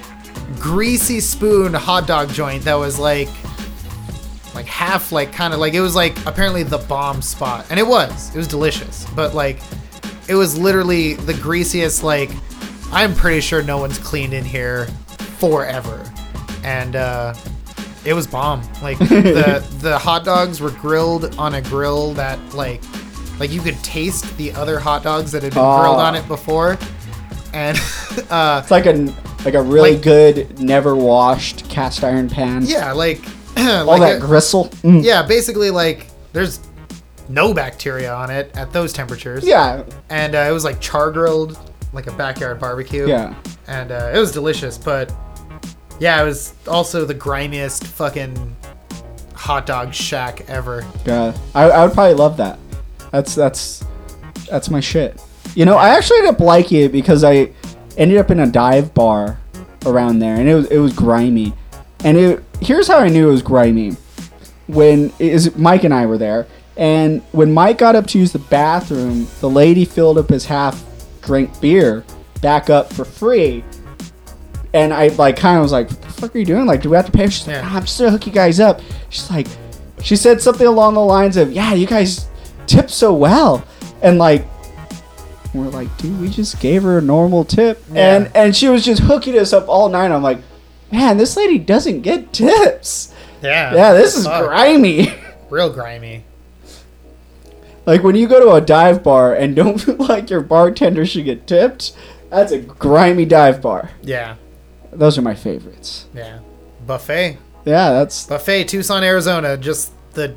greasy 0.59 1.21
spoon 1.21 1.75
hot 1.75 2.07
dog 2.07 2.29
joint 2.31 2.65
that 2.65 2.75
was 2.75 2.99
like 2.99 3.29
like 4.57 4.67
half 4.67 5.13
like 5.13 5.33
kind 5.33 5.53
of 5.55 5.61
like 5.61 5.75
it 5.75 5.81
was 5.81 5.95
like 5.95 6.17
apparently 6.27 6.63
the 6.63 6.79
bomb 6.79 7.23
spot 7.23 7.67
and 7.71 7.79
it 7.79 7.87
was 7.87 8.35
it 8.35 8.39
was 8.39 8.49
delicious 8.49 9.07
but 9.15 9.35
like 9.35 9.59
it 10.29 10.35
was 10.35 10.59
literally 10.59 11.15
the 11.15 11.35
greasiest 11.35 12.03
like 12.03 12.31
i'm 12.91 13.15
pretty 13.15 13.41
sure 13.41 13.63
no 13.63 13.79
one's 13.79 13.99
cleaned 13.99 14.33
in 14.35 14.45
here 14.45 14.87
forever 15.39 16.11
and 16.65 16.97
uh 16.97 17.35
it 18.05 18.15
was 18.15 18.27
bomb 18.27 18.63
like 18.83 18.99
the 19.01 19.65
the 19.81 19.99
hot 19.99 20.25
dogs 20.25 20.61
were 20.61 20.71
grilled 20.73 21.35
on 21.39 21.55
a 21.57 21.63
grill 21.63 22.13
that 22.15 22.39
like 22.55 22.83
like 23.39 23.51
you 23.51 23.61
could 23.61 23.77
taste 23.85 24.37
the 24.39 24.51
other 24.53 24.79
hot 24.79 25.03
dogs 25.03 25.31
that 25.33 25.43
had 25.43 25.53
been 25.53 25.63
grilled 25.63 26.01
on 26.01 26.15
it 26.15 26.27
before 26.29 26.79
and 27.53 27.77
uh 28.31 28.61
it's 28.63 28.71
like 28.71 28.87
a 28.87 29.15
like 29.45 29.55
a 29.55 29.63
really 29.63 29.93
Like- 29.93 30.03
good, 30.03 30.59
never 30.59 30.97
washed 30.97 31.69
cast 31.69 32.03
iron 32.03 32.29
pan. 32.29 32.63
yeah 32.65 32.91
like 32.93 33.21
All 33.81 33.85
like 33.87 34.01
that 34.01 34.17
it- 34.17 34.21
gristle. 34.23 34.67
Mm. 34.83 35.03
yeah 35.05 35.23
basically 35.23 35.71
like 35.71 36.07
there's 36.33 36.61
no 37.29 37.53
bacteria 37.55 38.13
on 38.15 38.31
it 38.31 38.51
at 38.55 38.73
those 38.73 38.93
temperatures 38.93 39.45
Yeah. 39.45 39.83
and 40.11 40.35
uh, 40.35 40.47
it 40.49 40.53
was 40.53 40.65
like 40.65 40.81
char 40.81 41.11
grilled 41.11 41.59
like 41.93 42.07
a 42.07 42.13
backyard 42.13 42.61
barbecue 42.61 43.09
Yeah. 43.09 43.35
and 43.67 43.91
uh, 43.91 44.13
it 44.15 44.19
was 44.19 44.31
delicious 44.33 44.77
but 44.79 45.13
yeah 45.99 46.21
it 46.23 46.25
was 46.25 46.55
also 46.69 47.05
the 47.05 47.15
grimiest 47.15 47.85
fucking 47.85 48.55
hot 49.35 49.67
dog 49.67 49.93
shack 49.95 50.45
ever 50.49 50.85
Yeah. 51.07 51.35
I, 51.55 51.65
I 51.71 51.85
would 51.85 51.95
probably 51.95 52.15
love 52.15 52.37
that. 52.39 52.59
That's 53.13 53.35
that's 53.35 53.85
that's 54.51 54.69
my 54.71 54.81
shit. 54.81 55.21
You 55.55 55.65
know, 55.65 55.77
I 55.77 55.91
actually 55.91 56.19
ended 56.19 56.35
up 56.35 56.41
liking 56.41 56.83
it 56.83 56.93
because 56.93 57.25
I 57.25 57.51
ended 57.97 58.19
up 58.19 58.31
in 58.31 58.41
a 58.41 58.47
dive 58.47 58.93
bar 58.95 59.39
around 59.87 60.19
there, 60.19 60.35
and 60.37 60.49
it 60.49 60.55
was 60.55 60.67
it 60.67 60.79
was 60.79 60.93
grimy. 60.93 61.55
And 62.05 62.17
it 62.17 62.45
here's 62.61 62.89
how 62.89 62.99
I 62.99 63.09
knew 63.09 63.29
it 63.29 63.33
was 63.33 63.43
grimy. 63.43 63.97
When 64.67 65.13
is 65.19 65.55
Mike 65.57 65.85
and 65.85 65.95
I 65.95 66.07
were 66.07 66.19
there, 66.19 66.47
and 66.77 67.23
when 67.33 67.53
Mike 67.55 67.79
got 67.79 67.95
up 67.97 68.07
to 68.09 68.19
use 68.19 68.33
the 68.33 68.39
bathroom, 68.39 69.29
the 69.41 69.49
lady 69.49 69.85
filled 69.85 70.19
up 70.19 70.29
his 70.29 70.45
half 70.45 70.85
drink 71.23 71.61
beer 71.61 72.05
back 72.43 72.69
up 72.71 72.93
for 72.93 73.05
free. 73.05 73.65
And 74.75 74.93
I 74.93 75.09
like 75.09 75.37
kind 75.37 75.57
of 75.57 75.63
was 75.63 75.73
like, 75.73 75.89
"What 75.89 76.03
the 76.03 76.09
fuck 76.09 76.35
are 76.35 76.39
you 76.39 76.45
doing? 76.45 76.67
Like, 76.67 76.83
do 76.83 76.91
we 76.91 76.97
have 76.97 77.07
to 77.07 77.13
pay?" 77.13 77.29
She's 77.29 77.47
like, 77.47 77.57
Yeah. 77.57 77.63
"Ah, 77.65 77.77
"I'm 77.77 77.83
just 77.83 77.99
gonna 77.99 78.11
hook 78.11 78.27
you 78.27 78.33
guys 78.33 78.61
up." 78.61 78.81
She's 79.09 79.31
like, 79.31 79.47
she 80.03 80.17
said 80.17 80.43
something 80.43 80.67
along 80.67 80.95
the 80.95 81.01
lines 81.01 81.37
of, 81.37 81.51
"Yeah, 81.53 81.73
you 81.73 81.87
guys 81.87 82.27
tip 82.67 82.91
so 82.91 83.15
well," 83.15 83.65
and 84.03 84.19
like, 84.19 84.45
we're 85.55 85.69
like, 85.69 85.97
"Dude, 85.97 86.21
we 86.21 86.29
just 86.29 86.61
gave 86.61 86.83
her 86.83 86.99
a 86.99 87.03
normal 87.03 87.45
tip," 87.45 87.83
and 87.95 88.29
and 88.35 88.55
she 88.55 88.69
was 88.69 88.85
just 88.85 89.01
hooking 89.03 89.39
us 89.39 89.53
up 89.55 89.67
all 89.69 89.89
night. 89.89 90.11
I'm 90.11 90.23
like, 90.23 90.39
"Man, 90.93 91.17
this 91.17 91.37
lady 91.37 91.59
doesn't 91.59 92.01
get 92.03 92.33
tips." 92.33 93.13
yeah 93.43 93.75
Yeah, 93.75 93.93
this 93.93 94.17
is 94.17 94.27
fuck. 94.27 94.47
grimy. 94.49 95.13
real 95.51 95.71
grimy 95.71 96.25
like 97.85 98.03
when 98.03 98.17
you 98.17 98.27
go 98.27 98.41
to 98.41 98.53
a 98.53 98.61
dive 98.61 99.03
bar 99.05 99.35
and 99.35 99.55
don't 99.55 99.79
feel 99.83 99.97
like 99.97 100.31
your 100.31 100.41
bartender 100.41 101.07
should 101.07 101.25
get 101.25 101.47
tipped, 101.47 101.93
that's 102.31 102.51
a 102.53 102.59
grimy 102.59 103.25
dive 103.25 103.61
bar. 103.63 103.91
yeah 104.03 104.37
Those 104.93 105.19
are 105.19 105.23
my 105.23 105.35
favorites. 105.35 106.07
yeah 106.15 106.41
buffet 106.87 107.39
Yeah, 107.65 107.93
that's 107.93 108.27
buffet 108.27 108.65
tucson 108.65 109.05
arizona 109.05 109.57
just 109.57 109.93
the 110.15 110.35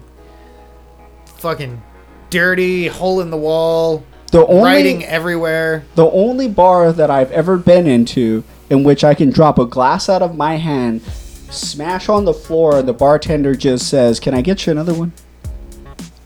fucking 1.37 1.81
dirty 2.29 2.87
hole 2.87 3.21
in 3.21 3.29
the 3.31 3.37
wall 3.37 4.03
the 4.31 4.45
only 4.45 4.63
writing 4.63 5.03
everywhere 5.05 5.83
the 5.95 6.05
only 6.11 6.47
bar 6.47 6.91
that 6.91 7.09
I've 7.09 7.31
ever 7.31 7.57
been 7.57 7.87
into 7.87 8.43
in 8.70 8.84
which 8.84 9.03
I 9.03 9.13
can 9.13 9.30
drop 9.30 9.57
a 9.59 9.65
glass 9.65 10.09
out 10.09 10.22
of 10.22 10.36
my 10.36 10.55
hand, 10.57 11.01
smash 11.49 12.09
on 12.09 12.26
the 12.26 12.34
floor, 12.34 12.80
and 12.80 12.88
the 12.88 12.93
bartender 12.93 13.55
just 13.55 13.88
says, 13.88 14.20
"Can 14.20 14.34
I 14.34 14.41
get 14.41 14.65
you 14.65 14.72
another 14.72 14.93
one?" 14.93 15.11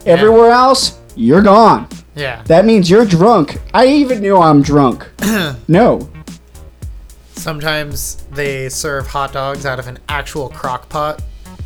Everywhere 0.06 0.52
else, 0.52 1.00
you're 1.16 1.42
gone. 1.42 1.88
yeah 2.16 2.44
That 2.46 2.66
means 2.66 2.90
you're 2.90 3.06
drunk. 3.06 3.60
I 3.74 3.88
even 3.88 4.20
knew 4.22 4.38
I'm 4.38 4.62
drunk. 4.62 5.10
no. 5.68 6.10
sometimes 7.36 8.24
they 8.32 8.70
serve 8.70 9.08
hot 9.08 9.34
dogs 9.34 9.66
out 9.66 9.80
of 9.80 9.88
an 9.88 9.98
actual 10.10 10.50
crock 10.50 10.88
pot 10.90 11.22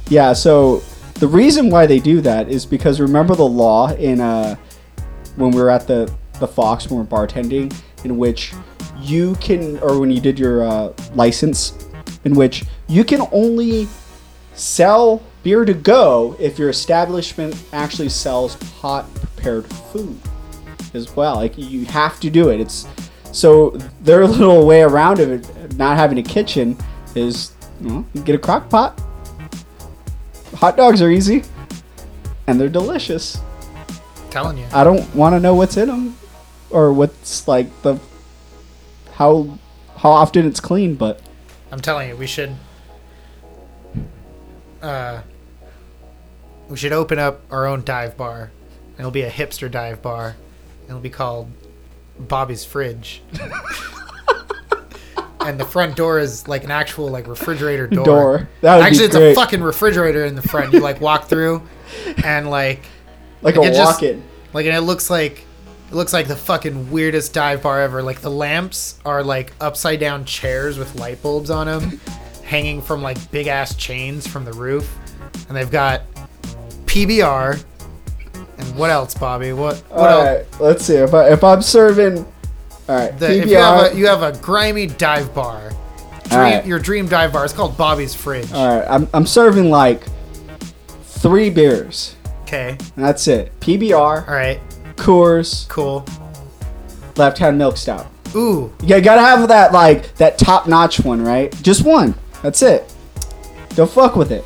Yeah, 0.09 0.33
so 0.33 0.81
the 1.15 1.27
reason 1.27 1.69
why 1.69 1.85
they 1.87 1.99
do 1.99 2.21
that 2.21 2.49
is 2.49 2.65
because 2.65 2.99
remember 3.01 3.35
the 3.35 3.47
law 3.47 3.89
in 3.93 4.21
uh 4.21 4.55
when 5.35 5.51
we 5.51 5.61
were 5.61 5.69
at 5.69 5.87
the 5.87 6.11
the 6.39 6.47
Fox 6.47 6.89
when 6.89 6.99
we 6.99 7.05
were 7.05 7.09
bartending 7.09 7.73
in 8.03 8.17
which 8.17 8.53
you 9.01 9.35
can 9.35 9.77
or 9.79 9.99
when 9.99 10.11
you 10.11 10.21
did 10.21 10.39
your 10.39 10.63
uh, 10.63 10.93
license 11.13 11.87
in 12.23 12.35
which 12.35 12.65
you 12.87 13.03
can 13.03 13.21
only 13.31 13.87
sell 14.53 15.21
beer 15.43 15.65
to 15.65 15.73
go 15.73 16.35
if 16.39 16.57
your 16.57 16.69
establishment 16.69 17.55
actually 17.73 18.09
sells 18.09 18.55
hot 18.79 19.11
prepared 19.15 19.65
food 19.65 20.17
as 20.93 21.15
well. 21.15 21.35
Like 21.35 21.57
you 21.57 21.85
have 21.85 22.19
to 22.21 22.29
do 22.29 22.49
it. 22.49 22.59
It's 22.59 22.87
so 23.31 23.71
their 24.01 24.27
little 24.27 24.65
way 24.65 24.81
around 24.81 25.19
of 25.19 25.31
it, 25.31 25.77
not 25.77 25.97
having 25.97 26.17
a 26.17 26.23
kitchen, 26.23 26.77
is 27.15 27.53
you, 27.81 27.89
know, 27.89 28.05
you 28.13 28.21
get 28.21 28.35
a 28.35 28.39
crock 28.39 28.69
pot. 28.69 28.99
Hot 30.55 30.75
dogs 30.75 31.01
are 31.01 31.09
easy, 31.09 31.43
and 32.47 32.59
they're 32.59 32.69
delicious. 32.69 33.39
telling 34.31 34.57
you 34.57 34.65
I 34.73 34.83
don't 34.83 35.13
want 35.15 35.33
to 35.33 35.39
know 35.39 35.53
what's 35.53 35.77
in 35.77 35.87
them, 35.87 36.17
or 36.71 36.91
what's 36.91 37.47
like 37.47 37.67
the 37.83 37.99
how 39.17 39.57
how 39.97 40.11
often 40.11 40.45
it's 40.45 40.59
clean, 40.59 40.95
but 40.95 41.19
I'm 41.71 41.81
telling 41.81 42.09
you, 42.09 42.15
we 42.15 42.27
should. 42.27 42.55
Uh, 44.81 45.21
we 46.69 46.77
should 46.77 46.91
open 46.93 47.17
up 47.19 47.41
our 47.49 47.65
own 47.65 47.83
dive 47.83 48.15
bar. 48.15 48.51
It'll 48.99 49.11
be 49.11 49.23
a 49.23 49.29
hipster 49.29 49.69
dive 49.69 50.01
bar. 50.01 50.35
It'll 50.87 50.99
be 50.99 51.09
called 51.09 51.49
Bobby's 52.19 52.63
Fridge. 52.63 53.21
and 55.41 55.59
the 55.59 55.65
front 55.65 55.95
door 55.95 56.19
is 56.19 56.47
like 56.47 56.63
an 56.63 56.71
actual 56.71 57.09
like 57.09 57.27
refrigerator 57.27 57.87
door. 57.87 58.05
Door. 58.05 58.49
That 58.61 58.77
would 58.77 58.85
Actually, 58.85 59.05
it's 59.05 59.15
great. 59.15 59.31
a 59.31 59.35
fucking 59.35 59.61
refrigerator 59.63 60.25
in 60.25 60.35
the 60.35 60.41
front. 60.41 60.73
You 60.73 60.79
like 60.79 61.01
walk 61.01 61.25
through, 61.25 61.63
and 62.23 62.49
like 62.49 62.81
like 63.41 63.55
Like, 63.55 63.73
a 63.73 63.77
walk-in. 63.79 64.23
like 64.53 64.65
and 64.67 64.75
it 64.75 64.81
looks 64.81 65.09
like 65.09 65.45
It 65.89 65.93
looks 65.95 66.11
like 66.13 66.27
the 66.27 66.35
fucking 66.35 66.91
weirdest 66.91 67.33
dive 67.33 67.63
bar 67.63 67.81
ever. 67.81 68.03
Like 68.03 68.19
the 68.21 68.29
lamps 68.31 68.99
are 69.05 69.23
like 69.23 69.53
upside 69.61 69.99
down 69.99 70.25
chairs 70.25 70.77
with 70.77 70.95
light 70.95 71.21
bulbs 71.23 71.49
on 71.49 71.67
them, 71.67 72.01
hanging 72.43 72.81
from 72.81 73.01
like 73.01 73.31
big 73.31 73.47
ass 73.47 73.73
chains 73.75 74.27
from 74.27 74.43
the 74.43 74.51
roof, 74.53 74.93
and 75.47 75.55
they've 75.55 75.71
got 75.71 76.01
PBR. 76.85 77.63
And 78.57 78.75
what 78.75 78.89
else, 78.89 79.13
Bobby? 79.13 79.53
What? 79.53 79.77
What 79.89 80.09
All 80.09 80.21
else? 80.21 80.59
let's 80.59 80.83
see 80.85 80.95
if 80.95 81.13
I 81.13 81.29
if 81.29 81.43
I'm 81.43 81.61
serving. 81.61 82.17
All 82.89 82.95
right, 82.95 83.17
The, 83.19 83.27
PBR. 83.27 83.43
if 83.43 83.49
you 83.49 83.57
have 83.57 83.93
a 83.93 83.97
you 83.97 84.07
have 84.07 84.23
a 84.23 84.37
grimy 84.39 84.87
dive 84.87 85.33
bar, 85.33 85.71
dream, 86.29 86.65
your 86.65 86.79
dream 86.79 87.07
dive 87.07 87.31
bar. 87.33 87.45
It's 87.45 87.53
called 87.53 87.77
Bobby's 87.77 88.13
Fridge. 88.15 88.51
all 88.51 88.77
right, 88.79 88.87
I'm 88.89 89.07
I'm 89.13 89.25
serving 89.25 89.69
like 89.69 90.03
three 91.03 91.49
beers, 91.49 92.15
Okay. 92.43 92.71
and 92.95 93.05
that's 93.05 93.27
it. 93.27 93.57
PBR, 93.61 94.27
All 94.27 94.33
right. 94.33 94.59
Coors, 94.97 95.67
Cool. 95.69 96.05
Left 97.15 97.37
Hand 97.37 97.57
Milk 97.57 97.77
Stout. 97.77 98.07
Ooh. 98.35 98.71
Yeah, 98.83 98.97
you 98.97 99.01
gotta 99.03 99.21
have 99.21 99.47
that 99.47 99.71
like 99.71 100.13
that 100.15 100.37
top 100.37 100.67
notch 100.67 100.99
one, 100.99 101.23
right? 101.23 101.51
Just 101.63 101.83
one. 101.83 102.13
That's 102.43 102.61
it. 102.61 102.93
Don't 103.75 103.89
fuck 103.89 104.15
with 104.15 104.31
it. 104.31 104.43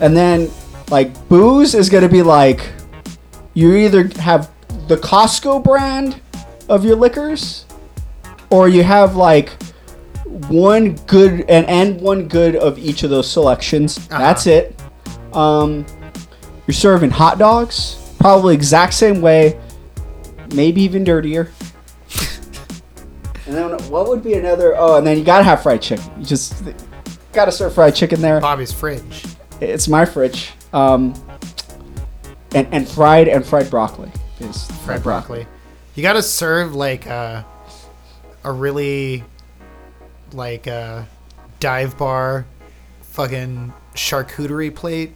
And 0.00 0.16
then 0.16 0.50
like 0.90 1.28
booze 1.28 1.74
is 1.74 1.90
gonna 1.90 2.08
be 2.08 2.22
like 2.22 2.70
you 3.54 3.74
either 3.74 4.08
have 4.20 4.50
the 4.88 4.96
Costco 4.96 5.64
brand 5.64 6.20
of 6.68 6.84
your 6.84 6.96
liquors, 6.96 7.66
or 8.50 8.68
you 8.68 8.82
have 8.82 9.16
like 9.16 9.50
one 10.48 10.94
good 11.06 11.44
and 11.48 11.66
and 11.66 12.00
one 12.00 12.28
good 12.28 12.56
of 12.56 12.78
each 12.78 13.02
of 13.02 13.10
those 13.10 13.30
selections. 13.30 13.98
Uh-huh. 14.10 14.18
That's 14.18 14.46
it. 14.46 14.78
Um, 15.32 15.84
you're 16.66 16.74
serving 16.74 17.10
hot 17.10 17.38
dogs, 17.38 17.96
probably 18.18 18.54
exact 18.54 18.94
same 18.94 19.20
way, 19.20 19.58
maybe 20.54 20.82
even 20.82 21.04
dirtier. 21.04 21.50
And 23.46 23.54
then 23.54 23.70
what 23.90 24.08
would 24.08 24.24
be 24.24 24.34
another? 24.34 24.74
Oh, 24.76 24.96
and 24.96 25.06
then 25.06 25.16
you 25.16 25.24
gotta 25.24 25.44
have 25.44 25.62
fried 25.62 25.80
chicken. 25.80 26.04
You 26.18 26.26
just 26.26 26.64
gotta 27.32 27.52
serve 27.52 27.74
fried 27.74 27.94
chicken 27.94 28.20
there. 28.20 28.40
Bobby's 28.40 28.72
Fridge. 28.72 29.24
It's 29.60 29.86
my 29.86 30.04
fridge. 30.04 30.52
Um, 30.72 31.14
and 32.54 32.66
and 32.72 32.88
fried 32.88 33.28
and 33.28 33.46
fried 33.46 33.70
broccoli 33.70 34.10
is 34.40 34.70
Fried 34.84 35.02
broccoli. 35.02 35.46
You 35.94 36.02
gotta 36.02 36.22
serve 36.22 36.74
like 36.74 37.06
uh, 37.06 37.44
a 38.42 38.52
really 38.52 39.22
like 40.32 40.66
a 40.66 41.06
dive 41.60 41.96
bar 41.96 42.46
fucking 43.02 43.72
charcuterie 43.94 44.74
plate, 44.74 45.14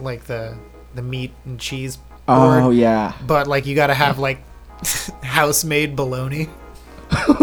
like 0.00 0.24
the 0.24 0.56
the 0.94 1.02
meat 1.02 1.32
and 1.44 1.58
cheese 1.58 1.96
board. 1.96 2.62
Oh 2.62 2.70
yeah. 2.70 3.14
But 3.26 3.46
like 3.46 3.66
you 3.66 3.74
gotta 3.74 3.94
have 3.94 4.18
like 4.18 4.38
house 5.22 5.64
made 5.64 5.96
bologna. 5.96 6.48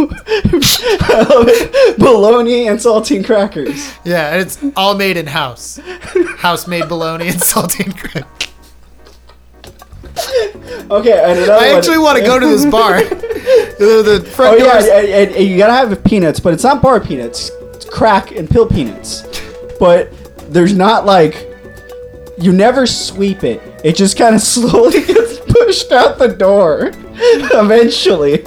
Bologna 1.97 2.67
and 2.67 2.77
saltine 2.79 3.23
crackers. 3.25 3.93
Yeah, 4.03 4.33
and 4.33 4.41
it's 4.41 4.59
all 4.75 4.95
made 4.95 5.17
in 5.17 5.27
house. 5.27 5.77
House 6.37 6.67
made 6.67 6.87
bologna 6.89 7.27
and 7.29 7.37
saltine 7.37 7.95
crackers. 7.97 8.27
Okay, 10.91 11.19
I 11.19 11.33
one- 11.47 11.77
actually 11.77 11.99
want 11.99 12.17
to 12.19 12.25
go 12.25 12.37
to 12.39 12.45
this 12.45 12.65
bar. 12.65 13.01
the, 13.03 14.01
the 14.03 14.23
Oh 14.25 14.29
front 14.31 14.59
yeah, 14.59 14.73
doors- 14.73 14.85
and, 14.87 15.07
and- 15.07 15.35
and 15.35 15.45
you 15.47 15.57
gotta 15.57 15.73
have 15.73 16.03
peanuts, 16.03 16.39
but 16.39 16.53
it's 16.53 16.63
not 16.63 16.81
bar 16.81 16.99
peanuts. 16.99 17.49
It's 17.73 17.85
crack 17.85 18.31
and 18.31 18.49
pill 18.49 18.67
peanuts. 18.67 19.23
But 19.79 20.11
there's 20.53 20.73
not 20.75 21.05
like 21.05 21.47
you 22.37 22.51
never 22.51 22.85
sweep 22.85 23.43
it. 23.43 23.61
It 23.85 23.95
just 23.95 24.17
kind 24.17 24.35
of 24.35 24.41
slowly 24.41 25.01
gets 25.05 25.39
pushed 25.39 25.91
out 25.91 26.17
the 26.19 26.27
door. 26.27 26.91
Eventually, 27.53 28.43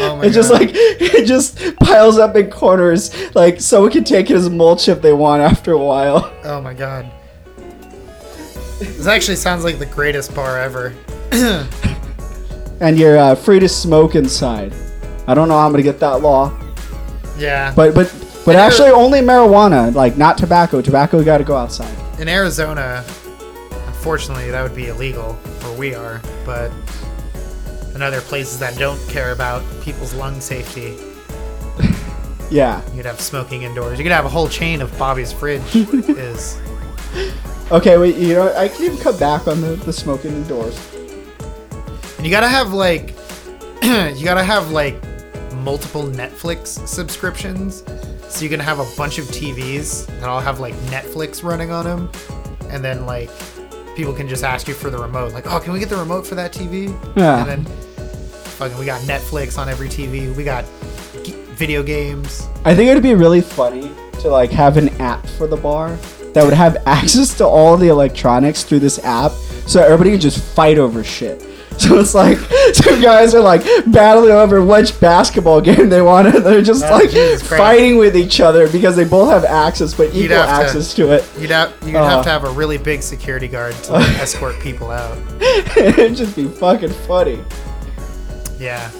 Oh 0.00 0.16
my 0.16 0.26
it 0.26 0.30
just 0.30 0.50
like 0.50 0.70
it 0.74 1.26
just 1.26 1.58
piles 1.76 2.18
up 2.18 2.36
in 2.36 2.50
corners. 2.50 3.10
Like 3.34 3.60
someone 3.60 3.90
can 3.92 4.04
take 4.04 4.30
it 4.30 4.34
as 4.36 4.48
mulch 4.50 4.88
if 4.88 5.02
they 5.02 5.12
want 5.12 5.42
after 5.42 5.72
a 5.72 5.78
while. 5.78 6.32
Oh 6.44 6.60
my 6.60 6.74
god. 6.74 7.10
This 8.78 9.06
actually 9.06 9.36
sounds 9.36 9.62
like 9.64 9.78
the 9.78 9.86
greatest 9.86 10.34
bar 10.34 10.58
ever. 10.58 10.94
And 12.80 12.98
you're 12.98 13.16
uh, 13.16 13.36
free 13.36 13.60
to 13.60 13.68
smoke 13.68 14.16
inside. 14.16 14.74
I 15.28 15.34
don't 15.34 15.46
know 15.46 15.56
how 15.56 15.66
I'm 15.66 15.70
gonna 15.72 15.84
get 15.84 16.00
that 16.00 16.20
law, 16.20 16.52
Yeah. 17.38 17.72
but 17.76 17.94
but 17.94 18.12
but 18.44 18.56
actually 18.56 18.90
only 18.90 19.20
marijuana, 19.20 19.94
like 19.94 20.16
not 20.16 20.36
tobacco. 20.36 20.80
Tobacco 20.82 21.20
you 21.20 21.24
got 21.24 21.38
to 21.38 21.44
go 21.44 21.54
outside. 21.56 21.94
in 22.20 22.28
Arizona, 22.28 23.04
unfortunately, 23.86 24.50
that 24.50 24.64
would 24.64 24.74
be 24.74 24.88
illegal 24.88 25.34
where 25.60 25.78
we 25.78 25.94
are, 25.94 26.20
but 26.44 26.72
in 27.94 28.02
other 28.02 28.20
places 28.20 28.58
that 28.58 28.78
don't 28.78 29.00
care 29.08 29.32
about 29.32 29.62
people's 29.82 30.14
lung 30.14 30.40
safety, 30.40 30.96
Yeah. 32.50 32.82
you 32.90 32.96
could 32.96 33.06
have 33.06 33.20
smoking 33.20 33.62
indoors. 33.62 33.98
You 33.98 34.04
could 34.04 34.12
have 34.12 34.24
a 34.24 34.28
whole 34.30 34.48
chain 34.48 34.80
of 34.82 34.96
Bobby's 34.98 35.32
Fridge 35.32 35.62
is. 35.74 36.58
Okay, 37.70 37.96
wait, 37.98 38.16
you 38.16 38.34
know, 38.34 38.54
I 38.56 38.68
can 38.68 38.84
even 38.84 38.98
cut 38.98 39.18
back 39.18 39.46
on 39.46 39.60
the, 39.60 39.76
the 39.76 39.92
smoking 39.92 40.32
indoors. 40.32 40.78
And 42.16 42.26
you 42.26 42.30
gotta 42.30 42.48
have 42.48 42.72
like, 42.72 43.14
you 43.82 44.24
gotta 44.24 44.44
have 44.44 44.70
like 44.70 45.02
multiple 45.56 46.02
Netflix 46.04 46.86
subscriptions, 46.86 47.82
so 48.28 48.42
you 48.44 48.50
can 48.50 48.60
have 48.60 48.78
a 48.78 48.86
bunch 48.96 49.18
of 49.18 49.26
TVs 49.26 50.06
that 50.20 50.24
all 50.28 50.40
have 50.40 50.60
like 50.60 50.74
Netflix 50.90 51.42
running 51.42 51.70
on 51.70 51.84
them, 51.84 52.10
and 52.70 52.84
then 52.84 53.06
like 53.06 53.30
people 53.96 54.12
can 54.12 54.28
just 54.28 54.44
ask 54.44 54.68
you 54.68 54.74
for 54.74 54.90
the 54.90 54.98
remote, 54.98 55.32
like, 55.32 55.46
oh, 55.46 55.60
can 55.60 55.72
we 55.72 55.78
get 55.78 55.88
the 55.88 55.96
remote 55.96 56.26
for 56.26 56.34
that 56.34 56.52
TV? 56.52 56.88
Yeah. 57.16 57.40
And 57.40 57.48
then 57.48 57.64
fucking, 57.64 58.78
we 58.78 58.86
got 58.86 59.00
Netflix 59.02 59.58
on 59.58 59.68
every 59.68 59.88
TV. 59.88 60.34
We 60.34 60.44
got 60.44 60.64
g- 61.22 61.32
video 61.54 61.82
games. 61.82 62.46
I 62.64 62.74
think 62.74 62.90
it'd 62.90 63.02
be 63.02 63.14
really 63.14 63.40
funny 63.40 63.90
to 64.20 64.28
like 64.28 64.50
have 64.50 64.76
an 64.76 64.88
app 65.00 65.26
for 65.26 65.46
the 65.46 65.56
bar 65.56 65.96
that 66.32 66.44
would 66.44 66.54
have 66.54 66.76
access 66.86 67.36
to 67.38 67.44
all 67.46 67.76
the 67.76 67.88
electronics 67.88 68.62
through 68.62 68.78
this 68.80 68.98
app 69.04 69.32
so 69.66 69.82
everybody 69.82 70.10
can 70.10 70.20
just 70.20 70.42
fight 70.42 70.78
over 70.78 71.02
shit. 71.04 71.44
So 71.82 71.98
it's 71.98 72.14
like 72.14 72.38
two 72.74 73.02
guys 73.02 73.34
are 73.34 73.40
like 73.40 73.62
battling 73.86 74.30
over 74.30 74.62
which 74.64 74.98
basketball 75.00 75.60
game 75.60 75.88
they 75.88 76.00
want 76.02 76.28
and 76.28 76.36
they're 76.46 76.62
just 76.62 76.84
Oh, 76.84 76.90
like 76.90 77.10
Jesus 77.10 77.46
Christ. 77.46 77.60
fighting 77.60 77.96
with 77.96 78.16
each 78.16 78.40
other 78.40 78.68
because 78.70 78.94
they 78.94 79.04
both 79.04 79.30
have 79.30 79.44
access 79.44 79.92
but 79.92 80.14
You'd 80.14 80.26
equal 80.26 80.36
have 80.38 80.60
to- 80.60 80.64
access 80.66 80.94
to 80.94 81.10
it. 81.12 81.24
You'd 81.38 81.50
have 81.50 81.72
you'd 81.84 81.96
Uh. 81.96 82.08
have 82.08 82.24
to 82.24 82.30
have 82.30 82.44
a 82.44 82.50
really 82.50 82.78
big 82.78 83.02
security 83.02 83.48
guard 83.48 83.74
to 83.84 83.92
like, 83.94 84.08
escort 84.20 84.60
people 84.60 84.90
out. 84.90 85.18
It'd 85.76 86.14
just 86.16 86.36
be 86.36 86.46
fucking 86.46 86.90
funny. 87.06 87.42
Yeah. 88.58 88.90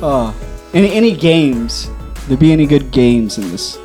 Oh. 0.00 0.34
Any 0.74 0.92
any 0.92 1.14
games? 1.16 1.90
There 2.28 2.36
be 2.36 2.52
any 2.52 2.66
good 2.66 2.90
games 2.92 3.38
in 3.38 3.50
this? 3.50 3.76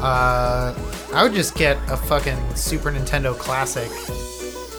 Uh, 0.00 0.74
I 1.12 1.22
would 1.22 1.34
just 1.34 1.54
get 1.54 1.76
a 1.90 1.96
fucking 1.96 2.38
Super 2.54 2.90
Nintendo 2.90 3.36
Classic, 3.36 3.90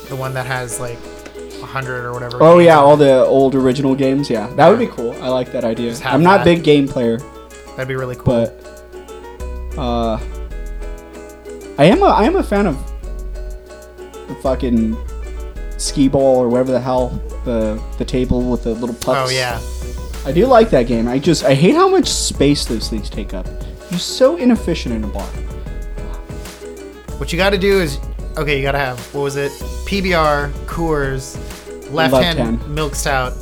the 0.09 0.15
one 0.15 0.33
that 0.33 0.45
has 0.47 0.79
like 0.79 0.97
a 1.71 1.73
hundred 1.73 2.03
or 2.05 2.13
whatever. 2.13 2.37
Oh 2.41 2.59
yeah, 2.59 2.77
all 2.77 2.97
the 2.97 3.23
old 3.25 3.55
original 3.55 3.95
games. 3.95 4.29
Yeah, 4.29 4.47
that 4.55 4.67
would 4.69 4.79
be 4.79 4.87
cool. 4.87 5.13
I 5.23 5.29
like 5.29 5.51
that 5.53 5.63
idea. 5.63 5.89
Just 5.89 6.01
have 6.03 6.13
I'm 6.15 6.23
not 6.23 6.39
that. 6.39 6.43
big 6.45 6.63
game 6.63 6.87
player, 6.87 7.17
That'd 7.75 7.87
be 7.87 7.95
really 7.95 8.15
cool. 8.15 8.25
but 8.25 9.77
uh, 9.77 10.19
I 11.77 11.85
am 11.85 12.01
a 12.03 12.07
I 12.07 12.23
am 12.25 12.35
a 12.35 12.43
fan 12.43 12.67
of 12.67 12.77
the 14.27 14.35
fucking 14.41 14.97
skee 15.77 16.07
ball 16.09 16.37
or 16.37 16.49
whatever 16.49 16.71
the 16.71 16.79
hell 16.79 17.09
the 17.45 17.81
the 17.97 18.05
table 18.05 18.41
with 18.51 18.63
the 18.63 18.73
little 18.73 18.95
pucks. 18.95 19.29
oh 19.31 19.33
yeah, 19.33 19.59
I 20.25 20.31
do 20.33 20.45
like 20.45 20.69
that 20.71 20.87
game. 20.87 21.07
I 21.07 21.19
just 21.19 21.43
I 21.43 21.53
hate 21.53 21.75
how 21.75 21.87
much 21.87 22.07
space 22.07 22.65
those 22.65 22.89
things 22.89 23.09
take 23.09 23.33
up. 23.33 23.47
You're 23.89 23.99
so 23.99 24.35
inefficient 24.37 24.93
in 24.95 25.03
a 25.03 25.07
bar. 25.07 25.25
what 27.17 27.31
you 27.31 27.37
got 27.37 27.49
to 27.51 27.57
do 27.57 27.79
is 27.79 27.97
okay. 28.37 28.57
You 28.57 28.63
got 28.63 28.73
to 28.73 28.79
have 28.79 28.99
what 29.13 29.21
was 29.21 29.35
it? 29.37 29.51
PBR, 29.85 30.51
Coors, 30.65 31.35
left, 31.93 32.13
Left 32.13 32.25
hand, 32.25 32.39
hand. 32.39 32.67
milk 32.75 32.95
stout, 32.95 33.33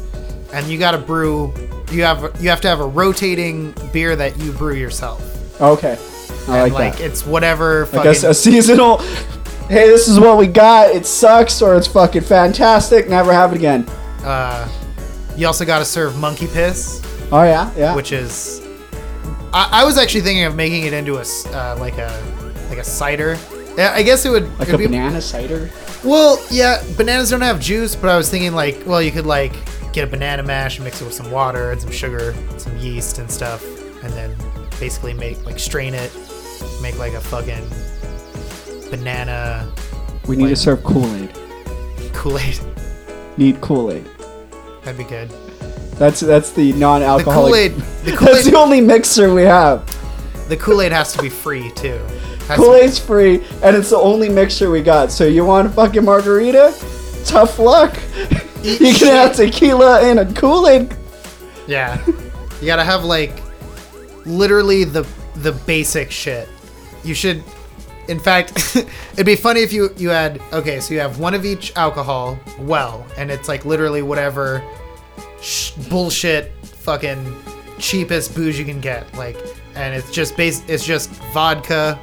and 0.54 0.68
you 0.68 0.78
got 0.78 0.92
to 0.92 0.98
brew. 0.98 1.54
You 1.92 2.04
have 2.04 2.36
you 2.42 2.50
have 2.50 2.62
to 2.62 2.68
have 2.68 2.80
a 2.80 2.86
rotating 2.86 3.74
beer 3.92 4.16
that 4.16 4.38
you 4.40 4.52
brew 4.52 4.76
yourself. 4.76 5.22
Okay, 5.62 5.98
I 6.48 6.60
and 6.60 6.74
like, 6.74 6.74
like 6.74 6.98
that. 6.98 7.02
it's 7.02 7.26
whatever. 7.26 7.88
Like 7.94 8.06
a, 8.06 8.30
a 8.30 8.34
seasonal. 8.34 8.98
Hey, 9.68 9.88
this 9.88 10.08
is 10.08 10.20
what 10.20 10.38
we 10.38 10.48
got. 10.48 10.90
It 10.96 11.06
sucks 11.06 11.62
or 11.62 11.76
it's 11.76 11.88
fucking 11.88 12.24
fantastic. 12.24 13.08
Never 13.08 13.32
have 13.32 13.52
it 13.54 13.56
again. 13.58 13.88
uh, 14.24 14.68
you 15.36 15.46
also 15.48 15.64
got 15.66 15.80
to 15.80 15.86
serve 15.86 16.18
monkey 16.18 16.48
piss. 16.48 17.02
Oh 17.32 17.44
yeah, 17.44 17.72
yeah. 17.78 17.96
which 17.96 18.12
is 18.12 18.66
I, 19.54 19.82
I 19.82 19.86
was 19.86 19.98
actually 19.98 20.22
thinking 20.22 20.46
of 20.46 20.56
making 20.56 20.86
it 20.86 20.94
into 20.94 21.18
a 21.18 21.22
uh, 21.54 21.76
like 21.80 21.98
a 21.98 22.10
like 22.70 22.78
a 22.80 22.84
cider. 22.84 23.38
Yeah, 23.80 23.94
I 23.96 24.04
guess 24.04 24.26
it 24.26 24.30
would 24.30 24.60
like 24.60 24.68
a 24.68 24.78
be- 24.78 24.88
banana 24.88 25.22
cider. 25.22 25.70
Well, 26.04 26.38
yeah, 26.52 26.84
bananas 26.98 27.30
don't 27.30 27.40
have 27.40 27.62
juice, 27.62 27.96
but 27.96 28.10
I 28.10 28.18
was 28.18 28.30
thinking 28.30 28.52
like, 28.52 28.84
well, 28.86 29.02
you 29.02 29.10
could 29.10 29.26
like 29.26 29.54
get 29.94 30.04
a 30.06 30.08
banana 30.08 30.44
mash 30.44 30.76
and 30.76 30.84
mix 30.84 31.02
it 31.02 31.06
with 31.06 31.14
some 31.14 31.32
water 31.32 31.72
and 31.72 31.80
some 31.80 31.90
sugar, 31.90 32.36
some 32.58 32.78
yeast 32.78 33.20
and 33.20 33.32
stuff, 33.32 33.64
and 34.04 34.12
then 34.12 34.36
basically 34.82 35.14
make 35.14 35.46
like 35.46 35.58
strain 35.60 35.94
it, 35.94 36.12
make 36.82 37.00
like 37.00 37.14
a 37.14 37.22
fucking 37.22 37.66
banana 38.90 39.72
We 40.28 40.36
need 40.36 40.50
to 40.50 40.58
serve 40.58 40.84
Kool 40.84 41.06
Aid. 41.16 41.34
Kool 42.12 42.38
Aid. 42.38 42.60
Need 43.38 43.62
Kool 43.62 43.94
Aid. 43.94 44.06
That'd 44.84 44.98
be 44.98 45.06
good. 45.06 45.30
That's 45.94 46.20
that's 46.20 46.52
the 46.52 46.74
non-alcoholic. 46.74 47.74
The 47.74 47.80
Kool 47.80 47.82
Aid. 47.86 48.04
The 48.04 48.12
That's 48.12 48.44
Kool 48.44 48.52
the 48.52 48.58
only 48.58 48.82
mixer 48.82 49.34
we 49.34 49.44
have. 49.44 49.86
The 50.50 50.58
Kool 50.58 50.82
Aid 50.82 50.92
has 50.92 51.14
to 51.14 51.22
be 51.22 51.30
free 51.30 51.72
too. 51.72 51.98
Kool 52.56 52.76
Aid's 52.76 53.00
free, 53.00 53.44
and 53.64 53.76
it's 53.76 53.90
the 53.90 53.98
only 53.98 54.30
mixture 54.30 54.70
we 54.72 54.82
got. 54.82 55.12
So 55.12 55.26
you 55.26 55.46
want 55.46 55.68
a 55.68 55.70
fucking 55.72 56.04
margarita? 56.04 56.74
Tough 57.26 57.60
luck. 57.60 57.98
You 58.62 58.94
can 58.94 59.08
have 59.08 59.38
tequila 59.38 60.02
and 60.02 60.20
a 60.20 60.34
Kool 60.34 60.68
Aid. 60.68 60.94
Yeah. 61.66 62.06
You 62.60 62.66
gotta 62.66 62.84
have 62.84 63.06
like 63.06 63.42
literally 64.26 64.84
the 64.84 65.08
the 65.36 65.54
basic 65.54 66.12
shit. 66.12 66.50
You 67.06 67.14
should 67.14 67.42
in 68.10 68.20
fact 68.20 68.76
it'd 69.14 69.26
be 69.26 69.38
funny 69.38 69.62
if 69.62 69.72
you 69.72 69.92
you 69.96 70.10
had 70.10 70.42
okay, 70.52 70.82
so 70.82 70.94
you 70.94 71.00
have 71.00 71.20
one 71.20 71.34
of 71.34 71.46
each 71.46 71.72
alcohol, 71.78 72.38
well, 72.60 73.08
and 73.18 73.32
it's 73.32 73.48
like 73.48 73.64
literally 73.64 74.02
whatever 74.02 74.62
sh- 75.42 75.72
bullshit 75.90 76.52
fucking 76.66 77.34
cheapest 77.78 78.36
booze 78.36 78.60
you 78.60 78.66
can 78.66 78.82
get. 78.82 79.12
Like 79.16 79.38
and 79.76 79.96
it's 79.96 80.12
just 80.12 80.36
base 80.36 80.64
it's 80.68 80.86
just 80.86 81.10
vodka, 81.32 81.98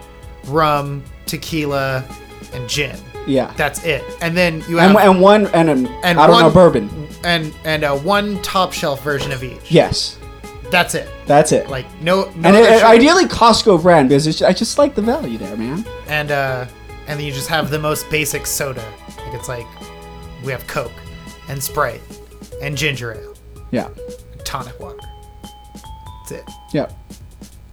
rum, 0.48 1.02
tequila, 1.26 2.04
and 2.52 2.68
gin. 2.68 2.96
Yeah. 3.26 3.52
That's 3.56 3.84
it. 3.84 4.04
And 4.20 4.36
then 4.36 4.62
you 4.68 4.76
have 4.78 4.90
and, 4.94 4.98
and 4.98 5.20
one 5.20 5.46
and 5.48 5.68
an 5.68 5.86
and 6.04 6.18
I 6.20 6.26
don't 6.26 6.40
know 6.40 6.50
bourbon. 6.50 6.88
and 7.24 7.52
and 7.64 7.82
uh, 7.84 7.96
one 7.96 8.40
top 8.42 8.72
shelf 8.72 9.02
version 9.02 9.32
of 9.32 9.42
each. 9.42 9.70
Yes, 9.70 10.18
That's 10.70 10.94
it. 10.94 11.08
that's 11.26 11.50
it. 11.52 11.68
Like 11.68 11.86
no, 12.00 12.30
no 12.36 12.48
and 12.48 12.56
it, 12.56 12.84
ideally 12.84 13.24
Costco 13.24 13.82
brand 13.82 14.08
because 14.10 14.26
it's, 14.28 14.42
I 14.42 14.52
just 14.52 14.78
like 14.78 14.94
the 14.94 15.02
value 15.02 15.38
there, 15.38 15.56
man. 15.56 15.84
and 16.06 16.30
uh, 16.30 16.66
and 17.08 17.18
then 17.18 17.26
you 17.26 17.32
just 17.32 17.48
have 17.48 17.70
the 17.70 17.78
most 17.80 18.08
basic 18.10 18.46
soda. 18.46 18.84
Like 19.18 19.34
it's 19.34 19.48
like 19.48 19.66
we 20.44 20.52
have 20.52 20.64
Coke 20.68 20.92
and 21.48 21.60
Sprite 21.60 22.00
and 22.62 22.76
ginger 22.76 23.12
ale, 23.14 23.34
Yeah, 23.72 23.88
tonic 24.44 24.78
water. 24.78 24.98
That's 26.28 26.30
it. 26.30 26.50
yeah. 26.72 26.90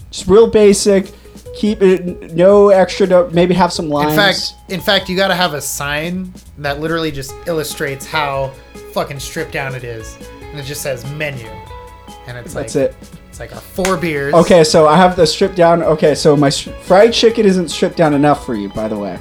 Just 0.10 0.28
real 0.28 0.48
basic. 0.48 1.12
Keep 1.54 1.82
it 1.84 2.34
no 2.34 2.70
extra. 2.70 3.30
Maybe 3.32 3.54
have 3.54 3.72
some 3.72 3.88
limes. 3.90 4.12
In 4.12 4.18
fact, 4.18 4.54
in 4.70 4.82
fact, 4.82 5.10
you 5.10 5.16
got 5.16 5.28
to 5.28 5.36
have 5.36 5.54
a 5.54 5.62
sign 5.62 6.34
that 6.58 6.80
literally 6.80 7.12
just 7.12 7.34
illustrates 7.46 8.06
how 8.06 8.48
fucking 8.92 9.20
stripped 9.20 9.52
down 9.52 9.76
it 9.76 9.84
is, 9.84 10.18
and 10.42 10.60
it 10.60 10.64
just 10.64 10.82
says 10.82 11.06
menu, 11.14 11.48
and 12.28 12.38
it's 12.38 12.54
that's 12.54 12.76
like 12.76 12.90
it. 12.90 12.96
it's 13.30 13.40
like 13.40 13.54
our 13.54 13.62
four 13.62 13.98
beers. 13.98 14.34
Okay, 14.34 14.64
so 14.64 14.88
I 14.88 14.98
have 14.98 15.16
the 15.16 15.28
strip 15.28 15.54
down. 15.54 15.84
Okay, 15.84 16.16
so 16.16 16.36
my 16.36 16.50
sh- 16.50 16.70
fried 16.82 17.14
chicken 17.14 17.46
isn't 17.46 17.70
stripped 17.70 17.98
down 17.98 18.16
enough 18.16 18.46
for 18.46 18.56
you, 18.56 18.70
by 18.70 18.88
the 18.88 18.98
way. 18.98 19.20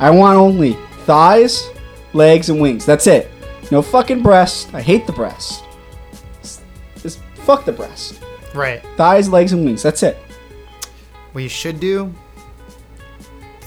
I 0.00 0.10
want 0.10 0.36
only 0.36 0.72
thighs, 1.04 1.68
legs, 2.12 2.48
and 2.48 2.60
wings. 2.60 2.84
That's 2.84 3.06
it. 3.06 3.30
No 3.70 3.82
fucking 3.82 4.22
breast. 4.22 4.74
I 4.74 4.82
hate 4.82 5.06
the 5.06 5.12
breast. 5.12 5.62
Just 7.00 7.20
fuck 7.34 7.64
the 7.64 7.72
breast. 7.72 8.20
Right. 8.52 8.82
Thighs, 8.96 9.28
legs, 9.28 9.52
and 9.52 9.64
wings. 9.64 9.82
That's 9.82 10.02
it. 10.02 10.18
What 11.32 11.42
you 11.42 11.48
should 11.48 11.80
do: 11.80 12.12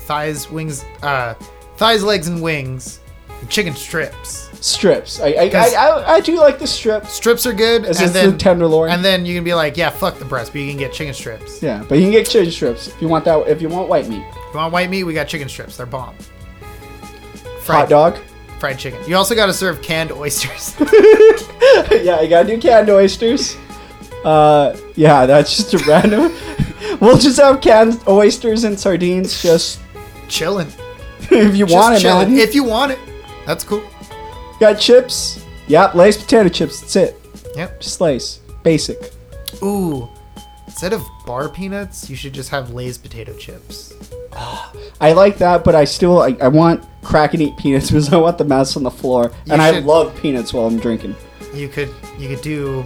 thighs, 0.06 0.50
wings, 0.50 0.84
uh, 1.02 1.34
thighs, 1.78 2.04
legs, 2.04 2.28
and 2.28 2.42
wings, 2.42 3.00
and 3.42 3.50
chicken 3.50 3.76
strips. 3.76 4.50
Strips. 4.66 5.20
I 5.20 5.28
I, 5.28 5.52
I, 5.54 5.66
I, 5.76 6.14
I 6.16 6.20
do 6.22 6.40
like 6.40 6.58
the 6.60 6.66
strips. 6.68 7.14
Strips 7.14 7.46
are 7.46 7.54
good, 7.54 7.86
Is 7.86 8.00
and 8.02 8.10
then 8.12 8.32
the 8.32 8.38
tenderloin? 8.38 8.90
and 8.92 9.06
then 9.06 9.26
you 9.26 9.36
can 9.36 9.44
be 9.44 9.54
like, 9.54 9.78
yeah, 9.78 9.90
fuck 9.92 10.18
the 10.18 10.26
breast, 10.26 10.54
but 10.54 10.62
you 10.62 10.70
can 10.70 10.78
get 10.80 10.92
chicken 10.94 11.14
strips. 11.14 11.62
Yeah, 11.62 11.84
but 11.88 11.98
you 12.00 12.04
can 12.06 12.12
get 12.12 12.28
chicken 12.28 12.52
strips 12.52 12.88
if 12.88 13.00
you 13.02 13.08
want 13.08 13.26
that. 13.26 13.48
If 13.48 13.62
you 13.62 13.70
want 13.70 13.90
white 13.90 14.08
meat, 14.10 14.24
If 14.28 14.54
you 14.54 14.60
want 14.60 14.74
white 14.74 14.90
meat, 14.90 15.04
we 15.04 15.14
got 15.14 15.28
chicken 15.28 15.48
strips. 15.50 15.78
They're 15.78 15.86
bomb. 15.86 16.16
hot 16.16 17.62
Fried, 17.62 17.90
dog. 17.90 18.18
fried 18.60 18.80
chicken. 18.80 19.00
You 19.08 19.16
also 19.18 19.36
got 19.36 19.48
to 19.48 19.54
serve 19.54 19.82
canned 19.84 20.12
oysters. 20.12 20.76
yeah, 21.92 22.22
you 22.22 22.28
gotta 22.30 22.48
do 22.48 22.60
canned 22.60 22.90
oysters. 22.90 23.56
Uh, 24.24 24.76
yeah, 24.96 25.26
that's 25.28 25.56
just 25.56 25.74
a 25.76 25.78
random. 25.88 26.32
we'll 27.02 27.18
just 27.18 27.40
have 27.40 27.62
canned 27.62 28.00
oysters 28.08 28.64
and 28.64 28.80
sardines, 28.80 29.42
just 29.42 29.80
Chilling. 30.28 30.68
if 31.32 31.56
you 31.56 31.66
Just 31.66 31.74
want 31.74 31.96
it, 31.96 32.00
chilling. 32.02 32.30
man. 32.30 32.40
If 32.40 32.56
you 32.56 32.64
want 32.64 32.92
it, 32.92 33.00
that's 33.46 33.64
cool. 33.64 33.84
Got 34.60 34.80
chips. 34.80 35.44
Yep, 35.68 35.96
Lay's 35.96 36.18
potato 36.18 36.50
chips. 36.50 36.82
That's 36.82 36.96
it. 36.96 37.16
Yep. 37.56 37.82
Just 37.82 38.02
Lay's. 38.02 38.40
Basic. 38.64 39.14
Ooh. 39.62 40.10
Instead 40.66 40.94
of 40.94 41.04
bar 41.26 41.48
peanuts, 41.50 42.10
you 42.10 42.16
should 42.16 42.34
just 42.34 42.50
have 42.50 42.72
Lay's 42.72 42.98
potato 42.98 43.34
chips. 43.38 43.94
I 45.02 45.14
like 45.14 45.38
that, 45.38 45.64
but 45.64 45.76
I 45.76 45.86
still 45.86 46.20
I, 46.22 46.36
I 46.42 46.48
want 46.48 46.84
crack 47.02 47.34
and 47.34 47.42
eat 47.42 47.56
peanuts 47.58 47.88
because 47.92 48.12
I 48.12 48.18
want 48.18 48.38
the 48.38 48.46
mess 48.46 48.76
on 48.76 48.84
the 48.84 48.92
floor, 48.92 49.32
You 49.46 49.54
and 49.54 49.62
I 49.62 49.80
love 49.80 50.16
peanuts 50.22 50.54
while 50.54 50.66
I'm 50.66 50.80
drinking. 50.80 51.16
You 51.54 51.68
could 51.70 51.94
you 52.18 52.28
could 52.28 52.42
do 52.42 52.84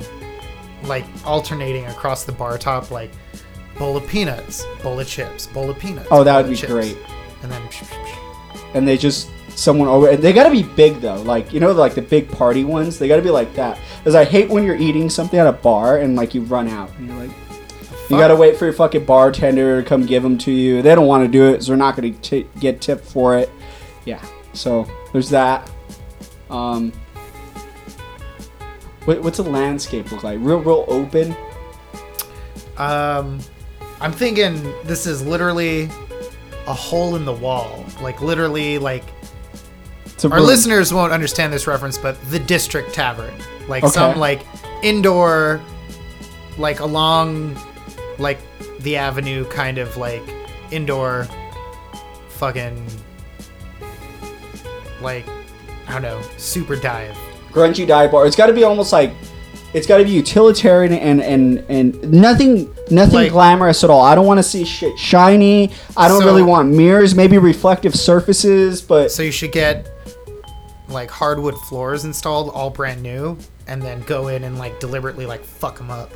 like 0.84 1.06
alternating 1.26 1.86
across 1.88 2.24
the 2.26 2.32
bar 2.32 2.58
top, 2.58 2.92
like 2.92 3.12
bowl 3.80 3.98
of 3.98 4.06
peanuts, 4.08 4.66
bowl 4.84 5.00
of 5.00 5.08
chips, 5.08 5.48
bowl 5.48 5.70
of 5.70 5.80
peanuts. 5.80 6.10
Oh, 6.12 6.24
that 6.24 6.38
would 6.38 6.50
be 6.50 6.56
chips. 6.56 6.72
great. 6.72 6.98
And 7.42 7.52
then 7.52 7.62
And 8.76 8.88
they 8.88 8.98
just 8.98 9.30
someone 9.56 9.88
over 9.88 10.10
and 10.10 10.22
they 10.22 10.32
gotta 10.32 10.52
be 10.52 10.64
big 10.64 11.02
though, 11.02 11.22
like 11.24 11.52
you 11.52 11.60
know, 11.60 11.72
like 11.72 11.96
the 11.96 12.02
big 12.02 12.30
party 12.30 12.64
ones. 12.64 13.00
They 13.00 13.08
gotta 13.08 13.22
be 13.22 13.30
like 13.32 13.54
that. 13.56 13.80
Because 14.00 14.14
I 14.16 14.26
hate 14.26 14.50
when 14.50 14.64
you're 14.64 14.76
eating 14.76 15.10
something 15.10 15.40
at 15.40 15.48
a 15.48 15.52
bar 15.54 15.98
and 15.98 16.16
like 16.16 16.36
you 16.36 16.42
run 16.42 16.68
out 16.68 16.92
and 16.98 17.08
you're 17.08 17.18
like. 17.18 17.32
You 18.12 18.18
gotta 18.18 18.36
wait 18.36 18.58
for 18.58 18.66
your 18.66 18.74
fucking 18.74 19.06
bartender 19.06 19.84
to 19.84 19.88
come 19.88 20.04
give 20.04 20.24
them 20.24 20.36
to 20.40 20.52
you. 20.52 20.82
They 20.82 20.96
don't 20.96 21.06
want 21.06 21.24
to 21.26 21.32
do 21.32 21.54
it, 21.54 21.62
so 21.62 21.68
they're 21.68 21.78
not 21.78 21.96
gonna 21.96 22.10
t- 22.12 22.48
get 22.60 22.82
tipped 22.82 23.06
for 23.06 23.38
it. 23.38 23.52
Yeah, 24.04 24.26
so 24.54 24.88
there's 25.14 25.30
that. 25.30 25.70
Um, 26.50 26.92
what, 29.06 29.22
what's 29.22 29.38
a 29.38 29.44
landscape 29.44 30.12
look 30.12 30.24
like? 30.24 30.40
Real, 30.42 30.58
real 30.58 30.86
open. 30.88 31.36
Um, 32.78 33.40
I'm 34.02 34.12
thinking 34.14 34.62
this 34.86 35.06
is 35.06 35.26
literally 35.26 35.90
a 36.68 36.74
hole 36.74 37.16
in 37.16 37.26
the 37.26 37.34
wall. 37.34 37.86
Like 38.02 38.22
literally, 38.22 38.78
like 38.78 39.04
our 40.32 40.42
listeners 40.42 40.94
won't 40.94 41.12
understand 41.14 41.52
this 41.54 41.68
reference, 41.68 41.98
but 41.98 42.18
the 42.30 42.40
District 42.40 42.94
Tavern, 42.94 43.34
like 43.68 43.84
Okay. 43.84 43.92
some 43.94 44.18
like 44.20 44.46
indoor, 44.84 45.62
like 46.58 46.80
along, 46.80 47.58
like 48.18 48.40
the 48.82 48.96
avenue, 48.98 49.46
kind 49.46 49.78
of 49.78 49.96
like 49.98 50.22
indoor, 50.72 51.28
fucking, 52.30 52.86
like 55.02 55.26
I 55.88 55.94
don't 55.94 56.02
know, 56.02 56.22
super 56.38 56.76
dive. 56.76 57.18
grungy 57.52 57.88
dive 57.88 58.12
bar. 58.12 58.28
It's 58.28 58.36
got 58.36 58.46
to 58.48 58.54
be 58.54 58.64
almost 58.64 58.94
like 58.94 59.12
it's 59.74 59.86
got 59.88 59.98
to 60.00 60.04
be 60.04 60.10
utilitarian 60.12 60.94
and 60.94 61.22
and 61.22 61.60
and 61.70 62.12
nothing 62.12 62.74
nothing 62.90 63.16
Like- 63.16 63.32
glamorous 63.32 63.84
at 63.84 63.90
all. 63.90 64.02
I 64.02 64.16
don't 64.16 64.26
want 64.26 64.40
to 64.40 64.44
see 64.44 64.66
shit 64.66 64.98
shiny. 64.98 65.72
I 65.96 66.08
don't 66.08 66.22
So- 66.22 66.26
really 66.26 66.44
want 66.44 66.70
mirrors, 66.70 67.14
maybe 67.16 67.38
reflective 67.38 67.96
surfaces, 67.96 68.82
but 68.82 69.12
So 69.12 69.22
you 69.24 69.32
should 69.32 69.52
get 69.52 69.88
like 70.88 71.12
hardwood 71.12 71.56
floors 71.68 72.04
installed, 72.06 72.50
all 72.50 72.72
brand 72.72 73.04
new, 73.04 73.38
and 73.68 73.80
then 73.82 74.02
go 74.08 74.28
in 74.30 74.44
and 74.44 74.58
like 74.58 74.80
deliberately 74.80 75.28
like 75.28 75.44
fuck 75.46 75.78
them 75.78 75.92
up, 75.92 76.12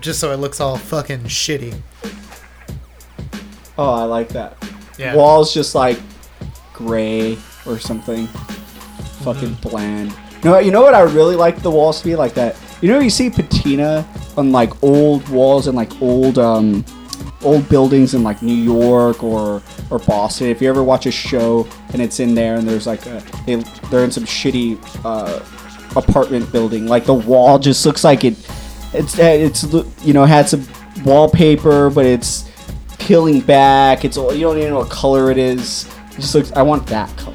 just 0.00 0.20
so 0.20 0.30
it 0.32 0.36
looks 0.36 0.60
all 0.60 0.76
fucking 0.76 1.20
shitty. 1.24 1.74
oh, 3.76 3.90
I 3.92 4.04
like 4.04 4.28
that. 4.30 4.56
Yeah. 4.98 5.16
Walls 5.16 5.52
just 5.52 5.74
like 5.74 5.98
gray 6.72 7.36
or 7.66 7.80
something. 7.80 8.28
Fucking 9.24 9.50
Mm-hmm. 9.56 9.68
bland. 9.68 10.14
No, 10.44 10.58
you 10.58 10.70
know 10.70 10.82
what 10.82 10.94
I 10.94 11.00
really 11.00 11.36
like 11.36 11.62
the 11.62 11.70
walls 11.70 12.00
to 12.00 12.04
be 12.04 12.16
like 12.16 12.34
that. 12.34 12.56
You 12.82 12.90
know 12.90 13.00
you 13.00 13.10
see 13.10 13.30
patina 13.30 14.06
on 14.36 14.52
like 14.52 14.82
old 14.82 15.26
walls 15.28 15.66
and 15.66 15.76
like 15.76 15.90
old 16.02 16.38
um 16.38 16.84
old 17.42 17.68
buildings 17.68 18.14
in 18.14 18.22
like 18.22 18.42
New 18.42 18.54
York 18.54 19.22
or 19.22 19.62
or 19.90 19.98
Boston. 20.00 20.48
If 20.48 20.60
you 20.60 20.68
ever 20.68 20.82
watch 20.82 21.06
a 21.06 21.10
show 21.10 21.66
and 21.92 22.02
it's 22.02 22.20
in 22.20 22.34
there 22.34 22.56
and 22.56 22.68
there's 22.68 22.86
like 22.86 23.06
a 23.06 23.22
they 23.46 23.56
they're 23.90 24.04
in 24.04 24.10
some 24.10 24.24
shitty 24.24 24.78
uh, 25.04 25.40
apartment 25.96 26.50
building, 26.52 26.86
like 26.86 27.04
the 27.04 27.14
wall 27.14 27.58
just 27.58 27.84
looks 27.86 28.04
like 28.04 28.24
it 28.24 28.36
it's 28.92 29.18
it's 29.18 29.64
you 30.04 30.12
know 30.12 30.24
had 30.24 30.48
some 30.48 30.66
wallpaper, 31.04 31.90
but 31.90 32.06
it's 32.06 32.50
peeling 32.98 33.40
back. 33.40 34.04
It's 34.04 34.16
all 34.16 34.32
you 34.34 34.42
don't 34.42 34.58
even 34.58 34.70
know 34.70 34.78
what 34.78 34.90
color 34.90 35.30
it 35.30 35.38
is. 35.38 35.86
It 36.12 36.16
just 36.16 36.34
looks. 36.34 36.52
I 36.52 36.62
want 36.62 36.86
that 36.88 37.14
color. 37.16 37.33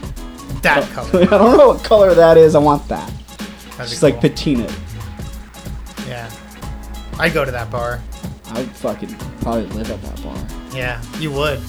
That 0.61 0.83
oh, 0.83 0.93
color. 0.93 1.23
I 1.23 1.37
don't 1.37 1.57
know 1.57 1.67
what 1.69 1.83
color 1.83 2.13
that 2.13 2.37
is. 2.37 2.55
I 2.55 2.59
want 2.59 2.87
that. 2.87 3.07
That'd 3.07 3.77
be 3.77 3.83
Just 3.89 4.03
like 4.03 4.19
patina. 4.19 4.71
yeah. 6.07 6.31
I'd 7.17 7.33
go 7.33 7.45
to 7.45 7.51
that 7.51 7.69
bar. 7.69 8.01
I'd 8.51 8.69
fucking 8.77 9.13
probably 9.41 9.65
live 9.67 9.91
at 9.91 10.01
that 10.01 10.23
bar. 10.23 10.37
Yeah, 10.75 11.01
you 11.19 11.31
would. 11.31 11.61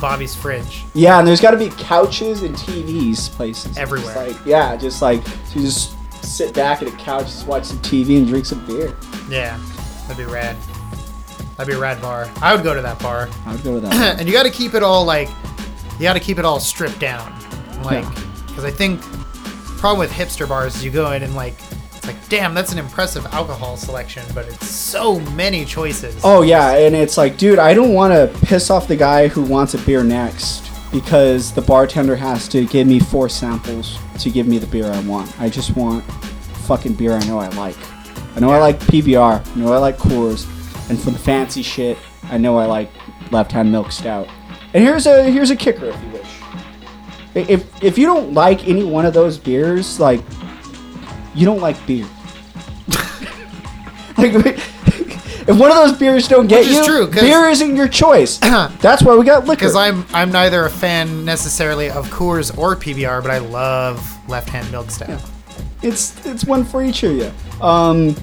Bobby's 0.00 0.34
fridge. 0.34 0.82
Yeah, 0.94 1.18
and 1.18 1.26
there's 1.26 1.40
got 1.40 1.52
to 1.52 1.56
be 1.56 1.70
couches 1.70 2.42
and 2.42 2.54
TVs 2.54 3.30
places 3.30 3.64
Just 3.64 3.78
Everywhere. 3.78 4.14
like 4.28 4.36
yeah, 4.44 4.76
just 4.76 5.00
like 5.02 5.26
so 5.26 5.60
you 5.60 5.66
just 5.66 5.94
sit 6.22 6.54
back 6.54 6.82
at 6.82 6.88
a 6.88 6.96
couch, 6.96 7.26
just 7.26 7.46
watch 7.46 7.64
some 7.64 7.78
TV 7.78 8.18
and 8.18 8.26
drink 8.26 8.44
some 8.44 8.64
beer. 8.66 8.94
Yeah, 9.30 9.58
that'd 10.02 10.16
be 10.16 10.30
rad. 10.30 10.56
That'd 11.56 11.68
be 11.68 11.74
a 11.74 11.80
rad 11.80 12.00
bar. 12.02 12.30
I 12.42 12.54
would 12.54 12.62
go 12.62 12.74
to 12.74 12.82
that 12.82 12.98
bar. 12.98 13.28
I 13.46 13.52
would 13.52 13.64
go 13.64 13.74
with 13.74 13.84
that. 13.84 14.18
and 14.20 14.28
you 14.28 14.34
got 14.34 14.42
to 14.44 14.50
keep 14.50 14.74
it 14.74 14.82
all 14.82 15.04
like 15.04 15.28
you 15.98 16.02
got 16.02 16.12
to 16.14 16.20
keep 16.20 16.38
it 16.38 16.44
all 16.44 16.60
stripped 16.60 16.98
down 16.98 17.32
like 17.86 18.04
Yeah. 18.04 18.22
because 18.48 18.64
i 18.64 18.70
think 18.70 19.00
problem 19.78 19.98
with 20.00 20.10
hipster 20.10 20.48
bars 20.48 20.76
is 20.76 20.84
you 20.84 20.90
go 20.90 21.12
in 21.12 21.22
and 21.22 21.34
like 21.34 21.54
it's 21.94 22.06
like 22.06 22.28
damn 22.28 22.54
that's 22.54 22.72
an 22.72 22.78
impressive 22.78 23.24
alcohol 23.26 23.76
selection, 23.76 24.24
but 24.34 24.46
it's 24.46 24.68
so 24.68 25.18
many 25.20 25.64
choices. 25.64 26.20
Oh 26.24 26.42
yeah, 26.42 26.72
and 26.76 26.94
it's 26.94 27.16
like, 27.16 27.36
dude, 27.36 27.58
I 27.58 27.74
don't 27.74 27.92
want 27.94 28.12
to 28.12 28.46
piss 28.46 28.70
off 28.70 28.86
the 28.88 28.96
guy 28.96 29.28
who 29.28 29.42
wants 29.42 29.74
a 29.74 29.78
beer 29.78 30.02
next 30.04 30.70
because 30.92 31.52
the 31.52 31.62
bartender 31.62 32.16
has 32.16 32.48
to 32.48 32.64
give 32.66 32.86
me 32.86 33.00
four 33.00 33.28
samples 33.28 33.98
to 34.20 34.30
give 34.30 34.46
me 34.46 34.58
the 34.58 34.66
beer 34.66 34.86
I 34.90 35.00
want. 35.00 35.38
I 35.40 35.48
just 35.48 35.76
want 35.76 36.04
fucking 36.66 36.94
beer 36.94 37.12
I 37.12 37.24
know 37.26 37.38
I 37.38 37.48
like. 37.48 37.76
I 38.36 38.40
know 38.40 38.50
I 38.50 38.58
like 38.58 38.78
PBR. 38.80 39.46
I 39.46 39.58
know 39.58 39.72
I 39.72 39.78
like 39.78 39.98
Coors, 39.98 40.46
and 40.90 40.98
for 41.00 41.10
the 41.10 41.18
fancy 41.18 41.62
shit, 41.62 41.98
I 42.24 42.38
know 42.38 42.56
I 42.56 42.66
like 42.66 42.90
Left 43.30 43.52
Hand 43.52 43.70
Milk 43.72 43.90
Stout. 43.92 44.28
And 44.74 44.82
here's 44.84 45.06
a 45.06 45.24
here's 45.30 45.50
a 45.50 45.56
kicker, 45.56 45.86
if 45.86 46.02
you 46.02 46.10
wish. 46.10 46.25
If 47.36 47.82
if 47.84 47.98
you 47.98 48.06
don't 48.06 48.32
like 48.34 48.66
any 48.66 48.82
one 48.84 49.04
of 49.06 49.12
those 49.14 49.36
beers, 49.38 50.00
like 50.00 50.20
you 51.34 51.44
don't 51.44 51.60
like 51.60 51.76
beer. 51.86 52.06
like, 54.18 54.32
if 55.48 55.48
one 55.58 55.70
of 55.70 55.76
those 55.76 55.98
beers 55.98 56.28
don't 56.28 56.46
get 56.46 56.60
Which 56.60 56.68
is 56.68 56.76
you, 56.78 56.84
true, 56.86 57.06
'cause- 57.08 57.20
beer 57.20 57.46
isn't 57.48 57.76
your 57.76 57.88
choice. 57.88 58.38
That's 58.80 59.02
why 59.02 59.14
we 59.16 59.24
got 59.24 59.44
liquor. 59.44 59.56
because 59.60 59.76
I'm 59.76 60.06
I'm 60.12 60.32
neither 60.32 60.64
a 60.64 60.70
fan 60.70 61.24
necessarily 61.24 61.90
of 61.90 62.08
Coors 62.08 62.56
or 62.56 62.74
PBR, 62.76 63.20
but 63.22 63.30
I 63.30 63.38
love 63.38 64.00
Left 64.28 64.48
Hand 64.48 64.70
Milk 64.72 64.90
Stout. 64.90 65.20
it's 65.82 66.24
it's 66.26 66.44
one 66.44 66.64
for 66.64 66.82
each 66.82 67.02
of 67.02 67.12
you. 67.12 67.30
Um, 67.60 68.16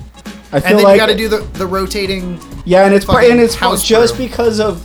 I 0.52 0.60
feel 0.60 0.70
And 0.70 0.78
then 0.80 0.84
like 0.84 0.94
you 0.96 1.00
got 1.00 1.06
to 1.08 1.16
do 1.18 1.28
the 1.28 1.38
the 1.60 1.68
rotating. 1.68 2.40
yeah, 2.66 2.86
and 2.86 2.94
it's 2.96 3.06
pro- 3.06 3.16
fucking 3.16 3.32
and 3.32 3.40
it's 3.40 3.56
house 3.56 3.84
just 3.86 4.16
brew. 4.16 4.28
because 4.28 4.60
of 4.60 4.84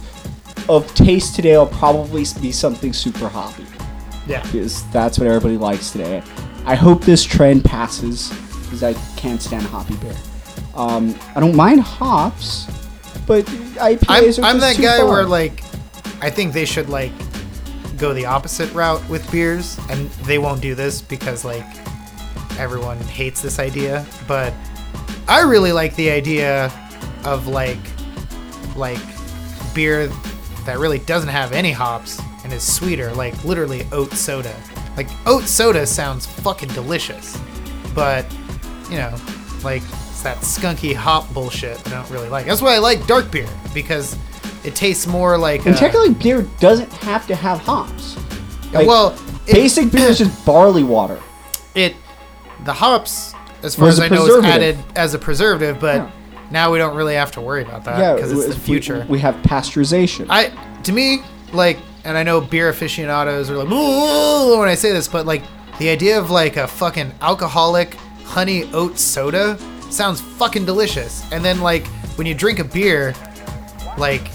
of 0.68 0.86
taste 0.94 1.34
today. 1.34 1.52
It'll 1.52 1.66
probably 1.66 2.24
be 2.42 2.52
something 2.52 2.92
super 2.92 3.28
hoppy 3.28 3.64
Yeah. 4.28 4.42
because 4.42 4.88
that's 4.90 5.18
what 5.18 5.26
everybody 5.26 5.56
likes 5.56 5.90
today. 5.90 6.22
I 6.64 6.74
hope 6.74 7.02
this 7.02 7.24
trend 7.24 7.64
passes 7.64 8.30
because 8.62 8.82
I 8.82 8.92
can't 9.16 9.40
stand 9.40 9.64
hoppy 9.64 9.96
beer. 9.96 10.14
Um, 10.74 11.14
I 11.34 11.40
don't 11.40 11.56
mind 11.56 11.80
hops, 11.80 12.66
but 13.26 13.46
IPAs 13.46 14.04
I'm, 14.08 14.22
are 14.22 14.26
just 14.26 14.42
I'm 14.42 14.60
that 14.60 14.76
too 14.76 14.82
guy 14.82 14.98
far. 14.98 15.08
where 15.08 15.26
like 15.26 15.62
I 16.20 16.30
think 16.30 16.52
they 16.52 16.64
should 16.64 16.88
like 16.88 17.12
go 17.96 18.12
the 18.12 18.26
opposite 18.26 18.72
route 18.74 19.06
with 19.08 19.28
beers 19.32 19.78
and 19.90 20.08
they 20.24 20.38
won't 20.38 20.60
do 20.60 20.74
this 20.74 21.02
because 21.02 21.44
like 21.44 21.66
everyone 22.58 22.98
hates 22.98 23.42
this 23.42 23.58
idea 23.58 24.06
but 24.26 24.52
I 25.26 25.42
really 25.42 25.72
like 25.72 25.94
the 25.96 26.10
idea 26.10 26.72
of 27.24 27.48
like 27.48 27.78
like 28.76 29.00
beer 29.74 30.06
that 30.64 30.78
really 30.78 31.00
doesn't 31.00 31.28
have 31.28 31.52
any 31.52 31.72
hops 31.72 32.20
and 32.48 32.56
is 32.56 32.62
sweeter 32.74 33.12
like 33.12 33.44
literally 33.44 33.86
oat 33.92 34.10
soda 34.12 34.54
like 34.96 35.06
oat 35.26 35.42
soda 35.44 35.86
sounds 35.86 36.24
fucking 36.26 36.68
delicious 36.70 37.38
but 37.94 38.24
you 38.90 38.96
know 38.96 39.14
like 39.62 39.82
it's 40.08 40.22
that 40.22 40.38
skunky 40.38 40.94
hop 40.94 41.30
bullshit 41.34 41.76
I 41.88 41.90
don't 41.90 42.10
really 42.10 42.30
like 42.30 42.46
that's 42.46 42.62
why 42.62 42.74
I 42.74 42.78
like 42.78 43.06
dark 43.06 43.30
beer 43.30 43.46
because 43.74 44.16
it 44.64 44.74
tastes 44.74 45.06
more 45.06 45.36
like 45.36 45.66
and 45.66 45.74
uh, 45.74 45.78
technically 45.78 46.14
beer 46.14 46.42
doesn't 46.58 46.90
have 46.94 47.26
to 47.26 47.34
have 47.34 47.58
hops. 47.60 48.16
Like, 48.72 48.86
well 48.88 49.10
it- 49.46 49.52
basic 49.52 49.92
beer 49.92 50.08
is 50.08 50.16
just 50.18 50.46
barley 50.46 50.82
water. 50.84 51.20
it 51.74 51.94
the 52.64 52.72
hops 52.72 53.34
as 53.62 53.74
far 53.74 53.88
as 53.88 54.00
I 54.00 54.08
know 54.08 54.24
is 54.24 54.42
added 54.44 54.78
as 54.96 55.12
a 55.12 55.18
preservative 55.18 55.78
but 55.80 55.96
Yeah. 55.96 56.10
now 56.50 56.72
we 56.72 56.78
don't 56.78 56.96
really 56.96 57.14
have 57.14 57.30
to 57.32 57.42
worry 57.42 57.62
about 57.62 57.84
that 57.84 57.98
yeah, 57.98 58.14
because 58.14 58.32
it's 58.32 58.54
the 58.54 58.58
future 58.60 59.00
We, 59.02 59.12
we 59.12 59.18
have 59.18 59.34
pasteurization. 59.42 60.28
I 60.30 60.48
to 60.84 60.92
me 60.92 61.22
like, 61.52 61.78
and 62.04 62.16
I 62.16 62.22
know 62.22 62.40
beer 62.40 62.68
aficionados 62.68 63.50
are 63.50 63.56
like 63.56 63.68
"Ooh," 63.70 64.58
when 64.58 64.68
I 64.68 64.74
say 64.74 64.92
this, 64.92 65.08
but 65.08 65.26
like 65.26 65.42
the 65.78 65.88
idea 65.90 66.18
of 66.18 66.30
like 66.30 66.56
a 66.56 66.66
fucking 66.66 67.12
alcoholic 67.20 67.94
honey 68.24 68.64
oat 68.72 68.98
soda 68.98 69.56
sounds 69.90 70.20
fucking 70.20 70.64
delicious. 70.66 71.24
And 71.32 71.44
then 71.44 71.60
like 71.60 71.86
when 72.16 72.26
you 72.26 72.34
drink 72.34 72.58
a 72.58 72.64
beer, 72.64 73.14
like 73.96 74.28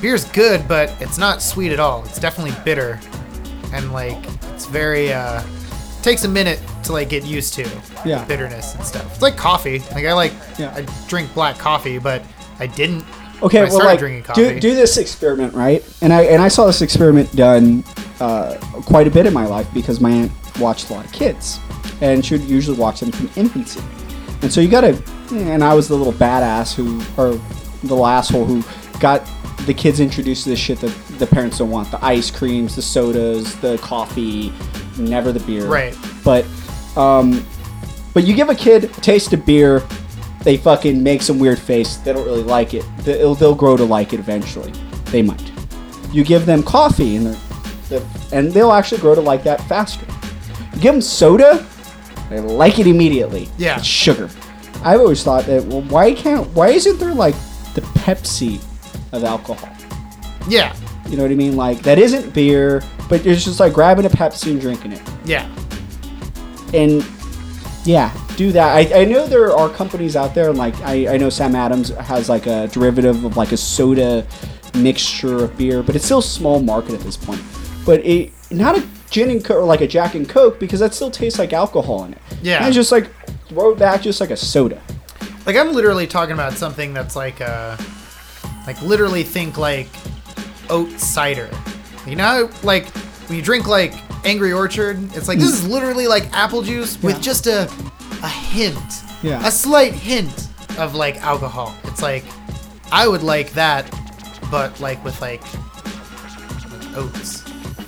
beer's 0.00 0.24
good, 0.26 0.66
but 0.68 0.94
it's 1.00 1.18
not 1.18 1.42
sweet 1.42 1.72
at 1.72 1.80
all. 1.80 2.04
It's 2.04 2.18
definitely 2.20 2.54
bitter, 2.64 3.00
and 3.72 3.92
like 3.92 4.18
it's 4.54 4.66
very 4.66 5.12
uh 5.12 5.42
takes 6.02 6.24
a 6.24 6.28
minute 6.28 6.60
to 6.84 6.92
like 6.92 7.08
get 7.08 7.24
used 7.24 7.54
to 7.54 7.68
Yeah. 8.04 8.24
bitterness 8.24 8.74
and 8.74 8.84
stuff. 8.84 9.12
It's 9.12 9.22
like 9.22 9.36
coffee. 9.36 9.80
Like 9.92 10.04
I 10.06 10.12
like 10.12 10.32
Yeah. 10.58 10.72
I 10.74 10.86
drink 11.08 11.32
black 11.34 11.58
coffee, 11.58 11.98
but 11.98 12.22
I 12.60 12.66
didn't. 12.66 13.04
Okay, 13.42 13.64
well, 13.64 13.84
like 13.84 14.00
do, 14.34 14.58
do 14.58 14.74
this 14.74 14.96
experiment, 14.96 15.54
right? 15.54 15.84
And 16.00 16.12
I 16.12 16.22
and 16.22 16.42
I 16.42 16.48
saw 16.48 16.66
this 16.66 16.82
experiment 16.82 17.34
done 17.36 17.84
uh, 18.20 18.58
quite 18.86 19.06
a 19.06 19.10
bit 19.10 19.26
in 19.26 19.32
my 19.32 19.46
life 19.46 19.68
because 19.72 20.00
my 20.00 20.10
aunt 20.10 20.32
watched 20.58 20.90
a 20.90 20.94
lot 20.94 21.04
of 21.04 21.12
kids, 21.12 21.60
and 22.00 22.24
she 22.24 22.36
would 22.36 22.44
usually 22.44 22.76
watch 22.76 23.00
them 23.00 23.12
from 23.12 23.30
infancy. 23.36 23.80
And 24.42 24.52
so 24.52 24.60
you 24.60 24.68
gotta, 24.68 25.00
and 25.30 25.62
I 25.62 25.74
was 25.74 25.88
the 25.88 25.94
little 25.94 26.12
badass 26.12 26.74
who, 26.74 27.00
or 27.20 27.32
the 27.36 27.82
little 27.82 28.06
asshole 28.06 28.44
who 28.44 28.62
got 28.98 29.28
the 29.66 29.74
kids 29.74 30.00
introduced 30.00 30.44
to 30.44 30.50
this 30.50 30.58
shit 30.58 30.80
that 30.80 30.94
the 31.18 31.26
parents 31.26 31.58
don't 31.58 31.70
want: 31.70 31.90
the 31.90 32.04
ice 32.04 32.30
creams, 32.30 32.74
the 32.74 32.82
sodas, 32.82 33.54
the 33.60 33.78
coffee, 33.78 34.52
never 34.98 35.32
the 35.32 35.40
beer. 35.40 35.66
Right. 35.66 35.96
But, 36.24 36.44
um, 36.96 37.44
but 38.14 38.24
you 38.24 38.34
give 38.34 38.48
a 38.48 38.54
kid 38.54 38.84
a 38.84 38.88
taste 38.88 39.32
of 39.32 39.46
beer, 39.46 39.86
they 40.48 40.56
fucking 40.56 41.02
make 41.02 41.20
some 41.20 41.38
weird 41.38 41.58
face. 41.58 41.96
They 41.98 42.10
don't 42.14 42.24
really 42.24 42.42
like 42.42 42.72
it. 42.72 42.82
They'll, 43.00 43.34
they'll 43.34 43.54
grow 43.54 43.76
to 43.76 43.84
like 43.84 44.14
it 44.14 44.18
eventually. 44.18 44.72
They 45.10 45.20
might. 45.20 45.52
You 46.10 46.24
give 46.24 46.46
them 46.46 46.62
coffee, 46.62 47.16
and 47.16 47.26
they're, 47.26 47.36
they're- 47.90 48.08
and 48.32 48.50
they'll 48.50 48.72
actually 48.72 49.02
grow 49.02 49.14
to 49.14 49.20
like 49.20 49.42
that 49.44 49.60
faster. 49.68 50.06
You 50.74 50.80
give 50.80 50.94
them 50.94 51.02
soda, 51.02 51.66
they 52.30 52.40
like 52.40 52.78
it 52.78 52.86
immediately. 52.86 53.50
Yeah. 53.58 53.76
It's 53.76 53.86
sugar. 53.86 54.30
I've 54.82 55.00
always 55.00 55.22
thought 55.22 55.44
that 55.44 55.64
well, 55.64 55.82
why 55.82 56.14
can't 56.14 56.46
why 56.54 56.68
isn't 56.68 56.98
there 56.98 57.12
like 57.12 57.34
the 57.74 57.82
Pepsi 57.98 58.58
of 59.12 59.24
alcohol? 59.24 59.68
yeah, 60.48 60.74
You 61.10 61.18
know 61.18 61.24
what 61.24 61.30
I 61.32 61.34
mean? 61.34 61.56
Like 61.56 61.82
that 61.82 61.98
isn't 61.98 62.32
beer, 62.32 62.82
but 63.10 63.26
it's 63.26 63.44
just 63.44 63.60
like 63.60 63.74
grabbing 63.74 64.06
a 64.06 64.08
Pepsi 64.08 64.50
and 64.52 64.60
drinking 64.62 64.92
it 64.92 65.02
yeah. 65.26 65.46
and 66.72 67.04
yeah, 67.84 68.10
do 68.38 68.52
that. 68.52 68.74
I, 68.92 69.00
I 69.02 69.04
know 69.04 69.26
there 69.26 69.52
are 69.54 69.68
companies 69.68 70.14
out 70.16 70.32
there, 70.34 70.52
like 70.52 70.74
I, 70.82 71.14
I 71.14 71.16
know 71.18 71.28
Sam 71.28 71.54
Adams 71.56 71.88
has 71.90 72.28
like 72.28 72.46
a 72.46 72.68
derivative 72.68 73.24
of 73.24 73.36
like 73.36 73.50
a 73.52 73.56
soda 73.56 74.24
mixture 74.74 75.44
of 75.44 75.58
beer, 75.58 75.82
but 75.82 75.96
it's 75.96 76.04
still 76.04 76.22
small 76.22 76.60
market 76.62 76.94
at 76.94 77.00
this 77.00 77.16
point. 77.16 77.42
But 77.84 78.04
it 78.06 78.32
not 78.50 78.78
a 78.78 78.86
gin 79.10 79.30
and 79.30 79.44
coke 79.44 79.56
or 79.58 79.64
like 79.64 79.80
a 79.80 79.86
Jack 79.88 80.14
and 80.14 80.28
Coke 80.28 80.58
because 80.60 80.80
that 80.80 80.94
still 80.94 81.10
tastes 81.10 81.38
like 81.38 81.52
alcohol 81.52 82.04
in 82.04 82.12
it. 82.12 82.22
Yeah. 82.42 82.58
and 82.58 82.66
it's 82.68 82.76
just 82.76 82.92
like 82.92 83.10
throw 83.48 83.72
it 83.72 83.78
back 83.78 84.02
just 84.02 84.20
like 84.20 84.30
a 84.30 84.36
soda. 84.36 84.80
Like 85.44 85.56
I'm 85.56 85.72
literally 85.72 86.06
talking 86.06 86.34
about 86.34 86.52
something 86.52 86.94
that's 86.94 87.16
like 87.16 87.40
uh 87.40 87.76
like 88.66 88.80
literally 88.82 89.24
think 89.24 89.58
like 89.58 89.88
oat 90.70 90.90
cider. 91.00 91.50
You 92.06 92.14
know, 92.16 92.50
like 92.62 92.86
when 93.28 93.36
you 93.36 93.42
drink 93.42 93.66
like 93.66 93.94
Angry 94.24 94.52
Orchard, 94.52 94.98
it's 95.16 95.26
like 95.28 95.38
this 95.38 95.52
is 95.52 95.66
literally 95.66 96.06
like 96.06 96.30
apple 96.32 96.62
juice 96.62 97.02
with 97.02 97.16
Yeah. 97.16 97.20
just 97.20 97.46
a 97.46 97.68
a 98.22 98.28
hint, 98.28 99.02
Yeah. 99.22 99.46
a 99.46 99.50
slight 99.50 99.92
hint 99.92 100.48
of 100.78 100.94
like 100.94 101.16
alcohol. 101.22 101.74
It's 101.84 102.02
like 102.02 102.24
I 102.92 103.06
would 103.08 103.22
like 103.22 103.52
that, 103.52 103.84
but 104.50 104.78
like 104.80 105.02
with 105.04 105.20
like 105.20 105.42
oats. 106.96 107.42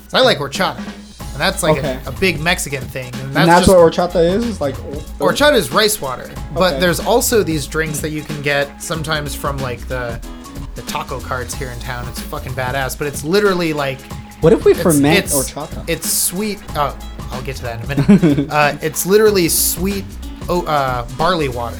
So 0.08 0.18
I 0.18 0.20
like 0.22 0.38
horchata, 0.38 0.76
and 0.78 1.40
that's 1.40 1.62
like 1.62 1.78
Okay. 1.78 2.00
a, 2.04 2.08
a 2.08 2.12
big 2.12 2.40
Mexican 2.40 2.82
thing, 2.82 3.12
and 3.14 3.14
that's, 3.14 3.36
and 3.36 3.48
that's 3.48 3.66
just, 3.66 3.76
what 3.78 3.92
horchata 3.92 4.22
is. 4.36 4.44
Is 4.44 4.60
like 4.60 4.74
Horchata 5.18 5.54
is 5.54 5.70
rice 5.70 6.00
water, 6.00 6.30
but 6.54 6.72
Okay. 6.72 6.80
there's 6.80 7.00
also 7.00 7.42
these 7.42 7.66
drinks 7.66 8.00
that 8.00 8.10
you 8.10 8.22
can 8.22 8.40
get 8.42 8.82
sometimes 8.82 9.34
from 9.34 9.56
like 9.58 9.86
the 9.88 10.20
the 10.74 10.82
taco 10.82 11.20
carts 11.20 11.54
here 11.54 11.70
in 11.70 11.78
town. 11.80 12.08
It's 12.08 12.20
fucking 12.20 12.52
badass, 12.52 12.96
but 12.98 13.06
it's 13.06 13.24
literally 13.24 13.72
like 13.72 14.00
What 14.40 14.52
if 14.52 14.64
we 14.64 14.72
it's, 14.72 14.82
ferment 14.82 15.18
it's, 15.18 15.32
horchata? 15.52 15.88
It's 15.88 16.10
sweet. 16.10 16.60
Oh, 16.70 16.96
I'll 17.32 17.42
get 17.42 17.56
to 17.56 17.62
that 17.62 17.84
in 17.84 17.90
a 17.90 18.08
minute. 18.18 18.50
uh, 18.50 18.76
it's 18.82 19.06
literally 19.06 19.48
sweet 19.48 20.04
oh, 20.50 20.64
uh, 20.66 21.06
barley 21.16 21.48
water. 21.48 21.78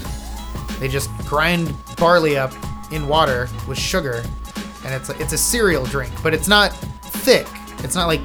They 0.79 0.89
just 0.89 1.11
grind 1.27 1.75
barley 1.99 2.37
up 2.39 2.53
in 2.91 3.07
water 3.07 3.49
with 3.69 3.79
sugar, 3.79 4.23
and 4.85 4.95
it's 4.95 5.11
a, 5.11 5.21
it's 5.21 5.33
a 5.35 5.39
cereal 5.39 5.85
drink, 5.85 6.13
but 6.23 6.33
it's 6.33 6.49
not 6.49 6.73
thick. 7.03 7.47
It's 7.85 7.95
not 7.95 8.07
like 8.07 8.21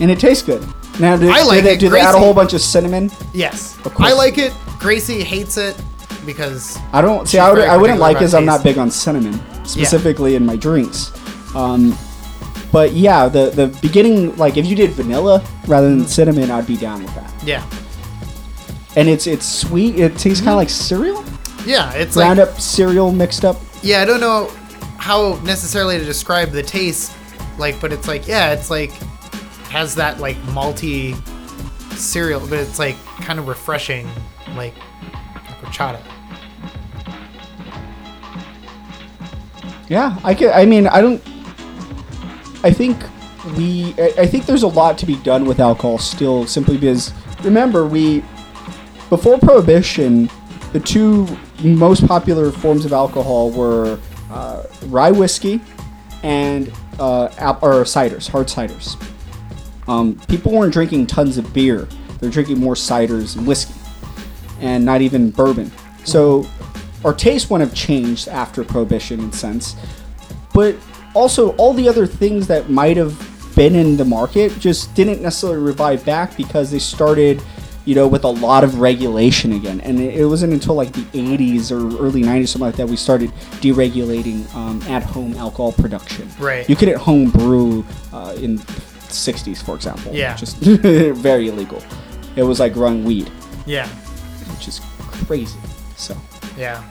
and 0.00 0.10
it 0.10 0.18
tastes 0.18 0.42
good. 0.42 0.62
Now, 0.98 1.16
do, 1.16 1.30
I 1.30 1.42
like 1.42 1.58
do 1.58 1.62
they, 1.62 1.74
it. 1.74 1.80
do 1.80 1.88
they 1.88 2.00
add 2.00 2.14
a 2.14 2.18
whole 2.18 2.34
bunch 2.34 2.52
of 2.54 2.60
cinnamon? 2.60 3.10
yes. 3.32 3.76
Of 3.86 3.94
course. 3.94 4.10
I 4.10 4.12
like 4.12 4.36
it. 4.38 4.52
Gracie 4.78 5.22
hates 5.24 5.56
it 5.56 5.80
because 6.26 6.76
I 6.92 7.00
don't 7.00 7.26
see. 7.28 7.38
I, 7.38 7.50
would, 7.52 7.60
I 7.60 7.76
wouldn't 7.76 8.00
like 8.00 8.20
as 8.20 8.34
I'm 8.34 8.44
not 8.44 8.62
big 8.64 8.78
on 8.78 8.90
cinnamon, 8.90 9.40
specifically 9.64 10.34
in 10.34 10.44
my 10.44 10.56
drinks. 10.56 11.12
Um, 11.54 11.96
but 12.72 12.92
yeah, 12.92 13.28
the 13.28 13.50
the 13.50 13.68
beginning, 13.80 14.34
like 14.36 14.56
if 14.56 14.66
you 14.66 14.74
did 14.76 14.90
vanilla 14.90 15.44
rather 15.68 15.88
Mm-hmm. 15.88 15.98
than 16.00 16.08
cinnamon, 16.08 16.50
I'd 16.50 16.66
be 16.66 16.76
down 16.76 17.02
with 17.04 17.14
that. 17.14 17.32
yeah, 17.44 17.64
And 18.96 19.08
it's 19.08 19.26
it's 19.26 19.46
sweet. 19.46 19.98
It 19.98 20.16
tastes 20.18 20.40
kind 20.40 20.50
of 20.50 20.56
like 20.56 20.70
cereal, 20.70 21.24
yeah. 21.66 21.92
It's 21.94 22.14
ground 22.14 22.38
like 22.38 22.48
up 22.48 22.60
cereal 22.60 23.10
mixed 23.12 23.44
up. 23.44 23.56
yeah. 23.82 24.02
I 24.02 24.04
don't 24.04 24.20
know 24.20 24.50
how 24.98 25.40
necessarily 25.44 25.98
to 25.98 26.04
describe 26.04 26.50
the 26.50 26.62
taste, 26.62 27.16
like, 27.58 27.80
but 27.80 27.92
it's 27.92 28.06
like 28.06 28.28
yeah, 28.28 28.52
it's 28.52 28.70
like 28.70 28.90
has 29.70 29.94
that 29.94 30.20
like 30.20 30.36
malty 30.42 31.16
cereal, 31.96 32.40
but 32.40 32.58
it's 32.58 32.78
like 32.78 32.96
kind 33.22 33.38
of 33.38 33.48
refreshing, 33.48 34.06
like, 34.56 34.74
horchata. 35.62 36.00
Yeah, 39.88 40.18
I 40.24 40.34
can. 40.34 40.50
I 40.52 40.64
mean, 40.64 40.86
I 40.86 41.00
don't. 41.00 41.22
I 42.64 42.70
think 42.72 42.96
we. 43.56 43.94
I 43.98 44.12
I 44.18 44.26
think 44.26 44.46
there's 44.46 44.62
a 44.62 44.68
lot 44.68 44.96
to 44.98 45.06
be 45.06 45.16
done 45.16 45.44
with 45.44 45.60
alcohol 45.60 45.98
still, 45.98 46.46
simply 46.46 46.76
because 46.78 47.12
remember 47.42 47.86
we 47.86 48.22
before 49.12 49.38
prohibition, 49.38 50.30
the 50.72 50.80
two 50.80 51.28
most 51.62 52.06
popular 52.06 52.50
forms 52.50 52.86
of 52.86 52.94
alcohol 52.94 53.50
were 53.50 54.00
uh, 54.30 54.62
rye 54.86 55.10
whiskey 55.10 55.60
and 56.22 56.72
uh, 56.98 57.26
ap- 57.36 57.62
or 57.62 57.84
ciders, 57.84 58.26
hard 58.26 58.46
ciders. 58.46 58.96
Um, 59.86 60.18
people 60.28 60.50
weren't 60.52 60.72
drinking 60.72 61.08
tons 61.08 61.36
of 61.36 61.52
beer; 61.52 61.86
they're 62.20 62.30
drinking 62.30 62.58
more 62.58 62.72
ciders 62.72 63.36
and 63.36 63.46
whiskey, 63.46 63.74
and 64.60 64.82
not 64.82 65.02
even 65.02 65.30
bourbon. 65.30 65.70
So 66.04 66.46
our 67.04 67.12
taste 67.12 67.50
wouldn't 67.50 67.68
have 67.68 67.78
changed 67.78 68.28
after 68.28 68.64
prohibition 68.64 69.20
in 69.20 69.28
a 69.28 69.32
sense, 69.34 69.76
but 70.54 70.74
also 71.12 71.54
all 71.56 71.74
the 71.74 71.86
other 71.86 72.06
things 72.06 72.46
that 72.46 72.70
might 72.70 72.96
have 72.96 73.12
been 73.54 73.74
in 73.74 73.98
the 73.98 74.06
market 74.06 74.58
just 74.58 74.94
didn't 74.94 75.20
necessarily 75.20 75.62
revive 75.62 76.02
back 76.06 76.34
because 76.34 76.70
they 76.70 76.78
started 76.78 77.42
you 77.84 77.94
know 77.94 78.06
with 78.06 78.24
a 78.24 78.28
lot 78.28 78.62
of 78.64 78.78
regulation 78.78 79.52
again 79.52 79.80
and 79.80 79.98
it, 80.00 80.14
it 80.20 80.26
wasn't 80.26 80.52
until 80.52 80.74
like 80.74 80.92
the 80.92 81.02
80s 81.02 81.70
or 81.72 81.78
early 82.04 82.22
90s 82.22 82.48
something 82.48 82.66
like 82.66 82.76
that 82.76 82.88
we 82.88 82.96
started 82.96 83.30
deregulating 83.60 84.52
um, 84.54 84.80
at-home 84.82 85.34
alcohol 85.36 85.72
production 85.72 86.28
Right. 86.38 86.68
you 86.68 86.76
could 86.76 86.88
at 86.88 86.96
home 86.96 87.30
brew 87.30 87.84
uh, 88.12 88.34
in 88.40 88.56
the 88.56 88.62
60s 89.08 89.62
for 89.64 89.74
example 89.74 90.12
Yeah. 90.14 90.36
just 90.36 90.56
very 90.58 91.48
illegal 91.48 91.82
it 92.36 92.42
was 92.44 92.60
like 92.60 92.72
growing 92.72 93.04
weed 93.04 93.30
Yeah, 93.66 93.88
which 94.54 94.68
is 94.68 94.80
crazy 95.26 95.58
so 95.96 96.16
yeah. 96.56 96.82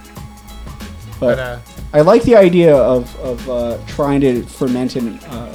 but, 1.19 1.35
But 1.35 1.39
uh, 1.39 1.59
I 1.93 2.01
like 2.01 2.23
the 2.23 2.35
idea 2.35 2.76
of, 2.76 3.13
of 3.19 3.49
uh, 3.49 3.77
trying 3.88 4.22
to 4.22 4.43
ferment 4.43 4.95
in 4.95 5.19
uh, 5.19 5.53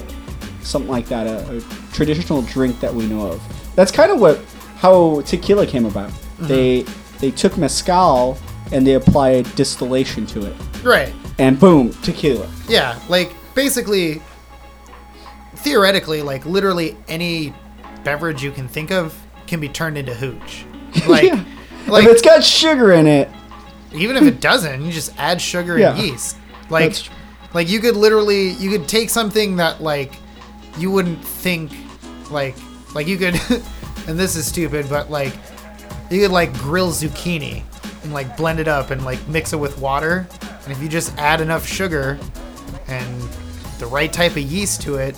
something 0.61 0.91
like 0.91 1.07
that, 1.07 1.27
a, 1.27 1.57
a 1.57 1.61
traditional 1.93 2.43
drink 2.43 2.79
that 2.81 2.93
we 2.93 3.07
know 3.07 3.27
of. 3.29 3.41
That's 3.75 3.91
kind 3.91 4.11
of 4.13 4.21
what 4.21 4.39
how 4.77 5.21
tequila 5.23 5.67
came 5.67 5.87
about. 5.87 6.11
Mm-hmm. 6.11 6.47
They 6.47 6.83
they 7.19 7.31
took 7.31 7.57
mezcal 7.57 8.39
and 8.73 8.87
they 8.87 8.95
applied 8.95 9.53
distillation 9.55 10.27
to 10.27 10.45
it, 10.47 10.57
right. 10.85 11.15
and 11.39 11.59
boom, 11.59 11.93
tequila. 12.03 12.51
Yeah, 12.69 12.99
like 13.09 13.33
basically, 13.55 14.21
theoretically, 15.57 16.23
like 16.23 16.45
literally 16.47 16.97
any 17.09 17.55
beverage 18.05 18.43
you 18.43 18.51
can 18.53 18.69
think 18.69 18.91
of 18.91 19.17
can 19.47 19.61
be 19.61 19.69
turned 19.69 19.99
into 19.99 20.15
hooch. 20.15 20.65
Like, 21.07 21.25
Yeah. 21.25 21.45
like 21.89 22.05
if 22.05 22.11
it's 22.13 22.23
got 22.23 22.43
sugar 22.43 22.93
in 22.93 23.07
it, 23.07 23.29
even 23.93 24.17
if 24.17 24.23
it 24.25 24.41
doesn't, 24.41 24.83
you 24.83 24.91
just 24.93 25.13
add 25.19 25.41
sugar 25.41 25.79
Yeah. 25.79 25.95
and 25.95 26.03
yeast. 26.03 26.37
Like, 26.71 26.93
That's 26.93 27.11
like 27.55 27.69
you 27.69 27.81
could 27.81 27.97
literally 27.97 28.51
you 28.53 28.71
could 28.71 28.89
take 28.89 29.11
something 29.11 29.57
that 29.57 29.83
like 29.83 30.13
you 30.79 30.91
wouldn't 30.91 31.23
think 31.25 31.71
like 32.31 32.57
like 32.95 33.07
you 33.07 33.17
could, 33.19 33.35
and 34.07 34.19
this 34.19 34.37
is 34.37 34.47
stupid, 34.47 34.87
but 34.89 35.11
like 35.11 35.33
you 36.11 36.21
could 36.21 36.31
like 36.31 36.53
grill 36.59 36.91
zucchini 36.91 37.63
and 38.05 38.13
like 38.13 38.37
blend 38.37 38.61
it 38.61 38.69
up 38.69 38.91
and 38.91 39.05
like 39.05 39.27
mix 39.29 39.53
it 39.53 39.57
with 39.57 39.79
water, 39.79 40.27
and 40.65 40.73
if 40.73 40.83
you 40.83 40.89
just 40.89 41.17
add 41.19 41.41
enough 41.41 41.67
sugar 41.67 42.19
and 42.89 43.23
the 43.79 43.87
right 43.87 44.13
type 44.13 44.33
of 44.33 44.39
yeast 44.39 44.83
to 44.83 44.97
it, 44.97 45.17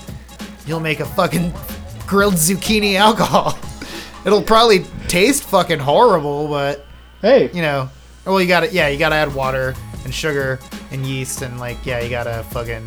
you'll 0.67 0.81
make 0.81 1.01
a 1.01 1.05
fucking 1.07 1.53
grilled 2.07 2.35
zucchini 2.35 2.97
alcohol. 2.97 3.59
It'll 4.25 4.43
probably 4.43 4.85
taste 5.07 5.45
fucking 5.45 5.79
horrible, 5.79 6.49
but 6.49 6.85
hey, 7.23 7.51
you 7.53 7.63
know, 7.63 7.89
oh, 8.27 8.33
well, 8.33 8.41
you 8.43 8.49
gotta, 8.49 8.73
yeah, 8.73 8.89
you 8.89 8.99
gotta 8.99 9.15
add 9.15 9.35
water 9.35 9.75
and 10.05 10.13
sugar 10.13 10.59
and 10.91 11.07
yeast 11.07 11.43
and 11.43 11.59
like, 11.59 11.85
yeah, 11.87 12.01
you 12.01 12.11
gotta 12.11 12.45
fucking 12.51 12.85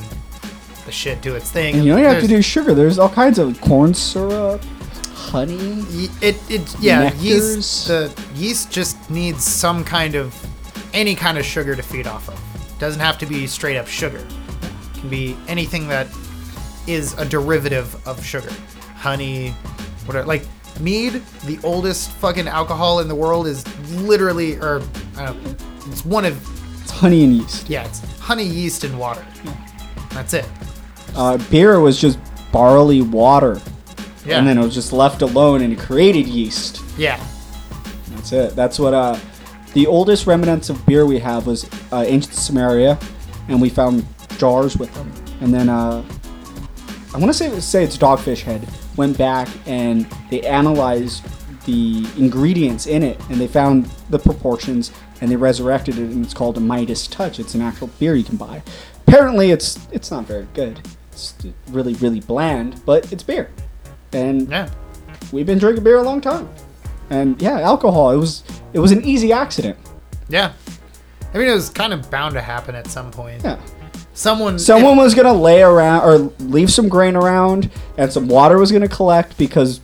the 0.86 0.92
shit 0.92 1.22
do 1.22 1.36
its 1.36 1.52
thing. 1.52 1.76
and 1.76 1.86
you 1.86 1.92
don't 1.92 2.04
have 2.04 2.22
to 2.22 2.28
do 2.28 2.42
sugar. 2.42 2.74
There's 2.74 3.00
all 3.00 3.10
kinds 3.10 3.40
of 3.40 3.60
corn 3.62 3.94
syrup, 3.94 4.62
honey. 5.30 5.84
Ye- 5.90 6.10
It, 6.22 6.36
it, 6.50 6.76
yeah, 6.80 7.10
Nectars. 7.12 7.22
yeast. 7.22 7.88
The 7.88 8.24
yeast 8.36 8.72
just 8.72 9.10
needs 9.10 9.44
some 9.44 9.84
kind 9.84 10.16
of, 10.16 10.34
any 10.94 11.16
kind 11.16 11.38
of 11.38 11.46
sugar 11.46 11.76
to 11.76 11.84
feed 11.84 12.08
off 12.08 12.28
of. 12.30 12.40
Doesn't 12.80 13.02
have 13.02 13.18
to 13.20 13.26
be 13.26 13.48
straight 13.48 13.78
up 13.78 13.88
sugar. 13.88 14.18
It 14.20 15.00
can 15.00 15.10
be 15.10 15.38
anything 15.48 15.88
that 15.88 16.08
is 16.88 17.14
a 17.18 17.26
derivative 17.26 17.96
of 18.08 18.24
sugar, 18.26 18.52
honey, 18.96 19.50
whatever. 20.06 20.26
Like 20.28 20.44
mead, 20.80 21.22
the 21.46 21.60
oldest 21.64 22.12
fucking 22.14 22.48
alcohol 22.48 23.00
in 23.00 23.08
the 23.08 23.16
world, 23.16 23.46
is 23.48 23.64
literally, 23.94 24.56
or 24.58 24.82
I 25.18 25.26
don't 25.28 25.62
it's 25.88 26.04
one 26.06 26.26
of 26.26 26.82
It's 26.82 26.92
honey 26.92 27.24
and 27.24 27.34
yeast. 27.36 27.70
Yeah, 27.70 27.86
it's 27.86 28.00
honey, 28.20 28.46
yeast, 28.46 28.84
and 28.84 28.98
water. 28.98 29.24
That's 30.12 30.34
it. 30.34 30.48
Uh, 31.16 31.38
beer 31.50 31.80
was 31.80 32.00
just 32.02 32.18
barley 32.52 33.02
water, 33.02 33.62
Yeah. 34.26 34.38
and 34.38 34.48
then 34.48 34.58
it 34.58 34.64
was 34.64 34.74
just 34.76 34.94
left 34.94 35.22
alone 35.22 35.62
and 35.62 35.74
it 35.74 35.80
created 35.80 36.28
yeast. 36.28 36.82
yeah. 36.98 37.24
That's 38.10 38.32
it. 38.34 38.56
That's 38.56 38.78
what 38.78 38.94
uh, 38.94 39.18
the 39.74 39.88
oldest 39.88 40.28
remnants 40.28 40.70
of 40.70 40.86
beer 40.86 41.06
we 41.08 41.18
have 41.20 41.48
was 41.48 41.68
uh, 41.92 42.04
ancient 42.06 42.36
Sumeria, 42.36 43.02
and 43.48 43.60
we 43.62 43.70
found 43.70 44.06
jars 44.38 44.78
with 44.78 44.94
them. 44.94 45.12
And 45.42 45.52
then 45.54 45.68
uh, 45.70 46.04
I 47.14 47.18
want 47.18 47.30
to 47.30 47.34
say 47.34 47.60
say 47.60 47.84
it's 47.84 47.98
Dogfish 47.98 48.42
Head 48.42 48.68
went 48.96 49.18
back 49.18 49.48
and 49.66 50.06
they 50.30 50.42
analyzed 50.42 51.24
the 51.66 52.06
ingredients 52.18 52.86
in 52.86 53.02
it, 53.02 53.20
and 53.30 53.40
they 53.40 53.48
found 53.48 53.86
the 54.10 54.20
proportions, 54.20 54.92
and 55.22 55.32
they 55.32 55.36
resurrected 55.36 55.98
it, 55.98 56.10
and 56.12 56.24
it's 56.26 56.34
called 56.34 56.58
a 56.58 56.60
Midas 56.60 57.08
Touch. 57.08 57.40
It's 57.40 57.56
an 57.56 57.62
actual 57.62 57.88
beer 58.00 58.16
you 58.16 58.24
can 58.24 58.36
buy. 58.38 58.62
Apparently, 59.08 59.52
it's 59.52 59.80
it's 59.92 60.12
not 60.12 60.26
very 60.26 60.48
good. 60.54 60.80
It's 61.12 61.34
really 61.70 61.94
really 61.96 62.20
bland, 62.20 62.82
but 62.86 63.12
it's 63.12 63.24
beer, 63.24 63.50
and 64.14 64.50
Yeah. 64.50 64.70
we've 65.32 65.46
been 65.46 65.58
drinking 65.60 65.84
beer 65.84 65.98
a 65.98 66.04
long 66.04 66.22
time. 66.22 66.50
And 67.10 67.42
yeah, 67.42 67.60
alcohol. 67.60 68.12
It 68.12 68.18
was 68.18 68.44
it 68.74 68.80
was 68.80 68.92
an 68.92 69.04
easy 69.04 69.34
accident. 69.34 69.78
Yeah. 70.30 70.54
I 71.34 71.38
mean, 71.38 71.48
it 71.48 71.54
was 71.54 71.70
kind 71.70 71.94
of 71.94 72.10
bound 72.12 72.34
to 72.36 72.42
happen 72.42 72.76
at 72.76 72.88
some 72.88 73.12
point. 73.12 73.42
Yeah. 73.44 73.58
Someone. 74.14 74.60
Someone 74.60 74.98
was 74.98 75.14
gonna 75.16 75.34
lay 75.34 75.62
around 75.62 76.04
or 76.04 76.18
leave 76.40 76.72
some 76.72 76.90
grain 76.90 77.16
around, 77.16 77.70
and 77.98 78.12
some 78.12 78.28
water 78.28 78.58
was 78.58 78.72
gonna 78.72 78.88
collect 78.88 79.38
because 79.38 79.80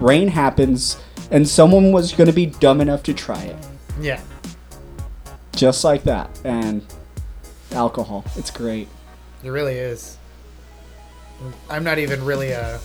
rain 0.00 0.28
happens, 0.28 0.96
and 1.30 1.48
someone 1.48 1.92
was 1.92 2.12
gonna 2.12 2.32
be 2.32 2.46
dumb 2.46 2.80
enough 2.80 3.02
to 3.04 3.14
try 3.14 3.40
it, 3.42 3.56
Yeah. 4.00 4.20
just 5.54 5.84
like 5.84 6.02
that. 6.04 6.28
And 6.44 6.84
alcohol, 7.72 8.24
it's 8.36 8.50
great. 8.50 8.88
It 9.44 9.50
really 9.50 9.76
is. 9.76 10.16
I'm 11.70 11.84
not 11.84 11.98
even 11.98 12.24
really 12.24 12.50
a 12.50 12.80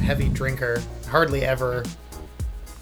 heavy 0.00 0.28
drinker. 0.28 0.82
Hardly 1.08 1.42
ever 1.44 1.84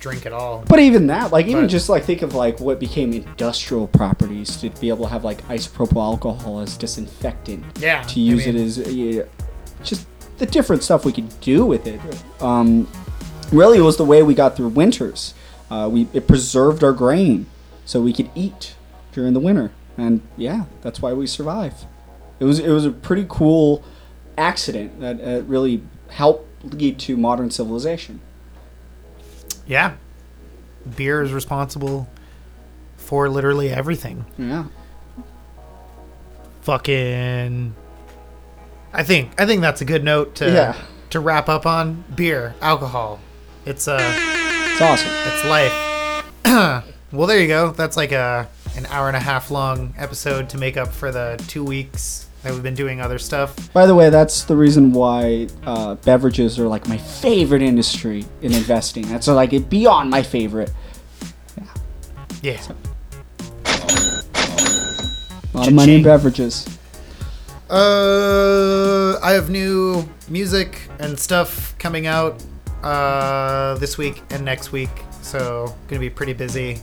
drink 0.01 0.27
at 0.27 0.33
all. 0.33 0.65
But 0.69 0.79
even 0.79 1.09
that, 1.09 1.33
like 1.33 1.47
even 1.47 1.65
But- 1.65 1.71
just 1.71 1.89
like 1.89 2.05
think 2.05 2.23
of 2.23 2.35
like 2.35 2.61
what 2.61 2.79
became 2.79 3.13
industrial 3.13 3.89
properties 3.89 4.57
to 4.59 4.71
be 4.71 4.89
able 4.91 5.05
to 5.07 5.11
have 5.11 5.25
like 5.25 5.47
isopropyl 5.49 5.97
alcohol 6.03 6.61
as 6.61 6.77
disinfectant. 6.77 7.65
Yeah, 7.81 8.03
To 8.03 8.21
I 8.21 8.23
use 8.23 8.47
mean- 8.47 8.57
it 8.57 8.61
as 8.63 8.79
yeah, 8.79 9.23
just 9.83 10.07
the 10.39 10.47
different 10.47 10.83
stuff 10.85 11.05
we 11.05 11.13
could 11.13 11.41
do 11.41 11.67
with 11.67 11.87
it. 11.87 12.01
Um, 12.41 12.87
really, 13.51 13.79
it 13.79 13.83
was 13.83 13.97
the 13.97 14.05
way 14.05 14.23
we 14.23 14.35
got 14.35 14.57
through 14.57 14.69
winters. 14.69 15.35
Uh, 15.71 15.89
we 15.93 16.07
it 16.13 16.27
preserved 16.29 16.85
our 16.85 16.93
grain 16.93 17.47
so 17.85 18.01
we 18.01 18.13
could 18.13 18.31
eat 18.37 18.75
during 19.13 19.33
the 19.35 19.41
winter, 19.41 19.73
and 19.97 20.21
yeah, 20.37 20.65
that's 20.83 21.03
why 21.03 21.13
we 21.13 21.27
survive. 21.27 21.75
It 22.39 22.45
was 22.45 22.61
it 22.61 22.71
was 22.71 22.87
a 22.87 22.91
pretty 22.91 23.27
cool 23.29 23.83
accident 24.37 25.01
that 25.01 25.21
uh, 25.21 25.43
really 25.43 25.83
helped 26.09 26.48
lead 26.63 26.99
to 27.01 27.17
modern 27.17 27.51
civilization. 27.51 28.21
Yeah. 29.67 29.95
Beer 30.97 31.23
is 31.23 31.33
responsible 31.33 32.09
for 32.97 33.29
literally 33.29 33.71
everything. 33.71 34.25
Yeah. 34.39 34.65
Fucking. 36.63 37.75
I 38.93 39.03
think 39.03 39.39
I 39.41 39.47
think 39.47 39.61
that's 39.61 39.81
a 39.81 39.85
good 39.85 40.05
note 40.05 40.35
to 40.37 40.51
Yeah. 40.51 40.77
to 41.11 41.21
wrap 41.21 41.49
up 41.49 41.67
on 41.67 42.05
beer, 42.15 42.55
alcohol. 42.61 43.21
It's 43.65 43.87
uh 43.89 43.99
It's 44.73 44.81
awesome. 44.81 45.11
it's 45.27 45.45
life. 45.45 46.25
well, 47.13 47.27
there 47.27 47.41
you 47.41 47.49
go. 47.49 47.71
That's 47.73 47.97
like 47.97 48.13
a 48.13 48.49
an 48.77 48.87
hour 48.87 49.09
and 49.09 49.17
a 49.17 49.21
half 49.21 49.51
long 49.51 49.95
episode 49.99 50.49
to 50.51 50.59
make 50.59 50.77
up 50.77 50.89
for 50.93 51.11
the 51.11 51.43
two 51.49 51.65
weeks 51.65 52.28
that 52.43 52.53
we've 52.53 52.63
been 52.63 52.75
doing 52.75 53.01
other 53.01 53.19
stuff. 53.19 53.73
By 53.73 53.87
the 53.87 53.95
way, 53.95 54.11
that's 54.11 54.45
the 54.45 54.57
reason 54.57 54.93
why 54.93 55.49
uh, 55.65 55.97
beverages 55.97 56.59
are 56.59 56.69
like 56.69 56.89
my 56.89 56.99
favorite 56.99 57.63
industry 57.63 58.25
in 58.43 58.53
investing. 58.53 59.09
That's 59.09 59.27
like 59.27 59.53
it 59.53 59.69
beyond 59.69 60.11
my 60.11 60.23
favorite. 60.23 60.71
Yeah. 62.43 62.61
A 63.65 64.23
lot 65.55 65.69
of 65.69 65.75
money 65.75 65.97
in 65.97 66.03
beverages. 66.03 66.79
Uh, 67.69 69.19
I 69.23 69.33
have 69.33 69.51
new 69.51 70.09
music 70.29 70.89
and 71.01 71.19
stuff 71.19 71.77
coming 71.79 72.07
out 72.07 72.43
uh, 72.83 73.75
this 73.75 73.99
week 73.99 74.23
and 74.31 74.45
next 74.45 74.73
week, 74.73 74.89
so 75.21 75.75
gonna 75.89 76.01
be 76.01 76.11
pretty 76.11 76.33
busy. 76.33 76.79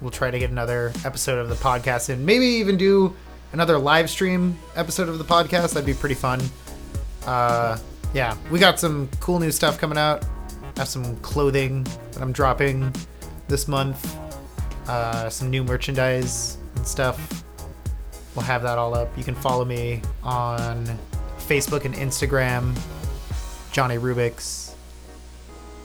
We'll 0.00 0.10
try 0.10 0.30
to 0.30 0.38
get 0.38 0.50
another 0.50 0.92
episode 1.04 1.38
of 1.38 1.48
the 1.48 1.54
podcast 1.54 2.10
and 2.10 2.26
maybe 2.26 2.44
even 2.44 2.76
do 2.76 3.14
another 3.52 3.78
live 3.78 4.10
stream 4.10 4.58
episode 4.74 5.08
of 5.08 5.18
the 5.18 5.24
podcast. 5.24 5.74
That'd 5.74 5.86
be 5.86 5.94
pretty 5.94 6.14
fun. 6.14 6.40
Uh, 7.24 7.78
yeah, 8.14 8.36
we 8.50 8.58
got 8.58 8.78
some 8.78 9.08
cool 9.20 9.38
new 9.38 9.50
stuff 9.50 9.78
coming 9.78 9.98
out. 9.98 10.24
I 10.76 10.80
have 10.80 10.88
some 10.88 11.16
clothing 11.16 11.84
that 12.12 12.22
I'm 12.22 12.32
dropping 12.32 12.92
this 13.48 13.66
month. 13.68 14.16
Uh, 14.88 15.28
some 15.28 15.50
new 15.50 15.64
merchandise 15.64 16.58
and 16.76 16.86
stuff. 16.86 17.44
We'll 18.34 18.44
have 18.44 18.62
that 18.62 18.78
all 18.78 18.94
up. 18.94 19.16
You 19.16 19.24
can 19.24 19.34
follow 19.34 19.64
me 19.64 20.02
on 20.22 20.86
Facebook 21.38 21.84
and 21.84 21.94
Instagram, 21.94 22.78
Johnny 23.72 23.96
Rubix. 23.96 24.74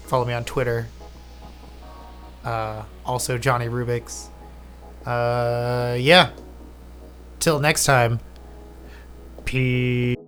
Follow 0.03 0.25
me 0.25 0.33
on 0.33 0.43
Twitter, 0.43 0.87
uh, 2.43 2.83
also 3.05 3.37
Johnny 3.37 3.67
Rubix. 3.67 4.27
Uh, 5.05 5.95
yeah. 5.97 6.31
Till 7.41 7.59
next 7.59 7.85
time. 7.85 8.19
Peace. 9.45 10.20